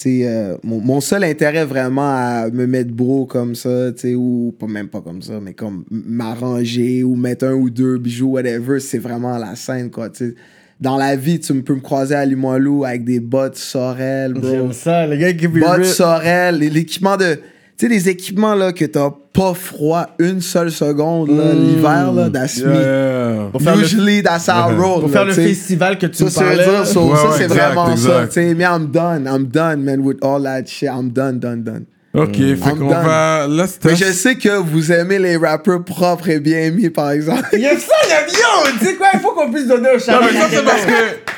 [0.00, 3.98] Tu sais, euh, mon, mon seul intérêt vraiment à me mettre beau comme ça, tu
[4.00, 7.98] sais, ou pas même pas comme ça, mais comme m'arranger ou mettre un ou deux
[7.98, 10.08] bijoux, whatever, c'est vraiment la scène, quoi.
[10.08, 10.34] Tu sais.
[10.80, 14.48] Dans la vie, tu peux me croiser à Limoilou avec des bottes Sorel, bro.
[14.48, 17.34] J'aime ça, les gars qui Bottes Sorel, l'équipement de.
[17.76, 22.28] Tu sais, les équipements là, que t'as pas froid une seule seconde, là, l'hiver, là,
[22.28, 22.74] that's Yeah, me.
[22.74, 23.48] yeah.
[23.52, 25.00] Pour faire le- Usually, that's our road.
[25.02, 26.64] Pour là, faire le festival que tu Ça, me ça parlais.
[26.64, 27.92] dire, so- Ouais, ça, ouais, c'est exact, vraiment ça.
[27.92, 28.26] exact.
[28.28, 29.28] Tu sais, mais I'm done.
[29.32, 30.88] I'm done, man, with all that shit.
[30.88, 31.84] I'm done, done, done.
[32.22, 33.46] Ok, fait I'm qu'on va.
[33.48, 33.88] Là, c'était.
[33.90, 37.44] Mais je sais que vous aimez les rappeurs propres et bien mis, par exemple.
[37.52, 39.66] Il y a ça, il y a yo, tu sais quoi, il faut qu'on puisse
[39.66, 40.92] donner un Non, shout-out mais ça, c'est parce que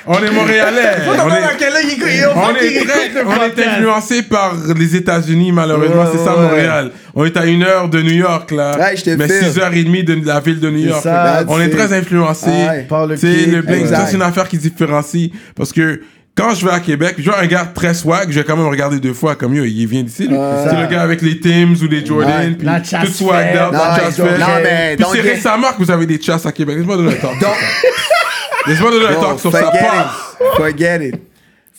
[0.07, 0.81] on est Montréalais.
[1.05, 1.41] Faut on est-
[1.83, 6.03] il il On est, très, on influencé par les États-Unis, malheureusement.
[6.03, 6.91] Ouais, c'est ça, ouais, Montréal.
[7.15, 8.79] On est à une heure de New York, là.
[8.79, 9.49] Ouais, je te mais file.
[9.49, 11.03] 6h30 de la ville de New York.
[11.03, 12.49] ça, on est très influencé.
[12.49, 12.87] Ouais.
[12.89, 13.97] Par le le bling, exact.
[13.97, 15.31] ça, c'est une affaire qui différencie.
[15.55, 16.01] Parce que
[16.41, 18.69] quand je vais à Québec, je vois un gars très swag, je vais quand même
[18.69, 20.27] regarder deux fois comme yo, il vient d'ici.
[20.27, 20.37] lui.
[20.69, 22.51] c'est le gars avec les Tims ou les Jordan, Ouais.
[22.57, 24.27] puis La chasse tout swag Non, la chasse non,
[24.63, 26.77] mais Puis c'est récemment que vous avez des chasses à Québec.
[26.79, 27.39] Laisse-moi donner un talk.
[27.41, 27.51] Donc,
[28.67, 29.73] Laisse-moi donner un talk sur ça.
[30.57, 31.15] forget it.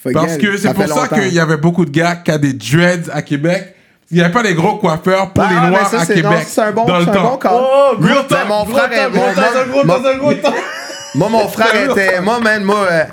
[0.01, 2.53] Forget Parce que c'est pour ça qu'il y avait beaucoup de gars qui a des
[2.53, 3.75] dreads à Québec.
[4.09, 6.39] Il n'y avait pas des gros coiffeurs pour Ah, les Noirs ça, à c'est- Québec.
[6.45, 7.39] C'est un bon, dans le c'est un temps.
[7.41, 7.49] bon.
[7.49, 8.47] Oh, Real talk.
[8.47, 10.35] mon frère mon-.
[11.15, 12.19] Moi, mon frère était.
[12.21, 13.03] Moi, man, moi, euh,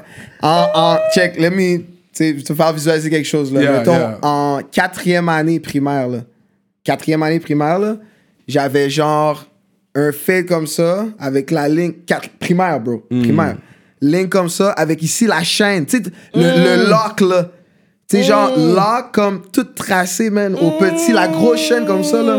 [0.43, 0.99] en, en.
[1.15, 1.79] Check, let me.
[1.79, 3.63] Tu sais, te faire visualiser quelque chose, là.
[3.63, 4.19] Yeah, Mettons, yeah.
[4.23, 6.19] en quatrième année primaire, là.
[6.85, 7.97] Quatrième année primaire, là.
[8.47, 9.45] J'avais genre
[9.95, 11.93] un fade comme ça, avec la ligne.
[12.07, 13.05] quatre- primaire, bro.
[13.11, 13.23] Hmm.
[13.23, 13.57] Primaire.
[14.01, 15.85] Ligne comme ça, avec ici la chaîne.
[15.87, 16.03] Tu sais,
[16.35, 17.51] le, le lock, là.
[18.09, 22.23] Tu sais, genre, lock comme tout tracé, man, au petit, la grosse chaîne comme ça,
[22.23, 22.37] là.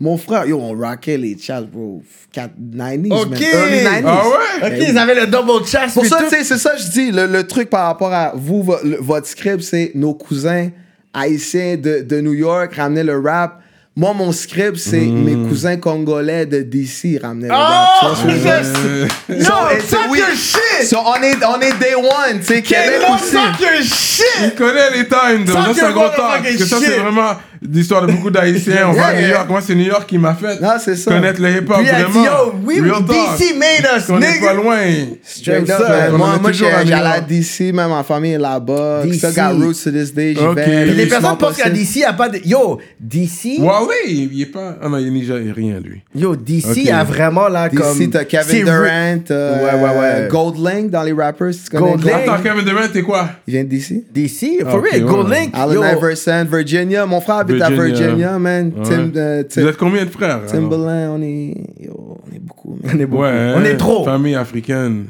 [0.00, 2.02] Mon frère, yo, on rockait les chats, bro.
[2.32, 3.30] 4 90s, Ok.
[3.30, 3.42] man.
[3.42, 4.04] Early 90s.
[4.06, 4.66] Ah ouais?
[4.78, 5.94] Ok, ils avaient le double chest.
[5.94, 6.24] Pour puis ça, tout.
[6.30, 7.10] tu sais, c'est ça que je dis.
[7.12, 10.68] Le, le truc par rapport à vous, vo- le- votre script, c'est nos cousins
[11.12, 13.60] haïtiens de, de New York ramenaient le rap.
[13.96, 15.24] Moi, mon script, c'est Hmm.
[15.24, 17.88] mes cousins congolais de DC ramenaient le Oh, rap.
[17.98, 18.80] Tu vois ce que je veux dire?
[18.86, 20.18] Euh, Yo, So, it's- fuck oui.
[20.20, 20.86] your shit!
[20.88, 23.32] So, on est, on est day one, tu sais, Québec aussi.
[23.36, 24.24] fuck your shit!
[24.44, 26.18] Il connaît les times, donc Fuck ça c'est un gros talk.
[26.18, 26.86] motherfucking Parce que ça shit.
[26.86, 27.32] c'est vraiment
[27.62, 28.88] l'histoire de beaucoup d'Haïtiens.
[28.88, 29.28] On va à New.
[29.28, 29.48] York.
[29.48, 30.92] Moi c'est New York qui m'a fait Non, ça.
[31.10, 32.24] connaître le hip-hop Puis il a dit, vraiment.
[32.24, 33.02] yo, we, Real.
[33.04, 34.54] DC made us, On est pas nigga.
[34.54, 34.76] loin.
[35.24, 35.88] Straight up, ça.
[35.88, 36.10] man.
[36.14, 37.20] On Moi, moi j'allais à.
[37.20, 39.02] DC, même ma famille est là-bas.
[39.04, 39.14] DC.
[39.18, 40.34] Still got roots to this day.
[40.34, 40.56] J'y Ok.
[40.56, 40.64] vais.
[40.84, 41.70] Puis le Les personnes pensent qu'à.
[41.70, 42.38] DC, il n'y a pas de.
[42.44, 43.58] Yo, DC.
[43.60, 44.76] Wally, il est pas.
[44.82, 46.02] Ah non, il est nigérien lui.
[46.14, 46.88] Yo, DC Ok.
[46.92, 47.98] a vraiment là comme.
[47.98, 50.28] DC, t'as Kevin Durant, euh, Ouais, ouais, ouais.
[50.30, 52.00] Goldlink dans les rappers, Goldlink.
[52.02, 52.14] Goldlink.
[52.28, 53.28] Attends, Kevin Durant, t'es quoi?
[53.46, 54.04] Il vient de DC.
[54.12, 55.10] DC, for real, ouais.
[55.10, 55.50] Gold Link.
[55.54, 57.06] Allen Iverson, Virginia.
[57.06, 57.98] Mon frère habite à Virginia.
[58.06, 58.72] Virginia, man.
[58.76, 58.82] Ouais.
[58.84, 60.46] Tim, euh, Tim- Vous êtes combien de frères?
[60.46, 62.78] Timberland, on est, yo, on est beaucoup.
[62.82, 62.92] man.
[62.94, 63.22] on est beaucoup.
[63.22, 64.04] Ouais, on est trop.
[64.04, 65.06] Famille africaine.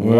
[0.00, 0.14] Ouais, Wow.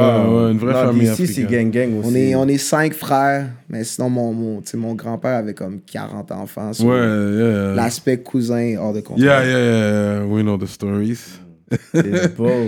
[0.44, 2.08] ouais, une vraie Non, famille DC, c'est gang gang aussi.
[2.10, 6.30] On est, on est cinq frères, mais sinon, mon, mon, mon grand-père avait comme 40
[6.30, 6.72] enfants.
[6.74, 7.74] so Ouais, yeah.
[7.74, 9.24] L'aspect cousin hors de contrôle.
[9.24, 10.24] Yeah, yeah, yeah.
[10.26, 11.38] We know the stories.
[11.94, 12.48] C'est beau.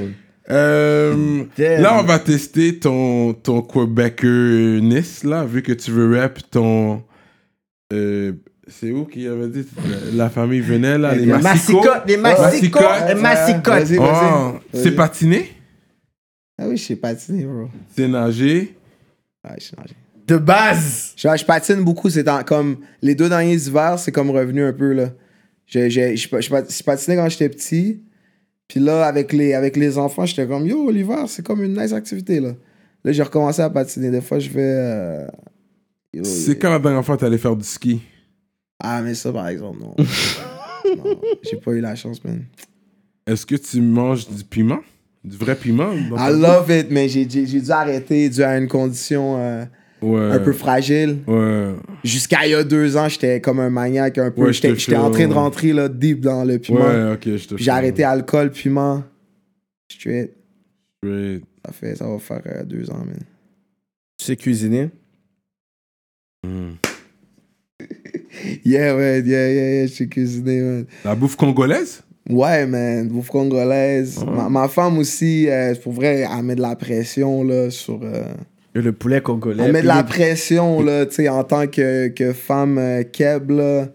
[0.50, 7.02] Euh, là, on va tester ton, ton Québécois-ness, là, vu que tu veux rap ton.
[7.94, 8.32] euh,
[8.68, 9.66] c'est où qui avait dit
[10.12, 13.08] la, la famille venait, là, les massicottes, les Massicottes.
[13.08, 13.98] les vas-y.
[13.98, 15.50] Oh, c'est patiné,
[16.58, 17.68] Ah oui, je sais patiner, bro.
[17.96, 18.76] c'est nager.
[19.44, 19.94] Ouais, je sais nager.
[20.26, 21.12] De base.
[21.16, 24.92] Je, je patine beaucoup, c'est comme les deux derniers hivers, c'est comme revenu un peu
[24.92, 25.10] là.
[25.66, 28.02] Je, je, je, je pat- je patinais quand j'étais petit.
[28.68, 31.92] Puis là, avec les, avec les enfants, j'étais comme yo, l'hiver, c'est comme une nice
[31.92, 32.52] activité là.
[33.04, 34.10] Là, j'ai recommencé à patiner.
[34.10, 34.62] Des fois, je vais.
[34.62, 35.26] euh,
[36.22, 38.00] C'est quand la dernière fois t'allais faire du ski?
[38.86, 39.94] Ah, mais ça, par exemple, non.
[40.96, 42.44] non j'ai pas eu la chance, man.
[43.26, 44.80] Est-ce que tu manges du piment?
[45.24, 45.92] Du vrai piment?
[45.94, 49.64] I love it, mais j'ai dû arrêter dû à une condition euh,
[50.02, 50.32] Ouais.
[50.32, 51.20] un peu fragile.
[51.26, 51.72] Ouais.
[52.02, 54.42] Jusqu'à il y a deux ans, j'étais comme un maniaque un peu.
[54.42, 56.80] Ouais, J'étais j'étais en train de rentrer là, deep dans le piment.
[56.80, 59.02] Ouais, ok, je te Puis j'ai arrêté alcool, piment.
[59.90, 60.32] Straight.
[61.02, 61.44] Straight.
[61.64, 63.16] Ça fait, ça va faire euh, deux ans, man.
[64.18, 64.90] Tu sais cuisiner?
[66.46, 66.72] Mm.
[68.64, 70.86] Yeah, man, yeah, yeah, yeah, je suis cuisiné, man.
[71.04, 72.02] La bouffe congolaise?
[72.28, 74.24] Ouais, man, bouffe congolaise.
[74.24, 78.00] Ma, ma femme aussi, euh, pour vrai, elle met de la pression, là, sur...
[78.02, 78.24] euh,
[78.74, 79.62] Le poulet congolais.
[79.64, 83.02] elle met de la les- pression, là, tu sais, en tant que, que femme euh,
[83.04, 83.88] keb, là.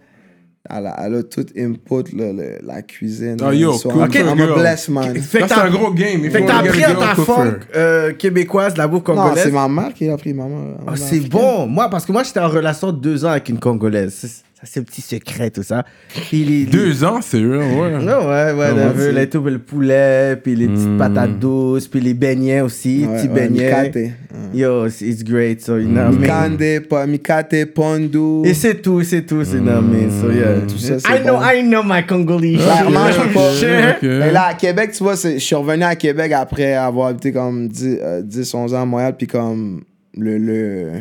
[0.69, 3.37] Elle a, elle a tout input, là, le- la cuisine.
[3.39, 3.53] Man.
[3.55, 4.51] yo, So, cool I'm, for I'm girl.
[4.51, 5.15] a blessed man.
[5.15, 6.21] Fait Là, que c'est t'as- un gros game.
[6.23, 9.43] Il Fait faut que t'as appris à ta funk euh, québécoise, la bouffe Non, congolaise?
[9.45, 10.75] c'est ma mère qui a pris maman.
[10.85, 11.65] Ah, c'est bon.
[11.65, 14.13] Moi, parce que moi, j'étais en relation de deux ans avec une Congolaise.
[14.19, 15.85] C'est- Ça, c'est un petit secret, tout ça.
[16.27, 17.91] Puis les, les- Deux ans, c'est eux, ouais.
[18.03, 20.97] Non, ouais, ouais, Ah, la ouais, veut, les tout, le poulet, puis les petites Mm.
[20.97, 23.69] patates douces, puis les beignets aussi, Ouais, petits ouais, beignets.
[23.69, 24.11] Mikate.
[24.53, 26.19] Yo, it's, great, so you know I mean?
[26.19, 28.41] Mikande, pa- Mikate, Pondu.
[28.43, 30.09] Et c'est tout, c'est tout, c'est know I mean?
[30.21, 30.59] So yeah.
[30.67, 31.41] Tout ça, I know, bon.
[31.41, 32.59] I know my Congolese.
[32.59, 33.97] Je peux pas.
[34.01, 37.69] Mais là, à Québec, tu vois, je suis revenu à Québec après avoir habité comme
[37.69, 39.83] 10, euh, 10 11 ans à Montréal, puis comme
[40.17, 40.91] le, le,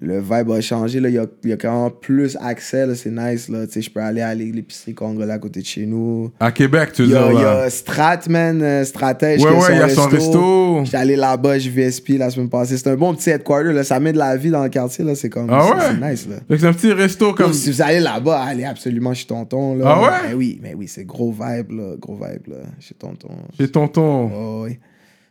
[0.00, 1.00] le vibe a changé.
[1.00, 1.08] Là.
[1.08, 2.86] Il, y a, il y a quand même plus accès.
[2.86, 2.94] là.
[2.94, 3.48] C'est nice.
[3.48, 3.64] Là.
[3.74, 6.30] Je peux aller à l'épicerie congolais à côté de chez nous.
[6.38, 7.60] À Québec, tu veux Il y a, dire, il y là?
[7.62, 9.42] a Stratman, euh, Stratège.
[9.42, 10.84] Ouais, ouais, il y a son resto.
[10.84, 12.76] J'étais allé là-bas, j'ai vu SP la semaine passée.
[12.76, 13.72] C'est un bon petit headquarter.
[13.72, 13.82] Là.
[13.82, 15.04] Ça met de la vie dans le quartier.
[15.04, 15.14] là.
[15.14, 15.48] C'est comme.
[15.50, 15.82] Ah ouais?
[16.00, 16.28] C'est nice.
[16.28, 16.56] Là.
[16.56, 17.46] C'est un petit resto comme.
[17.46, 19.74] Donc, si vous allez là-bas, allez absolument chez Tonton.
[19.76, 19.84] Là.
[19.88, 20.28] Ah ouais?
[20.28, 21.94] Mais oui, mais oui, c'est gros vibe, là.
[22.00, 22.56] Gros vibe, là.
[22.78, 23.28] Chez Tonton.
[23.56, 24.30] Chez tonton.
[24.32, 24.78] Oh, oui.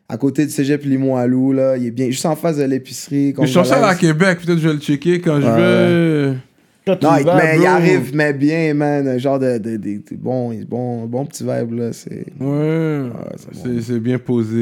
[0.09, 1.75] À côté du cégep Limoilou, là.
[1.77, 2.07] Il est bien.
[2.07, 3.33] Juste en face de l'épicerie.
[3.41, 3.95] Je ça à.
[3.95, 6.31] Québec, peut-être je vais le checker quand je Ouais.
[6.31, 6.37] vais.
[6.85, 9.05] Quand tu Non, il, vas, mais, il arrive, mais bien, man.
[9.05, 9.57] Un genre de.
[9.57, 11.91] de, de- de- bon, bon, bon petit vibe, là.
[11.91, 12.25] C'est.
[12.39, 13.01] Ouais,
[13.51, 14.55] c'est c'est bien posé.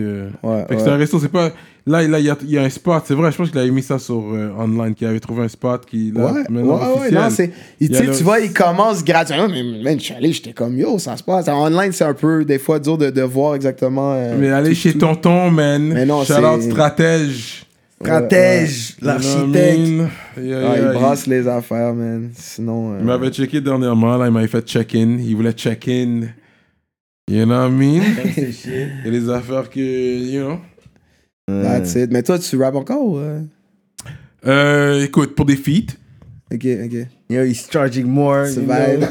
[0.00, 0.28] euh.
[0.44, 0.84] Ouais, Fait que ouais.
[0.84, 1.50] c'est un resto, c'est pas.
[1.86, 3.70] Là, là, il y a, y a un spot, c'est vrai, je pense qu'il avait
[3.70, 6.10] mis ça sur euh, online, qu'il avait trouvé un spot qui.
[6.12, 7.14] Là, Ouais, ouais, maintenant ouais, officiel.
[7.14, 7.48] non, c'est.
[7.78, 9.48] Tu le- vois, il commence gratuitement.
[9.50, 11.46] Mais, man, je suis allé, j'étais comme yo, ça se passe.
[11.48, 14.14] En online, c'est un peu, des fois, dur de, de voir exactement.
[14.14, 15.00] euh, Mais allez tout- chez tout.
[15.00, 15.82] tonton, man.
[15.92, 16.32] Mais non, Shout
[16.62, 17.66] stratège.
[18.02, 19.88] Stratège, what I l'architecte.
[20.42, 22.30] Yeah, Ah, il brasse les affaires, man.
[22.34, 22.94] Sinon.
[22.94, 25.18] euh, Il m'avait checké dernièrement, là, il m'avait fait check-in.
[25.20, 26.22] Il voulait check-in.
[27.30, 28.02] You know what I mean?
[29.06, 30.58] A des affaires que, you know.
[31.48, 32.10] That's it.
[32.10, 33.40] Mais toi, tu rappes encore ou, euh?
[34.46, 35.94] Euh, écoute, pour des feats.
[36.52, 37.06] Ok, ok.
[37.30, 38.46] Yo, he's charging more.
[38.48, 39.06] You know.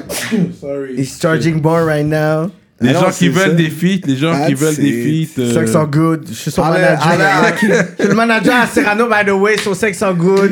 [0.61, 0.95] Sorry.
[0.97, 2.49] He's charging more right now.
[2.81, 3.55] Les Ah non, gens qui veulent ça.
[3.55, 5.39] des feats, les gens qui veulent des feats.
[5.41, 6.25] euh, Sex are good.
[6.27, 7.07] Je suis son Allez, manager.
[7.07, 7.55] allez.
[7.97, 10.51] Je suis le manager à Serrano, by the way, so sex are good.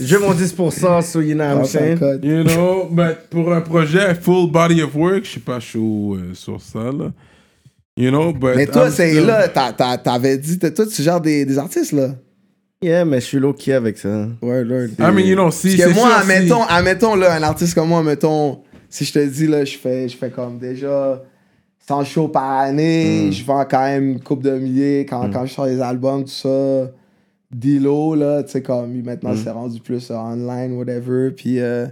[0.00, 1.98] Je veux mon 10%, so you know what I'm saying?
[2.22, 6.34] You know, mais pour un projet full body of work, je suis pas chaud euh,
[6.34, 7.10] sur ça, là.
[7.96, 8.56] You know, but.
[8.56, 11.92] Mais toi, c'est still- là, t'as- t'as- t'avais dit, toi, tu gères des, des artistes,
[11.92, 12.10] là.
[12.82, 14.26] Yeah, mais je suis low-key avec ça.
[14.40, 14.88] Word, word.
[14.98, 15.76] I mean, you know, si.
[15.76, 19.04] Parce que c'est moi, sûr, si- admettons, admettons, là, un artiste comme moi, admettons, si
[19.04, 21.22] je te dis, là, je fais, je fais comme déjà
[21.86, 23.32] 100 shows par année, Hmm.
[23.32, 26.30] je vends quand même une coupe de milliers quand, quand je sors des albums, tout
[26.30, 26.90] ça.
[27.54, 29.04] Dilo, là, tu sais, comme Hmm.
[29.04, 31.30] maintenant, c'est rendu plus euh, online, whatever.
[31.30, 31.86] Puis euh,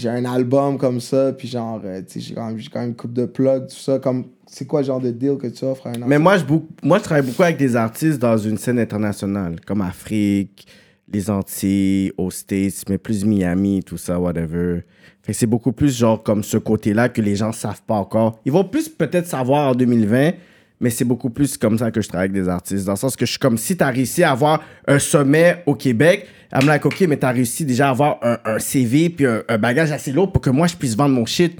[0.00, 2.78] j'ai un album comme ça, puis genre, euh, tu sais, j'ai quand, même- j'ai quand
[2.80, 3.98] même une coupe de plug, tout ça.
[3.98, 6.08] Comme, c'est quoi le genre de deal que tu offres à un artiste?
[6.08, 6.44] Mais moi je,
[6.84, 10.68] moi, je travaille beaucoup avec des artistes dans une scène internationale, comme Afrique,
[11.12, 14.82] les Antilles, aux States, mais plus Miami, tout ça, whatever.
[15.22, 18.38] Fait que c'est beaucoup plus genre comme ce côté-là que les gens savent pas encore.
[18.44, 20.32] Ils vont plus peut-être savoir en 2020,
[20.80, 22.84] mais c'est beaucoup plus comme ça que je travaille avec des artistes.
[22.86, 25.62] Dans le sens que je suis comme si tu as réussi à avoir un sommet
[25.66, 29.10] au Québec, I'm like, ok, mais tu as réussi déjà à avoir un, un CV
[29.10, 31.58] puis un, un bagage assez lourd pour que moi je puisse vendre mon shit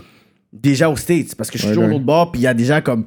[0.52, 1.34] déjà aux States.
[1.34, 1.90] Parce que je suis toujours ouais.
[1.90, 3.04] l'autre bord, puis il y a déjà comme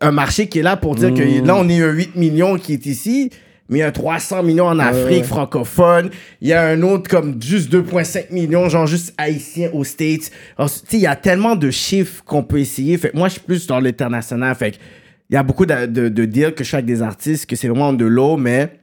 [0.00, 2.74] un marché qui est là pour dire que là, on est un 8 millions qui
[2.74, 3.30] est ici,
[3.68, 6.10] mais il y a 300 millions en Afrique francophone.
[6.40, 10.30] Il y a un autre comme juste 2,5 millions, genre juste haïtiens aux States.
[10.56, 12.96] Alors, Tu sais, il y a tellement de chiffres qu'on peut essayer.
[12.98, 14.54] Fait que moi, je suis plus dans l'international.
[14.54, 14.76] Fait que
[15.28, 17.56] il y a beaucoup de, de, de deals que je fais avec des artistes que
[17.56, 18.80] c'est vraiment de l'eau, mais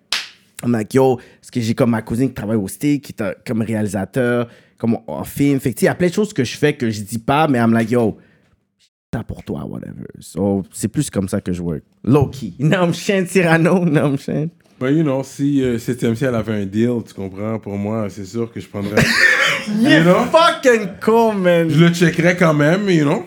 [0.64, 3.46] I'm like, yo, parce que j'ai comme ma cousine qui travaille au States, qui est
[3.46, 4.48] comme réalisateur,
[4.78, 5.60] comme en, film.
[5.60, 7.60] Fait il y a plein de choses que je fais que je dis pas, mais
[7.60, 8.18] I'm like, yo,
[9.12, 10.08] t'as pour toi, whatever.
[10.20, 11.84] So, c'est plus comme ça que je work.
[12.04, 12.54] Low-key.
[12.94, 14.50] Saying, Cyrano, saying.
[14.80, 18.26] But you know, si euh, 7ème ciel avait un deal, tu comprends, pour moi, c'est
[18.26, 19.02] sûr que je prendrais.
[19.80, 20.26] You know?
[20.26, 21.70] fucking con, man.
[21.70, 23.24] Je le checkerais quand même, you know?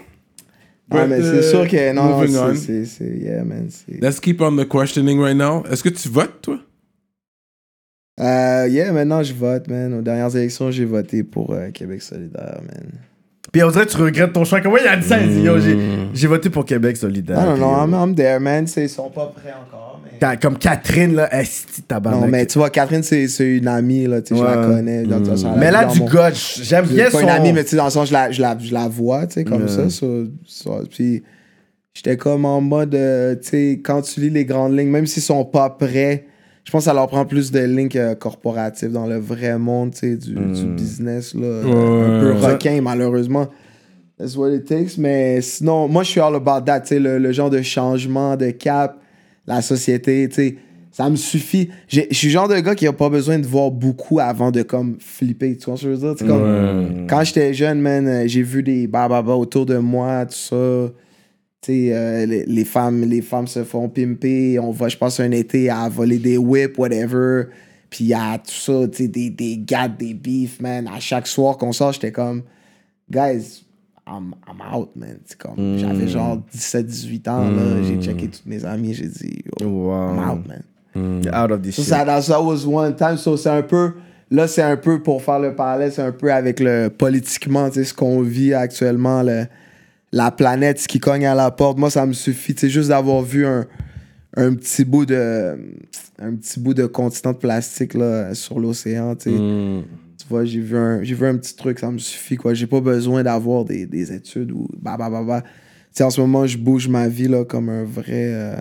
[0.90, 2.54] Ah, mais euh, c'est sûr que non, moving c'est- on.
[2.54, 3.68] c'est, c'est, yeah, man.
[4.00, 5.64] Let's keep on the questioning right now.
[5.70, 6.60] Est-ce que tu votes, toi?
[8.20, 9.92] Euh, yeah, maintenant je vote, man.
[9.94, 12.92] Aux dernières élections, j'ai voté pour euh, Québec solidaire, man.
[13.52, 14.60] Puis on dirait que tu regrettes ton choix.
[14.60, 15.20] Comment il a dit ça?
[15.20, 15.54] Yo,
[16.12, 17.36] j'ai, voté pour Québec solidaire.
[17.40, 17.60] Non, non, Puis,
[17.92, 18.66] non, yo, I'm, there, man.
[18.76, 20.36] Ils sont pas prêts encore, mais...
[20.38, 22.22] Comme Catherine, là, est tabarnak.
[22.22, 24.20] Non, mais tu vois, Catherine, c'est, c'est une amie, là.
[24.20, 25.02] Tu sais, je la connais.
[25.04, 26.60] dans- dans- ça- Mais là, du mon- gotch.
[26.62, 27.24] J'aime bien C'est pas son...
[27.24, 29.26] une amie, mais tu sais, dans le sens, je la, je la, je la vois,
[29.26, 29.82] tu sais, comme ça.
[30.90, 31.22] puis
[31.94, 35.22] j'étais comme en mode, euh, tu sais, quand tu lis les grandes lignes, même s'ils
[35.22, 36.26] sont pas prêts,
[36.66, 39.92] je pense que ça leur prend plus de lignes euh, corporatives dans le vrai monde,
[39.92, 41.62] tu sais, du, du business, là.
[42.06, 43.46] Un peu requin, malheureusement.
[44.18, 44.98] That's what it takes.
[44.98, 48.36] Mais sinon, moi, je suis all about that, tu sais, le, le genre de changement
[48.36, 48.98] de cap,
[49.46, 50.56] la société, tu sais.
[50.90, 51.68] Ça me suffit.
[51.88, 54.50] J'ai- Je suis le genre de gars qui a pas besoin de voir beaucoup avant
[54.50, 55.54] de comme flipper.
[55.58, 56.14] Tu vois ce que je veux dire?
[56.18, 60.34] C'est comme, Quand j'étais jeune, man, euh, j'ai vu des bababa autour de moi, tout
[60.34, 60.90] ça.
[61.68, 64.58] Euh, les, les femmes, les femmes se font pimper.
[64.60, 67.44] On va, je passe un été à voler des whips, whatever.
[67.90, 70.88] Puis il y a tout ça, des, des gâtes, des beefs, man.
[70.92, 72.42] À chaque soir qu'on sort, j'étais comme,
[73.10, 73.64] guys,
[74.06, 75.18] I'm, I'm out, man.
[75.24, 77.82] C'est comme, j'avais genre 17, 18 ans, là.
[77.82, 79.92] J'ai checké tous mes amis, j'ai dit, Wow.
[80.14, 80.62] I'm out, man.
[81.34, 81.90] Out of this So, shit.
[81.90, 83.16] ça, that, that was one time.
[83.16, 83.92] So, c'est un peu.
[84.30, 87.74] Là, c'est un peu pour faire le parallèle, c'est un peu avec le politiquement, tu
[87.80, 89.46] sais, ce qu'on vit actuellement, le-
[90.16, 91.78] la planète, ce qui cogne à la porte.
[91.78, 93.66] Moi, ça me suffit, tu sais, juste d'avoir vu un,
[94.36, 95.56] un petit bout de.
[96.18, 99.14] un petit bout de continent de plastique là, sur l'océan.
[99.14, 99.30] tu.
[99.30, 99.84] Mm.
[100.18, 102.36] Tu vois, j'ai vu, un, j'ai vu un petit truc, ça me suffit.
[102.36, 102.54] quoi.
[102.54, 105.42] J'ai pas besoin d'avoir des, des études ou bah, bah, bah, bah.
[106.04, 108.56] En ce moment, je bouge ma vie là, comme un vrai, euh,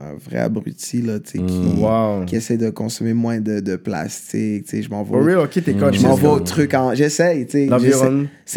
[0.00, 1.82] un vrai abruti là, tu sais, qui, Mm.
[1.82, 2.24] Wow.
[2.24, 4.64] qui essaie de consommer moins de, de plastique.
[4.72, 6.00] Je m'en vais real, t'es conscious.
[6.00, 6.94] je m'en vais au de truc en.
[6.94, 7.46] J'essaye.
[7.50, 7.66] C'est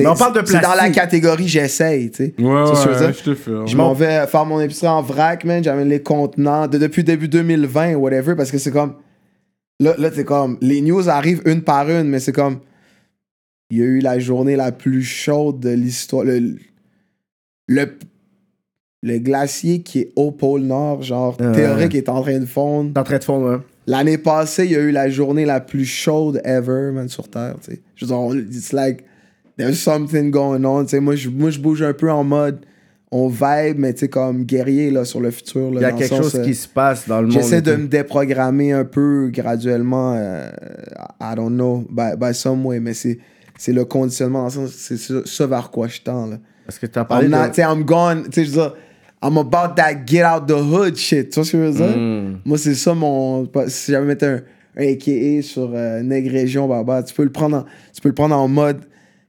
[0.04, 2.12] Mais on parle de c'est dans la catégorie j'essaye.
[2.18, 3.14] Ouais, veux ouais, dire?
[3.14, 3.52] je te fais.
[3.66, 5.64] Je m'en vais faire mon épicerie en vrac, man.
[5.64, 8.94] J'amène les contenants de, depuis début 2020 ou whatever parce que c'est comme.
[9.82, 10.58] Là, là c'est comme.
[10.62, 12.60] Les news arrivent une par une, mais c'est comme.
[13.70, 16.24] Il y a eu la journée la plus chaude de l'histoire.
[16.24, 16.56] Le,
[17.68, 17.98] le,
[19.06, 21.52] le glacier qui est au pôle Nord, genre, Ouais.
[21.52, 22.94] théorique, est en train de fondre.
[22.94, 23.64] T'es en train de fondre, hein.
[23.86, 27.56] L'année passée, il y a eu la journée la plus chaude ever, man, sur Terre,
[27.62, 27.82] tu sais.
[27.96, 29.04] Je veux dire, on- it's like,
[29.58, 31.00] there's something going on, tu sais.
[31.02, 32.60] Moi, je, moi, je bouge un peu en mode,
[33.12, 35.80] on vibe, mais tu sais, comme guerrier, là, sur le futur, là.
[35.80, 37.34] Il y a dans quelque sens, chose euh, qui se passe dans le monde.
[37.34, 40.50] J'essaie de me déprogrammer un peu graduellement, euh,
[41.22, 43.20] I don't know, by, by some way, mais c'est,
[43.58, 44.98] c'est le conditionnement, dans le sens, c'est
[45.28, 46.38] ça vers quoi je tends, là.
[46.66, 47.38] Parce que t'as parlé I'm de...
[47.38, 48.74] not, tu sais, I'm gone, tu sais, je veux dire,
[49.24, 51.98] I'm about that get out the hood shit, tu vois ce que je veux dire?
[51.98, 52.40] Mm.
[52.46, 53.50] Moi, c'est ça mon.
[53.68, 54.42] Si j'avais mettre un,
[54.78, 58.10] un AKA sur euh, Nègre Région, bah, bah, tu, peux le prendre en, tu peux
[58.10, 58.82] le prendre en mode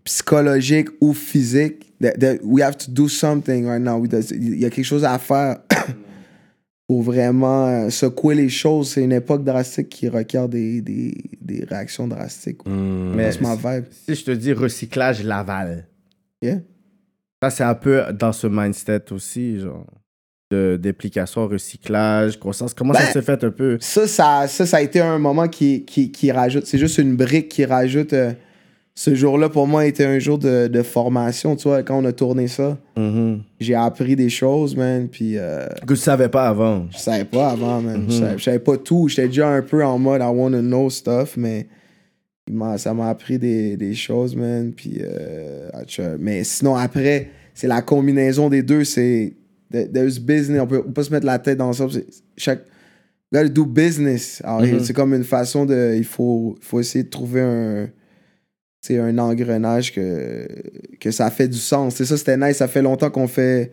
[0.04, 1.92] psychologique ou physique.
[2.00, 3.98] That- that we have to do something right now.
[3.98, 5.58] We- Il y a quelque chose à faire
[6.88, 8.90] pour vraiment euh, secouer les choses.
[8.90, 12.58] C'est une époque drastique qui requiert des, des, des réactions drastiques.
[12.66, 13.84] Mais C'est ma vibe.
[13.90, 15.86] si je te dis recyclage Laval,
[16.42, 16.58] Yeah.
[17.50, 19.86] Ça c'est un peu dans ce mindset aussi, genre,
[20.50, 22.74] de d'implication, recyclage, conscience.
[22.74, 23.78] Comment ça Ben, s'est fait un peu?
[23.80, 26.66] Ça, ça, ça, ça a été un moment qui, qui, qui rajoute.
[26.66, 28.12] C'est juste une brique qui rajoute.
[28.12, 28.32] euh,
[28.96, 31.56] ce jour-là, pour moi, était un jour de, de formation.
[31.56, 33.40] Tu vois, quand on a tourné ça, Mhm.
[33.58, 35.08] j'ai appris des choses, man.
[35.08, 36.86] Puis euh, Que tu savais pas avant.
[36.92, 38.04] je savais pas avant, man.
[38.08, 39.08] Je, savais, je savais pas tout.
[39.08, 41.66] J'étais déjà un peu en mode I wanna know stuff, mais
[42.50, 44.72] il ça m'a appris des, des choses, man.
[44.72, 45.68] Puis, euh,
[46.18, 48.84] mais sinon, après, c'est la combinaison des deux.
[48.84, 49.32] C'est.
[49.72, 50.60] there- There's business.
[50.60, 51.86] On peut, on peut se mettre la tête dans ça.
[52.36, 52.60] Chaque.
[53.32, 54.40] You gotta do business.
[54.44, 55.94] Alors, C'est comme une façon de.
[55.96, 57.88] Il faut, faut essayer de trouver un.
[58.82, 60.46] C'est un engrenage que,
[61.00, 61.94] que ça fait du sens.
[61.94, 62.58] C'est ça, c'était nice.
[62.58, 63.72] Ça fait longtemps qu'on fait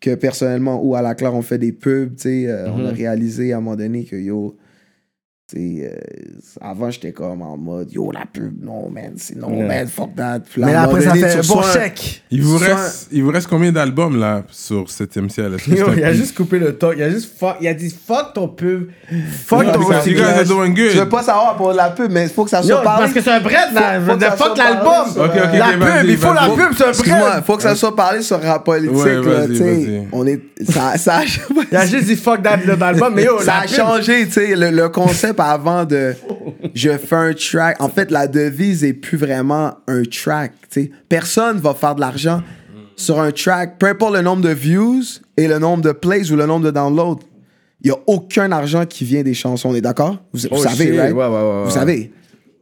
[0.00, 2.90] que personnellement ou à la claire on fait des pubs, tu sais, euh, on a
[2.90, 4.56] réalisé à un moment donné que yo,
[5.56, 5.88] euh,
[6.60, 9.66] avant j'étais comme en mode yo la pub, non man, c'est non Yeah.
[9.66, 10.40] man, fuck that.
[10.40, 12.22] Puis là, Mais à un moment après, ça fait tu un bon chèque.
[12.30, 15.56] Il vous, Soit- reste, il vous reste combien d'albums là sur 7ème ciel?
[15.66, 16.94] Yo, il a juste coupé le talk.
[16.98, 17.56] Il a juste fuck.
[17.62, 18.88] Il a dit fuck ton pub.
[19.46, 20.48] Fuck Non, ton mais ça, You guys are recyclage.
[20.48, 20.90] doing good.
[20.92, 23.04] Je veux pas savoir pour la pub, mais il faut que ça soit Yo, parlé.
[23.04, 24.00] parce que c'est un bread là.
[24.02, 24.84] Faut- faut que fuck l'album.
[24.84, 25.66] parlé sur- Ok, ok, La
[26.02, 27.44] pub, il faut la pub, c'est un bread.
[27.44, 28.94] faut que ça soit parlé sur rap politique,
[29.24, 30.02] là, tu.
[30.12, 30.40] On est.
[30.68, 31.20] Ça, ça,
[31.70, 33.14] Il a juste dit fuck that dans l'album.
[33.14, 33.70] Mais yo, ça a pub.
[33.70, 34.88] changé, tu sais, le, le
[35.38, 36.14] concept avant de
[36.74, 37.80] je fais un track.
[37.82, 40.90] En fait, la devise est plus vraiment un track, tu sais.
[41.08, 42.42] Personne va faire de l'argent
[42.96, 45.02] sur un track, peu importe le nombre de views
[45.36, 47.20] et le nombre de plays ou le nombre de downloads.
[47.82, 50.16] Il y a aucun argent qui vient des chansons, on est d'accord?
[50.32, 51.14] Vous, vous Oh, savez, right?
[51.14, 52.12] Ouais, ouais, ouais, Vous savez?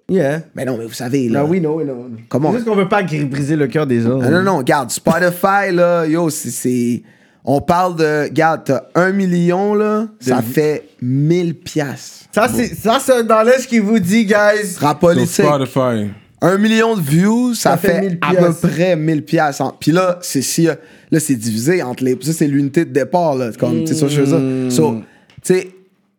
[0.09, 0.43] Yeah.
[0.55, 1.41] Mais non, mais vous savez, là.
[1.41, 2.11] Non, oui, non, oui, non.
[2.29, 2.51] Comment?
[2.51, 4.21] C'est juste qu'on veut pas briser le cœur des gens.
[4.23, 7.03] Ah, non, non, regarde, Spotify, là, yo, c'est.
[7.49, 8.25] On parle de.
[8.25, 12.27] Regarde, t'as un million, là, ça fait 1000 piastres.
[12.33, 14.77] Ça, c'est ça, c'est un knowledge qui vous dit, guys.
[14.79, 15.45] Rap Sur.
[15.47, 16.11] Spotify.
[16.43, 19.63] Un million de views, ça, Ça fait fait, 1000 à peu près 1000 piastres.
[19.63, 20.75] En- Puis là, c'est si, euh,
[21.11, 22.19] là, c'est divisé entre les.
[22.21, 23.51] Ça, c'est l'unité de départ, là.
[23.59, 24.69] Comme, tu sais, ça, je veux Hmm.
[24.69, 24.73] dire.
[24.77, 24.97] So,
[25.43, 25.69] tu sais,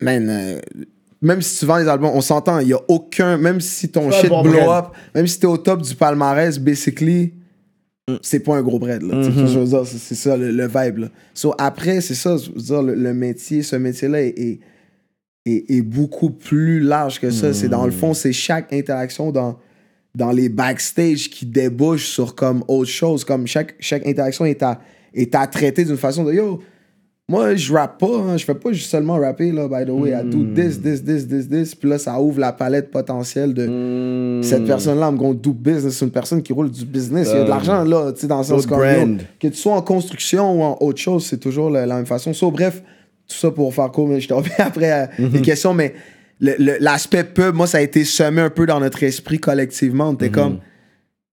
[0.00, 0.58] man, euh,
[1.22, 3.36] même si tu vends les albums, on s'entend, il y a aucun.
[3.36, 7.32] Même si ton shit bon blow up, même si t'es au top du palmarès, basically,
[8.22, 9.14] c'est pas un gros bread, là.
[9.22, 11.08] Dire, c'est- ça, le, le vibe, là.
[11.34, 14.60] So, après, c'est ça, je veux dire, le, le métier, ce métier-là est, est,
[15.46, 17.52] est- est beaucoup plus large que ça.
[17.54, 19.58] C'est dans le fond, c'est chaque interaction dans,
[20.14, 23.24] dans les backstage qui débouche sur comme autre chose.
[23.24, 24.80] Comme chaque, chaque interaction est à,
[25.14, 26.60] est à traiter d'une façon de yo.
[27.30, 30.12] Moi, je rappe pas, hein, je fais pas juste seulement rapper, là, by the way.
[30.12, 31.74] I do this, this, this, this, this.
[31.74, 35.08] Puis là, ça ouvre la palette potentielle de cette personne-là.
[35.08, 35.98] I'm going to do business.
[35.98, 37.28] C'est une personne qui roule du business.
[37.30, 39.74] Il y a de l'argent, là, tu sais, dans le sens comme, que tu sois
[39.74, 42.32] en construction ou en autre chose, c'est toujours la, la même façon.
[42.32, 42.82] So, bref,
[43.28, 45.92] tout ça pour faire court, mais je te reviens après à les questions, mais
[46.40, 50.08] l'aspect pub, moi, ça a été semé un peu dans notre esprit collectivement.
[50.08, 50.60] On était comme,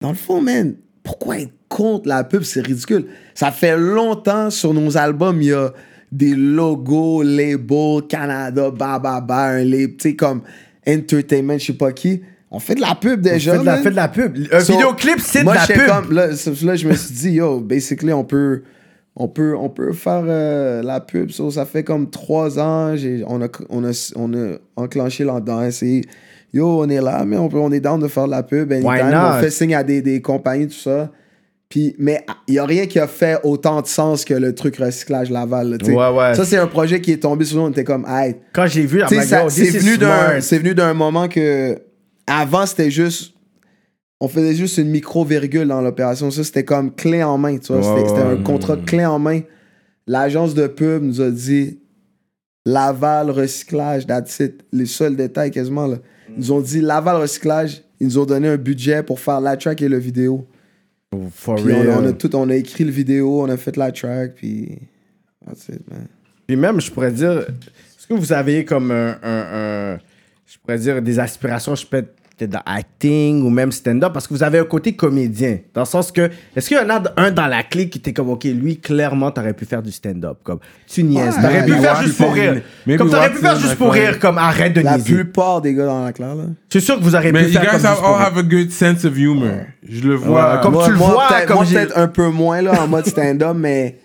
[0.02, 2.41] dans le fond, man, pourquoi être contre la pub?
[2.41, 3.06] C'est ridicule.
[3.34, 5.72] Ça fait longtemps sur nos albums, il y a
[6.11, 10.41] des logos, labels, Canada, ba, ba, ba, un label, tu sais, comme
[10.88, 12.22] Entertainment, je sais pas qui.
[12.52, 13.53] On fait de la pub déjà.
[13.53, 14.38] Fait de, la, fait de la pub.
[14.52, 15.88] Un So, vidéoclip, c'est de la pub.
[15.88, 18.64] Comme, là, je me suis dit, yo, basically, on peut,
[19.15, 21.32] on peut, on peut faire euh, la pub.
[21.32, 22.95] So, ça fait comme trois ans,
[23.27, 25.68] on a, on, a, on a enclenché là-dedans.
[26.56, 28.72] Yo, on est là, mais on, est down de faire de la pub.
[28.72, 31.11] Anytime, on fait signe à des, des compagnies, tout ça.
[31.68, 34.77] Puis, mais il n'y a rien qui a fait autant de sens que le truc
[34.77, 35.72] recyclage Laval.
[35.72, 35.77] là.
[35.86, 36.34] Ouais, ouais.
[36.34, 37.64] Ça, c'est un projet qui est tombé sur nous.
[37.64, 40.41] On était comme, hey, Quand vu, like, ça- yo, c'est venu d'un smart.
[40.41, 41.77] c'est venu d'un moment que
[42.27, 43.34] avant c'était juste
[44.22, 47.73] on faisait juste une micro virgule dans l'opération ça c'était comme clé en main tu
[47.73, 49.41] vois Ouais, c'était un contrat clé en main
[50.07, 51.80] l'agence de pub nous a dit
[52.65, 55.98] Laval recyclage that's it les seuls détails quasiment là
[56.36, 59.56] ils nous ont dit Laval recyclage ils nous ont donné un budget pour faire la
[59.57, 60.45] track et le vidéo
[61.32, 61.90] For puis real.
[61.90, 64.78] on a tout on a écrit le vidéo on a fait la track puis
[65.45, 66.07] that's it man
[66.48, 69.99] Puis même, je pourrais dire, est-ce que vous avez comme un, un- un-
[70.45, 74.28] je pourrais dire, des aspirations, je peux être peut-être dans acting ou même stand-up, parce
[74.28, 75.60] que vous avez un côté comédien.
[75.74, 78.14] Dans le sens que, est-ce qu'il y en a un dans la clique qui était
[78.14, 80.38] comme, OK, lui, clairement, t'aurais pu faire du stand-up.
[80.44, 81.36] Comme, tu niaises.
[81.38, 82.62] Ouais, t'aurais pu faire juste pour rire.
[82.98, 85.14] Comme t'aurais pu faire juste pour rire, comme, arrête de la niaiser.
[85.14, 87.62] plupart des gars dans la classe là C'est sûr que vous Mais pu you faire
[87.62, 89.66] guys comme pour all have a good sense of humor.
[89.88, 90.57] Je le vois.
[90.57, 93.98] Comme tu le vois, comme peut-être un peu moins là, en mode stand-up, mais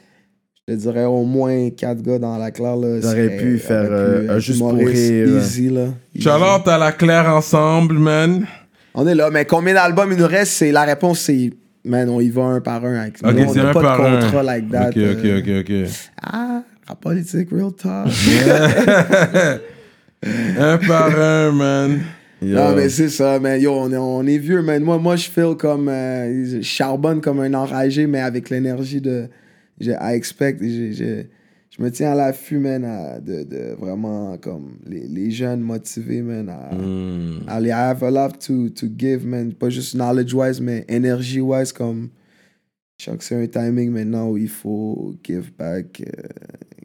[0.70, 2.78] je dirais au moins quatre gars dans la classe.
[2.80, 5.38] Là, Ils auraient serait- pu faire, euh, un juste pour rire, ouais.
[5.40, 5.86] Easy, là.
[6.18, 8.47] Shout-out à la Claire ensemble, man.
[8.94, 10.52] On est là, mais combien d'albums il nous reste?
[10.52, 11.51] C'est, La réponse, c'est.
[11.84, 12.94] Man, on y va un par un.
[13.01, 14.20] Avec, Ok, nous, on c'est n'a un pas par de un.
[14.20, 14.88] contrat like that.
[14.90, 15.48] Ok, ok, euh, ok,
[15.86, 15.90] ok.
[16.22, 18.09] Ah, la politique, real talk.
[20.59, 22.01] Un par un, man.
[22.42, 24.82] Non, mais c'est ça, mais yo, on est, on est vieux, man.
[24.82, 25.88] Moi, moi je feel comme.
[25.88, 29.28] euh, je charbonne comme un enragé, mais avec l'énergie de.
[29.81, 30.59] Je, I expect.
[30.62, 31.23] Je, je,
[31.70, 36.23] je me tiens à l'affût, man, à- de, de vraiment comme les, les jeunes motivés,
[36.23, 36.48] man.
[36.48, 36.70] À,
[37.48, 39.52] à aller- I have a lot to, to give, man.
[39.55, 42.11] Pas juste knowledge-wise, mais energy-wise, comme.
[42.98, 46.28] Je sens que c'est un timing maintenant où il faut give back, euh,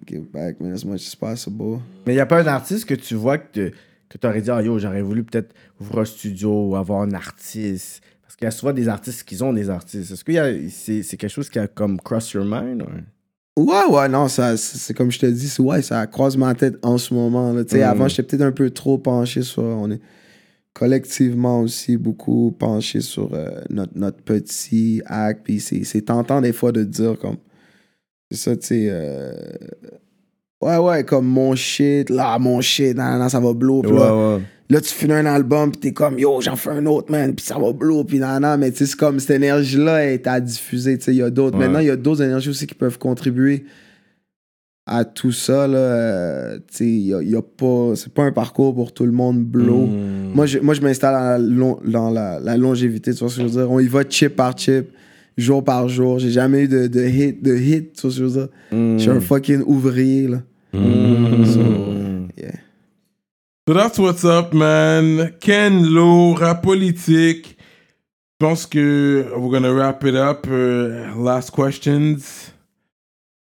[0.07, 1.79] give back, man, as much as possible.
[2.07, 3.71] Mais il n'y a pas un artiste que tu vois que
[4.17, 8.01] tu aurais dit, ah yo, j'aurais voulu peut-être ouvrir un studio ou avoir un artiste.
[8.35, 10.11] Parce qu'il y a souvent des artistes qui ont des artistes.
[10.11, 12.81] Est-ce que c'est quelque chose qui a comme cross your mind?
[12.83, 12.85] ou-
[13.57, 16.97] Ouais, ouais, non, ça, c'est comme je te dis, ouais, ça croise ma tête en
[16.97, 17.53] ce moment.
[17.53, 17.61] Là.
[17.63, 17.81] Mm.
[17.83, 19.63] Avant, j'étais peut-être un peu trop penché sur.
[19.63, 20.01] On est
[20.73, 25.45] collectivement aussi beaucoup penché sur euh, notre, notre petit acte.
[25.45, 27.37] Puis c'est tentant des fois de dire comme.
[28.29, 28.87] C'est ça, tu sais.
[28.89, 29.31] euh,
[30.61, 33.81] ouais, ouais, comme mon shit, là, mon shit, nan, nan, ça va blow.
[33.83, 34.39] Puis là,
[34.69, 37.45] Là, tu finis un album, puis t'es comme, yo, j'en fais un autre, man, puis
[37.45, 38.59] ça va blow, puis nan, nan.
[38.59, 40.97] Mais tu sais, c'est comme cette énergie-là est à diffuser.
[40.97, 41.57] Tu sais, il y a d'autres.
[41.57, 41.65] Ouais.
[41.65, 43.65] Maintenant, il y a d'autres énergies aussi qui peuvent contribuer
[44.87, 45.77] à tout ça, là.
[45.77, 47.93] Euh, tu sais, il y a, il y a pas.
[47.95, 49.85] C'est pas un parcours pour tout le monde blow.
[49.85, 50.31] Mm.
[50.33, 53.35] Moi, je, moi, je m'installe dans, la, long- dans la, la longévité, tu vois ce
[53.37, 53.69] que je veux dire?
[53.71, 54.87] On y va chip par chip,
[55.37, 56.17] jour par jour.
[56.17, 58.49] J'ai jamais eu de, de hit, de hit, tu vois ce que je veux dire?
[58.71, 60.41] Je suis un fucking ouvrier, là.
[60.73, 61.94] So, yeah.
[63.67, 65.33] So that's what's up, man.
[65.39, 67.57] Ken Lo, rap politique.
[68.39, 70.45] Je pense que we're gonna wrap it up.
[70.45, 72.51] Uh, last questions.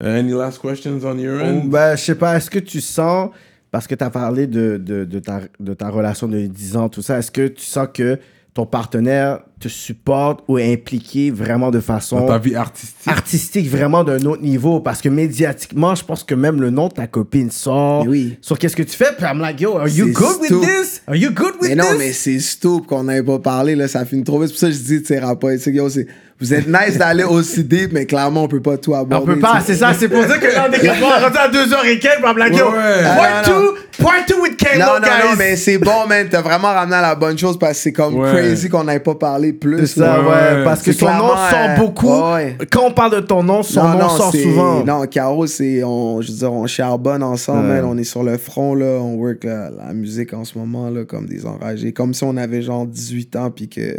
[0.03, 1.69] Uh, any last questions on your Oh, end?
[1.69, 3.30] ben, je sais pas, est-ce que tu sens,
[3.69, 6.89] parce que tu as parlé de, de, de ta, de ta relation de 10 ans,
[6.89, 8.19] tout ça, est-ce que tu sens que
[8.56, 13.08] ton partenaire te supporte ou est impliqué vraiment de façon Dans ta vie artistique.
[13.08, 14.80] artistique, vraiment d'un autre niveau?
[14.80, 18.38] Parce que médiatiquement, je pense que même le nom de ta copine sort Mais oui.
[18.42, 21.02] sur qu'est-ce que tu fais, puis I'm like, yo, are you good with this?
[21.08, 21.98] Are you good with Mais non, this?
[21.98, 24.50] mais c'est stupide qu'on n'ait pas parlé, là, ça finit trop vite.
[24.50, 26.08] C'est pour ça que je dis, tu sais, rapport, tu sais, yo, c'est-
[26.39, 29.15] vous êtes nice d'aller aussi deep, mais clairement, on peut pas tout aborder.
[29.31, 31.85] On peut pas, c'est ça, c'est pour dire que là, on est rendu à 2h
[31.88, 33.03] et quelques, I'm like, yo, Ouais, ouais.
[33.03, 33.61] part Ah, non, non.
[33.97, 35.30] 2, part 2 with Kalo, Non, non, guys.
[35.31, 36.27] non, mais c'est bon, man.
[36.30, 38.30] T'as vraiment ramené à la bonne chose parce que c'est comme Ouais.
[38.31, 39.88] crazy qu'on n'ait pas parlé plus.
[39.88, 40.64] C'est ça, ouais, ouais.
[40.64, 42.34] parce que son nom sort euh, beaucoup.
[42.35, 42.55] ouais.
[42.72, 44.84] Quand on parle de ton nom, son non, nom sort souvent.
[44.85, 45.81] Non, Caro, c'est.
[45.84, 47.76] On, je veux dire, on charbonne ensemble, Ouais.
[47.81, 47.85] man.
[47.85, 48.99] On est sur le front, là.
[49.01, 51.93] On work la, la musique en ce moment, là, comme des enragés.
[51.93, 53.95] Comme si on avait genre 18 ans, puis que.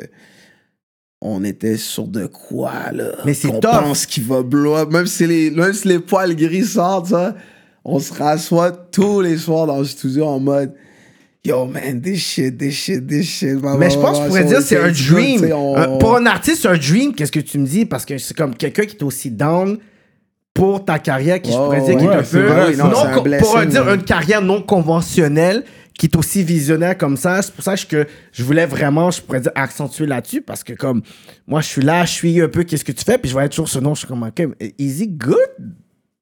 [1.20, 3.10] On était sur de quoi, là?
[3.24, 3.70] Mais c'est On tough.
[3.70, 4.86] pense qu'il va blow.
[4.86, 7.34] Même si les, même si les poils gris sortent, ça,
[7.84, 10.74] on se rassoit tous les soirs dans le studio en mode.
[11.44, 13.56] Yo, man, this shit, this shit, this shit.
[13.78, 15.50] Mais je pense que je pourrais dire c'est un dream.
[15.54, 17.14] On, pour un artiste, c'est un dream.
[17.14, 17.84] Qu'est-ce que tu me dis?
[17.84, 19.78] Parce que c'est comme quelqu'un qui est aussi down
[20.54, 22.46] pour ta carrière, qui je Ouais, pourrais dire qui est ouais, un peu.
[22.46, 23.94] vrai, non, un pour dire ouais.
[23.94, 25.64] une carrière non conventionnelle
[25.98, 27.42] qui est aussi visionnaire comme ça.
[27.42, 31.02] C'est pour ça que je voulais vraiment, je pourrais dire, accentuer là-dessus parce que comme
[31.46, 33.48] moi, je suis là, je suis un peu qu'est-ce que tu fais, puis je vois
[33.48, 34.40] toujours ce nom, je suis comme, OK,
[34.78, 35.74] is it good?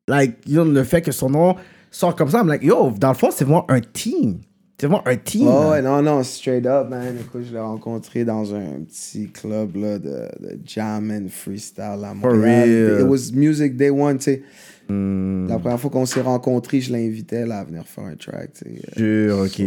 [0.09, 1.57] Like, you know, le fait que son nom
[1.91, 4.41] sort comme ça, I'm like, yo, dans le fond, c'est vraiment un team.
[4.79, 5.49] C'est vraiment un team.
[5.49, 7.17] Oh, ouais, non, non, straight up, man.
[7.19, 12.15] Écoute, je l'ai rencontré dans un petit club là, de, de jam and freestyle à
[12.21, 12.69] For Montréal.
[12.69, 13.01] real.
[13.01, 14.43] It was music day one, tu sais.
[14.89, 18.51] Hmm, La première fois qu'on s'est rencontrés, je l'invitais là, à venir faire un track,
[18.53, 18.83] tu sais.
[18.97, 19.61] Jure, ok.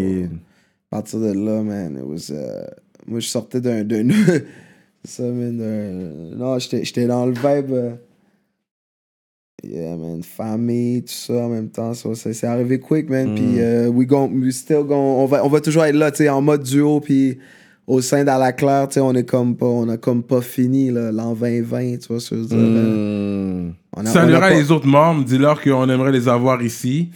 [0.92, 2.32] À partir de là, man, it was...
[2.32, 2.62] euh,
[3.08, 3.84] moi, je sortais d'un...
[3.84, 4.08] d'un
[5.04, 7.72] ça, man, d'un- Non, j'étais j'étais dans le vibe...
[7.72, 7.92] euh,
[9.64, 13.36] Yeah, man, famille, tout ça en même temps, c'est arrivé quick, man.
[13.36, 16.18] Puis, euh, we gon, we still gon, on va, on va toujours être là, tu
[16.24, 17.38] sais, en mode duo, puis
[17.86, 20.42] au sein d'À la Claire, tu sais, on est comme pas, on a comme pas
[20.42, 22.58] fini, là, l'an 2020, tu vois ce que je veux dire.
[22.58, 23.72] Hmm.
[23.98, 27.10] On a- on a Saluera pas- les autres membres, dis-leur qu'on aimerait les avoir ici,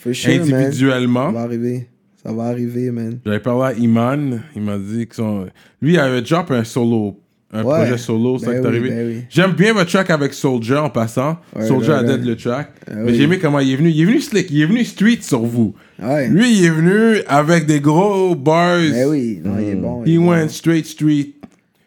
[0.50, 0.64] man.
[0.64, 1.28] individuellement.
[1.28, 1.88] Ça va arriver,
[2.26, 3.20] ça va arriver, man.
[3.26, 5.46] J'avais parlé à Iman, il m'a dit que son...
[5.82, 7.20] Lui, il avait drop un solo,
[7.56, 7.76] un Ouais.
[7.76, 8.90] projet solo, ça Ben qui est oui, arrivé.
[8.90, 9.22] ben oui.
[9.30, 11.38] J'aime bien votre track avec Soldier en passant.
[11.56, 12.72] Ouais, Soldier a dead le track.
[12.90, 13.16] mais oui.
[13.16, 13.90] j'ai aimé comment il est venu.
[13.92, 15.76] Il est venu slick, il est venu street sur vous.
[16.02, 16.28] Ouais.
[16.30, 18.80] Lui, il est venu avec des gros bars.
[18.80, 20.04] Ben oui, non, il est bon.
[20.04, 20.30] He il est bon.
[20.32, 21.36] went straight street.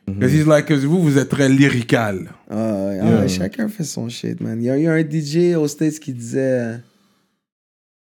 [0.09, 2.31] Because he's like, cause vous, vous êtes très lyrical.
[2.49, 2.55] Ah,
[2.87, 4.57] ouais, ah, chacun fait son shit, man.
[4.63, 6.77] Il y a eu un DJ aux States qui disait euh,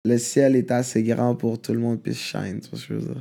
[0.04, 2.60] Le ciel est assez grand pour tout le monde puisse shine.
[2.60, 2.76] Que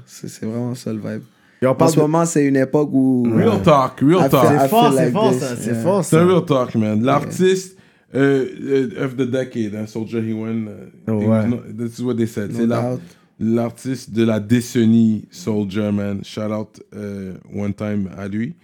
[0.06, 1.22] c'est vraiment ça le vibe.
[1.62, 3.24] Et on En ce de- moment, c'est une époque où.
[3.36, 4.46] Real talk, real talk.
[4.48, 5.56] C'est fort, c'est fort, ça.
[5.56, 5.76] C'est yeah.
[5.82, 7.04] fort, C'est un real talk, man.
[7.04, 7.78] L'artiste
[8.16, 10.68] euh, euh, of the decade, hein, Soldier He won.
[10.68, 12.52] euh, Oh, This is what they said.
[12.52, 12.98] No C'est
[13.40, 16.22] l'artiste de la décennie, Soldier, man.
[16.24, 18.56] Shout out euh, one time à lui.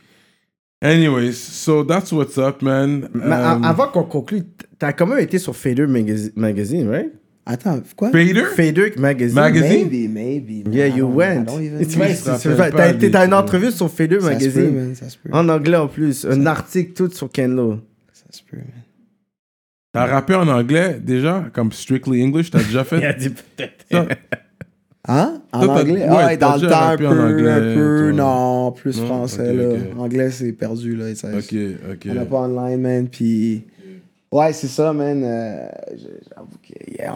[0.82, 3.08] Anyways, so that's what's up, man.
[3.14, 4.44] Mais Um, avant qu'on conclue,
[4.78, 7.12] t'as quand même été sur Fader magazine right?
[7.46, 8.10] Attends, quoi?
[8.12, 8.44] Fader?
[8.56, 9.36] Fader Magazine.
[9.36, 9.90] Magazine?
[9.90, 10.64] Maybe, maybe.
[10.66, 10.74] man.
[10.74, 11.46] Yeah, I you went.
[13.12, 14.76] T'as une entrevue sur Fader Ça se peut, Magazine.
[14.76, 14.96] man.
[14.96, 15.30] Ça se peut.
[15.34, 16.26] En anglais en plus.
[16.26, 17.80] Un article tout sur Kenlo.
[18.14, 18.66] Ça se peut, man.
[19.92, 23.20] T'as rappé en anglais déjà, comme Strictly English, t'as déjà Il a fait?
[23.20, 24.08] dit peut-être.
[25.08, 25.42] Hein?
[25.52, 25.94] En Toi, anglais?
[25.96, 28.12] ouais, ah, ouais, t'as dans le déjà temps, un peu, en anglais, un peu.
[28.16, 28.24] toi.
[28.24, 29.06] Non, plus Non?
[29.06, 29.64] français, là.
[30.00, 31.14] Anglais, c'est perdu, là.
[31.14, 31.54] Ça, Ok,
[31.92, 32.08] ok.
[32.10, 33.08] On n'a pas online, man.
[33.10, 33.66] Puis,
[34.34, 35.24] ouais, c'est ça, man.
[35.24, 35.68] euh,
[36.30, 37.16] j'avoue que, yeah,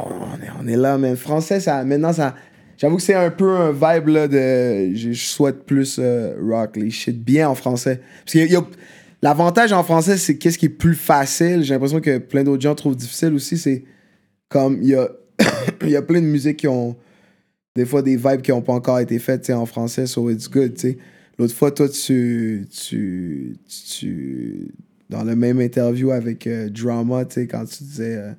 [0.60, 1.16] on, est, là, man.
[1.16, 2.36] Français, ça, maintenant, ça.
[2.78, 4.94] J'avoue que c'est un peu un vibe, là, de.
[4.94, 8.02] Je, souhaite plus euh, rock les shit bien en français.
[8.24, 8.56] Parce que
[9.22, 11.64] l'avantage en français, c'est qu'est-ce qui est plus facile.
[11.64, 13.58] J'ai l'impression que plein d'autres gens trouvent difficile aussi.
[13.58, 13.84] C'est
[14.48, 15.10] comme, il y a,
[15.84, 16.96] y a plein de musiques qui ont.
[17.76, 20.74] Des fois, des vibes qui n'ont pas encore été faites, en français, so it's good,
[20.74, 20.98] tu sais.
[21.38, 23.56] L'autre fois, toi, tu, tu,
[25.10, 28.32] dans le même interview avec euh, Drama, tu sais, quand tu disais euh,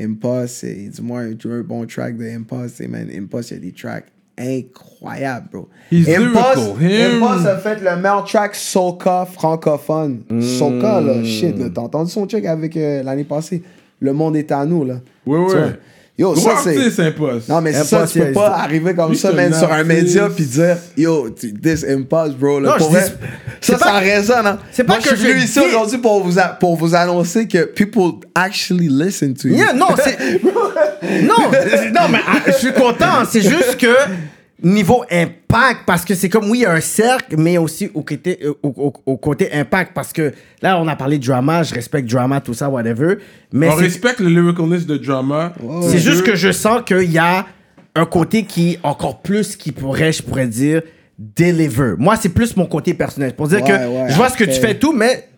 [0.00, 2.24] Impulse, et dis-moi un, un bon track de
[2.68, 4.06] tu sais, man, Impulse, il y a des tracks
[4.38, 5.68] incroyables, bro.
[5.90, 10.22] He's Impulse a fait le meilleur track soca francophone.
[10.40, 11.06] Soca, Mm.
[11.06, 11.66] là, shit, là.
[11.74, 13.62] T'as entendu son check avec euh, l'année passée?
[14.00, 15.00] Le monde est à nous, là.
[15.26, 15.46] Vois?
[15.52, 15.72] ouais.
[16.18, 17.48] Yo, Gros ça, c'est.
[17.48, 20.28] Non, mais c'est ça, tu peux pas c'est- arriver comme ça, un sur un média,
[20.34, 22.58] puis dire, yo, this impulse, bro.
[22.58, 24.58] Là, Non, pour je vrai, dis- ça, ça résonne, hein.
[24.72, 27.46] c'est pas Moi, que je suis venu ici aujourd'hui pour vous, a- pour vous annoncer
[27.46, 29.54] que people actually listen to you.
[29.58, 30.42] Yeah, non, c'est.
[31.22, 31.34] non,
[31.94, 33.24] non, mais ah, je suis content.
[33.30, 33.86] C'est juste que
[34.62, 38.02] niveau impact, parce que c'est comme, oui, il y a un cercle, mais aussi au
[38.02, 40.32] côté, euh, au, au- au côté impact, parce que
[40.62, 43.18] là, on a parlé de drama, je respecte drama, tout ça, whatever.
[43.52, 45.52] Mais On respecte le lyricalness de drama.
[45.82, 47.46] c'est juste que je sens qu'il y a
[47.94, 50.82] un côté qui, encore plus, qui pourrait, je pourrais dire,
[51.18, 51.94] deliver.
[51.98, 53.34] Moi, c'est plus mon côté personnel.
[53.34, 55.28] Pour dire Ouais, que ouais, je vois ce que tu fais tout, mais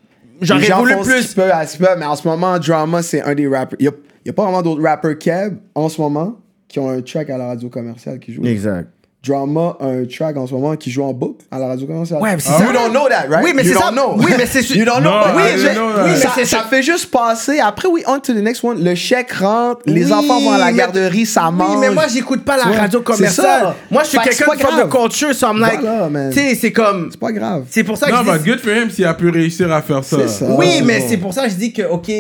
[0.40, 1.36] j'aurais voulu plus.
[1.36, 3.76] mais en ce moment, Drama, c'est un des rappers.
[3.81, 3.89] Il
[4.24, 7.39] n'y a, pas vraiment d'autres rappers Keb en ce moment qui ont un track à
[7.39, 8.44] la radio commerciale qui joue.
[8.44, 8.89] Exact.
[9.23, 12.23] Drama a un track en ce moment qui joue en boucle à la radio commerciale.
[12.23, 12.73] Ouais, mais c'est You ça.
[12.73, 13.44] don't know that, right?
[13.44, 13.90] Oui, mais You c'est ça.
[13.90, 14.15] don't know.
[14.16, 14.60] Oui, mais c'est.
[14.74, 15.10] You don't know.
[15.10, 17.58] Non, oui, mais, know oui, Mais ça, ça fait juste passer.
[17.60, 18.82] Après, oui, on to the next one.
[18.82, 21.70] Le chèque rentre, les Oui, enfants vont à la garderie, ça mange.
[21.73, 23.60] Oui, mais moi, j'écoute pas la Tu vois, radio c'est commerciale.
[23.60, 23.76] ça.
[23.90, 25.81] Moi, je suis quelqu'un pas de culture, so I'm like.
[25.81, 26.31] Voilà.
[26.31, 27.08] Tu sais, c'est comme.
[27.10, 27.65] C'est pas grave.
[27.68, 28.49] C'est pour ça que Non, mais dis.
[28.49, 30.16] good for him s'il a pu réussir à faire ça.
[30.23, 30.47] C'est ça.
[30.49, 32.10] Oui, Oh, mais c'est pour ça que je dis que, OK.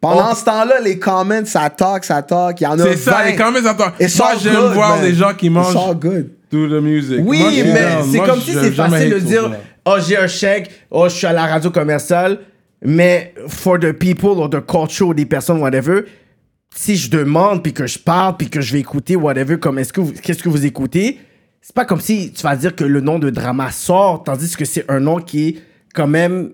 [0.00, 2.60] Pendant ce temps-là, les comments, ça talk, ça talk.
[2.60, 3.26] Il y en a C'est ça, 20.
[3.26, 3.90] et quand même, attends.
[3.98, 5.04] It's Moi, j'aime voir man.
[5.04, 6.30] les gens qui It's mangent all good.
[6.50, 7.20] To the music.
[7.22, 9.50] Oui, Moi, mais c'est comme si c'est facile de dire.
[9.84, 12.40] Oh, j'ai un chèque, oh, je suis à la radio commerciale,
[12.82, 16.02] mais for the people or the culture, des personnes, whatever,
[16.74, 19.92] si je demande, puis que je parle, puis que je vais écouter, whatever, comme est-ce
[19.92, 21.18] que qu'est-ce que vous écoutez,
[21.62, 24.64] c'est pas comme si tu vas dire que le nom de drama sort, tandis que
[24.64, 25.56] c'est un nom qui est
[25.94, 26.52] quand même,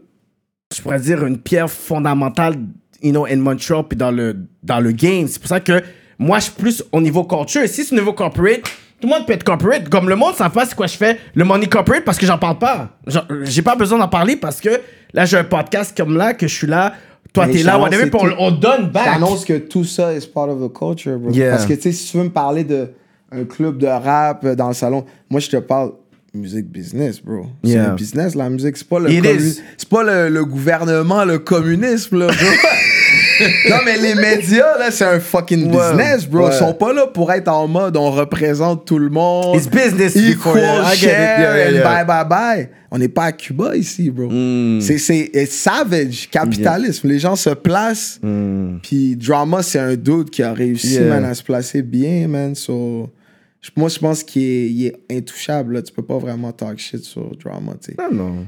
[0.74, 2.55] je pourrais dire, une pierre fondamentale,
[3.02, 5.26] you know, in Montreal, puis dans le, dans le game.
[5.28, 5.82] C'est pour ça que
[6.18, 7.62] moi, je suis plus au niveau culture.
[7.66, 8.62] Si c'est au niveau corporate,
[9.05, 9.89] tout le monde peut être corporate.
[9.91, 12.39] Comme le monde savent pas c'est quoi je fais, le money corporate, parce que j'en
[12.39, 12.91] parle pas.
[13.07, 14.81] Genre, J'ai pas besoin d'en parler parce que
[15.12, 16.94] là, j'ai un podcast comme là, que je suis là,
[17.34, 19.05] toi, t'es là, whatever, puis on, donne back.
[19.05, 21.33] t'annonce que tout ça is part of the culture, bro.
[21.33, 21.50] Yeah.
[21.50, 22.91] Parce que, tu sais, si tu veux me parler de
[23.33, 25.05] un club de rap euh, dans le salon.
[25.28, 25.92] Moi, je te parle
[26.33, 27.47] musique business, bro.
[27.65, 28.76] C'est un business, la musique.
[28.76, 32.34] C'est pas le, c'est pas le, le gouvernement, le communisme, là, bro.
[33.70, 35.90] non, mais les médias, là, c'est un fucking Ouais.
[35.90, 36.46] business, bro.
[36.46, 36.50] Ouais.
[36.52, 39.56] Ils sont pas là pour être en mode on représente tout le monde.
[39.56, 40.56] It's business Equal
[40.94, 42.04] share Yeah, yeah, yeah.
[42.04, 42.68] bye, bye, bye.
[42.90, 44.28] On n'est pas à Cuba ici, bro.
[44.30, 44.80] Mm.
[44.80, 47.08] C'est, savage, capitalisme.
[47.08, 48.20] Les gens se placent.
[48.82, 52.54] Puis Drama, c'est un dude qui a réussi, man, à se placer bien, man.
[52.54, 53.10] So,
[53.76, 55.74] moi, je pense qu'il est, intouchable.
[55.74, 55.82] Là.
[55.82, 57.96] Tu peux pas vraiment talk shit sur Drama, tu sais.
[57.98, 58.46] Non, non.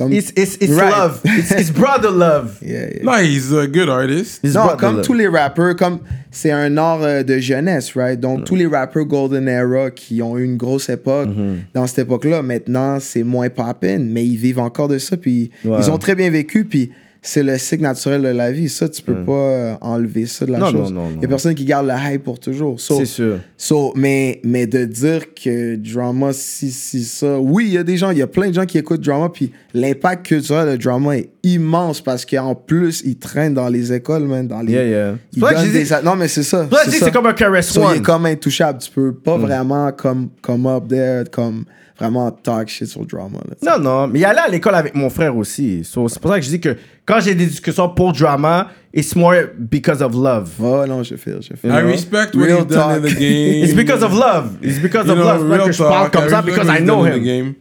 [0.00, 0.90] Comme, It's, it's, it's Right.
[0.90, 1.20] love.
[1.24, 2.58] It's, it's brother love.
[2.62, 3.02] Yeah, yeah.
[3.04, 4.40] No, he's a good artist.
[4.42, 5.04] It's Non, comme love.
[5.04, 5.98] tous les rappeurs, comme
[6.30, 8.18] c'est un art euh, de jeunesse, right?
[8.18, 11.56] Donc, tous les rappeurs Golden Era qui ont eu une grosse époque, Mm-hmm.
[11.74, 15.76] dans cette époque-là, maintenant, c'est moins poppin', mais ils vivent encore de ça, puis Ouais.
[15.80, 18.68] ils ont très bien vécu, puis c'est le cycle naturel de la vie.
[18.68, 20.90] Ça, tu peux pas euh, enlever ça de la Non, chose.
[20.92, 22.80] non, non, Il y a personne qui garde le hype pour toujours.
[22.80, 23.38] So- C'est sûr.
[23.58, 27.38] So, mais, mais de dire que drama, si, si, ça.
[27.38, 29.28] Oui, il y a des gens, il y a plein de gens qui écoutent drama,
[29.28, 34.24] puis l'impact culturel de drama est immense parce qu'en plus, ils traînent dans les écoles,
[34.24, 34.46] man.
[34.48, 35.14] Dans les, Yeah, yeah.
[35.34, 36.68] ils donnent des Non, mais c'est ça.
[36.88, 37.96] C'est comme un Caress So, il One.
[37.98, 38.78] est comme intouchable.
[38.78, 41.64] Tu peux pas vraiment comme, come up there, comme
[42.00, 43.38] vraiment talk shit sur drama.
[43.48, 43.78] Là.
[43.78, 45.84] Non, non, mais il allait à l'école avec mon frère aussi.
[45.84, 49.14] So, c'est pour ça que je dis que quand j'ai des discussions pour drama, it's
[49.14, 50.50] more because of love.
[50.60, 51.68] Oh non, je fais, je fais.
[51.68, 53.02] I respect what he's done in talk.
[53.02, 53.64] the game.
[53.64, 54.56] It's because of love.
[54.62, 55.50] It's because You of know, love.
[55.50, 57.54] Real que je parle comme ça because I know him.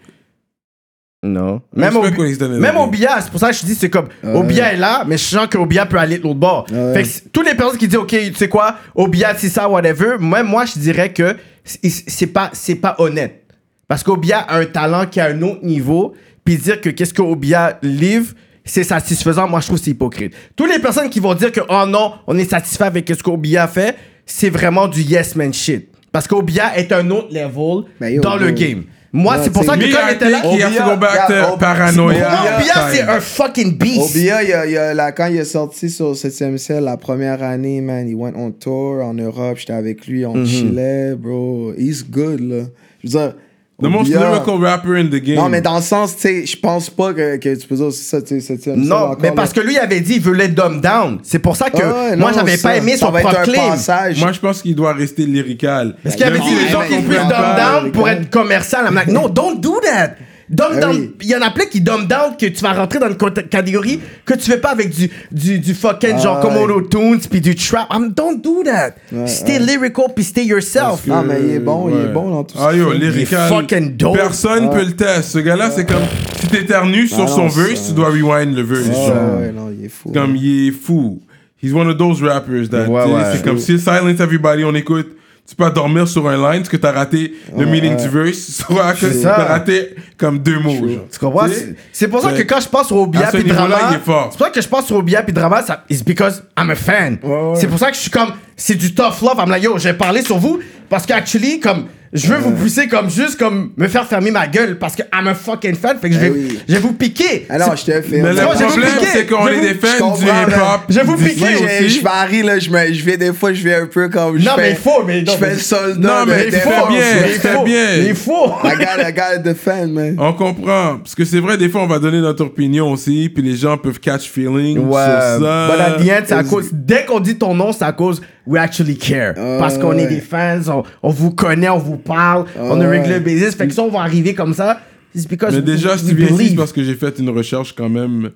[1.21, 1.61] Non.
[1.75, 2.81] Même, au, what he's done in the même game.
[2.81, 5.47] Obia, c'est pour ça que je dis, c'est comme, Obia est là, mais je sens
[5.47, 6.65] que Obia peut aller de l'autre bord.
[6.71, 6.93] Ouais.
[6.93, 10.17] Fait que toutes les personnes qui disent, OK, tu sais quoi, Obia, c'est ça, whatever,
[10.17, 11.35] même moi, je dirais que
[11.65, 13.43] c'est c'est pas, c'est pas honnête.
[13.89, 16.13] Parce qu'Obia a un talent qui a un autre niveau,
[16.45, 20.33] puis dire que qu'est-ce que Obia livre, c'est satisfaisant, moi, je trouve c'est hypocrite.
[20.55, 23.67] Toutes les personnes qui vont dire que, oh non, on est satisfait avec ce qu'Obia
[23.67, 23.95] fait,
[24.25, 25.89] c'est vraiment du yes man shit.
[26.11, 28.83] Parce qu'Obia est un autre level yo, dans le game.
[29.11, 32.91] Moi, c'est pour ça que quand il était là, has to go back to Obia-
[32.91, 34.15] c'est un fucking beast.
[34.15, 36.95] Obia, il y a, il y a quand il est sorti sur 7ème ciel, la
[36.95, 41.73] première année, man, il went on tour en Europe, j'étais avec lui, on chillait, bro.
[41.75, 42.63] He's good, là.
[43.03, 43.33] Je veux dire,
[43.81, 45.35] The most Obia- lyrical rapper in the game.
[45.37, 47.91] Non, mais dans le sens, tu sais, je pense pas que, que tu peux dire
[47.93, 48.75] ça, tu sais, 7ème ciel.
[48.77, 49.61] Non, mais parce là.
[49.61, 51.19] que lui avait dit il veut let dumb down.
[51.23, 53.33] C'est pour ça que Ah ouais, moi j'avais pas aimé ça son va être un
[53.43, 53.69] proclaim.
[53.69, 54.19] passage.
[54.19, 55.95] Moi, je pense qu'il doit rester lyrical.
[56.03, 58.85] Parce qu'il avait dit les gens qui mais- dumb down pour être commercial.
[58.85, 60.15] I'm like, no, don't do that.
[60.49, 60.95] Dumb Ah down.
[60.95, 61.15] oui.
[61.21, 63.15] Il y en a plein qui dumb down que tu vas rentrer dans une
[63.49, 66.63] catégorie que tu fais pas avec du, du, du fucking genre Ah comme ouais.
[66.73, 67.87] auto-tunes puis du trap.
[67.93, 68.95] I'm, don't do that.
[69.27, 71.05] stay lyrical puis stay yourself.
[71.05, 72.11] Non, mais il est bon, il est Ouais.
[72.13, 72.75] bon dans tout Ah ça.
[72.75, 73.47] yo, Il est lyrical.
[73.49, 74.15] fucking dope.
[74.15, 75.21] Personne peut le tester.
[75.21, 76.01] Ce gars-là, c'est comme
[76.39, 78.87] si t'éternues sur Ah son non, verse, ça- tu dois rewind le verse.
[78.91, 80.11] Ah ouais, non, il est fou.
[80.11, 81.21] Comme il est fou.
[81.61, 82.87] He's one of those rappers that.
[82.87, 83.21] Ouais, ouais.
[83.33, 85.15] C'est comme si Silence Everybody, on écoute.
[85.49, 88.37] Tu peux dormir sur un line parce que t'as raté le meaning du verse,
[88.67, 90.87] soit que t'as raté comme deux mots.
[90.87, 91.05] genre.
[91.11, 91.47] Tu comprends?
[91.91, 92.45] C'est- pour ça que Ouais.
[92.45, 95.23] quand je pense au ce puis drama, c'est pour ça que je pense au Obia
[95.23, 97.17] puis drama, ça, it's because I'm a fan.
[97.55, 99.37] C'est pour ça que je suis comme, c'est du tough love.
[99.39, 102.87] I'm like, yo, j'ai parlé sur vous parce que actually, comme, je veux vous pousser
[102.87, 105.97] comme juste comme me faire fermer ma gueule parce que I'm a fucking fan.
[105.99, 106.59] Fait que je vais, Eh oui.
[106.67, 107.45] je vais vous piquer.
[107.51, 108.21] Non, je te fais.
[108.21, 110.81] Mais le problème, vous c'est qu'on Je est vous- des fans du hip-hop.
[110.89, 111.17] Je vous.
[111.17, 111.89] Moi, style j'ai- aussi.
[111.99, 114.39] je varie, là, je, me, je vais des fois, je vais un peu comme.
[114.39, 116.07] je Non, fais- mais il faut, mais non, Je fais mais- le soldat.
[116.19, 117.95] Non, mais il défense, bien, il fait bien.
[118.07, 118.47] Il faut.
[118.63, 120.15] I gotta, I gotta defend, man.
[120.17, 120.97] On comprend.
[120.97, 123.77] Parce que c'est vrai, des fois, on va donner notre opinion aussi, puis les gens
[123.77, 125.01] peuvent catch feeling Ouais.
[125.03, 125.67] sur ça.
[125.69, 126.69] But at the end, c'est à cause.
[126.71, 129.35] Dès qu'on dit ton nom, c'est à cause we actually care.
[129.35, 132.99] Parce qu'on est des fans, on, on vous connaît, on vous parle, on a ouais.
[132.99, 133.55] regular basis.
[133.55, 134.81] Fait que si on va arriver comme ça,
[135.15, 137.89] c'est because Mais déjà, tu viens ici, c'est parce que j'ai fait une recherche quand
[137.89, 138.31] même,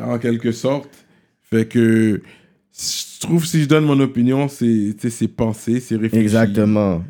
[0.00, 0.90] en quelque sorte.
[1.42, 2.22] Fait que
[2.72, 6.22] je trouve si je donne mon opinion, c'est c'est pensé, c'est réfléchi.
[6.22, 7.02] Exactement.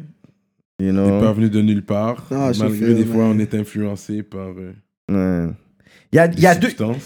[0.81, 1.21] You C'est know?
[1.21, 2.27] pas venu de nulle part.
[2.31, 3.37] Non, je malgré des fois, man.
[3.37, 4.73] on est influencé par euh,
[5.11, 5.53] Ouais.
[6.13, 6.59] Il y a, y, a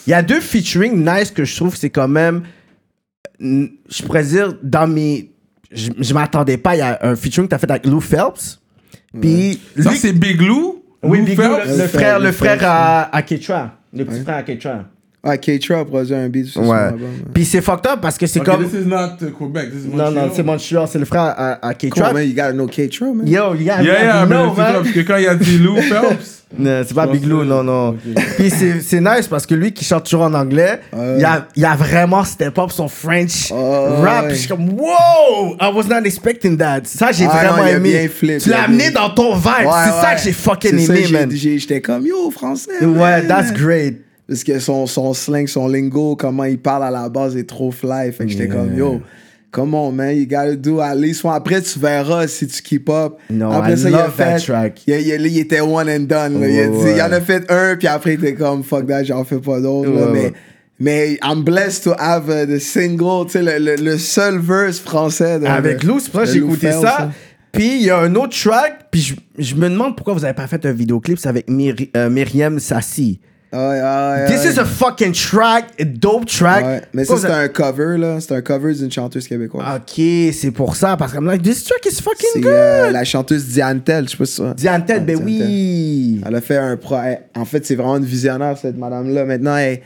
[0.09, 2.43] y a deux featuring nice que je trouve, c'est quand même.
[3.40, 5.31] Je pourrais dire, dans mes.
[5.70, 8.60] Je, je m'attendais pas, il y a un featuring que t'as fait avec Lou Phelps.
[9.20, 9.60] Puis.
[9.78, 10.82] Ça, lui- c'est Big Lou?
[11.02, 13.73] Oui, Lou Big Lou, le, le frère, le frère à, à Ketra.
[13.92, 14.84] Le petit frère à Ketra.
[15.29, 16.91] Ah, K-Trap a produit un beat sur son Ouais.
[17.35, 18.65] Puis c'est fucked up parce que c'est comme.
[18.65, 20.31] this is not uh, Quebec, this is Non, non, Montreal.
[20.35, 22.13] c'est Montreal, c'est le frère à, à Cool, K-Trap.
[22.15, 22.29] man.
[22.29, 23.27] You gotta know K-Trap, man.
[23.27, 24.83] Yo, you gotta Yeah, yeah, know, c'est ça, man.
[24.83, 27.65] parce que quand il y a dit Lou Phelps, Non, c'est pas Big Lou, non,
[27.65, 27.89] non.
[27.89, 27.97] Ok.
[28.37, 30.81] Puis c'est c'est nice parce que lui qui chante toujours en anglais,
[31.19, 34.25] il, a, il a vraiment step up son French Oh, rap.
[34.27, 34.31] ouais.
[34.31, 36.83] Je suis comme, wow, I was not expecting that.
[36.85, 38.07] Ça, j'ai Ah, vraiment non, aimé.
[38.09, 39.67] flip, tu l'as amené dans ton vibe.
[39.67, 41.31] Ouais, c'est ça que j'ai fucking aimé, man.
[41.33, 42.71] J'étais comme, yo, français.
[42.81, 43.27] Ouais, man.
[43.27, 44.03] that's great.
[44.29, 47.71] Parce que son, son slang, son lingo, comment il parle à la base est trop
[47.71, 48.11] fly.
[48.13, 49.01] Fait que j'étais comme, yo,
[49.53, 51.33] Come on, man, you gotta do at least one.
[51.35, 53.15] Après, tu verras si tu keep up.
[53.31, 54.39] No, après I ça, il a love fait.
[54.39, 54.83] track.
[54.87, 56.41] Il, il- il était one and done.
[56.43, 56.49] là.
[56.49, 58.87] il, a dit- Ouais, il en a fait un, puis après, il était comme fuck
[58.87, 59.89] that, j'en fais pas d'autres.
[59.91, 60.33] Ouais, mais, ouais.
[60.79, 64.81] mais I'm blessed to have uh, the single, tu sais, le, le, le seul verse
[64.81, 65.39] français.
[65.41, 67.13] de- Avec Lou, c'est pour ça que j'ai écouté ça.
[67.53, 70.35] Puis il y a un autre track, puis je, je me demande pourquoi vous avez
[70.35, 73.21] pas fait un vidéoclip, c'est avec Myri- euh, Myriam Sassi.
[73.52, 74.52] Ouais, ouais, ouais, This ouais.
[74.55, 76.65] is a fucking track, a dope track.
[76.65, 78.18] Ouais, Mais ça, c'est un cover, là.
[78.20, 79.65] C'est un cover d'une chanteuse québécoise.
[79.76, 82.52] Ok, c'est pour ça, parce que I'm like, this track is fucking good.
[82.52, 84.52] euh, la chanteuse Diane Tell, je sais pas si ça.
[84.55, 86.20] Diane Ted, ben Diane oui.
[86.26, 86.97] Elle a fait un pro.
[87.02, 89.25] elle- en fait, c'est vraiment une visionnaire, cette madame-là.
[89.25, 89.81] Maintenant, elle,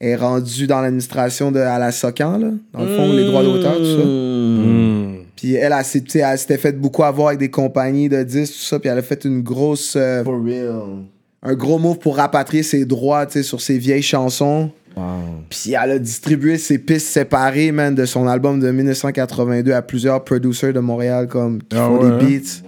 [0.00, 2.48] elle est rendue dans l'administration de à la SOCAN, là.
[2.72, 4.04] Dans le fond, les droits d'auteur, tout ça.
[4.04, 5.16] Hmm.
[5.36, 8.78] Puis elle, elle, elle s'était fait beaucoup avoir avec des compagnies de disques, tout ça.
[8.78, 9.94] Puis elle a fait une grosse.
[9.96, 11.04] euh, For real.
[11.42, 14.70] Un gros move pour rapatrier ses droits, tu sais, sur ses vieilles chansons.
[14.96, 15.02] Wow.
[15.48, 20.22] Puis elle a distribué ses pistes séparées, man, de son album de 1982 à plusieurs
[20.22, 22.62] producers de Montréal, comme qui Ah font ouais, des beats.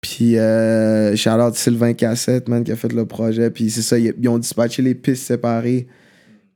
[0.00, 3.50] Puis, euh, shout out Sylvain Cassette, man, qui a fait le projet.
[3.50, 5.86] Puis c'est ça, ils, ils ont dispatché les pistes séparées.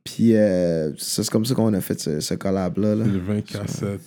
[0.04, 2.94] Puis euh, c'est comme ça qu'on a fait ce, ce collab-là.
[2.94, 3.04] là.
[3.04, 4.00] Le 20 cassettes.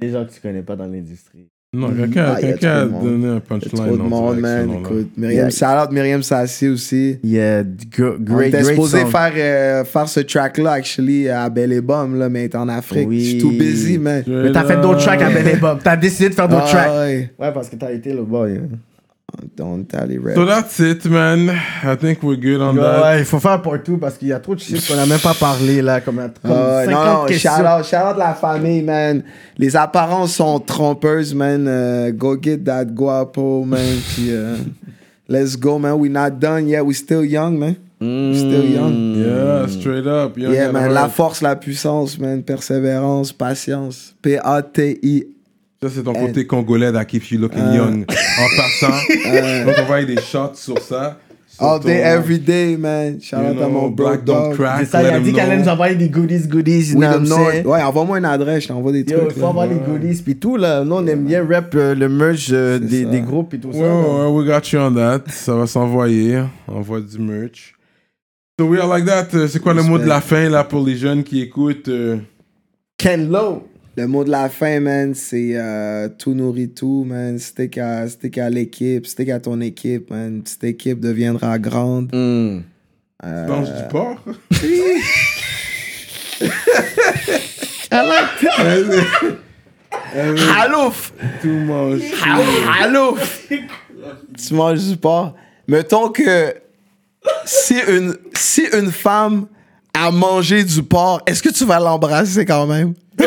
[0.00, 1.48] Des gens que tu connais pas dans l'industrie.
[1.74, 3.72] Non, quelqu'un Ah, y a donné un punchline.
[3.84, 4.70] trop de on monde, man.
[4.80, 5.50] Écoute, Myriam, Yeah.
[5.50, 7.18] shout out Myriam Sassi aussi.
[7.22, 11.74] Yeah, gr- On great, était great supposé faire, euh, faire ce track-là, actually, à Belle
[11.74, 13.06] et Bum, là, mais est en Afrique.
[13.06, 13.20] Oui.
[13.22, 14.24] Je suis tout busy, man.
[14.26, 15.58] Mais t'as fait d'autres tracks à Ben et.
[15.84, 16.90] T'as décidé de faire d'autres Ah, tracks.
[16.90, 17.30] ouais.
[17.38, 18.60] Ouais, parce que t'as été le boy.
[19.60, 20.36] On est allé rap.
[20.36, 21.50] So that's it, man.
[21.84, 23.02] I think we're good on that.
[23.02, 25.04] Ouais, il faut faire part 2 parce qu'il y a trop de shit qu'on a
[25.04, 26.00] même pas parlé là.
[26.00, 27.50] Comme, comme Ah ouais, 50 non, non, questions.
[27.56, 29.22] shout out, shout out la famille, man.
[29.58, 31.66] Les apparences sont trompeuses, man.
[31.68, 33.96] Euh, go get that guapo, man.
[34.14, 34.56] Puis, euh,
[35.28, 35.94] let's go, man.
[35.94, 36.82] We not done yet.
[36.84, 37.76] We still young, man.
[38.00, 39.14] We still young.
[39.16, 40.38] Yeah, straight up.
[40.38, 40.92] Young Yeah, man.
[40.94, 42.42] La force, la puissance, man.
[42.42, 44.14] Persévérance, patience.
[44.22, 45.26] P-A-T-I.
[45.82, 47.76] Ça, c'est ton côté congolais that keeps you looking Euh.
[47.76, 48.04] young.
[48.08, 48.96] En passant,
[49.64, 51.18] donc on va aller des shots sur ça.
[51.46, 53.18] Sur All day, ton, every day, man.
[53.22, 54.54] Shout out à know, mon Black Don't dog.
[54.56, 54.80] Crack.
[54.80, 55.64] C'est ça, il let a dit qu'elle allait know.
[55.64, 56.92] nous envoyer des goodies, goodies.
[56.94, 57.64] I'm saying?
[57.66, 59.30] Ouais, envoie-moi une adresse, je t'envoie des Yo, trucs.
[59.30, 59.48] il faut là.
[59.48, 60.84] avoir les goodies puis tout là.
[60.84, 63.10] Nous on aime bien rap euh, le merch euh, des, ça.
[63.10, 63.78] des groupes et tout ça.
[63.78, 63.94] Ouais, là.
[63.94, 65.22] ouais, ouais, we got you on that.
[65.28, 66.42] Ça va s'envoyer.
[66.66, 67.74] On envoie du merch.
[68.60, 69.28] So we are like that.
[69.34, 72.16] Euh, C'est quoi le mot de la fin là pour les jeunes qui écoutent euh,
[72.98, 73.67] Ken Lo.
[73.98, 77.36] Le mot de la fin, man, c'est euh, tout nourrit tout, man.
[77.36, 80.40] Stick à, stick à l'équipe, stick à ton équipe, man.
[80.44, 82.14] Cette équipe deviendra grande.
[82.14, 82.60] Mm.
[83.24, 84.22] Euh, du porc?
[90.60, 91.12] Alouf!
[91.42, 92.02] Tout mange.
[92.80, 93.48] Alouf!
[93.50, 93.64] tu
[94.54, 95.34] manges du porc.
[95.66, 96.54] Mettons que
[97.44, 99.48] si une, si une femme
[100.00, 102.94] a mangé du porc, est-ce que tu vas l'embrasser quand même?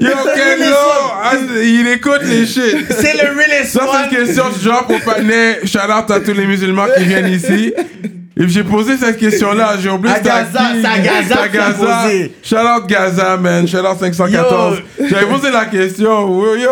[0.00, 0.76] Yo, Kenlo!
[1.22, 2.86] Ah, Il écoute les shit.
[2.90, 5.58] C'est le realest Ça, c'est une question au panel.
[5.64, 7.72] Shout out à tous les musulmans qui viennent ici.
[8.36, 12.02] Et j'ai posé cette question-là, j'ai oublié À Gaza, c'est à Gaza C'est à Gaza.
[12.02, 12.32] posé.
[12.42, 13.68] Shout out Gaza, man.
[13.68, 14.78] Shout out 514.
[15.08, 16.28] J'avais posé la question.
[16.42, 16.70] Yo, yo,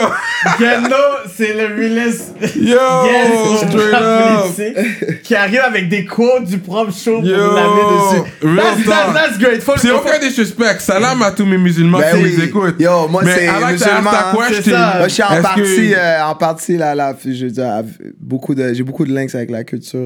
[0.59, 0.97] Ken Lo,
[1.37, 2.35] c'est le realest.
[2.57, 5.23] yo Yes, straight up.
[5.23, 8.57] Qui arrive avec des quotes du propre show pour l'amener dessus.
[8.57, 9.63] That's, that's, that's great.
[9.63, 10.81] Faut, C'est aucun disrespect.
[10.81, 12.35] Salam à tous mes musulmans Ben qui oui.
[12.39, 12.81] nous écoutent.
[12.81, 13.69] Yo, moi, c'est musulman, hein.
[13.69, 13.93] question.
[14.35, 14.47] Moi,
[15.07, 17.83] je suis en Est-ce partie, que- euh, en partie, la, la, je veux dire,
[18.21, 20.01] beaucoup de, j'ai beaucoup de links avec la culture,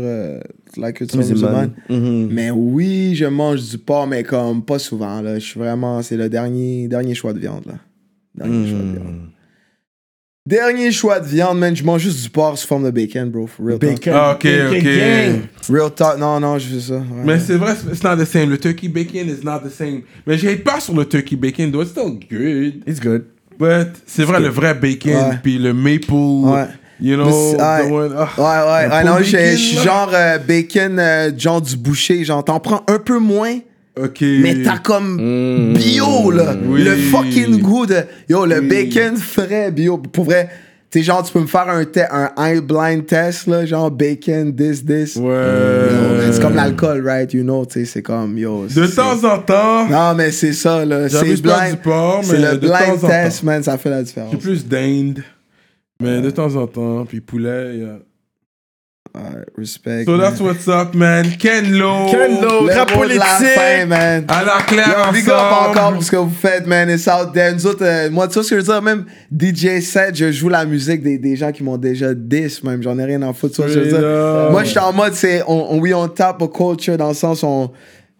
[0.78, 1.72] euh, la culture musulmane.
[1.88, 2.28] Mhm.
[2.30, 5.38] Mais oui, je mange du porc, mais comme pas souvent, là.
[5.38, 7.74] Je suis vraiment, c'est le dernier, dernier choix de viande, là.
[8.34, 9.16] Dernier choix de viande.
[10.46, 11.74] Dernier choix de viande, man.
[11.74, 13.48] Je mange juste du porc sous forme de bacon, bro.
[13.48, 13.90] For real talk.
[13.94, 14.12] Bacon.
[14.14, 14.84] Ah, ok, bacon ok.
[14.84, 15.40] gang.
[15.68, 16.18] Real talk.
[16.20, 16.94] Non, non, je fais ça.
[16.98, 17.02] ouais.
[17.24, 18.50] Mais c'est vrai, it's not the same.
[18.50, 20.02] Le turkey bacon is not the same.
[20.24, 21.82] Mais je hate pas sur le turkey bacon, though.
[21.82, 22.82] It's still good.
[22.86, 23.24] It's good.
[23.58, 26.66] But c'est vrai, le vrai bacon, puis le maple, Ouais.
[27.00, 27.88] You know, c'est- ouais.
[27.88, 28.28] the one- ah.
[28.38, 28.44] Ouais,
[28.88, 32.24] ouais, ouais, non, bacon, je suis genre euh, bacon, euh, genre du boucher.
[32.24, 33.58] Genre, t'en prends un peu moins,
[34.00, 34.20] Ok.
[34.22, 36.54] mais t'as comme bio, là.
[36.66, 36.82] Oui.
[36.84, 37.96] Le fucking goût de.
[38.28, 38.66] Yo, le Oui.
[38.68, 39.98] bacon frais bio.
[39.98, 40.48] Pour vrai,
[40.90, 44.84] tu genre, tu peux me faire un, un eye blind test, là, genre bacon, this,
[44.84, 45.16] this.
[45.16, 46.32] Ouais.
[46.32, 47.32] C'est comme l'alcool, right?
[47.34, 48.66] You know, tu sais, c'est comme, yo.
[48.66, 51.08] De c'est- temps en temps, Non, mais c'est ça, là.
[51.08, 51.78] C'est blind.
[52.22, 53.46] C'est le blind test, temps.
[53.46, 54.30] man, ça fait la différence.
[54.32, 55.22] j'ai plus d'Inde.
[56.02, 57.98] Mais de temps en temps, puis poulet, il y a-
[59.14, 60.04] Alright, respect.
[60.04, 60.20] So man.
[60.20, 61.24] that's what's up, man.
[61.38, 62.06] Ken Lo.
[62.10, 62.66] Ken Lo.
[62.66, 63.22] Rap politique.
[63.22, 64.26] fin, man.
[64.28, 65.36] À la claire Yo, big up
[65.70, 66.90] encore pour ce que vous faites, man.
[66.90, 67.54] It's out there.
[67.54, 68.82] Nous autres, euh, moi, tu vois ce que je veux dire?
[68.82, 72.82] Même DJ set, je joue la musique des, des gens qui m'ont déjà diss, même.
[72.82, 73.54] J'en ai rien à foutre.
[73.54, 74.50] Tu vois ce que je veux dire?
[74.50, 77.14] Moi, je suis en mode, c'est, on, on- oui, on tape au culture dans le
[77.14, 77.70] sens où on,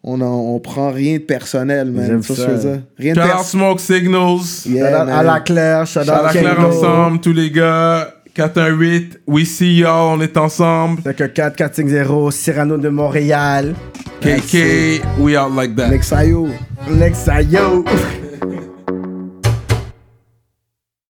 [0.07, 2.07] on, en- on prend rien de personnel, man.
[2.07, 2.47] J'aime ça.
[2.47, 2.83] veux dire?
[2.99, 3.45] Rien de Shout out personnel.
[3.45, 4.67] Smoke Signals.
[4.67, 8.13] Yeah, out à la Claire, shout out À la claire ensemble, tous les gars.
[8.35, 11.01] 418, we see y'all, on est ensemble.
[11.03, 13.75] C'est que 4450, Cyrano de Montréal.
[14.21, 15.89] KK, we out like that.
[15.89, 16.49] Next, yo.
[16.91, 17.83] Next, yo.